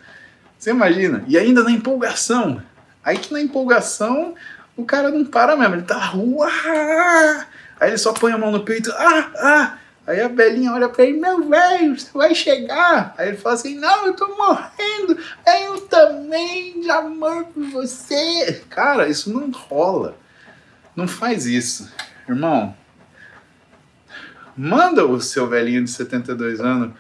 Você 0.59 0.71
imagina? 0.71 1.25
E 1.29 1.39
ainda 1.39 1.63
na 1.63 1.71
empolgação. 1.71 2.61
Aí 3.05 3.17
que 3.17 3.33
na 3.33 3.41
empolgação 3.41 4.35
o 4.77 4.85
cara 4.85 5.11
não 5.11 5.25
para 5.25 5.57
mesmo, 5.57 5.77
ele 5.77 5.83
tá. 5.83 6.13
Uá! 6.15 7.47
Aí 7.81 7.91
ele 7.91 7.99
só 7.99 8.13
põe 8.13 8.33
a 8.33 8.39
mão 8.39 8.51
no 8.51 8.65
peito, 8.65 8.91
ah, 8.93 9.31
ah! 9.37 9.79
Aí 10.07 10.23
a 10.23 10.29
velhinha 10.29 10.73
olha 10.73 10.89
pra 10.89 11.05
ele, 11.05 11.21
meu 11.21 11.47
velho, 11.47 11.99
você 11.99 12.11
vai 12.15 12.35
chegar. 12.35 13.15
Aí 13.19 13.29
ele 13.29 13.37
fala 13.37 13.55
assim, 13.55 13.75
não, 13.79 14.07
eu 14.07 14.15
tô 14.15 14.27
morrendo, 14.37 15.19
eu 15.65 15.83
também 15.83 16.81
de 16.81 16.91
amor 16.91 17.45
por 17.45 17.63
você. 17.65 18.65
Cara, 18.71 19.07
isso 19.07 19.31
não 19.31 19.51
rola. 19.51 20.17
Não 20.97 21.07
faz 21.07 21.45
isso. 21.45 21.93
Irmão, 22.27 22.75
manda 24.57 25.05
o 25.05 25.21
seu 25.21 25.47
velhinho 25.47 25.85
de 25.85 25.91
72 25.91 26.59
anos 26.59 26.93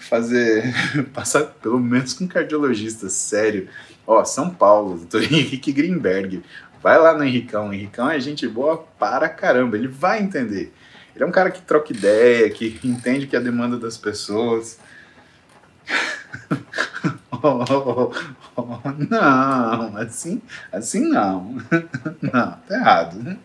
fazer, 0.00 0.64
passar 1.12 1.44
pelo 1.44 1.78
menos 1.78 2.14
com 2.14 2.24
um 2.24 2.28
cardiologista, 2.28 3.08
sério. 3.08 3.68
Ó, 4.06 4.24
São 4.24 4.50
Paulo, 4.50 4.96
doutor 4.96 5.22
Henrique 5.30 5.72
Greenberg. 5.72 6.42
Vai 6.82 6.98
lá 6.98 7.16
no 7.16 7.22
Henricão. 7.22 7.68
O 7.68 7.74
Henricão 7.74 8.10
é 8.10 8.18
gente 8.18 8.48
boa 8.48 8.78
para 8.98 9.28
caramba, 9.28 9.76
ele 9.76 9.86
vai 9.86 10.22
entender. 10.22 10.72
Ele 11.14 11.24
é 11.24 11.26
um 11.26 11.30
cara 11.30 11.50
que 11.50 11.60
troca 11.60 11.92
ideia, 11.92 12.48
que 12.50 12.80
entende 12.82 13.26
que 13.26 13.36
é 13.36 13.38
a 13.38 13.42
demanda 13.42 13.76
das 13.76 13.98
pessoas. 13.98 14.78
oh, 17.30 17.64
oh, 17.68 18.12
oh, 18.56 18.78
não, 19.10 19.96
assim, 19.96 20.40
assim 20.72 21.08
não. 21.08 21.56
Não, 22.22 22.52
tá 22.66 22.74
errado. 22.74 23.36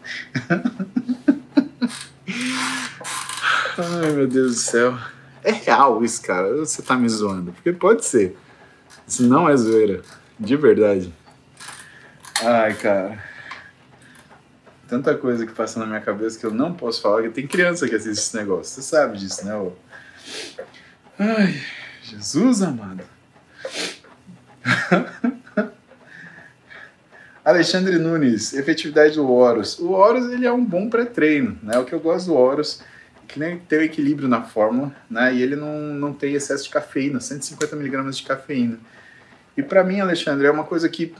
Ai, 3.77 4.11
meu 4.13 4.27
Deus 4.27 4.55
do 4.55 4.59
céu. 4.61 4.97
É 5.45 5.51
real 5.51 6.03
isso, 6.03 6.21
cara. 6.21 6.57
Você 6.57 6.81
tá 6.81 6.95
me 6.95 7.07
zoando. 7.07 7.53
Porque 7.53 7.71
pode 7.71 8.05
ser. 8.05 8.35
Isso 9.07 9.27
não 9.27 9.47
é 9.47 9.55
zoeira. 9.55 10.01
De 10.39 10.57
verdade. 10.57 11.13
Ai, 12.41 12.73
cara 12.73 13.35
tanta 14.87 15.15
coisa 15.15 15.45
que 15.45 15.53
passa 15.53 15.79
na 15.79 15.85
minha 15.85 16.01
cabeça 16.01 16.39
que 16.39 16.45
eu 16.45 16.51
não 16.51 16.73
posso 16.73 17.01
falar, 17.01 17.23
que 17.23 17.29
tem 17.29 17.47
criança 17.47 17.87
que 17.87 17.95
assiste 17.95 18.19
esse 18.19 18.35
negócio. 18.35 18.73
Você 18.73 18.81
sabe 18.81 19.17
disso, 19.17 19.45
né? 19.45 19.55
Ô? 19.55 19.73
Ai, 21.17 21.59
Jesus 22.03 22.61
amado. 22.61 23.03
Alexandre 27.43 27.97
Nunes, 27.99 28.53
efetividade 28.53 29.15
do 29.15 29.29
Horus. 29.31 29.77
O 29.77 29.91
Horus 29.91 30.31
ele 30.31 30.47
é 30.47 30.51
um 30.51 30.63
bom 30.65 30.89
pré-treino, 30.89 31.59
né? 31.61 31.77
O 31.77 31.85
que 31.85 31.93
eu 31.93 31.99
gosto 31.99 32.27
do 32.27 32.35
Horus 32.35 32.81
que 33.35 33.39
nem 33.39 33.59
tem 33.59 33.79
o 33.79 33.81
equilíbrio 33.81 34.29
na 34.29 34.43
fórmula, 34.43 34.95
né? 35.09 35.35
E 35.35 35.41
ele 35.41 35.57
não, 35.57 35.77
não 35.77 36.13
tem 36.13 36.35
excesso 36.35 36.63
de 36.63 36.69
cafeína, 36.69 37.19
150 37.19 37.75
miligramas 37.75 38.17
de 38.17 38.23
cafeína. 38.23 38.79
E 39.57 39.61
para 39.61 39.83
mim, 39.83 39.99
Alexandre, 39.99 40.47
é 40.47 40.51
uma 40.51 40.63
coisa 40.63 40.87
que 40.87 41.13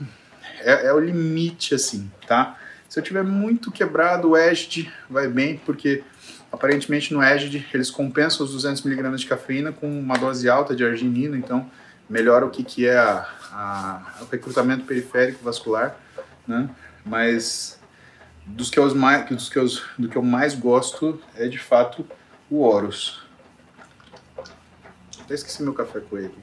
é, 0.60 0.86
é 0.86 0.92
o 0.94 0.98
limite, 0.98 1.74
assim, 1.74 2.10
tá? 2.26 2.58
Se 2.88 2.98
eu 2.98 3.04
tiver 3.04 3.22
muito 3.22 3.70
quebrado, 3.70 4.30
o 4.30 4.36
EGD 4.36 4.90
vai 5.10 5.28
bem, 5.28 5.60
porque 5.66 6.02
aparentemente 6.50 7.12
no 7.12 7.22
EGD 7.22 7.66
eles 7.74 7.90
compensam 7.90 8.46
os 8.46 8.64
200mg 8.64 9.16
de 9.16 9.26
cafeína 9.26 9.70
com 9.70 9.86
uma 9.86 10.16
dose 10.16 10.48
alta 10.48 10.74
de 10.74 10.86
arginina, 10.86 11.36
então 11.36 11.70
melhora 12.08 12.46
o 12.46 12.50
que, 12.50 12.64
que 12.64 12.86
é 12.86 12.96
a, 12.96 13.28
a, 13.52 14.14
o 14.22 14.24
recrutamento 14.24 14.84
periférico 14.84 15.44
vascular, 15.44 15.94
né? 16.48 16.70
Mas 17.04 17.78
dos 18.46 18.70
que, 18.70 18.78
eu 18.78 18.94
mais, 18.94 19.28
dos 19.28 19.48
que 19.48 19.58
eu, 19.58 19.66
do 19.98 20.08
que 20.08 20.16
eu 20.16 20.22
mais 20.22 20.54
gosto 20.54 21.20
é 21.34 21.48
de 21.48 21.58
fato 21.58 22.06
o 22.48 22.62
Horus. 22.62 23.22
Até 25.20 25.34
esqueci 25.34 25.62
meu 25.62 25.74
café 25.74 26.00
com 26.00 26.16
ele. 26.16 26.34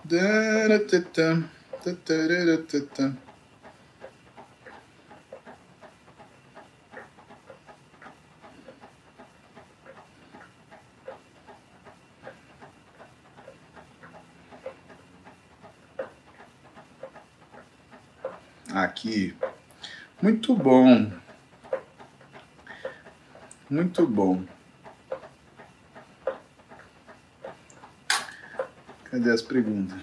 Aqui. 18.96 19.36
Muito 20.22 20.56
bom. 20.56 21.12
Muito 23.70 24.08
bom. 24.08 24.44
Cadê 29.16 29.32
as 29.32 29.42
perguntas? 29.42 29.98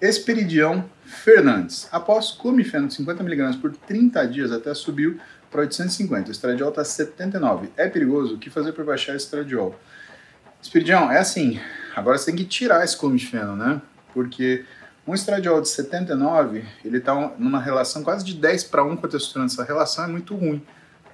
Esperidião 0.00 0.88
Fernandes. 1.04 1.86
Após 1.92 2.30
clomifeno 2.30 2.88
de 2.88 2.96
50mg 2.96 3.60
por 3.60 3.76
30 3.76 4.26
dias 4.28 4.50
até 4.50 4.72
subiu 4.72 5.20
para 5.50 5.60
850. 5.60 6.28
O 6.28 6.32
estradiol 6.32 6.70
está 6.70 6.82
79. 6.82 7.68
É 7.76 7.86
perigoso? 7.86 8.36
O 8.36 8.38
que 8.38 8.48
fazer 8.48 8.72
para 8.72 8.82
baixar 8.82 9.14
esse 9.14 9.26
estradiol? 9.26 9.78
Esperidião, 10.62 11.12
é 11.12 11.18
assim. 11.18 11.60
Agora 11.94 12.16
você 12.16 12.24
tem 12.24 12.36
que 12.36 12.46
tirar 12.46 12.82
esse 12.82 12.96
clomifeno, 12.96 13.54
né? 13.54 13.82
Porque 14.14 14.64
um 15.06 15.12
estradiol 15.12 15.60
de 15.60 15.68
79, 15.68 16.64
ele 16.82 16.96
está 16.96 17.14
numa 17.38 17.60
relação 17.60 18.02
quase 18.02 18.24
de 18.24 18.32
10 18.32 18.64
para 18.64 18.82
1 18.82 18.96
com 18.96 19.04
a 19.04 19.10
testosterona. 19.10 19.50
Essa 19.50 19.64
relação 19.64 20.04
é 20.06 20.08
muito 20.08 20.34
ruim, 20.34 20.64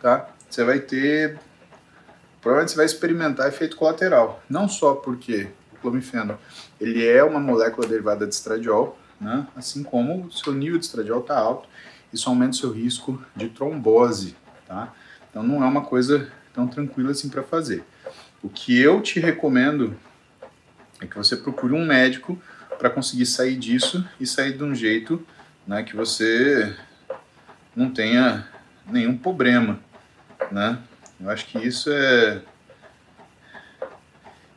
tá? 0.00 0.28
Você 0.48 0.62
vai 0.62 0.78
ter... 0.78 1.40
Provavelmente 2.44 2.72
você 2.72 2.76
vai 2.76 2.84
experimentar 2.84 3.48
efeito 3.48 3.74
colateral. 3.74 4.42
Não 4.50 4.68
só 4.68 4.94
porque 4.94 5.48
o 5.72 5.76
clomifeno, 5.76 6.38
ele 6.78 7.04
é 7.04 7.24
uma 7.24 7.40
molécula 7.40 7.88
derivada 7.88 8.26
de 8.26 8.34
estradiol, 8.34 8.98
né? 9.18 9.46
Assim 9.56 9.82
como 9.82 10.26
o 10.26 10.30
seu 10.30 10.52
nível 10.52 10.78
de 10.78 10.84
estradiol 10.84 11.20
está 11.20 11.38
alto, 11.38 11.66
isso 12.12 12.28
aumenta 12.28 12.50
o 12.50 12.56
seu 12.56 12.70
risco 12.70 13.18
de 13.34 13.48
trombose, 13.48 14.36
tá? 14.68 14.92
Então 15.30 15.42
não 15.42 15.64
é 15.64 15.66
uma 15.66 15.86
coisa 15.86 16.30
tão 16.52 16.68
tranquila 16.68 17.12
assim 17.12 17.30
para 17.30 17.42
fazer. 17.42 17.82
O 18.42 18.50
que 18.50 18.78
eu 18.78 19.00
te 19.00 19.18
recomendo 19.18 19.96
é 21.00 21.06
que 21.06 21.16
você 21.16 21.38
procure 21.38 21.72
um 21.72 21.86
médico 21.86 22.38
para 22.78 22.90
conseguir 22.90 23.24
sair 23.24 23.56
disso 23.56 24.06
e 24.20 24.26
sair 24.26 24.54
de 24.54 24.62
um 24.62 24.74
jeito 24.74 25.26
né, 25.66 25.82
que 25.82 25.96
você 25.96 26.76
não 27.74 27.88
tenha 27.88 28.46
nenhum 28.86 29.16
problema, 29.16 29.80
né? 30.52 30.78
Eu 31.24 31.30
acho 31.30 31.46
que 31.46 31.56
isso 31.58 31.90
é 31.90 32.42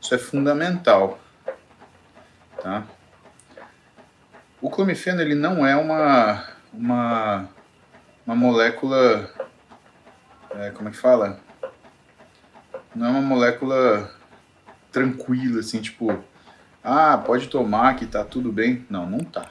isso 0.02 0.14
é 0.14 0.18
fundamental, 0.18 1.18
tá? 2.62 2.86
O 4.62 4.70
clomifeno 4.70 5.22
ele 5.22 5.34
não 5.34 5.66
é 5.66 5.78
uma 5.78 6.46
uma 6.74 7.50
uma 8.26 8.36
molécula 8.36 9.32
é, 10.50 10.72
como 10.72 10.90
é 10.90 10.92
que 10.92 10.98
fala? 10.98 11.40
Não 12.94 13.08
é 13.08 13.10
uma 13.12 13.22
molécula 13.22 14.14
tranquila 14.92 15.62
assim, 15.62 15.80
tipo 15.80 16.22
ah, 16.84 17.18
pode 17.18 17.48
tomar 17.48 17.96
que 17.96 18.06
tá 18.06 18.26
tudo 18.26 18.52
bem. 18.52 18.86
Não, 18.90 19.10
não 19.10 19.20
tá, 19.20 19.50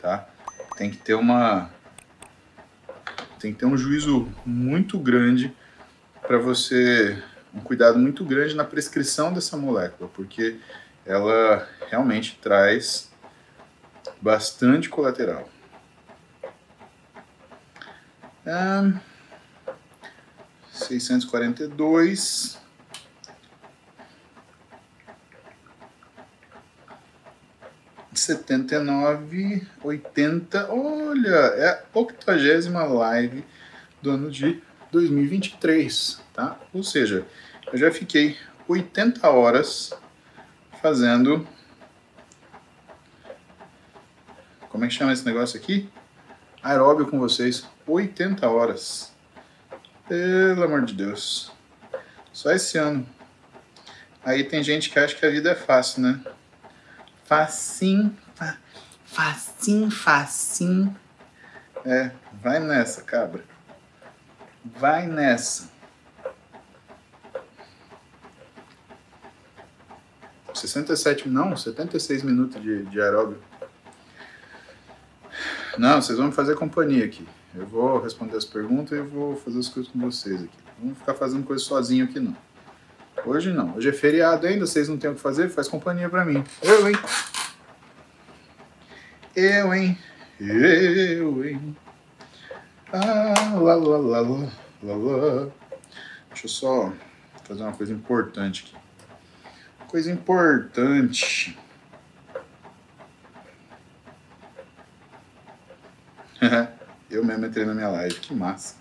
tá? 0.00 0.28
tem 0.76 0.92
que 0.92 0.96
ter 0.96 1.14
uma 1.14 1.72
tem 3.40 3.52
que 3.52 3.58
ter 3.58 3.66
um 3.66 3.76
juízo 3.76 4.28
muito 4.46 4.96
grande 4.96 5.52
para 6.32 6.40
você 6.40 7.22
um 7.52 7.60
cuidado 7.60 7.98
muito 7.98 8.24
grande 8.24 8.56
na 8.56 8.64
prescrição 8.64 9.34
dessa 9.34 9.54
molécula, 9.54 10.08
porque 10.14 10.56
ela 11.04 11.68
realmente 11.90 12.38
traz 12.40 13.12
bastante 14.18 14.88
colateral. 14.88 15.46
Um, 18.46 18.98
642 20.70 22.58
79, 28.14 29.66
80. 29.84 30.72
Olha, 30.72 31.28
é 31.28 31.68
a 31.68 31.82
80 31.92 32.70
live 32.86 33.44
do 34.00 34.12
ano 34.12 34.30
de 34.30 34.62
2023, 34.92 36.21
tá? 36.32 36.58
Ou 36.72 36.82
seja, 36.82 37.26
eu 37.72 37.78
já 37.78 37.90
fiquei 37.90 38.36
80 38.68 39.28
horas 39.28 39.92
fazendo. 40.80 41.46
Como 44.68 44.84
é 44.84 44.88
que 44.88 44.94
chama 44.94 45.12
esse 45.12 45.24
negócio 45.24 45.58
aqui? 45.58 45.88
Aeróbio 46.62 47.06
com 47.06 47.18
vocês. 47.18 47.66
80 47.86 48.48
horas. 48.48 49.12
Pelo 50.08 50.64
amor 50.64 50.84
de 50.84 50.94
Deus. 50.94 51.52
Só 52.32 52.50
esse 52.50 52.78
ano. 52.78 53.06
Aí 54.24 54.44
tem 54.44 54.62
gente 54.62 54.88
que 54.88 54.98
acha 54.98 55.14
que 55.14 55.26
a 55.26 55.30
vida 55.30 55.50
é 55.50 55.54
fácil, 55.54 56.02
né? 56.02 56.20
Facim, 57.24 58.16
fa, 58.34 58.56
facim, 59.04 59.90
facim. 59.90 60.94
É, 61.84 62.12
vai 62.32 62.60
nessa, 62.60 63.02
cabra. 63.02 63.42
Vai 64.64 65.06
nessa. 65.06 65.71
67, 70.54 71.28
não, 71.28 71.56
76 71.56 72.22
minutos 72.22 72.60
de, 72.60 72.82
de 72.84 73.00
aeróbio. 73.00 73.38
Não, 75.78 76.00
vocês 76.00 76.18
vão 76.18 76.28
me 76.28 76.32
fazer 76.32 76.54
companhia 76.54 77.04
aqui. 77.04 77.26
Eu 77.54 77.66
vou 77.66 78.00
responder 78.00 78.36
as 78.36 78.44
perguntas 78.44 78.92
e 78.92 79.00
eu 79.00 79.06
vou 79.06 79.36
fazer 79.36 79.58
as 79.58 79.68
coisas 79.68 79.90
com 79.90 79.98
vocês 80.00 80.42
aqui. 80.42 80.56
Não 80.78 80.94
ficar 80.94 81.14
fazendo 81.14 81.44
coisa 81.44 81.62
sozinho 81.62 82.04
aqui, 82.04 82.18
não. 82.18 82.36
Hoje 83.24 83.52
não. 83.52 83.76
Hoje 83.76 83.88
é 83.88 83.92
feriado 83.92 84.46
ainda, 84.46 84.66
vocês 84.66 84.88
não 84.88 84.96
têm 84.96 85.10
o 85.10 85.14
que 85.14 85.20
fazer, 85.20 85.48
faz 85.48 85.68
companhia 85.68 86.08
pra 86.08 86.24
mim. 86.24 86.42
Eu, 86.62 86.88
hein? 86.88 86.96
Eu, 89.36 89.74
hein? 89.74 89.98
Eu, 90.40 91.44
hein? 91.44 91.76
Ah, 92.92 93.54
lá, 93.58 93.74
lá, 93.74 93.96
lá, 93.96 94.20
lá, 94.20 94.48
lá, 94.82 94.94
lá. 94.94 95.48
Deixa 96.28 96.46
eu 96.46 96.48
só 96.48 96.92
fazer 97.44 97.62
uma 97.62 97.72
coisa 97.72 97.92
importante 97.92 98.64
aqui. 98.66 98.81
Coisa 99.92 100.10
importante. 100.10 101.56
eu 107.10 107.22
mesmo 107.22 107.44
entrei 107.44 107.66
na 107.66 107.74
minha 107.74 107.88
live, 107.88 108.18
que 108.18 108.34
massa. 108.34 108.76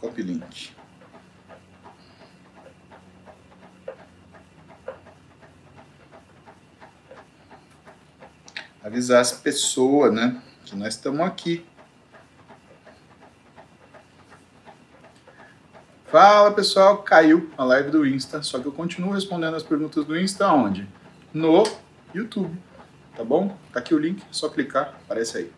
Copy 0.00 0.22
link. 0.22 0.74
Avisar 8.82 9.20
as 9.20 9.32
pessoas, 9.32 10.14
né? 10.14 10.42
Que 10.64 10.74
nós 10.74 10.94
estamos 10.94 11.20
aqui. 11.20 11.66
Fala 16.18 16.50
pessoal, 16.50 17.02
caiu 17.02 17.50
a 17.58 17.64
live 17.64 17.90
do 17.90 18.06
Insta, 18.06 18.42
só 18.42 18.58
que 18.58 18.64
eu 18.64 18.72
continuo 18.72 19.12
respondendo 19.12 19.54
as 19.54 19.62
perguntas 19.62 20.02
do 20.02 20.18
Insta 20.18 20.50
onde? 20.50 20.88
No 21.30 21.62
YouTube, 22.14 22.58
tá 23.14 23.22
bom? 23.22 23.54
Tá 23.70 23.80
aqui 23.80 23.94
o 23.94 23.98
link, 23.98 24.22
é 24.22 24.26
só 24.30 24.48
clicar, 24.48 24.94
aparece 25.04 25.36
aí. 25.36 25.52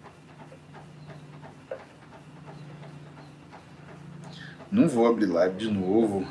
Não 4.69 4.89
vou 4.89 5.07
abrir 5.07 5.27
live 5.27 5.55
de 5.55 5.71
novo. 5.71 6.27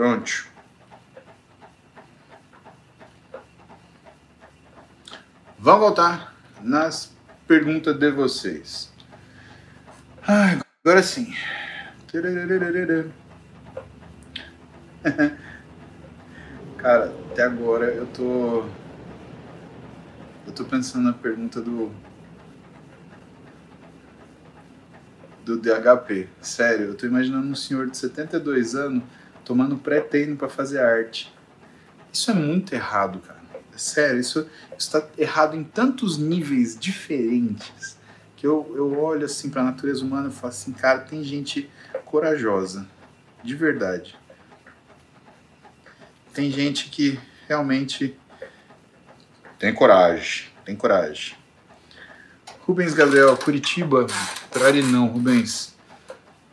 Pronto. 0.00 0.46
Vamos 5.58 5.69
voltar 5.80 6.36
nas 6.62 7.10
perguntas 7.48 7.98
de 7.98 8.10
vocês. 8.10 8.92
Ah, 10.22 10.60
agora 10.84 11.02
sim. 11.02 11.34
Cara, 16.76 17.14
até 17.30 17.42
agora 17.44 17.86
eu 17.86 18.06
tô. 18.06 18.66
Eu 20.46 20.52
tô 20.54 20.64
pensando 20.64 21.04
na 21.04 21.14
pergunta 21.14 21.62
do. 21.62 21.90
Do 25.44 25.58
DHP. 25.58 26.28
Sério, 26.42 26.88
eu 26.88 26.94
tô 26.94 27.06
imaginando 27.06 27.48
um 27.48 27.54
senhor 27.54 27.88
de 27.88 27.96
72 27.96 28.74
anos 28.74 29.02
tomando 29.44 29.78
pré-treino 29.78 30.36
para 30.36 30.50
fazer 30.50 30.80
arte. 30.80 31.34
Isso 32.12 32.30
é 32.30 32.34
muito 32.34 32.74
errado, 32.74 33.18
cara. 33.20 33.39
Sério, 33.80 34.20
isso 34.20 34.46
está 34.78 35.08
errado 35.16 35.56
em 35.56 35.64
tantos 35.64 36.18
níveis 36.18 36.78
diferentes 36.78 37.96
que 38.36 38.46
eu, 38.46 38.70
eu 38.76 39.00
olho 39.00 39.24
assim 39.24 39.48
para 39.48 39.62
a 39.62 39.64
natureza 39.64 40.04
humana 40.04 40.28
e 40.28 40.32
falo 40.32 40.48
assim, 40.48 40.70
cara, 40.70 40.98
tem 40.98 41.24
gente 41.24 41.70
corajosa, 42.04 42.86
de 43.42 43.54
verdade. 43.54 44.18
Tem 46.34 46.50
gente 46.50 46.90
que 46.90 47.18
realmente 47.48 48.14
tem 49.58 49.72
coragem, 49.72 50.48
tem 50.62 50.76
coragem. 50.76 51.34
Rubens 52.66 52.92
Gabriel, 52.92 53.34
Curitiba, 53.38 54.06
Trari 54.50 54.82
não, 54.82 55.06
Rubens. 55.06 55.74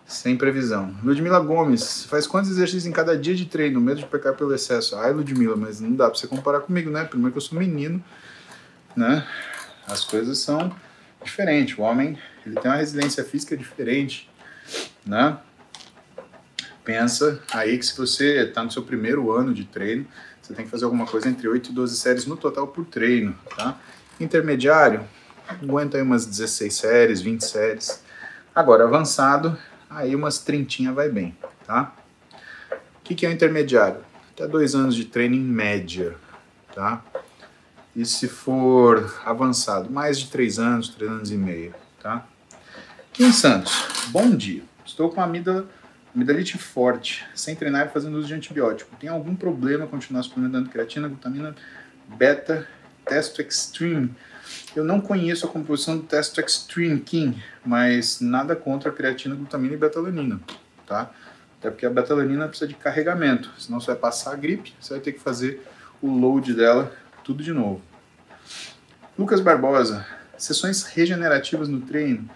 Sem 0.07 0.37
previsão. 0.37 0.95
Ludmila 1.03 1.37
Gomes, 1.41 2.05
faz 2.05 2.25
quantos 2.25 2.49
exercícios 2.49 2.85
em 2.85 2.93
cada 2.93 3.17
dia 3.17 3.35
de 3.35 3.45
treino? 3.45 3.81
Medo 3.81 3.99
de 3.99 4.05
pecar 4.05 4.33
pelo 4.35 4.55
excesso. 4.55 4.95
Ai, 4.95 5.11
Ludmila, 5.11 5.57
mas 5.57 5.81
não 5.81 5.93
dá 5.93 6.09
pra 6.09 6.17
você 6.17 6.25
comparar 6.25 6.61
comigo, 6.61 6.89
né? 6.89 7.03
Primeiro 7.03 7.33
que 7.33 7.37
eu 7.37 7.41
sou 7.41 7.59
menino, 7.59 8.01
né? 8.95 9.27
As 9.85 10.05
coisas 10.05 10.37
são 10.39 10.73
diferente. 11.21 11.79
O 11.79 11.83
homem 11.83 12.17
ele 12.45 12.55
tem 12.55 12.71
uma 12.71 12.77
resiliência 12.77 13.21
física 13.25 13.57
diferente, 13.57 14.29
né? 15.05 15.37
Pensa 16.85 17.41
aí 17.51 17.77
que 17.77 17.85
se 17.85 17.97
você 17.97 18.43
está 18.43 18.63
no 18.63 18.71
seu 18.71 18.83
primeiro 18.83 19.29
ano 19.33 19.53
de 19.53 19.65
treino, 19.65 20.07
você 20.41 20.53
tem 20.53 20.63
que 20.63 20.71
fazer 20.71 20.85
alguma 20.85 21.05
coisa 21.05 21.27
entre 21.27 21.49
8 21.49 21.71
e 21.71 21.73
12 21.73 21.97
séries 21.97 22.25
no 22.25 22.37
total 22.37 22.65
por 22.69 22.85
treino, 22.85 23.37
tá? 23.57 23.77
Intermediário, 24.21 25.03
aguenta 25.49 25.97
aí 25.97 26.01
umas 26.01 26.25
16 26.25 26.73
séries, 26.73 27.19
20 27.19 27.41
séries. 27.41 28.01
Agora, 28.55 28.85
avançado, 28.85 29.57
aí 29.89 30.15
umas 30.15 30.39
30 30.39 30.91
vai 30.93 31.09
bem, 31.09 31.35
tá? 31.65 31.95
O 32.71 33.03
que, 33.03 33.15
que 33.15 33.25
é 33.25 33.29
o 33.29 33.31
intermediário? 33.31 34.01
Até 34.31 34.47
dois 34.47 34.75
anos 34.75 34.95
de 34.95 35.05
treino 35.05 35.35
em 35.35 35.41
média, 35.41 36.15
tá? 36.73 37.03
E 37.95 38.05
se 38.05 38.27
for 38.27 39.19
avançado, 39.25 39.89
mais 39.89 40.19
de 40.19 40.29
3 40.29 40.59
anos, 40.59 40.89
3 40.89 41.11
anos 41.11 41.31
e 41.31 41.35
meio, 41.35 41.73
tá? 41.99 42.27
Kim 43.11 43.31
Santos, 43.31 43.87
bom 44.09 44.29
dia. 44.35 44.61
Estou 44.85 45.09
com 45.09 45.19
a 45.19 45.23
amígdala, 45.23 45.67
amidalite 46.13 46.57
forte, 46.59 47.25
sem 47.33 47.55
treinar 47.55 47.87
e 47.87 47.89
fazendo 47.89 48.19
uso 48.19 48.27
de 48.27 48.35
antibiótico. 48.35 48.95
Tem 48.97 49.09
algum 49.09 49.35
problema 49.35 49.87
continuar 49.87 50.21
suplementando 50.21 50.69
creatina, 50.69 51.07
glutamina, 51.07 51.55
beta, 52.07 52.67
testo 53.03 53.41
extreme? 53.41 54.13
Eu 54.77 54.83
não 54.83 55.01
conheço 55.01 55.47
a 55.47 55.49
composição 55.49 55.97
do 55.97 56.03
testo 56.03 56.39
extreme, 56.39 56.99
Kim, 56.99 57.41
mas 57.65 58.21
nada 58.21 58.55
contra 58.55 58.91
a 58.91 58.93
creatina, 58.93 59.33
glutamina 59.33 59.73
e 59.73 59.77
betalanina, 59.77 60.39
tá? 60.85 61.09
Até 61.57 61.71
porque 61.71 61.83
a 61.83 61.89
betalanina 61.89 62.47
precisa 62.47 62.67
de 62.67 62.75
carregamento, 62.75 63.49
senão 63.57 63.79
você 63.79 63.87
vai 63.87 63.95
passar 63.95 64.33
a 64.33 64.35
gripe, 64.35 64.75
você 64.79 64.93
vai 64.93 65.01
ter 65.01 65.13
que 65.13 65.19
fazer 65.19 65.65
o 65.99 66.11
load 66.11 66.53
dela 66.53 66.91
tudo 67.23 67.41
de 67.41 67.51
novo. 67.51 67.81
Lucas 69.17 69.41
Barbosa, 69.41 70.05
sessões 70.37 70.83
regenerativas 70.83 71.67
no 71.67 71.81
treino. 71.81 72.29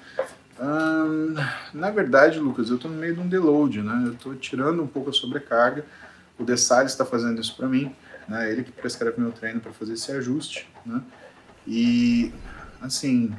Hum, 0.59 1.35
na 1.71 1.91
verdade, 1.91 2.39
Lucas, 2.39 2.69
eu 2.69 2.77
estou 2.77 2.89
no 2.89 2.97
meio 2.97 3.13
de 3.13 3.19
um 3.19 3.27
deload, 3.27 3.83
né? 3.83 4.01
Eu 4.07 4.13
estou 4.13 4.33
tirando 4.33 4.81
um 4.81 4.87
pouco 4.87 5.11
a 5.11 5.13
sobrecarga. 5.13 5.85
O 6.39 6.43
Dessalles 6.43 6.91
está 6.91 7.05
fazendo 7.05 7.39
isso 7.39 7.55
para 7.55 7.67
mim, 7.67 7.95
né? 8.27 8.51
Ele 8.51 8.63
que 8.63 8.71
prescreve 8.71 9.21
meu 9.21 9.31
treino 9.31 9.59
para 9.59 9.71
fazer 9.71 9.93
esse 9.93 10.11
ajuste, 10.11 10.67
né? 10.83 11.03
E, 11.67 12.33
assim, 12.81 13.33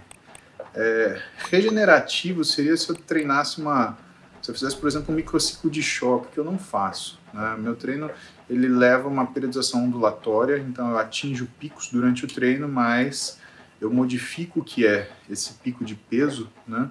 é, 0.74 1.20
regenerativo 1.51 2.44
seria 2.44 2.77
se 2.77 2.89
eu 2.89 2.97
treinasse 2.97 3.61
uma... 3.61 3.99
Se 4.40 4.51
eu 4.51 4.55
fizesse, 4.55 4.77
por 4.77 4.89
exemplo, 4.89 5.12
um 5.12 5.16
microciclo 5.16 5.70
de 5.70 5.82
choque, 5.82 6.32
que 6.32 6.39
eu 6.39 6.44
não 6.44 6.59
faço. 6.59 7.20
Né? 7.32 7.57
Meu 7.59 7.77
treino, 7.77 8.11
ele 8.51 8.69
leva 8.69 9.09
uma 9.09 9.24
periodização 9.24 9.85
ondulatória, 9.85 10.59
então 10.59 10.90
eu 10.90 10.99
atinjo 10.99 11.49
picos 11.61 11.89
durante 11.90 12.24
o 12.24 12.28
treino, 12.28 12.69
mas 12.69 13.39
eu 13.81 13.90
modifico 13.93 14.61
o 14.61 14.65
que 14.65 14.86
é 14.86 15.11
esse 15.31 15.55
pico 15.55 15.85
de 15.85 15.94
peso, 15.94 16.51
né? 16.66 16.90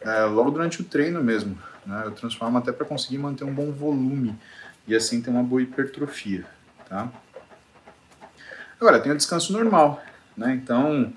É, 0.00 0.24
logo 0.24 0.50
durante 0.50 0.80
o 0.80 0.84
treino 0.84 1.22
mesmo. 1.22 1.58
Né? 1.84 2.02
Eu 2.06 2.12
transformo 2.12 2.56
até 2.56 2.72
para 2.72 2.86
conseguir 2.86 3.18
manter 3.18 3.44
um 3.44 3.52
bom 3.52 3.70
volume 3.70 4.38
e 4.86 4.94
assim 4.94 5.20
ter 5.20 5.30
uma 5.30 5.42
boa 5.42 5.60
hipertrofia. 5.60 6.46
Tá? 6.88 7.10
Agora, 8.80 8.98
tem 9.00 9.12
o 9.12 9.16
descanso 9.16 9.52
normal. 9.52 10.02
Né? 10.36 10.54
Então, 10.54 11.12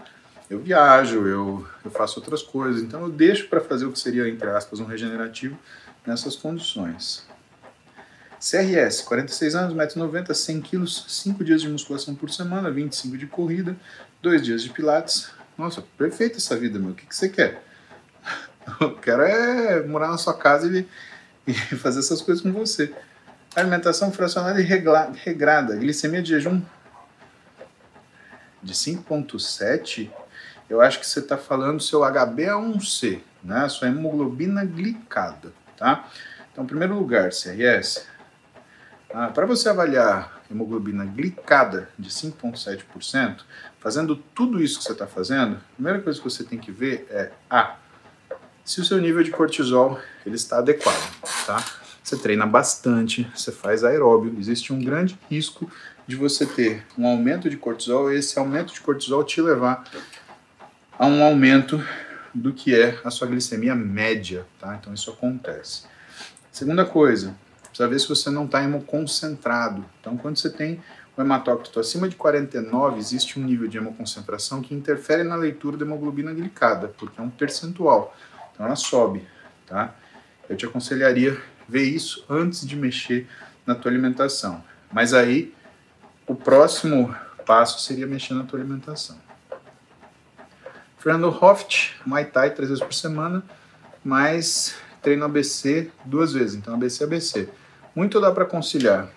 eu 0.49 0.59
viajo, 0.59 1.27
eu, 1.27 1.67
eu 1.83 1.91
faço 1.91 2.19
outras 2.19 2.41
coisas. 2.41 2.81
Então, 2.81 3.01
eu 3.01 3.09
deixo 3.09 3.47
para 3.47 3.61
fazer 3.61 3.85
o 3.85 3.91
que 3.91 3.99
seria, 3.99 4.27
entre 4.27 4.49
aspas, 4.49 4.79
um 4.79 4.85
regenerativo 4.85 5.57
nessas 6.05 6.35
condições. 6.35 7.25
CRS, 8.39 9.01
46 9.01 9.55
anos, 9.55 9.73
1,90m, 9.73 10.33
100 10.33 10.61
kg, 10.61 10.85
5 10.85 11.43
dias 11.45 11.61
de 11.61 11.69
musculação 11.69 12.13
por 12.13 12.29
semana, 12.29 12.69
25 12.69 13.17
de 13.17 13.25
corrida, 13.25 13.75
2 14.21 14.43
dias 14.43 14.61
de 14.61 14.69
pilates. 14.69 15.31
Nossa, 15.57 15.81
perfeita 15.97 16.37
essa 16.37 16.57
vida, 16.57 16.77
meu. 16.77 16.91
O 16.91 16.93
que, 16.93 17.05
que 17.05 17.15
você 17.15 17.29
quer? 17.29 17.63
Eu 18.81 18.95
quero 18.95 19.21
é 19.21 19.85
morar 19.87 20.09
na 20.09 20.17
sua 20.17 20.33
casa 20.33 20.67
e, 20.67 20.85
e 21.47 21.53
fazer 21.53 21.99
essas 21.99 22.21
coisas 22.21 22.43
com 22.43 22.51
você. 22.51 22.93
Alimentação 23.55 24.11
fracionada 24.11 24.59
e 24.59 24.63
regrada. 24.63 25.75
Glicemia 25.75 26.21
de 26.21 26.29
jejum 26.29 26.61
de 28.63 28.73
5,7. 28.73 30.09
Eu 30.69 30.81
acho 30.81 30.99
que 30.99 31.05
você 31.05 31.19
está 31.19 31.37
falando 31.37 31.81
seu 31.81 31.99
HbA1c, 31.99 33.19
né? 33.43 33.67
Sua 33.69 33.89
hemoglobina 33.89 34.63
glicada, 34.65 35.53
tá? 35.77 36.09
Então, 36.51 36.63
em 36.63 36.67
primeiro 36.67 36.95
lugar, 36.95 37.29
CRS, 37.29 38.07
ah, 39.15 39.27
Para 39.27 39.45
você 39.45 39.69
avaliar 39.69 40.41
hemoglobina 40.49 41.05
glicada 41.05 41.87
de 41.99 42.09
5,7%, 42.09 43.41
fazendo 43.79 44.15
tudo 44.15 44.59
isso 44.59 44.79
que 44.79 44.85
você 44.85 44.91
está 44.91 45.05
fazendo, 45.05 45.57
a 45.57 45.75
primeira 45.75 46.01
coisa 46.01 46.19
que 46.19 46.23
você 46.23 46.43
tem 46.43 46.57
que 46.57 46.71
ver 46.71 47.05
é 47.11 47.31
A, 47.47 47.75
se 48.65 48.81
o 48.81 48.83
seu 48.83 48.99
nível 48.99 49.21
de 49.21 49.29
cortisol 49.29 49.99
ele 50.25 50.35
está 50.35 50.57
adequado, 50.57 51.13
tá? 51.45 51.63
Você 52.03 52.17
treina 52.17 52.47
bastante, 52.47 53.29
você 53.35 53.51
faz 53.51 53.83
aeróbio, 53.83 54.35
existe 54.39 54.73
um 54.73 54.83
grande 54.83 55.17
risco 55.29 55.71
de 56.07 56.15
você 56.15 56.45
ter 56.45 56.85
um 56.97 57.07
aumento 57.07 57.49
de 57.49 57.57
cortisol 57.57 58.11
e 58.11 58.17
esse 58.17 58.37
aumento 58.37 58.73
de 58.73 58.81
cortisol 58.81 59.23
te 59.23 59.41
levar 59.41 59.83
a 60.97 61.05
um 61.05 61.23
aumento 61.23 61.83
do 62.33 62.53
que 62.53 62.75
é 62.75 62.99
a 63.03 63.09
sua 63.09 63.27
glicemia 63.27 63.75
média, 63.75 64.45
tá? 64.59 64.75
Então 64.75 64.93
isso 64.93 65.09
acontece. 65.11 65.83
Segunda 66.51 66.85
coisa, 66.85 67.35
Precisa 67.73 67.89
ver 67.89 67.99
se 67.99 68.07
você 68.07 68.29
não 68.29 68.45
está 68.45 68.63
hemoconcentrado. 68.63 69.83
Então, 69.99 70.15
quando 70.15 70.37
você 70.37 70.47
tem 70.47 70.79
o 71.17 71.21
hematócrito 71.21 71.79
acima 71.79 72.07
de 72.07 72.15
49, 72.15 72.99
existe 72.99 73.39
um 73.39 73.43
nível 73.43 73.67
de 73.67 73.79
hemoconcentração 73.79 74.61
que 74.61 74.75
interfere 74.75 75.23
na 75.23 75.35
leitura 75.35 75.75
da 75.75 75.83
hemoglobina 75.83 76.31
glicada, 76.31 76.89
porque 76.89 77.19
é 77.19 77.23
um 77.23 77.31
percentual. 77.31 78.15
Então, 78.53 78.67
ela 78.67 78.75
sobe, 78.75 79.27
tá? 79.65 79.95
Eu 80.47 80.55
te 80.55 80.67
aconselharia 80.67 81.35
ver 81.67 81.81
isso 81.81 82.23
antes 82.29 82.63
de 82.63 82.75
mexer 82.75 83.27
na 83.65 83.73
tua 83.73 83.89
alimentação. 83.89 84.63
Mas 84.91 85.11
aí, 85.11 85.51
o 86.33 86.35
próximo 86.35 87.15
passo 87.45 87.79
seria 87.79 88.07
mexer 88.07 88.33
na 88.33 88.43
tua 88.43 88.59
alimentação. 88.59 89.15
Fernando 90.97 91.27
Hoft, 91.27 91.91
Muay 92.03 92.25
Thai 92.25 92.49
três 92.49 92.69
vezes 92.69 92.83
por 92.83 92.93
semana, 92.93 93.43
mas 94.03 94.73
treino 94.99 95.25
ABC 95.25 95.91
duas 96.03 96.33
vezes, 96.33 96.55
então 96.55 96.73
ABC 96.73 97.03
ABC. 97.03 97.49
Muito 97.93 98.19
dá 98.19 98.31
para 98.31 98.45
conciliar. 98.45 99.09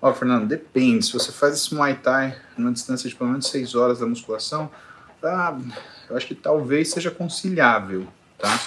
Ó, 0.00 0.14
Fernando, 0.14 0.46
depende. 0.46 1.06
Se 1.06 1.12
você 1.12 1.32
faz 1.32 1.54
esse 1.54 1.74
Muay 1.74 1.96
Thai 1.96 2.38
numa 2.56 2.70
distância 2.70 3.08
de 3.08 3.16
pelo 3.16 3.30
menos 3.30 3.48
6 3.48 3.74
horas 3.74 3.98
da 3.98 4.06
musculação, 4.06 4.70
tá, 5.20 5.58
eu 6.08 6.16
acho 6.16 6.28
que 6.28 6.36
talvez 6.36 6.92
seja 6.92 7.10
conciliável, 7.10 8.06
tá? 8.38 8.60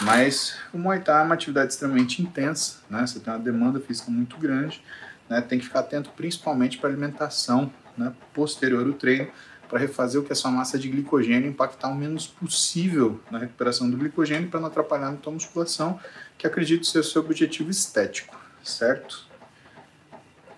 Mas 0.00 0.56
o 0.72 0.78
Muay 0.78 1.00
Thai 1.00 1.20
é 1.20 1.24
uma 1.24 1.34
atividade 1.34 1.74
extremamente 1.74 2.22
intensa, 2.22 2.76
né? 2.88 3.06
Você 3.06 3.20
tem 3.20 3.34
uma 3.34 3.38
demanda 3.38 3.78
física 3.80 4.10
muito 4.10 4.38
grande, 4.38 4.82
né? 5.28 5.40
Tem 5.40 5.58
que 5.58 5.64
ficar 5.64 5.80
atento 5.80 6.10
principalmente 6.10 6.78
para 6.78 6.90
alimentação, 6.90 7.72
né? 7.96 8.12
Posterior 8.32 8.86
ao 8.86 8.92
treino, 8.92 9.30
para 9.68 9.78
refazer 9.78 10.20
o 10.20 10.24
que 10.24 10.32
é 10.32 10.34
sua 10.34 10.50
massa 10.50 10.78
de 10.78 10.88
glicogênio, 10.88 11.48
impactar 11.48 11.88
o 11.88 11.94
menos 11.94 12.26
possível 12.26 13.20
na 13.30 13.38
recuperação 13.38 13.90
do 13.90 13.96
glicogênio 13.96 14.48
para 14.48 14.60
não 14.60 14.68
atrapalhar 14.68 15.10
na 15.10 15.16
tua 15.16 15.32
musculação 15.32 15.98
que 16.36 16.46
acredito 16.46 16.86
ser 16.86 16.98
o 16.98 17.04
seu 17.04 17.22
objetivo 17.22 17.70
estético, 17.70 18.38
certo? 18.62 19.26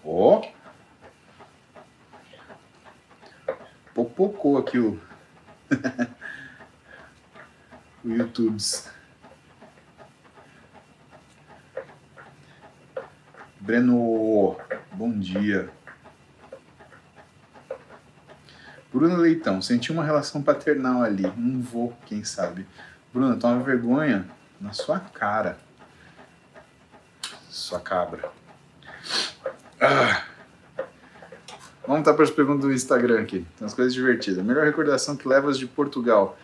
Ó. 0.04 0.40
Oh. 0.40 0.56
Popocou 3.94 4.58
aqui 4.58 4.78
o. 4.78 5.00
o 8.04 8.10
YouTube. 8.10 8.56
Breno, 13.66 14.56
bom 14.92 15.10
dia. 15.18 15.68
Bruno 18.92 19.16
Leitão, 19.16 19.60
senti 19.60 19.90
uma 19.90 20.04
relação 20.04 20.40
paternal 20.40 21.02
ali, 21.02 21.26
um 21.36 21.60
vô, 21.60 21.92
quem 22.06 22.22
sabe. 22.22 22.64
Bruno, 23.12 23.36
toma 23.36 23.60
vergonha 23.64 24.24
na 24.60 24.72
sua 24.72 25.00
cara 25.00 25.58
sua 27.50 27.80
cabra. 27.80 28.30
Ah. 29.80 30.22
Vamos 31.84 32.00
estar 32.00 32.14
para 32.14 32.22
as 32.22 32.30
perguntas 32.30 32.66
do 32.66 32.72
Instagram 32.72 33.20
aqui. 33.20 33.38
Tem 33.38 33.62
umas 33.62 33.74
coisas 33.74 33.92
divertidas. 33.92 34.44
Melhor 34.44 34.64
recordação 34.64 35.16
que 35.16 35.26
levas 35.26 35.58
de 35.58 35.66
Portugal. 35.66 36.38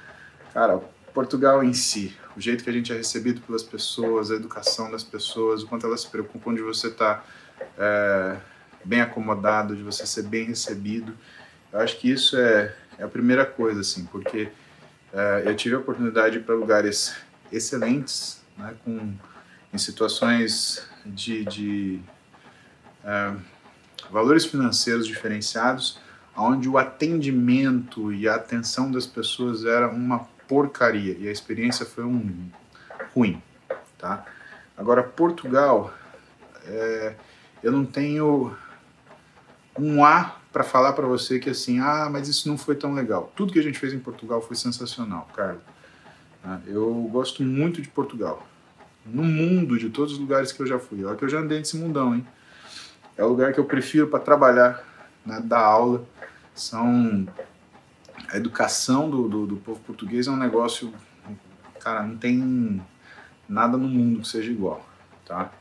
Cara, 0.53 0.81
Portugal 1.12 1.62
em 1.62 1.72
si, 1.72 2.16
o 2.36 2.40
jeito 2.40 2.64
que 2.64 2.70
a 2.70 2.72
gente 2.72 2.93
é 2.93 2.97
recebido 2.97 3.40
pelas 3.43 3.62
pessoas, 3.62 4.30
a 4.30 4.34
educação 4.34 4.90
das 4.90 5.05
pessoas, 5.05 5.62
o 5.62 5.66
quanto 5.66 5.86
elas 5.86 6.02
se 6.02 6.09
preocupam 6.09 6.55
de 6.55 6.62
você 6.62 6.89
estar 6.89 7.26
é, 7.78 8.36
bem 8.84 9.01
acomodado, 9.01 9.76
de 9.76 9.82
você 9.82 10.06
ser 10.06 10.22
bem 10.22 10.47
recebido. 10.47 11.16
Eu 11.72 11.80
acho 11.80 11.98
que 11.98 12.10
isso 12.10 12.36
é, 12.36 12.74
é 12.98 13.05
a 13.05 13.09
primeira 13.09 13.44
coisa, 13.44 13.80
assim, 13.80 14.05
porque 14.06 14.48
é, 15.12 15.43
eu 15.44 15.55
tive 15.55 15.74
a 15.74 15.78
oportunidade 15.78 16.32
de 16.32 16.39
ir 16.39 16.44
para 16.44 16.55
lugares 16.55 17.14
excelentes, 17.51 18.43
né, 18.56 18.74
com, 18.84 19.14
em 19.72 19.78
situações 19.78 20.86
de, 21.05 21.44
de 21.44 22.01
é, 23.05 23.34
valores 24.10 24.47
financeiros 24.47 25.06
diferenciados, 25.06 26.01
onde 26.34 26.68
o 26.68 26.78
atendimento 26.78 28.12
e 28.12 28.26
a 28.26 28.36
atenção 28.36 28.90
das 28.90 29.06
pessoas 29.06 29.66
era 29.66 29.89
uma 29.89 30.32
porcaria 30.53 31.16
e 31.19 31.27
a 31.27 31.33
experiência 31.33 31.87
foi 31.87 32.05
um 32.05 32.51
ruim, 33.15 33.43
tá? 33.97 34.23
Agora 34.77 35.03
Portugal, 35.03 35.91
é, 36.66 37.15
eu 37.62 37.73
não 37.73 37.87
tenho 37.87 38.55
um 39.79 40.05
A 40.05 40.37
para 40.53 40.62
falar 40.62 40.93
para 40.93 41.07
você 41.07 41.39
que 41.39 41.49
assim, 41.49 41.81
ah, 41.81 42.11
mas 42.12 42.29
isso 42.29 42.47
não 42.51 42.59
foi 42.59 42.77
tão 42.77 42.93
legal. 42.93 43.33
Tudo 43.35 43.51
que 43.51 43.59
a 43.59 43.62
gente 43.62 43.79
fez 43.79 43.95
em 43.95 43.99
Portugal 43.99 44.43
foi 44.43 44.55
sensacional, 44.55 45.27
Carlos. 45.35 45.62
Eu 46.66 47.09
gosto 47.11 47.43
muito 47.43 47.81
de 47.81 47.89
Portugal 47.89 48.47
no 49.07 49.24
mundo, 49.24 49.79
de 49.79 49.89
todos 49.89 50.12
os 50.12 50.19
lugares 50.19 50.53
que 50.53 50.61
eu 50.61 50.66
já 50.66 50.79
fui. 50.79 51.03
Olha 51.03 51.16
que 51.16 51.24
eu 51.24 51.31
já 51.31 51.39
andei 51.39 51.61
nesse 51.61 51.79
mundão, 51.79 52.15
hein? 52.15 52.27
É 53.16 53.24
o 53.24 53.29
lugar 53.29 53.55
que 53.55 53.59
eu 53.59 53.65
prefiro 53.65 54.09
para 54.09 54.20
trabalhar, 54.20 54.85
né, 55.24 55.41
dar 55.43 55.61
aula. 55.61 56.05
São 56.55 57.27
a 58.33 58.37
educação 58.39 59.11
do, 59.11 59.29
do, 59.29 59.47
do, 59.47 59.57
povo 59.57 59.79
português 59.81 60.27
é 60.27 60.31
um 60.31 60.37
negócio, 60.37 60.93
cara, 61.79 62.03
não 62.03 62.17
tem 62.17 62.83
nada 63.47 63.77
no 63.77 63.87
mundo 63.87 64.23
que 64.23 64.29
seja 64.29 64.51
igual, 64.51 64.89
tá? 65.27 65.53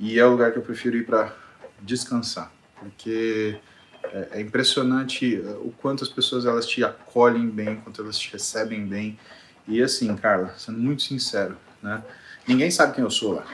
E 0.00 0.18
é 0.18 0.24
o 0.24 0.30
lugar 0.30 0.50
que 0.52 0.58
eu 0.58 0.62
prefiro 0.62 0.96
ir 0.96 1.04
para 1.04 1.34
descansar, 1.82 2.50
porque 2.78 3.60
é, 4.04 4.28
é, 4.32 4.40
impressionante 4.40 5.36
o 5.60 5.70
quanto 5.82 6.02
as 6.02 6.08
pessoas 6.08 6.46
elas 6.46 6.66
te 6.66 6.82
acolhem 6.82 7.46
bem, 7.46 7.76
quanto 7.76 8.00
elas 8.00 8.18
te 8.18 8.32
recebem 8.32 8.86
bem. 8.86 9.18
E 9.66 9.82
assim, 9.82 10.16
Carla, 10.16 10.54
sendo 10.56 10.78
muito 10.78 11.02
sincero, 11.02 11.58
né? 11.82 12.02
ninguém 12.46 12.70
sabe 12.70 12.94
quem 12.94 13.04
eu 13.04 13.10
sou 13.10 13.34
lá. 13.34 13.44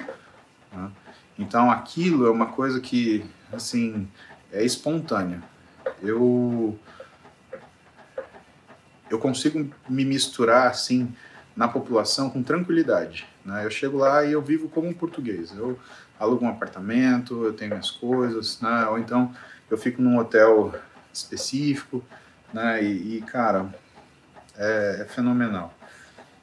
Né? 0.73 0.91
Então 1.37 1.73
aquilo 1.73 2.25
é 2.25 2.31
uma 2.31 2.47
coisa 2.47 2.81
que, 2.81 3.25
assim, 3.53 4.09
é 4.53 4.65
espontânea. 4.65 5.43
Eu 6.01 6.79
eu 9.15 9.19
consigo 9.19 9.71
me 9.89 10.05
misturar 10.05 10.67
assim 10.67 11.15
na 11.57 11.69
população 11.69 12.29
com 12.29 12.43
tranquilidade. 12.43 13.27
Né? 13.45 13.65
Eu 13.65 13.71
chego 13.71 13.99
lá 13.99 14.25
e 14.25 14.33
eu 14.33 14.43
vivo 14.43 14.69
como 14.69 14.89
um 14.89 14.93
português. 14.93 15.53
Eu 15.57 15.79
alugo 16.19 16.45
um 16.45 16.49
apartamento, 16.49 17.45
eu 17.45 17.53
tenho 17.53 17.71
minhas 17.71 17.91
coisas, 17.91 18.61
né? 18.61 18.87
ou 18.89 18.99
então 18.99 19.35
eu 19.71 19.79
fico 19.79 20.03
num 20.03 20.19
hotel 20.19 20.75
específico, 21.13 22.05
né? 22.53 22.83
e, 22.83 23.19
e 23.19 23.23
cara, 23.23 23.73
é, 24.57 24.99
é, 25.03 25.05
fenomenal. 25.05 25.73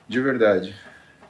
De 0.07 0.21
verdade. 0.21 0.75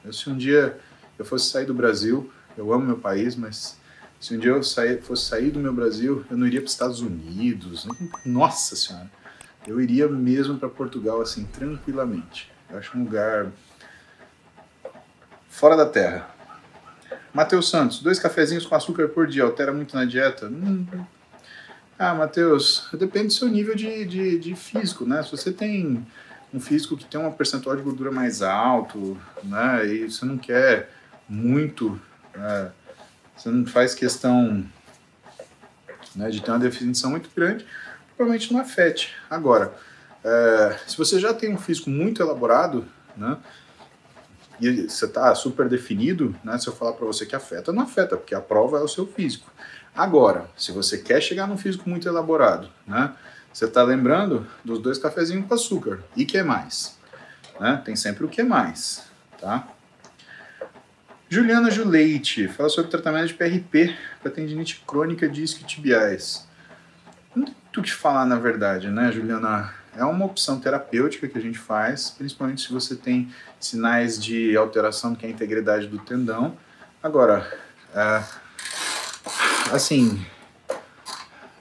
Eu, 0.06 0.14
se 0.14 0.30
um 0.30 0.38
dia 0.38 0.80
eu 1.18 1.26
fosse 1.26 1.50
sair 1.50 1.66
do 1.66 1.74
Brasil, 1.74 2.32
eu 2.56 2.72
amo 2.72 2.86
meu 2.86 2.98
país, 2.98 3.36
mas 3.36 3.78
se 4.20 4.36
um 4.36 4.40
dia 4.40 4.52
eu 4.52 4.62
sair, 4.62 5.02
fosse 5.02 5.26
sair 5.26 5.50
do 5.50 5.60
meu 5.60 5.74
Brasil, 5.74 6.24
eu 6.30 6.38
não 6.38 6.46
iria 6.46 6.62
para 6.62 6.68
os 6.68 6.74
Estados 6.74 7.02
Unidos. 7.02 7.88
Nossa 8.24 8.76
Senhora! 8.76 9.10
Eu 9.66 9.80
iria 9.80 10.08
mesmo 10.08 10.58
para 10.58 10.70
Portugal, 10.70 11.22
assim, 11.22 11.46
tranquilamente. 11.46 12.52
Eu 12.70 12.78
acho 12.78 12.98
um 12.98 13.04
lugar 13.04 13.52
fora 15.50 15.76
da 15.76 15.86
terra. 15.86 16.30
Matheus 17.34 17.70
Santos, 17.70 18.02
dois 18.02 18.20
cafezinhos 18.20 18.66
com 18.66 18.76
açúcar 18.76 19.08
por 19.10 19.28
dia, 19.28 19.44
altera 19.44 19.72
muito 19.72 19.96
na 19.96 20.06
dieta? 20.06 20.48
Hum. 20.48 20.86
Ah, 21.98 22.16
Matheus, 22.16 22.90
depende 22.94 23.28
do 23.28 23.34
seu 23.34 23.48
nível 23.48 23.76
de, 23.76 24.06
de, 24.06 24.40
de, 24.40 24.56
físico, 24.56 25.06
né? 25.06 25.22
Se 25.24 25.32
você 25.32 25.52
tem 25.52 26.06
um 26.54 26.60
físico 26.60 26.98
que 26.98 27.06
tem 27.06 27.20
uma 27.20 27.32
percentual 27.32 27.76
de 27.76 27.84
gordura 27.84 28.12
mais 28.12 28.42
alto, 28.42 29.18
né? 29.44 29.86
E 29.86 30.10
você 30.10 30.26
não 30.26 30.38
quer 30.38 30.90
muito, 31.30 32.02
né? 32.36 32.72
você 33.38 33.50
não 33.50 33.66
faz 33.66 33.94
questão 33.94 34.66
né, 36.16 36.30
de 36.30 36.42
ter 36.42 36.52
uma 36.52 36.60
definição 36.60 37.12
muito 37.12 37.30
grande, 37.36 37.66
provavelmente 38.22 38.54
não 38.54 38.60
afete. 38.60 39.14
Agora, 39.30 39.74
é, 40.24 40.78
se 40.86 40.96
você 40.96 41.20
já 41.20 41.34
tem 41.34 41.54
um 41.54 41.58
físico 41.58 41.90
muito 41.90 42.22
elaborado, 42.22 42.86
né? 43.18 43.38
e 44.60 44.88
você 44.88 45.06
está 45.06 45.34
super 45.34 45.68
definido, 45.68 46.36
né? 46.44 46.56
Se 46.60 46.68
eu 46.68 46.76
falar 46.76 46.94
para 46.94 47.06
você 47.08 47.26
que 47.26 47.36
afeta, 47.36 47.74
não 47.74 47.82
afeta, 47.82 48.16
porque 48.16 48.36
a 48.36 48.40
prova 48.40 48.78
é 48.78 48.82
o 48.82 48.88
seu 48.88 49.08
físico. 49.08 49.52
Agora, 49.96 50.48
se 50.56 50.72
você 50.72 51.00
quer 51.00 51.20
chegar 51.20 51.48
num 51.48 51.58
físico 51.58 51.90
muito 51.90 52.08
elaborado, 52.08 52.70
né? 52.86 53.12
Você 53.52 53.66
está 53.66 53.82
lembrando 53.84 54.48
dos 54.64 54.80
dois 54.80 54.98
cafezinhos 54.98 55.46
com 55.48 55.54
açúcar. 55.54 56.04
E 56.16 56.24
que 56.24 56.42
mais? 56.44 56.98
Né? 57.60 57.82
Tem 57.84 57.96
sempre 57.96 58.24
o 58.24 58.30
que 58.30 58.44
mais, 58.44 59.04
tá? 59.40 59.68
Juliana 61.28 61.70
Juleite 61.72 62.48
fala 62.48 62.70
sobre 62.70 62.92
tratamento 62.92 63.28
de 63.28 63.34
PRP 63.34 63.96
para 64.22 64.32
tendinite 64.32 64.84
crônica 64.88 65.28
de 65.28 65.44
isquiotibiais. 65.44 66.48
Não 67.36 67.46
tem 67.46 67.56
muito 67.72 67.82
que 67.84 67.94
falar, 67.94 68.26
na 68.26 68.36
verdade, 68.36 68.90
né, 68.90 69.12
Juliana? 69.12 69.74
É 69.96 70.04
uma 70.06 70.26
opção 70.26 70.60
terapêutica 70.60 71.28
que 71.28 71.38
a 71.38 71.42
gente 71.42 71.58
faz, 71.58 72.12
principalmente 72.12 72.62
se 72.62 72.72
você 72.72 72.96
tem 72.96 73.30
sinais 73.60 74.22
de 74.22 74.56
alteração 74.56 75.14
que 75.16 75.26
é 75.26 75.30
a 75.30 75.32
integridade 75.32 75.88
do 75.88 75.98
tendão. 76.00 76.58
Agora, 77.04 77.50
é, 77.94 78.24
assim, 79.74 80.26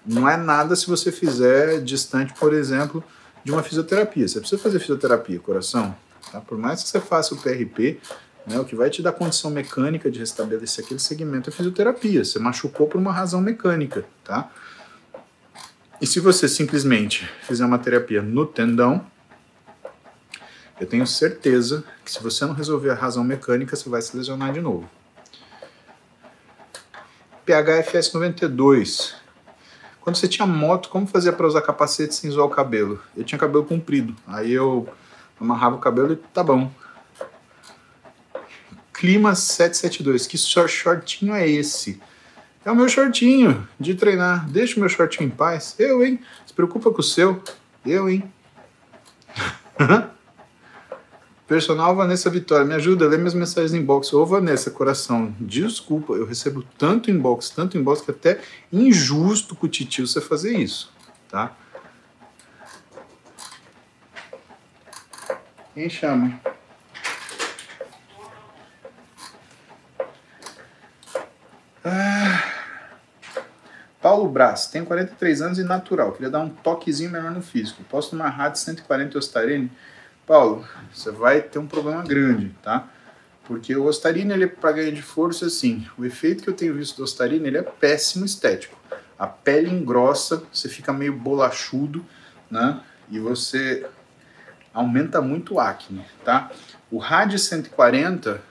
não 0.06 0.28
é 0.28 0.36
nada 0.36 0.76
se 0.76 0.86
você 0.86 1.10
fizer 1.10 1.80
distante, 1.80 2.32
por 2.34 2.52
exemplo, 2.52 3.02
de 3.42 3.50
uma 3.50 3.64
fisioterapia. 3.64 4.28
Você 4.28 4.38
precisa 4.38 4.62
fazer 4.62 4.78
fisioterapia, 4.78 5.40
coração. 5.40 5.96
Tá? 6.30 6.40
Por 6.40 6.56
mais 6.56 6.84
que 6.84 6.88
você 6.88 7.00
faça 7.00 7.34
o 7.34 7.36
PRP, 7.36 8.00
né, 8.46 8.60
o 8.60 8.64
que 8.64 8.76
vai 8.76 8.90
te 8.90 9.02
dar 9.02 9.12
condição 9.12 9.50
mecânica 9.50 10.08
de 10.08 10.20
restabelecer 10.20 10.84
aquele 10.84 11.00
segmento 11.00 11.50
é 11.50 11.52
fisioterapia. 11.52 12.24
Você 12.24 12.38
machucou 12.38 12.86
por 12.86 12.98
uma 12.98 13.12
razão 13.12 13.40
mecânica, 13.40 14.04
tá? 14.24 14.50
E 16.00 16.06
se 16.06 16.18
você 16.18 16.48
simplesmente 16.48 17.30
fizer 17.42 17.64
uma 17.64 17.78
terapia 17.78 18.22
no 18.22 18.46
tendão, 18.46 19.04
eu 20.80 20.86
tenho 20.86 21.06
certeza 21.06 21.84
que 22.02 22.10
se 22.10 22.22
você 22.22 22.46
não 22.46 22.54
resolver 22.54 22.88
a 22.88 22.94
razão 22.94 23.22
mecânica, 23.22 23.76
você 23.76 23.86
vai 23.90 24.00
se 24.00 24.16
lesionar 24.16 24.50
de 24.50 24.62
novo. 24.62 24.88
PHFS 27.44 28.14
92. 28.14 29.14
Quando 30.00 30.16
você 30.16 30.26
tinha 30.26 30.46
moto, 30.46 30.88
como 30.88 31.06
fazia 31.06 31.34
para 31.34 31.46
usar 31.46 31.60
capacete 31.60 32.14
sem 32.14 32.30
zoar 32.30 32.46
o 32.46 32.50
cabelo? 32.50 33.02
Eu 33.14 33.22
tinha 33.22 33.38
cabelo 33.38 33.66
comprido. 33.66 34.16
Aí 34.26 34.52
eu 34.52 34.88
amarrava 35.38 35.76
o 35.76 35.80
cabelo 35.80 36.14
e 36.14 36.16
tá 36.16 36.42
bom. 36.42 36.72
Clima 38.94 39.34
772. 39.34 40.26
Que 40.26 40.38
shortinho 40.38 41.34
é 41.34 41.46
esse? 41.46 42.00
É 42.64 42.70
o 42.70 42.76
meu 42.76 42.88
shortinho 42.88 43.66
de 43.78 43.94
treinar. 43.94 44.48
Deixa 44.50 44.76
o 44.76 44.80
meu 44.80 44.88
shortinho 44.88 45.28
em 45.28 45.30
paz. 45.30 45.74
Eu, 45.78 46.04
hein? 46.04 46.20
Se 46.46 46.52
preocupa 46.52 46.90
com 46.90 47.00
o 47.00 47.02
seu. 47.02 47.42
Eu, 47.84 48.08
hein? 48.08 48.30
Personal 51.50 51.96
Vanessa 51.96 52.30
Vitória, 52.30 52.64
me 52.64 52.74
ajuda, 52.74 53.08
lê 53.08 53.16
minhas 53.16 53.34
mensagens 53.34 53.74
inbox. 53.74 54.12
Ô 54.12 54.24
Vanessa, 54.24 54.70
coração, 54.70 55.34
desculpa, 55.40 56.12
eu 56.12 56.24
recebo 56.24 56.62
tanto 56.78 57.10
inbox, 57.10 57.50
tanto 57.50 57.76
inbox 57.76 58.02
que 58.02 58.12
até 58.12 58.40
injusto 58.72 59.56
com 59.56 59.66
o 59.66 59.68
titio 59.68 60.06
você 60.06 60.20
fazer 60.20 60.56
isso, 60.56 60.92
tá? 61.28 61.56
Quem 65.74 65.90
chama? 65.90 66.40
Ah. 71.84 72.49
Paulo 74.10 74.28
Brás, 74.28 74.66
tenho 74.66 74.84
43 74.86 75.40
anos 75.40 75.58
e 75.60 75.62
natural. 75.62 76.10
Queria 76.10 76.28
dar 76.28 76.40
um 76.40 76.48
toquezinho 76.48 77.12
melhor 77.12 77.30
no 77.30 77.40
físico. 77.40 77.84
Posso 77.84 78.10
tomar 78.10 78.30
RAD 78.30 78.58
140 78.58 79.16
Ostarine? 79.16 79.70
Paulo, 80.26 80.66
você 80.92 81.12
vai 81.12 81.40
ter 81.40 81.60
um 81.60 81.66
problema 81.68 82.02
grande, 82.02 82.52
tá? 82.60 82.88
Porque 83.44 83.76
o 83.76 83.84
Ostarine, 83.84 84.32
ele 84.32 84.42
é 84.42 84.46
para 84.48 84.72
ganhar 84.72 84.90
de 84.90 85.00
força, 85.00 85.46
assim. 85.46 85.86
O 85.96 86.04
efeito 86.04 86.42
que 86.42 86.50
eu 86.50 86.54
tenho 86.54 86.74
visto 86.74 86.96
do 86.96 87.04
Ostarine, 87.04 87.46
ele 87.46 87.58
é 87.58 87.62
péssimo 87.62 88.24
estético. 88.24 88.76
A 89.16 89.28
pele 89.28 89.70
engrossa, 89.70 90.42
você 90.52 90.68
fica 90.68 90.92
meio 90.92 91.12
bolachudo, 91.12 92.04
né? 92.50 92.80
E 93.08 93.20
você 93.20 93.86
aumenta 94.74 95.22
muito 95.22 95.54
o 95.54 95.60
acne, 95.60 96.04
tá? 96.24 96.50
O 96.90 96.98
RAD 96.98 97.38
140, 97.38 98.42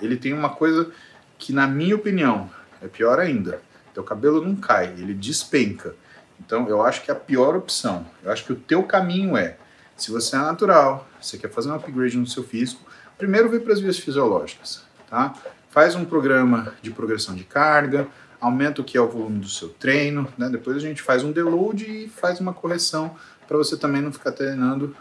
ele 0.00 0.16
tem 0.16 0.32
uma 0.32 0.48
coisa 0.48 0.90
que, 1.36 1.52
na 1.52 1.66
minha 1.66 1.94
opinião, 1.94 2.48
é 2.80 2.88
pior 2.88 3.18
ainda 3.18 3.60
teu 3.94 4.04
cabelo 4.04 4.44
não 4.44 4.56
cai, 4.56 4.92
ele 4.98 5.14
despenca. 5.14 5.94
Então, 6.38 6.68
eu 6.68 6.82
acho 6.82 7.02
que 7.02 7.10
é 7.10 7.14
a 7.14 7.16
pior 7.16 7.56
opção. 7.56 8.04
Eu 8.22 8.30
acho 8.30 8.44
que 8.44 8.52
o 8.52 8.56
teu 8.56 8.82
caminho 8.82 9.36
é, 9.36 9.56
se 9.96 10.10
você 10.10 10.36
é 10.36 10.38
natural, 10.40 11.08
você 11.20 11.38
quer 11.38 11.50
fazer 11.50 11.70
um 11.70 11.74
upgrade 11.74 12.16
no 12.18 12.26
seu 12.26 12.42
físico, 12.42 12.82
primeiro 13.16 13.48
vem 13.48 13.60
para 13.60 13.72
as 13.72 13.80
vias 13.80 13.98
fisiológicas, 13.98 14.82
tá? 15.08 15.34
Faz 15.70 15.94
um 15.94 16.04
programa 16.04 16.74
de 16.82 16.90
progressão 16.90 17.34
de 17.34 17.44
carga, 17.44 18.08
aumenta 18.40 18.80
o 18.80 18.84
que 18.84 18.98
é 18.98 19.00
o 19.00 19.08
volume 19.08 19.38
do 19.38 19.48
seu 19.48 19.68
treino, 19.68 20.28
né? 20.36 20.48
Depois 20.48 20.76
a 20.76 20.80
gente 20.80 21.00
faz 21.00 21.22
um 21.22 21.32
deload 21.32 21.84
e 21.84 22.08
faz 22.08 22.40
uma 22.40 22.52
correção 22.52 23.16
para 23.46 23.56
você 23.56 23.76
também 23.76 24.02
não 24.02 24.12
ficar 24.12 24.32
treinando 24.32 24.96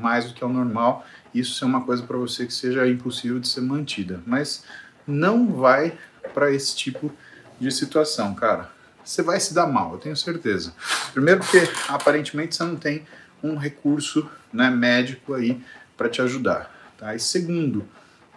mais 0.00 0.26
do 0.26 0.34
que 0.34 0.44
é 0.44 0.46
o 0.46 0.52
normal. 0.52 1.04
Isso 1.34 1.64
é 1.64 1.66
uma 1.66 1.84
coisa 1.84 2.02
para 2.02 2.16
você 2.16 2.46
que 2.46 2.52
seja 2.52 2.86
impossível 2.86 3.38
de 3.38 3.48
ser 3.48 3.60
mantida, 3.60 4.20
mas 4.26 4.64
não 5.06 5.52
vai 5.52 5.96
para 6.34 6.50
esse 6.50 6.76
tipo 6.76 7.08
de 7.08 7.14
de 7.58 7.70
situação, 7.70 8.34
cara, 8.34 8.70
você 9.04 9.22
vai 9.22 9.38
se 9.40 9.54
dar 9.54 9.66
mal, 9.66 9.92
eu 9.92 9.98
tenho 9.98 10.16
certeza. 10.16 10.74
Primeiro 11.12 11.40
porque 11.40 11.62
aparentemente 11.88 12.56
você 12.56 12.64
não 12.64 12.76
tem 12.76 13.06
um 13.42 13.56
recurso 13.56 14.28
né, 14.52 14.70
médico 14.70 15.34
aí 15.34 15.62
para 15.96 16.08
te 16.08 16.20
ajudar, 16.20 16.70
tá? 16.98 17.14
E 17.14 17.20
segundo, 17.20 17.86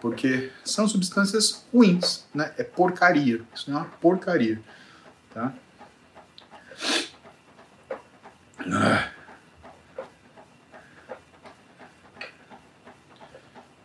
porque 0.00 0.50
são 0.64 0.86
substâncias 0.88 1.64
ruins, 1.72 2.24
né? 2.34 2.52
É 2.56 2.62
porcaria, 2.62 3.42
isso 3.54 3.70
não 3.70 3.78
é 3.78 3.82
uma 3.82 3.90
porcaria, 3.90 4.60
tá? 5.34 5.52
Ah. 8.72 9.10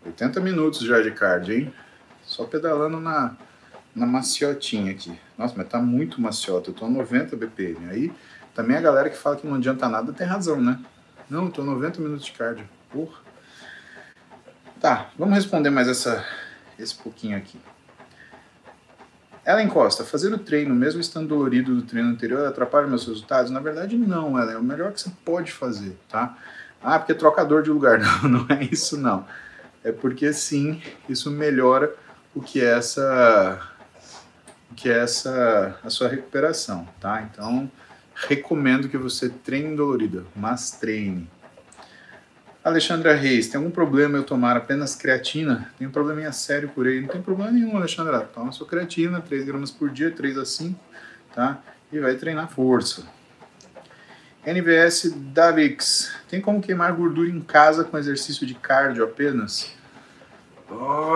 80 0.05 0.39
minutos 0.39 0.81
já 0.81 1.01
de 1.01 1.11
card, 1.11 1.51
hein? 1.51 1.73
Só 2.23 2.45
pedalando 2.45 2.99
na 2.99 3.35
na 3.95 4.05
maciotinha 4.05 4.91
aqui. 4.91 5.17
Nossa, 5.37 5.53
mas 5.57 5.67
tá 5.67 5.79
muito 5.79 6.21
maciota. 6.21 6.69
Eu 6.69 6.73
tô 6.73 6.85
a 6.85 6.89
90 6.89 7.35
BPM. 7.35 7.89
Aí 7.89 8.13
também 8.53 8.77
a 8.77 8.81
galera 8.81 9.09
que 9.09 9.17
fala 9.17 9.35
que 9.35 9.45
não 9.45 9.55
adianta 9.55 9.89
nada 9.89 10.13
tem 10.13 10.25
razão, 10.25 10.61
né? 10.61 10.79
Não, 11.29 11.49
tô 11.49 11.63
90 11.63 11.99
minutos 12.01 12.25
de 12.25 12.31
cardio. 12.31 12.67
Porra. 12.89 13.19
Tá, 14.79 15.09
vamos 15.17 15.35
responder 15.35 15.69
mais 15.69 15.87
essa, 15.87 16.25
esse 16.77 16.95
pouquinho 16.95 17.37
aqui. 17.37 17.59
Ellen 19.45 19.67
Costa, 19.67 20.03
fazer 20.03 20.33
o 20.33 20.39
treino, 20.39 20.73
mesmo 20.73 20.99
estando 20.99 21.27
dolorido 21.27 21.75
do 21.75 21.83
treino 21.83 22.09
anterior, 22.09 22.47
atrapalha 22.47 22.87
meus 22.87 23.05
resultados? 23.05 23.51
Na 23.51 23.59
verdade, 23.59 23.95
não, 23.95 24.39
ela 24.39 24.53
é 24.53 24.57
o 24.57 24.63
melhor 24.63 24.91
que 24.91 25.01
você 25.01 25.11
pode 25.23 25.51
fazer, 25.51 25.97
tá? 26.09 26.35
Ah, 26.81 26.97
porque 26.97 27.13
trocador 27.13 27.61
de 27.61 27.69
lugar. 27.69 27.99
Não, 28.23 28.29
não 28.29 28.45
é 28.49 28.63
isso, 28.63 28.99
não. 28.99 29.25
É 29.83 29.91
porque 29.91 30.31
sim, 30.33 30.81
isso 31.09 31.31
melhora 31.31 31.93
o 32.33 32.41
que 32.41 32.61
é 32.61 32.77
essa 32.77 33.74
que 34.75 34.89
é 34.89 34.99
essa 34.99 35.79
a 35.83 35.89
sua 35.89 36.07
recuperação, 36.07 36.87
tá? 36.99 37.21
Então, 37.21 37.69
recomendo 38.13 38.89
que 38.89 38.97
você 38.97 39.29
treine 39.29 39.75
dolorida, 39.75 40.25
mas 40.35 40.71
treine. 40.71 41.29
Alexandra 42.63 43.13
Reis, 43.13 43.47
tem 43.47 43.59
algum 43.59 43.69
problema 43.69 44.17
eu 44.17 44.23
tomar 44.23 44.57
apenas 44.57 44.95
creatina? 44.95 45.71
Tem 45.77 45.87
um 45.87 45.91
probleminha 45.91 46.31
sério 46.31 46.69
por 46.69 46.87
aí. 46.87 46.99
Não 46.99 47.07
tem 47.07 47.21
problema 47.21 47.51
nenhum, 47.51 47.77
Alexandra. 47.77 48.21
Toma 48.21 48.51
sua 48.51 48.67
creatina, 48.67 49.21
3 49.21 49.45
gramas 49.45 49.69
por 49.69 49.91
dia, 49.91 50.09
3 50.09 50.37
a 50.39 50.45
5, 50.45 50.79
tá? 51.35 51.59
E 51.93 51.99
vai 51.99 52.15
treinar 52.15 52.49
força. 52.49 53.03
NVS 54.43 55.13
Davix, 55.15 56.11
tem 56.27 56.41
como 56.41 56.61
queimar 56.61 56.93
gordura 56.93 57.29
em 57.29 57.41
casa 57.41 57.83
com 57.83 57.97
exercício 57.97 58.47
de 58.47 58.55
cardio 58.55 59.03
apenas? 59.03 59.71
Oh, 60.69 61.13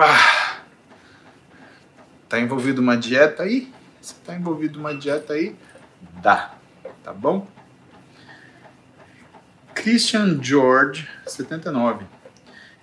tá 2.30 2.40
envolvido 2.40 2.80
uma 2.80 2.96
dieta 2.96 3.42
aí? 3.42 3.70
Se 4.00 4.14
tá 4.14 4.34
envolvido 4.34 4.78
uma 4.78 4.94
dieta 4.94 5.32
aí, 5.34 5.54
dá, 6.22 6.54
tá 7.02 7.12
bom? 7.12 7.46
Christian 9.74 10.40
George, 10.40 11.08
79. 11.26 12.06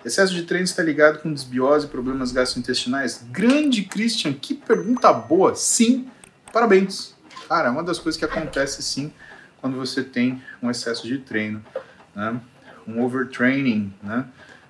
Excesso 0.03 0.33
de 0.33 0.43
treino 0.43 0.65
está 0.65 0.83
ligado 0.83 1.19
com 1.19 1.33
desbiose 1.33 1.85
e 1.85 1.89
problemas 1.89 2.31
gastrointestinais? 2.31 3.25
Grande 3.31 3.83
Christian, 3.83 4.33
que 4.33 4.53
pergunta 4.53 5.11
boa. 5.13 5.55
Sim, 5.55 6.09
parabéns. 6.51 7.15
Cara, 7.47 7.69
é 7.69 7.71
uma 7.71 7.83
das 7.83 7.99
coisas 7.99 8.19
que 8.19 8.25
acontece 8.25 8.83
sim 8.83 9.13
quando 9.61 9.77
você 9.77 10.03
tem 10.03 10.43
um 10.61 10.69
excesso 10.69 11.07
de 11.07 11.19
treino, 11.19 11.63
né? 12.13 12.39
um 12.85 13.01
overtraining, 13.03 13.93
né? 14.03 14.25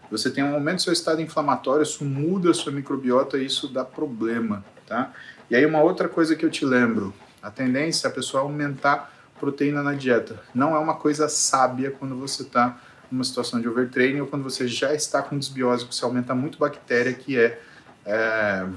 Você 0.09 0.29
tem 0.29 0.43
um 0.43 0.53
aumento 0.53 0.77
do 0.77 0.81
seu 0.84 0.93
estado 0.93 1.21
inflamatório, 1.21 1.84
isso 1.84 2.05
muda 2.05 2.51
a 2.51 2.53
sua 2.53 2.71
microbiota 2.71 3.38
e 3.38 3.45
isso 3.45 3.67
dá 3.67 3.84
problema, 3.84 4.63
tá? 4.85 5.11
E 5.49 5.55
aí 5.55 5.65
uma 5.65 5.81
outra 5.81 6.07
coisa 6.07 6.35
que 6.35 6.45
eu 6.45 6.49
te 6.49 6.65
lembro, 6.65 7.13
a 7.41 7.51
tendência 7.51 8.07
é 8.07 8.09
a 8.09 8.13
pessoa 8.13 8.43
aumentar 8.43 9.13
proteína 9.39 9.84
na 9.84 9.93
dieta. 9.93 10.39
Não 10.53 10.75
é 10.75 10.79
uma 10.79 10.95
coisa 10.95 11.29
sábia 11.29 11.91
quando 11.91 12.15
você 12.15 12.43
está 12.43 12.79
numa 13.11 13.23
situação 13.23 13.61
de 13.61 13.67
overtraining 13.67 14.21
ou 14.21 14.27
quando 14.27 14.43
você 14.43 14.67
já 14.67 14.93
está 14.93 15.21
com 15.21 15.38
desbiose, 15.38 15.85
você 15.85 16.03
aumenta 16.03 16.35
muito 16.35 16.57
bactéria 16.57 17.13
que 17.13 17.38
é, 17.38 17.59
é 18.05 18.67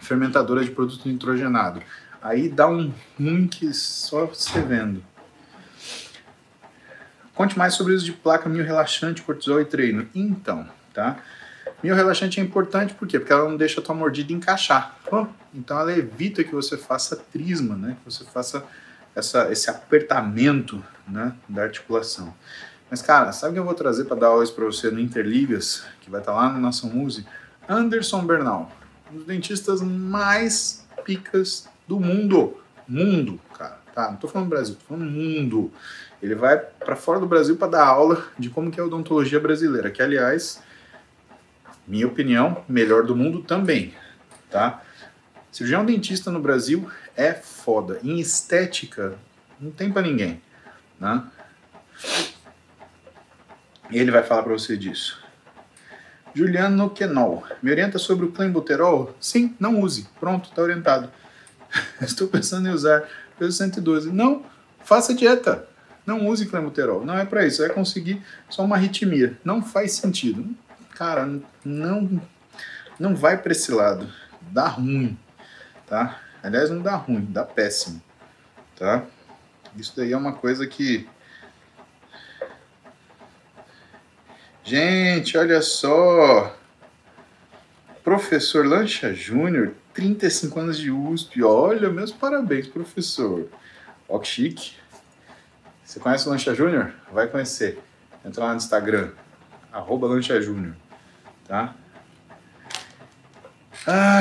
fermentadora 0.00 0.64
de 0.64 0.70
produto 0.70 1.08
nitrogenado. 1.08 1.82
Aí 2.22 2.48
dá 2.48 2.68
um 2.68 2.92
ruim 3.18 3.46
que 3.46 3.72
só 3.72 4.26
você 4.26 4.60
vendo. 4.60 5.02
Conte 7.38 7.56
mais 7.56 7.74
sobre 7.74 7.92
o 7.92 7.96
uso 7.96 8.04
de 8.04 8.10
placa 8.10 8.48
mio 8.48 8.64
relaxante, 8.64 9.22
cortisol 9.22 9.60
e 9.60 9.64
treino. 9.64 10.08
Então, 10.12 10.68
tá? 10.92 11.18
Mio 11.80 11.94
relaxante 11.94 12.40
é 12.40 12.42
importante 12.42 12.94
por 12.94 13.06
quê? 13.06 13.16
Porque 13.16 13.32
ela 13.32 13.48
não 13.48 13.56
deixa 13.56 13.80
a 13.80 13.84
tua 13.84 13.94
mordida 13.94 14.32
encaixar. 14.32 14.98
Então 15.54 15.78
ela 15.78 15.96
evita 15.96 16.42
que 16.42 16.52
você 16.52 16.76
faça 16.76 17.14
trisma, 17.14 17.76
né? 17.76 17.96
Que 18.00 18.12
você 18.12 18.24
faça 18.24 18.64
essa, 19.14 19.52
esse 19.52 19.70
apertamento 19.70 20.84
né, 21.06 21.32
da 21.48 21.62
articulação. 21.62 22.34
Mas, 22.90 23.02
cara, 23.02 23.30
sabe 23.30 23.52
o 23.52 23.54
que 23.54 23.60
eu 23.60 23.64
vou 23.64 23.74
trazer 23.74 24.06
para 24.06 24.16
dar 24.16 24.32
hoje 24.32 24.50
para 24.50 24.64
você 24.64 24.90
no 24.90 24.98
Interligas, 24.98 25.84
que 26.00 26.10
vai 26.10 26.18
estar 26.18 26.32
tá 26.32 26.38
lá 26.38 26.48
no 26.48 26.58
Nação 26.58 26.90
Muse? 26.90 27.24
Anderson 27.68 28.26
Bernal, 28.26 28.68
um 29.12 29.18
dos 29.18 29.26
dentistas 29.26 29.80
mais 29.80 30.84
picas 31.04 31.68
do 31.86 32.00
mundo. 32.00 32.56
Mundo, 32.88 33.40
cara. 33.56 33.78
Tá, 33.94 34.10
não 34.10 34.16
tô 34.16 34.26
falando 34.26 34.48
Brasil, 34.48 34.74
tô 34.74 34.94
falando 34.94 35.08
mundo. 35.08 35.72
Ele 36.22 36.34
vai 36.34 36.58
para 36.58 36.96
fora 36.96 37.20
do 37.20 37.26
Brasil 37.26 37.56
para 37.56 37.68
dar 37.68 37.86
aula 37.86 38.26
de 38.38 38.50
como 38.50 38.70
que 38.70 38.80
é 38.80 38.82
a 38.82 38.86
odontologia 38.86 39.38
brasileira, 39.38 39.90
que 39.90 40.02
aliás, 40.02 40.62
minha 41.86 42.06
opinião, 42.06 42.64
melhor 42.68 43.04
do 43.04 43.14
mundo 43.14 43.42
também, 43.42 43.94
tá? 44.50 44.82
Cirurgião 45.52 45.84
dentista 45.84 46.30
no 46.30 46.40
Brasil 46.40 46.90
é 47.16 47.32
foda. 47.32 47.98
Em 48.02 48.20
estética, 48.20 49.18
não 49.60 49.70
tem 49.70 49.90
para 49.90 50.02
ninguém. 50.02 50.40
Né? 51.00 51.24
E 53.90 53.98
ele 53.98 54.10
vai 54.10 54.22
falar 54.22 54.42
para 54.42 54.52
você 54.52 54.76
disso. 54.76 55.20
Juliano 56.34 56.90
Quenol, 56.90 57.44
me 57.62 57.70
orienta 57.70 57.98
sobre 57.98 58.26
o 58.26 58.30
clenbuterol? 58.30 59.16
Sim, 59.20 59.56
não 59.58 59.80
use. 59.80 60.06
Pronto, 60.20 60.50
está 60.50 60.62
orientado. 60.62 61.10
Estou 62.00 62.28
pensando 62.28 62.68
em 62.68 62.72
usar 62.72 63.08
peso 63.38 63.56
112. 63.56 64.12
Não, 64.12 64.44
faça 64.84 65.14
dieta. 65.14 65.66
Não 66.08 66.26
use 66.26 66.46
clenbuterol. 66.46 67.04
Não 67.04 67.18
é 67.18 67.26
para 67.26 67.46
isso. 67.46 67.60
Vai 67.60 67.68
conseguir 67.68 68.22
só 68.48 68.64
uma 68.64 68.76
arritmia. 68.76 69.38
Não 69.44 69.62
faz 69.62 69.92
sentido. 69.92 70.56
Cara, 70.96 71.28
não, 71.62 72.18
não 72.98 73.14
vai 73.14 73.36
para 73.36 73.52
esse 73.52 73.70
lado. 73.70 74.10
Dá 74.40 74.68
ruim, 74.68 75.18
tá? 75.86 76.18
Aliás, 76.42 76.70
não 76.70 76.80
dá 76.80 76.96
ruim, 76.96 77.26
dá 77.28 77.44
péssimo, 77.44 78.02
tá? 78.74 79.04
Isso 79.76 79.92
daí 79.94 80.12
é 80.12 80.16
uma 80.16 80.32
coisa 80.32 80.66
que... 80.66 81.06
Gente, 84.64 85.36
olha 85.36 85.60
só! 85.60 86.56
Professor 88.02 88.66
Lancha 88.66 89.12
Júnior, 89.12 89.74
35 89.92 90.58
anos 90.58 90.78
de 90.78 90.90
USP. 90.90 91.42
Olha, 91.42 91.90
meus 91.90 92.12
parabéns, 92.12 92.66
professor. 92.66 93.46
Ó, 94.08 94.18
que 94.18 94.26
chique. 94.26 94.87
Você 95.88 95.98
conhece 95.98 96.26
o 96.26 96.30
Lancha 96.30 96.54
Júnior? 96.54 96.92
Vai 97.10 97.28
conhecer. 97.28 97.82
Entra 98.22 98.44
lá 98.44 98.50
no 98.50 98.58
Instagram, 98.58 99.10
arroba 99.72 100.06
Lancha 100.06 100.38
Júnior, 100.38 100.76
tá? 101.46 101.74
Ah, 103.86 104.20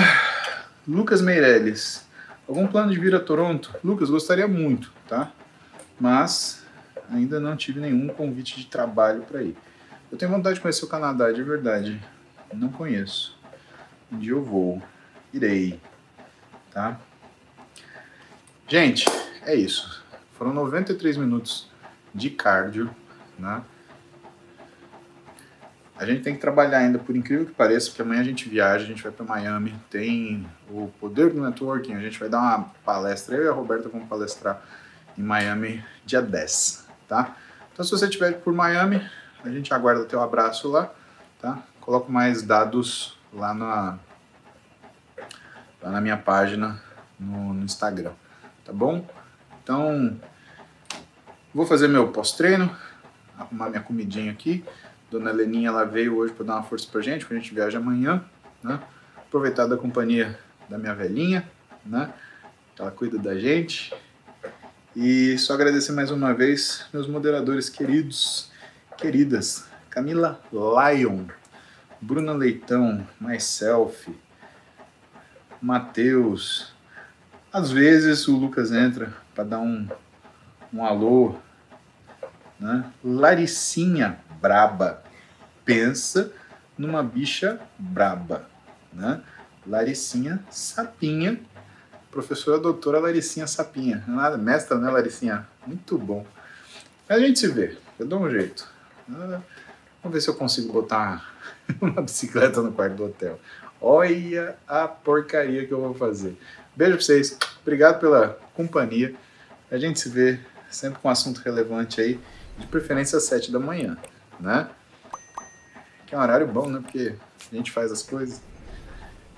Lucas 0.87 1.21
Meirelles. 1.21 2.07
Algum 2.47 2.67
plano 2.67 2.93
de 2.93 2.97
vir 2.97 3.13
a 3.13 3.19
Toronto? 3.19 3.75
Lucas, 3.83 4.09
gostaria 4.09 4.47
muito, 4.47 4.93
tá? 5.09 5.33
Mas 5.99 6.65
ainda 7.11 7.37
não 7.37 7.57
tive 7.57 7.81
nenhum 7.81 8.07
convite 8.07 8.55
de 8.55 8.67
trabalho 8.67 9.23
para 9.23 9.43
ir. 9.43 9.57
Eu 10.09 10.17
tenho 10.17 10.31
vontade 10.31 10.55
de 10.55 10.61
conhecer 10.61 10.85
o 10.85 10.87
Canadá, 10.87 11.33
de 11.33 11.43
verdade. 11.43 12.01
Não 12.53 12.69
conheço. 12.69 13.37
Um 14.09 14.17
dia 14.17 14.31
eu 14.31 14.41
vou. 14.41 14.81
Irei. 15.33 15.81
Tá? 16.71 16.97
Gente, 18.69 19.05
é 19.41 19.53
isso. 19.53 20.06
Foram 20.37 20.53
93 20.53 21.17
minutos 21.17 21.67
de 22.13 22.29
cardio, 22.29 22.89
né? 23.39 23.61
A 25.99 26.05
gente 26.05 26.21
tem 26.21 26.35
que 26.35 26.39
trabalhar 26.39 26.77
ainda, 26.77 26.99
por 26.99 27.15
incrível 27.15 27.47
que 27.47 27.53
pareça, 27.53 27.89
porque 27.89 28.03
amanhã 28.03 28.21
a 28.21 28.23
gente 28.23 28.47
viaja, 28.47 28.83
a 28.83 28.87
gente 28.87 29.01
vai 29.01 29.11
para 29.11 29.25
Miami, 29.25 29.73
tem 29.89 30.47
o 30.69 30.91
poder 30.99 31.33
do 31.33 31.41
networking, 31.41 31.95
a 31.95 31.99
gente 31.99 32.19
vai 32.19 32.29
dar 32.29 32.37
uma 32.37 32.71
palestra, 32.85 33.35
eu 33.35 33.45
e 33.45 33.47
a 33.47 33.51
Roberta 33.51 33.89
vamos 33.89 34.07
palestrar 34.07 34.61
em 35.17 35.23
Miami 35.23 35.83
dia 36.05 36.21
10, 36.21 36.85
tá? 37.07 37.35
Então 37.73 37.83
se 37.83 37.89
você 37.89 38.05
estiver 38.05 38.33
por 38.33 38.53
Miami, 38.53 39.01
a 39.43 39.49
gente 39.49 39.73
aguarda 39.73 40.05
teu 40.05 40.21
abraço 40.21 40.69
lá, 40.69 40.93
tá? 41.41 41.63
Coloco 41.81 42.11
mais 42.11 42.43
dados 42.43 43.17
lá 43.33 43.55
na, 43.55 43.97
lá 45.81 45.89
na 45.89 45.99
minha 45.99 46.17
página 46.17 46.79
no, 47.19 47.55
no 47.55 47.65
Instagram, 47.65 48.11
tá 48.63 48.71
bom? 48.71 49.03
Então, 49.67 50.17
vou 51.53 51.65
fazer 51.65 51.89
meu 51.89 52.07
pós-treino, 52.07 52.73
arrumar 53.37 53.67
minha 53.67 53.81
comidinha 53.81 54.31
aqui, 54.31 54.63
Dona 55.11 55.29
Leninha 55.29 55.67
ela 55.67 55.83
veio 55.83 56.15
hoje 56.15 56.31
para 56.31 56.45
dar 56.45 56.53
uma 56.53 56.63
força 56.63 56.87
pra 56.89 57.01
gente, 57.01 57.25
porque 57.25 57.33
a 57.33 57.37
gente 57.37 57.53
viaja 57.53 57.77
amanhã, 57.77 58.23
né? 58.63 58.79
Aproveitar 59.17 59.67
da 59.67 59.75
companhia 59.75 60.39
da 60.69 60.77
minha 60.77 60.95
velhinha, 60.95 61.51
né? 61.85 62.13
Ela 62.79 62.91
cuida 62.91 63.17
da 63.17 63.37
gente. 63.37 63.93
E 64.95 65.37
só 65.37 65.55
agradecer 65.55 65.91
mais 65.91 66.11
uma 66.11 66.33
vez 66.33 66.85
meus 66.93 67.05
moderadores 67.05 67.67
queridos, 67.67 68.49
queridas, 68.97 69.65
Camila 69.89 70.41
Lyon, 70.49 71.25
Bruna 71.99 72.31
Leitão, 72.31 73.05
Myself, 73.19 74.17
Matheus. 75.61 76.71
Às 77.51 77.69
vezes 77.69 78.29
o 78.29 78.37
Lucas 78.37 78.71
entra 78.71 79.26
para 79.37 79.43
dar 79.43 79.59
um, 79.59 79.87
um 80.73 80.83
alô, 80.83 81.35
né? 82.59 82.91
Laricinha, 83.03 84.19
braba. 84.41 85.03
Pensa 85.63 86.33
numa 86.75 87.03
bicha 87.03 87.59
braba, 87.77 88.47
né? 88.91 89.21
Laricinha 89.65 90.43
Sapinha, 90.49 91.39
professora 92.09 92.57
doutora 92.57 92.97
Laricinha 92.97 93.45
Sapinha. 93.45 94.03
Nada, 94.07 94.37
mestra, 94.39 94.75
né, 94.79 94.89
Laricinha? 94.89 95.47
Muito 95.67 95.99
bom. 95.99 96.25
A 97.07 97.19
gente 97.19 97.37
se 97.37 97.47
vê, 97.47 97.77
eu 97.99 98.07
dou 98.07 98.21
um 98.21 98.31
jeito. 98.31 98.67
Vamos 99.07 99.43
ver 100.05 100.21
se 100.21 100.29
eu 100.29 100.33
consigo 100.33 100.73
botar 100.73 101.31
uma 101.79 102.01
bicicleta 102.01 102.59
no 102.63 102.71
quarto 102.71 102.95
do 102.95 103.05
hotel. 103.05 103.39
Olha 103.79 104.55
a 104.67 104.87
porcaria 104.87 105.67
que 105.67 105.71
eu 105.71 105.79
vou 105.79 105.93
fazer. 105.93 106.35
Beijo 106.75 106.95
pra 106.95 107.05
vocês. 107.05 107.37
Obrigado 107.61 107.99
pela 107.99 108.39
companhia. 108.55 109.15
A 109.69 109.77
gente 109.77 109.99
se 109.99 110.09
vê 110.09 110.39
sempre 110.69 110.99
com 110.99 111.07
um 111.07 111.11
assunto 111.11 111.39
relevante 111.39 112.01
aí, 112.01 112.19
de 112.57 112.67
preferência 112.67 113.17
às 113.17 113.23
sete 113.23 113.51
da 113.51 113.59
manhã 113.59 113.97
né? 114.39 114.67
Que 116.05 116.15
é 116.15 116.17
um 116.17 116.21
horário 116.21 116.47
bom, 116.47 116.69
né? 116.69 116.79
Porque 116.81 117.15
a 117.51 117.55
gente 117.55 117.71
faz 117.71 117.91
as 117.91 118.01
coisas. 118.01 118.41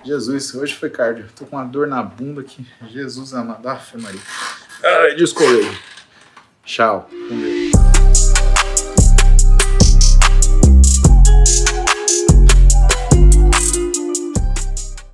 Jesus, 0.04 0.54
hoje 0.54 0.74
foi 0.74 0.88
cardio. 0.88 1.26
Tô 1.36 1.44
com 1.44 1.56
uma 1.56 1.64
dor 1.64 1.86
na 1.86 2.02
bunda 2.02 2.40
aqui. 2.40 2.66
Jesus 2.88 3.34
amado. 3.34 3.66
Ah, 3.68 3.80
Maria. 3.94 4.20
Ai, 4.82 5.14
descolei. 5.14 5.70
Tchau. 6.64 7.08
Com 7.10 7.40
Deus. 7.40 7.59